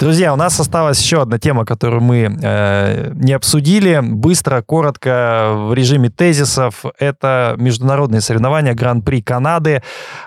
Друзья, 0.00 0.32
у 0.32 0.36
нас 0.36 0.58
осталась 0.58 0.98
еще 0.98 1.20
одна 1.20 1.38
тема, 1.38 1.66
которую 1.66 2.00
мы 2.00 2.34
э, 2.42 3.12
не 3.16 3.34
обсудили. 3.34 4.00
Быстро, 4.02 4.62
коротко, 4.62 5.52
в 5.54 5.74
режиме 5.74 6.08
тезисов. 6.08 6.86
Это 6.98 7.54
международные 7.58 8.22
соревнования 8.22 8.72
Гран-при 8.72 9.20
Канады. 9.20 9.82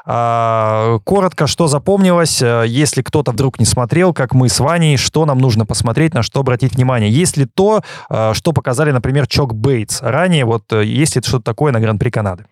А, 0.06 1.00
коротко, 1.04 1.48
что 1.48 1.66
запомнилось, 1.66 2.40
э, 2.44 2.66
если 2.68 3.02
кто-то 3.02 3.32
вдруг 3.32 3.58
не 3.58 3.66
смотрел, 3.66 4.14
как 4.14 4.36
мы 4.36 4.48
с 4.48 4.60
Ваней, 4.60 4.96
что 4.96 5.26
нам 5.26 5.40
нужно 5.40 5.66
посмотреть, 5.66 6.14
на 6.14 6.22
что 6.22 6.42
обратить 6.42 6.76
внимание. 6.76 7.10
Есть 7.10 7.38
ли 7.38 7.46
то, 7.46 7.82
э, 8.12 8.34
что 8.36 8.54
показали, 8.54 8.92
например, 8.92 9.26
Чок 9.26 9.56
Бейтс 9.56 10.04
ранее, 10.04 10.46
вот 10.46 10.72
э, 10.72 10.86
есть 10.86 11.16
ли 11.16 11.24
что-то 11.24 11.46
такое 11.46 11.72
на 11.72 11.80
Гран-при 11.80 12.12
Канады? 12.12 12.46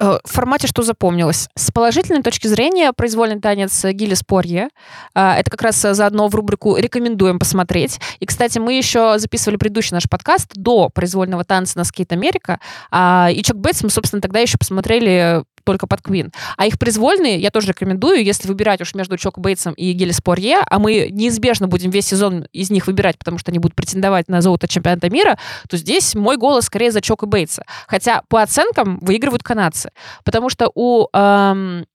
Э, 0.00 0.18
В 0.24 0.30
формате 0.30 0.66
что 0.66 0.82
запомнилось? 0.82 1.48
С 1.54 1.70
положительной 1.70 2.22
точки 2.22 2.46
зрения 2.46 2.92
произвольный 2.92 3.40
танец 3.40 3.84
Гиллис 3.84 4.22
Порье. 4.22 4.68
А, 5.14 5.36
Это 5.36 5.50
как 5.50 5.62
раз 5.62 5.84
э, 5.84 5.94
заодно 5.94 6.28
в 6.28 6.34
рубрику 6.34 6.76
«Рекомендуем 6.76 7.38
посмотреть». 7.38 8.00
И, 8.20 8.26
кстати, 8.26 8.58
мы 8.58 8.74
еще 8.74 9.18
записывали 9.18 9.56
предыдущий 9.56 9.94
наш 9.94 10.08
подкаст 10.08 10.52
до 10.54 10.88
произвольного 10.88 11.44
танца 11.44 11.78
на 11.78 11.84
Скейт 11.84 12.12
Америка. 12.12 12.60
А, 12.90 13.28
И 13.32 13.42
Чок 13.42 13.58
Бейтс 13.58 13.82
мы, 13.82 13.90
собственно, 13.90 14.20
тогда 14.20 14.40
еще 14.40 14.58
посмотрели 14.58 15.44
только 15.64 15.86
под 15.86 16.02
Квин. 16.02 16.32
А 16.56 16.66
их 16.66 16.78
произвольные 16.78 17.38
я 17.38 17.50
тоже 17.50 17.68
рекомендую, 17.68 18.22
если 18.22 18.46
выбирать 18.48 18.80
уж 18.80 18.94
между 18.94 19.16
Чок 19.16 19.38
Бейтсом 19.38 19.74
и 19.74 19.92
Гиллис 19.92 20.20
Порье, 20.20 20.60
а 20.66 20.78
мы 20.78 21.08
неизбежно 21.10 21.66
будем 21.66 21.90
весь 21.90 22.06
сезон 22.06 22.46
из 22.52 22.70
них 22.70 22.86
выбирать, 22.86 23.18
потому 23.18 23.38
что 23.38 23.50
они 23.50 23.58
будут 23.58 23.74
претендовать 23.74 24.28
на 24.28 24.42
золото 24.42 24.68
чемпионата 24.68 25.10
мира, 25.10 25.38
то 25.68 25.76
здесь 25.76 26.14
мой 26.14 26.36
голос 26.36 26.66
скорее 26.66 26.92
за 26.92 27.00
Чока 27.00 27.26
Бейтса. 27.26 27.64
Хотя 27.88 28.22
по 28.28 28.42
оценкам 28.42 28.98
выигрывают 29.00 29.42
канадцы. 29.42 29.90
Потому 30.24 30.48
что 30.48 30.70
у 30.74 31.08
эм, 31.12 31.86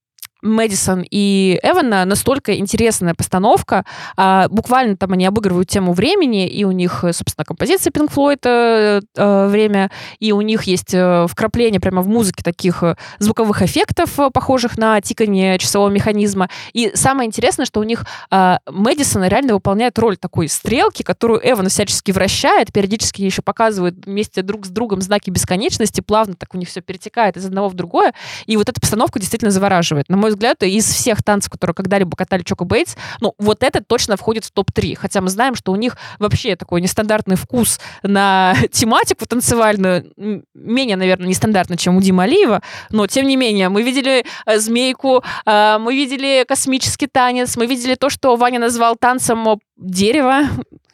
Мэдисон 0.42 1.04
и 1.10 1.58
Эвана 1.62 2.04
настолько 2.04 2.56
интересная 2.56 3.14
постановка. 3.14 3.84
а, 4.16 4.48
буквально 4.48 4.96
там 4.96 5.12
они 5.12 5.26
обыгрывают 5.26 5.68
тему 5.68 5.92
времени, 5.92 6.48
и 6.48 6.64
у 6.64 6.72
них, 6.72 7.00
собственно, 7.12 7.44
композиция 7.44 7.90
Pink 7.90 8.12
Floyd 8.12 8.40
э, 8.44 9.00
э, 9.16 9.46
«Время», 9.48 9.90
и 10.18 10.32
у 10.32 10.40
них 10.40 10.64
есть 10.64 10.94
э, 10.94 11.26
вкрапление 11.28 11.80
прямо 11.80 12.02
в 12.02 12.08
музыке 12.08 12.42
таких 12.42 12.82
э, 12.82 12.96
звуковых 13.18 13.62
эффектов, 13.62 14.18
э, 14.18 14.30
похожих 14.30 14.78
на 14.78 15.00
тикание 15.00 15.58
часового 15.58 15.90
механизма. 15.90 16.48
И 16.72 16.92
самое 16.94 17.26
интересное, 17.26 17.66
что 17.66 17.80
у 17.80 17.84
них 17.84 18.04
э, 18.30 18.56
Мэдисон 18.70 19.24
реально 19.24 19.54
выполняет 19.54 19.98
роль 19.98 20.16
такой 20.16 20.48
стрелки, 20.48 21.02
которую 21.02 21.40
Эван 21.42 21.68
всячески 21.68 22.10
вращает, 22.12 22.72
периодически 22.72 23.22
еще 23.22 23.42
показывают 23.42 24.06
вместе 24.06 24.42
друг 24.42 24.66
с 24.66 24.68
другом 24.68 25.00
знаки 25.00 25.30
бесконечности, 25.30 26.00
плавно 26.00 26.34
так 26.34 26.54
у 26.54 26.58
них 26.58 26.68
все 26.68 26.80
перетекает 26.80 27.36
из 27.36 27.46
одного 27.46 27.68
в 27.68 27.74
другое, 27.74 28.14
и 28.46 28.56
вот 28.56 28.68
эта 28.68 28.80
постановка 28.80 29.18
действительно 29.18 29.50
завораживает. 29.50 30.08
На 30.08 30.16
мой 30.16 30.29
взгляд, 30.30 30.62
из 30.62 30.86
всех 30.86 31.22
танцев, 31.22 31.50
которые 31.50 31.74
когда-либо 31.74 32.16
катали 32.16 32.42
Чоко 32.42 32.64
Бейтс, 32.64 32.96
ну, 33.20 33.34
вот 33.38 33.62
этот 33.62 33.86
точно 33.86 34.16
входит 34.16 34.44
в 34.44 34.52
топ-3. 34.52 34.96
Хотя 34.96 35.20
мы 35.20 35.28
знаем, 35.28 35.54
что 35.54 35.72
у 35.72 35.76
них 35.76 35.96
вообще 36.18 36.56
такой 36.56 36.80
нестандартный 36.80 37.36
вкус 37.36 37.80
на 38.02 38.54
тематику 38.72 39.26
танцевальную, 39.26 40.12
менее, 40.54 40.96
наверное, 40.96 41.28
нестандартно, 41.28 41.76
чем 41.76 41.96
у 41.96 42.00
Димы 42.00 42.24
Алиева, 42.24 42.62
но, 42.90 43.06
тем 43.06 43.26
не 43.26 43.36
менее, 43.36 43.68
мы 43.68 43.82
видели 43.82 44.24
э, 44.46 44.58
змейку, 44.58 45.22
э, 45.46 45.78
мы 45.78 45.94
видели 45.94 46.44
космический 46.46 47.06
танец, 47.06 47.56
мы 47.56 47.66
видели 47.66 47.94
то, 47.94 48.10
что 48.10 48.36
Ваня 48.36 48.58
назвал 48.58 48.96
танцем 48.96 49.60
дерева, 49.76 50.42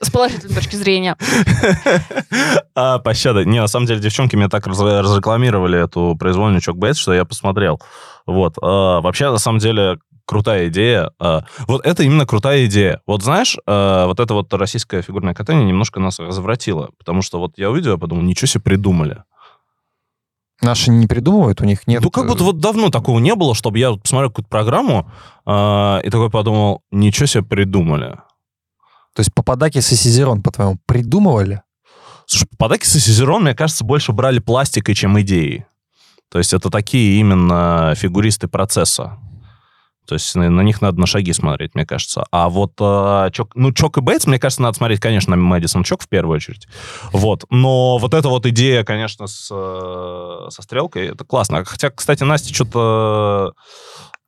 С 0.00 0.10
положительной 0.10 0.54
точки 0.54 0.76
зрения. 0.76 1.16
А, 2.74 2.98
пощада. 2.98 3.44
Не, 3.44 3.60
на 3.60 3.68
самом 3.68 3.86
деле, 3.86 4.00
девчонки 4.00 4.36
мне 4.36 4.48
так 4.48 4.66
раз- 4.66 4.78
разрекламировали 4.80 5.82
эту 5.82 6.14
произвольную 6.18 6.60
Чок 6.60 6.76
Бейтс, 6.76 6.98
что 6.98 7.14
я 7.14 7.24
посмотрел. 7.24 7.80
Вот. 8.26 8.56
А, 8.60 9.00
Вообще, 9.00 9.30
на 9.30 9.38
самом 9.38 9.58
деле, 9.60 9.98
крутая 10.26 10.68
идея. 10.68 11.10
А, 11.18 11.44
Вот 11.66 11.86
это 11.86 12.02
именно 12.02 12.26
крутая 12.26 12.66
идея. 12.66 13.00
Вот 13.06 13.22
знаешь, 13.22 13.56
а, 13.66 14.06
вот 14.06 14.20
это 14.20 14.34
вот 14.34 14.52
российское 14.52 15.00
фигурное 15.00 15.32
катание 15.32 15.64
немножко 15.64 15.98
нас 16.00 16.18
развратило. 16.18 16.90
Потому 16.98 17.22
что 17.22 17.38
вот 17.38 17.52
я 17.56 17.70
увидел, 17.70 17.92
я 17.92 17.98
подумал, 17.98 18.22
ничего 18.22 18.46
себе 18.46 18.62
придумали. 18.62 19.22
Наши 20.62 20.90
не 20.90 21.06
придумывают, 21.06 21.60
у 21.60 21.64
них 21.64 21.86
нет... 21.86 22.02
ну, 22.02 22.10
как 22.10 22.26
будто 22.26 22.42
э, 22.42 22.46
вот 22.46 22.58
давно 22.60 22.88
такого 22.88 23.18
не 23.18 23.34
было, 23.34 23.54
чтобы 23.54 23.78
я 23.78 23.92
посмотрел 23.92 24.30
какую-то 24.30 24.48
программу 24.48 25.10
а, 25.44 26.00
и 26.02 26.08
такой 26.08 26.30
подумал, 26.30 26.82
ничего 26.90 27.26
себе 27.26 27.44
придумали. 27.44 28.16
То 29.16 29.20
есть 29.20 29.32
Пападакис 29.34 29.90
и 29.92 29.96
Сизерон, 29.96 30.42
по-твоему, 30.42 30.78
придумывали? 30.84 31.62
Слушай, 32.26 32.48
Пападакис 32.50 32.94
и 32.96 33.00
Сизерон, 33.00 33.44
мне 33.44 33.54
кажется, 33.54 33.82
больше 33.82 34.12
брали 34.12 34.40
пластикой, 34.40 34.94
чем 34.94 35.18
идеей. 35.22 35.64
То 36.30 36.36
есть 36.36 36.52
это 36.52 36.68
такие 36.68 37.18
именно 37.18 37.94
фигуристы 37.96 38.46
процесса. 38.46 39.18
То 40.06 40.14
есть 40.14 40.34
на, 40.34 40.50
на 40.50 40.60
них 40.60 40.82
надо 40.82 41.00
на 41.00 41.06
шаги 41.06 41.32
смотреть, 41.32 41.74
мне 41.74 41.86
кажется. 41.86 42.26
А 42.30 42.48
вот 42.48 42.72
э, 42.78 43.30
Чок, 43.32 43.52
ну, 43.56 43.72
Чок 43.72 43.98
и 43.98 44.00
Бейтс, 44.00 44.26
мне 44.26 44.38
кажется, 44.38 44.62
надо 44.62 44.76
смотреть, 44.76 45.00
конечно, 45.00 45.34
на 45.34 45.42
Мэдисон 45.42 45.82
Чок 45.82 46.02
в 46.02 46.08
первую 46.08 46.36
очередь. 46.36 46.68
Вот. 47.12 47.44
Но 47.50 47.98
вот 47.98 48.14
эта 48.14 48.28
вот 48.28 48.46
идея, 48.46 48.84
конечно, 48.84 49.26
с, 49.26 49.48
э, 49.50 50.50
со 50.50 50.62
стрелкой, 50.62 51.08
это 51.08 51.24
классно. 51.24 51.64
Хотя, 51.64 51.90
кстати, 51.90 52.22
Настя 52.22 52.54
что-то 52.54 53.54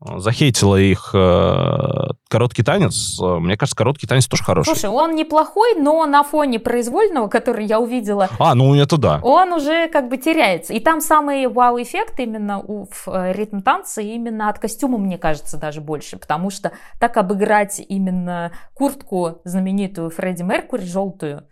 захейтила 0.00 0.76
их 0.76 1.10
э, 1.12 2.08
короткий 2.28 2.62
танец. 2.62 3.18
Мне 3.20 3.56
кажется, 3.56 3.76
короткий 3.76 4.06
танец 4.06 4.26
тоже 4.26 4.44
хороший. 4.44 4.68
Слушай, 4.68 4.90
он 4.90 5.14
неплохой, 5.14 5.74
но 5.74 6.06
на 6.06 6.22
фоне 6.22 6.60
произвольного, 6.60 7.28
который 7.28 7.66
я 7.66 7.80
увидела, 7.80 8.28
А, 8.38 8.54
ну 8.54 8.74
это 8.74 8.96
да. 8.96 9.20
он 9.22 9.52
уже 9.52 9.88
как 9.88 10.08
бы 10.08 10.16
теряется. 10.16 10.72
И 10.72 10.80
там 10.80 11.00
самый 11.00 11.48
вау-эффект 11.48 12.20
именно 12.20 12.60
у 12.60 12.86
в, 12.86 13.08
э, 13.08 13.32
ритм 13.32 13.60
танца 13.60 14.00
именно 14.00 14.48
от 14.48 14.58
костюма, 14.58 14.98
мне 14.98 15.18
кажется, 15.18 15.56
даже 15.56 15.80
больше. 15.80 16.16
Потому 16.16 16.50
что 16.50 16.72
так 17.00 17.16
обыграть 17.16 17.80
именно 17.88 18.52
куртку 18.74 19.40
знаменитую 19.44 20.10
Фредди 20.10 20.42
Меркури, 20.42 20.82
желтую, 20.82 21.44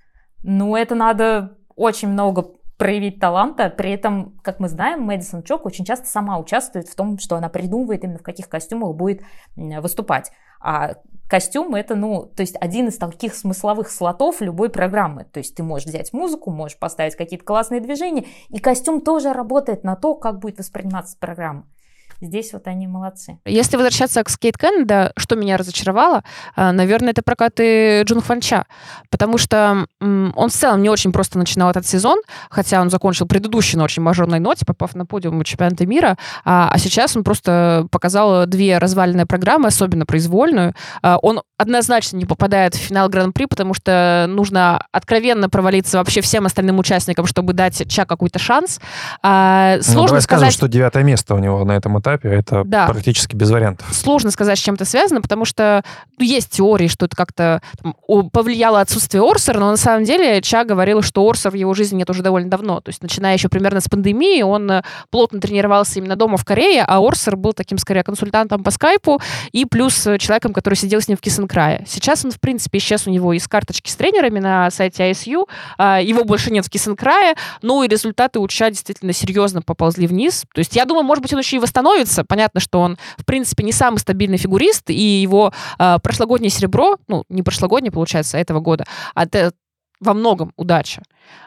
ну, 0.43 0.77
это 0.77 0.95
надо 0.95 1.57
очень 1.75 2.09
много 2.09 2.47
проявить 2.77 3.21
таланта. 3.21 3.71
При 3.71 3.91
этом, 3.91 4.39
как 4.43 4.61
мы 4.61 4.69
знаем, 4.69 5.03
Мэдисон 5.03 5.43
Чок 5.43 5.67
очень 5.67 5.85
часто 5.85 6.07
сама 6.07 6.39
участвует 6.39 6.89
в 6.89 6.95
том, 6.95 7.19
что 7.19 7.37
она 7.37 7.49
придумывает 7.49 8.05
именно 8.05 8.19
в 8.19 8.23
каких 8.23 8.49
костюмах 8.49 8.95
будет 8.95 9.23
выступать. 9.57 10.31
А 10.61 10.95
костюм 11.29 11.75
это, 11.75 11.95
ну, 11.95 12.27
то 12.27 12.43
есть 12.43 12.57
один 12.61 12.89
из 12.89 12.99
таких 12.99 13.35
смысловых 13.35 13.91
слотов 13.91 14.41
любой 14.41 14.69
программы. 14.69 15.25
То 15.25 15.39
есть 15.39 15.55
ты 15.55 15.63
можешь 15.63 15.87
взять 15.87 16.13
музыку, 16.13 16.51
можешь 16.51 16.79
поставить 16.79 17.17
какие-то 17.17 17.45
классные 17.45 17.81
движения, 17.81 18.27
и 18.49 18.59
костюм 18.59 19.01
тоже 19.01 19.33
работает 19.33 19.85
на 19.85 19.97
то, 19.97 20.15
как 20.15 20.39
будет 20.39 20.59
восприниматься 20.59 21.17
программа. 21.19 21.67
Здесь 22.21 22.53
вот 22.53 22.67
они 22.67 22.87
молодцы. 22.87 23.39
Если 23.45 23.77
возвращаться 23.77 24.23
к 24.25 24.29
Скейт 24.29 24.57
Кеннеда, 24.57 25.13
что 25.17 25.37
меня 25.37 25.57
разочаровало, 25.57 26.23
а, 26.55 26.73
наверное, 26.73 27.11
это 27.11 27.23
прокаты 27.23 28.03
Джун 28.03 28.21
Хванча, 28.21 28.65
потому 29.11 29.39
что 29.39 29.87
он 30.01 30.49
в 30.49 30.53
целом 30.53 30.83
не 30.83 30.89
очень 30.89 31.13
просто 31.13 31.39
начинал 31.39 31.71
этот 31.71 31.87
сезон, 31.87 32.19
хотя 32.51 32.81
он 32.81 32.91
закончил 32.91 33.27
предыдущий 33.27 33.79
на 33.79 33.85
очень 33.85 34.03
мажорной 34.03 34.39
ноте, 34.39 34.65
попав 34.65 34.95
на 34.95 35.07
подиум 35.07 35.43
чемпионата 35.45 35.87
мира, 35.87 36.17
а, 36.45 36.71
а 36.73 36.79
сейчас 36.79 37.17
он 37.17 37.25
просто 37.25 37.87
показал 37.91 38.47
две 38.47 38.79
разваленные 38.79 39.27
программы, 39.27 39.69
особенно 39.69 40.07
произвольную. 40.07 40.75
А, 41.03 41.19
Он 41.23 41.43
однозначно 41.59 42.17
не 42.17 42.25
попадает 42.25 42.75
в 42.75 42.79
финал 42.79 43.09
Гран-при, 43.09 43.47
потому 43.47 43.75
что 43.75 44.27
нужно 44.29 44.85
откровенно 44.93 45.49
провалиться 45.49 45.99
вообще 45.99 46.21
всем 46.21 46.47
остальным 46.47 46.79
участникам, 46.79 47.27
чтобы 47.27 47.53
дать 47.53 47.91
Ча 47.91 48.05
какой-то 48.05 48.39
шанс. 48.39 48.81
А, 49.23 49.77
Ну, 49.77 49.83
Сложно 49.83 50.07
давай 50.07 50.23
скажем, 50.23 50.41
сказать... 50.41 50.55
что 50.55 50.69
девятое 50.69 51.03
место 51.03 51.35
у 51.35 51.39
него 51.39 51.65
на 51.65 51.73
этом 51.73 51.99
этапе, 51.99 52.29
это 52.29 52.63
Да. 52.65 52.87
практически 52.87 53.35
без 53.35 53.51
вариантов. 53.51 53.87
сложно 53.93 54.31
сказать, 54.31 54.59
с 54.59 54.63
чем 54.63 54.75
это 54.75 54.85
связано, 54.85 55.23
потому 55.23 55.45
что 55.45 55.83
ну, 56.19 56.25
есть 56.25 56.51
теории, 56.51 56.89
что 56.89 57.07
это 57.07 57.17
как-то 57.17 57.63
там, 57.83 57.95
повлияло 58.31 58.81
отсутствие 58.81 59.23
Орсера, 59.23 59.59
но 59.59 59.71
на 59.71 59.77
самом 59.77 60.05
деле 60.05 60.43
Ча 60.43 60.65
говорил, 60.65 61.03
что 61.03 61.27
Орсер 61.27 61.51
в 61.51 61.55
его 61.55 61.73
жизни 61.75 61.97
нет 61.97 62.11
уже 62.11 62.23
довольно 62.23 62.51
давно. 62.51 62.81
То 62.81 62.91
есть, 62.91 63.03
начиная 63.03 63.35
еще 63.35 63.49
примерно 63.49 63.81
с 63.81 63.89
пандемии, 63.89 64.43
он 64.43 64.71
э, 64.71 64.83
плотно 65.11 65.41
тренировался 65.41 65.99
именно 65.99 66.17
дома 66.17 66.37
в 66.37 66.45
Корее, 66.45 66.85
а 66.87 66.99
Орсер 67.01 67.37
был 67.37 67.53
таким, 67.53 67.79
скорее, 67.79 68.03
консультантом 68.03 68.63
по 68.63 68.71
скайпу 68.71 69.21
и 69.53 69.65
плюс 69.65 70.07
э, 70.07 70.19
человеком, 70.19 70.53
который 70.53 70.75
сидел 70.75 71.01
с 71.01 71.09
ним 71.09 71.17
в 71.17 71.21
Кисенкрае. 71.47 71.85
Сейчас 71.87 72.25
он, 72.25 72.31
в 72.31 72.41
принципе, 72.41 72.79
исчез 72.79 73.07
у 73.07 73.11
него 73.11 73.33
из 73.33 73.47
карточки 73.49 73.91
с 73.91 73.97
тренерами 73.97 74.41
на 74.41 74.71
сайте 74.71 75.11
ISU, 75.11 75.47
а, 75.79 76.01
его 76.01 76.25
больше 76.25 76.51
нет 76.51 76.67
в 76.67 76.71
Кисенкрае, 76.71 77.37
ну 77.63 77.83
и 77.83 77.89
результаты 77.89 78.39
у 78.39 78.49
Ча 78.49 78.71
действительно 78.71 79.13
серьезно 79.13 79.63
поползли 79.63 80.07
вниз. 80.07 80.45
То 80.55 80.59
есть 80.59 80.77
я 80.77 80.85
думаю, 80.85 81.05
может 81.05 81.23
быть, 81.23 81.33
он 81.33 81.39
еще 81.41 81.57
и 81.57 81.59
восстановится. 81.59 82.25
Понятно, 82.25 82.61
что 82.61 82.81
он, 82.81 82.99
в 83.17 83.25
принципе, 83.25 83.65
не 83.65 83.73
самый 83.73 83.99
стабильный 83.99 84.39
фигурист, 84.39 84.91
и 84.91 84.95
его 84.95 85.53
а, 85.79 85.99
прошлогоднее 85.99 86.51
серебро, 86.51 86.97
ну, 87.09 87.25
не 87.29 87.43
прошлогоднее, 87.43 87.93
получается, 87.93 88.37
а 88.37 88.41
этого 88.41 88.61
года, 88.61 88.85
а 89.15 89.27
во 90.01 90.15
многом 90.15 90.53
удача. 90.57 91.03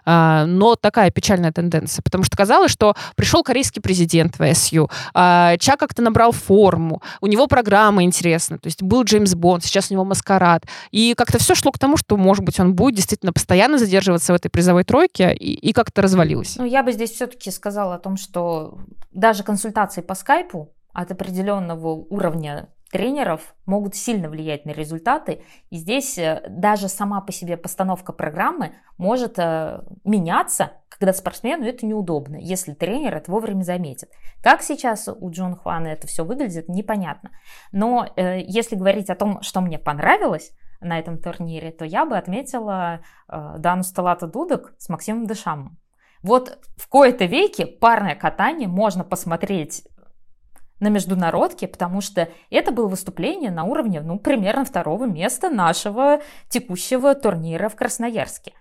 А, 0.05 0.45
но 0.45 0.75
такая 0.75 1.11
печальная 1.11 1.51
тенденция, 1.51 2.01
потому 2.03 2.23
что 2.23 2.35
казалось, 2.35 2.71
что 2.71 2.95
пришел 3.15 3.43
корейский 3.43 3.81
президент 3.81 4.37
в 4.39 4.53
СЮ, 4.53 4.89
а, 5.13 5.57
Ча 5.57 5.77
как-то 5.77 6.01
набрал 6.01 6.31
форму, 6.31 7.01
у 7.21 7.27
него 7.27 7.47
программа 7.47 8.03
интересная, 8.03 8.59
то 8.59 8.67
есть 8.67 8.81
был 8.81 9.03
Джеймс 9.03 9.35
Бонд, 9.35 9.63
сейчас 9.63 9.91
у 9.91 9.93
него 9.93 10.05
маскарад, 10.05 10.65
и 10.91 11.13
как-то 11.15 11.37
все 11.37 11.55
шло 11.55 11.71
к 11.71 11.79
тому, 11.79 11.97
что, 11.97 12.17
может 12.17 12.43
быть, 12.43 12.59
он 12.59 12.73
будет 12.73 12.95
действительно 12.95 13.33
постоянно 13.33 13.77
задерживаться 13.77 14.33
в 14.33 14.35
этой 14.35 14.49
призовой 14.49 14.83
тройке, 14.83 15.33
и, 15.33 15.53
и 15.53 15.73
как-то 15.73 16.01
развалилось. 16.01 16.55
Ну, 16.57 16.65
я 16.65 16.83
бы 16.83 16.91
здесь 16.91 17.11
все-таки 17.11 17.51
сказала 17.51 17.95
о 17.95 17.99
том, 17.99 18.17
что 18.17 18.79
даже 19.11 19.43
консультации 19.43 20.01
по 20.01 20.15
скайпу 20.15 20.73
от 20.93 21.11
определенного 21.11 21.89
уровня 21.89 22.69
тренеров 22.91 23.55
могут 23.65 23.95
сильно 23.95 24.29
влиять 24.29 24.65
на 24.65 24.71
результаты. 24.71 25.43
И 25.69 25.77
здесь 25.77 26.17
э, 26.17 26.43
даже 26.49 26.87
сама 26.87 27.21
по 27.21 27.31
себе 27.31 27.57
постановка 27.57 28.13
программы 28.13 28.73
может 28.97 29.37
э, 29.37 29.81
меняться, 30.03 30.73
когда 30.89 31.13
спортсмену 31.13 31.65
это 31.65 31.85
неудобно, 31.85 32.37
если 32.37 32.73
тренер 32.73 33.15
это 33.15 33.31
вовремя 33.31 33.63
заметит. 33.63 34.11
Как 34.41 34.61
сейчас 34.61 35.07
у 35.07 35.29
Джон 35.31 35.55
Хвана 35.55 35.87
это 35.87 36.07
все 36.07 36.25
выглядит, 36.25 36.69
непонятно. 36.69 37.31
Но 37.71 38.07
э, 38.15 38.41
если 38.41 38.75
говорить 38.75 39.09
о 39.09 39.15
том, 39.15 39.41
что 39.41 39.61
мне 39.61 39.79
понравилось, 39.79 40.51
на 40.81 40.97
этом 40.97 41.17
турнире, 41.17 41.71
то 41.71 41.85
я 41.85 42.05
бы 42.05 42.17
отметила 42.17 43.01
э, 43.27 43.55
Дану 43.57 43.83
Сталата 43.83 44.27
Дудок 44.27 44.73
с 44.77 44.89
Максимом 44.89 45.27
Дешамом. 45.27 45.77
Вот 46.21 46.59
в 46.77 46.87
кои-то 46.87 47.25
веке 47.25 47.65
парное 47.65 48.15
катание 48.15 48.67
можно 48.67 49.03
посмотреть 49.03 49.83
на 50.79 50.87
международке, 50.87 51.67
потому 51.67 52.01
что 52.01 52.29
это 52.49 52.71
было 52.71 52.87
выступление 52.87 53.51
на 53.51 53.63
уровне, 53.63 54.01
ну, 54.01 54.17
примерно 54.19 54.65
второго 54.65 55.05
места 55.05 55.49
нашего 55.49 56.21
текущего 56.49 57.15
турнира 57.15 57.69
в 57.69 57.75
Красноярске. 57.75 58.53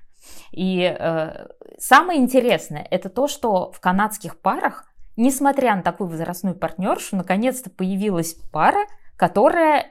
И 0.52 0.82
э, 0.82 1.46
самое 1.78 2.20
интересное, 2.20 2.86
это 2.90 3.08
то, 3.08 3.28
что 3.28 3.70
в 3.72 3.80
канадских 3.80 4.40
парах, 4.40 4.84
несмотря 5.16 5.76
на 5.76 5.82
такую 5.82 6.10
возрастную 6.10 6.56
партнершу, 6.56 7.16
наконец-то 7.16 7.70
появилась 7.70 8.34
пара, 8.52 8.86
которая 9.16 9.86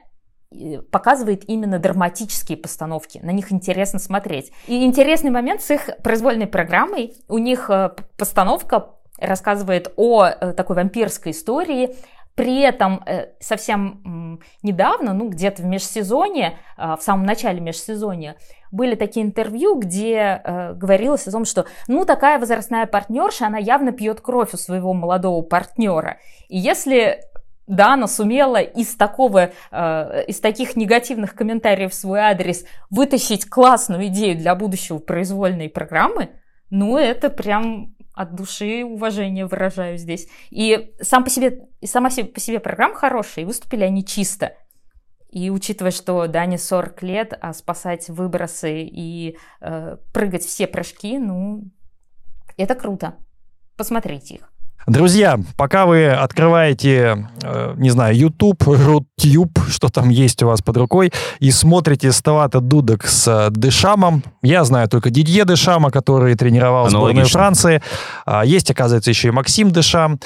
э, 0.50 0.82
показывает 0.82 1.48
именно 1.48 1.78
драматические 1.78 2.58
постановки. 2.58 3.18
На 3.22 3.30
них 3.30 3.52
интересно 3.52 3.98
смотреть. 3.98 4.52
И 4.66 4.84
интересный 4.84 5.30
момент 5.30 5.62
с 5.62 5.70
их 5.70 5.88
произвольной 6.02 6.46
программой. 6.46 7.14
У 7.28 7.38
них 7.38 7.70
э, 7.70 7.90
постановка 8.16 8.94
рассказывает 9.18 9.92
о 9.96 10.26
э, 10.26 10.52
такой 10.52 10.76
вампирской 10.76 11.32
истории, 11.32 11.96
при 12.38 12.60
этом 12.60 13.02
э, 13.04 13.30
совсем 13.40 14.38
недавно, 14.62 15.12
ну 15.12 15.28
где-то 15.28 15.62
в 15.62 15.64
межсезонье, 15.64 16.56
э, 16.76 16.94
в 16.96 17.02
самом 17.02 17.26
начале 17.26 17.58
межсезонья, 17.58 18.36
были 18.70 18.94
такие 18.94 19.26
интервью, 19.26 19.74
где 19.74 20.40
э, 20.44 20.74
говорилось 20.74 21.26
о 21.26 21.32
том, 21.32 21.44
что 21.44 21.66
ну 21.88 22.04
такая 22.04 22.38
возрастная 22.38 22.86
партнерша, 22.86 23.48
она 23.48 23.58
явно 23.58 23.90
пьет 23.90 24.20
кровь 24.20 24.54
у 24.54 24.56
своего 24.56 24.94
молодого 24.94 25.42
партнера. 25.42 26.18
И 26.48 26.56
если 26.56 27.22
Дана 27.66 28.06
сумела 28.06 28.60
из 28.60 28.94
такого, 28.94 29.50
э, 29.72 30.24
из 30.28 30.38
таких 30.38 30.76
негативных 30.76 31.34
комментариев 31.34 31.90
в 31.90 31.94
свой 31.94 32.20
адрес 32.20 32.64
вытащить 32.88 33.50
классную 33.50 34.06
идею 34.06 34.38
для 34.38 34.54
будущего 34.54 34.98
произвольной 34.98 35.68
программы, 35.68 36.30
ну 36.70 36.98
это 36.98 37.30
прям 37.30 37.96
от 38.18 38.34
души 38.34 38.84
уважение 38.84 39.46
выражаю 39.46 39.96
здесь. 39.96 40.26
И 40.50 40.92
сам 41.00 41.22
по 41.22 41.30
себе, 41.30 41.68
и 41.80 41.86
сама 41.86 42.10
по 42.10 42.40
себе 42.40 42.58
программа 42.58 42.96
хорошая, 42.96 43.44
и 43.44 43.46
выступили 43.46 43.84
они 43.84 44.04
чисто. 44.04 44.56
И 45.30 45.50
учитывая, 45.50 45.92
что 45.92 46.26
Дане 46.26 46.58
40 46.58 47.02
лет, 47.04 47.38
а 47.40 47.52
спасать 47.52 48.08
выбросы 48.08 48.82
и 48.82 49.38
э, 49.60 49.98
прыгать 50.12 50.42
все 50.42 50.66
прыжки, 50.66 51.18
ну, 51.18 51.70
это 52.56 52.74
круто. 52.74 53.14
Посмотрите 53.76 54.34
их. 54.36 54.52
Друзья, 54.86 55.38
пока 55.58 55.84
вы 55.84 56.08
открываете, 56.08 57.28
э, 57.42 57.74
не 57.76 57.90
знаю, 57.90 58.16
YouTube, 58.16 58.62
Рутюб, 58.66 59.58
что 59.68 59.88
там 59.90 60.08
есть 60.08 60.42
у 60.42 60.46
вас 60.46 60.62
под 60.62 60.78
рукой, 60.78 61.12
и 61.40 61.50
смотрите 61.50 62.10
Ставата 62.10 62.60
Дудок 62.60 63.06
с 63.06 63.28
э, 63.28 63.50
Дешамом, 63.50 64.22
я 64.40 64.64
знаю 64.64 64.88
только 64.88 65.10
Дидье 65.10 65.44
Дешама, 65.44 65.90
который 65.90 66.34
тренировал 66.36 66.88
сборную. 66.88 67.26
Франции. 67.26 67.82
А, 68.24 68.44
Есть, 68.46 68.70
оказывается, 68.70 69.10
еще 69.10 69.28
и 69.28 69.30
Максим 69.30 69.70
Дешам. 69.72 70.20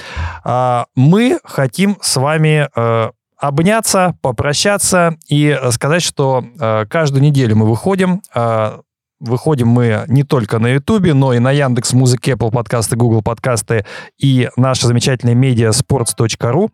А, 0.44 0.86
Мы 0.94 1.40
хотим 1.42 1.96
с 2.00 2.14
вами 2.16 2.68
э, 2.76 3.10
обняться, 3.38 4.14
попрощаться 4.22 5.16
и 5.28 5.58
э, 5.60 5.72
сказать, 5.72 6.02
что 6.02 6.44
э, 6.60 6.86
каждую 6.88 7.22
неделю 7.22 7.56
мы 7.56 7.68
выходим. 7.68 8.22
э, 8.32 8.78
Выходим 9.22 9.68
мы 9.68 10.04
не 10.08 10.24
только 10.24 10.58
на 10.58 10.66
Ютубе, 10.66 11.14
но 11.14 11.32
и 11.32 11.38
на 11.38 11.52
Яндекс 11.52 11.92
Музыке, 11.92 12.32
Apple 12.32 12.50
подкасты, 12.50 12.96
Google 12.96 13.22
подкасты 13.22 13.86
и 14.18 14.48
наша 14.56 14.88
замечательная 14.88 15.36
медиа 15.36 15.70
sports.ru. 15.70 16.70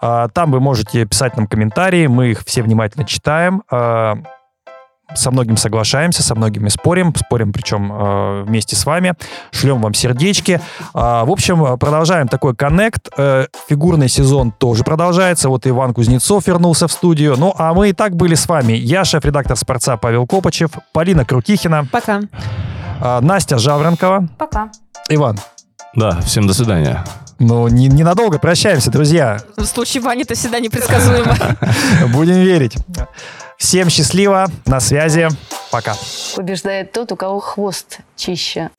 А, 0.00 0.28
Там 0.28 0.52
вы 0.52 0.60
можете 0.60 1.04
писать 1.06 1.36
нам 1.36 1.48
комментарии, 1.48 2.06
мы 2.06 2.28
их 2.30 2.44
все 2.44 2.62
внимательно 2.62 3.04
читаем. 3.04 3.62
Со 5.14 5.30
многим 5.30 5.56
соглашаемся, 5.56 6.22
со 6.22 6.34
многими 6.34 6.68
спорим, 6.68 7.14
спорим 7.16 7.52
причем 7.52 7.90
э, 7.92 8.42
вместе 8.46 8.76
с 8.76 8.84
вами, 8.84 9.14
шлем 9.52 9.80
вам 9.80 9.94
сердечки. 9.94 10.60
А, 10.92 11.24
В 11.24 11.30
общем, 11.30 11.78
продолжаем 11.78 12.28
такой 12.28 12.54
коннект. 12.54 13.08
Э, 13.16 13.46
Фигурный 13.68 14.08
сезон 14.10 14.52
тоже 14.52 14.84
продолжается. 14.84 15.48
Вот 15.48 15.66
Иван 15.66 15.94
Кузнецов 15.94 16.46
вернулся 16.46 16.88
в 16.88 16.92
студию. 16.92 17.36
Ну, 17.38 17.54
а 17.56 17.72
мы 17.72 17.88
и 17.88 17.92
так 17.94 18.16
были 18.16 18.34
с 18.34 18.46
вами. 18.48 18.74
Я 18.74 19.04
шеф-редактор 19.04 19.56
«Спорца» 19.56 19.96
Павел 19.96 20.26
Копачев, 20.26 20.72
Полина 20.92 21.24
Крутихина, 21.24 21.86
Пока. 21.90 22.20
а, 23.00 23.20
Настя 23.22 23.56
Жаворонкова. 23.58 24.28
Пока. 24.38 24.70
Иван, 25.08 25.38
Да, 25.94 26.20
всем 26.20 26.46
до 26.46 26.52
свидания. 26.52 27.02
ну, 27.38 27.66
не- 27.68 27.88
ненадолго 27.88 28.38
прощаемся, 28.38 28.90
друзья. 28.90 29.38
В 29.56 29.64
случае 29.64 30.02
Вани 30.02 30.22
это 30.24 30.34
всегда 30.34 30.60
непредсказуемо. 30.60 31.34
Будем 32.12 32.34
верить. 32.34 32.76
Всем 33.58 33.90
счастливо, 33.90 34.46
на 34.66 34.78
связи, 34.78 35.28
пока. 35.72 35.96
Побеждает 36.36 36.92
тот, 36.92 37.10
у 37.10 37.16
кого 37.16 37.40
хвост 37.40 37.98
чище. 38.14 38.70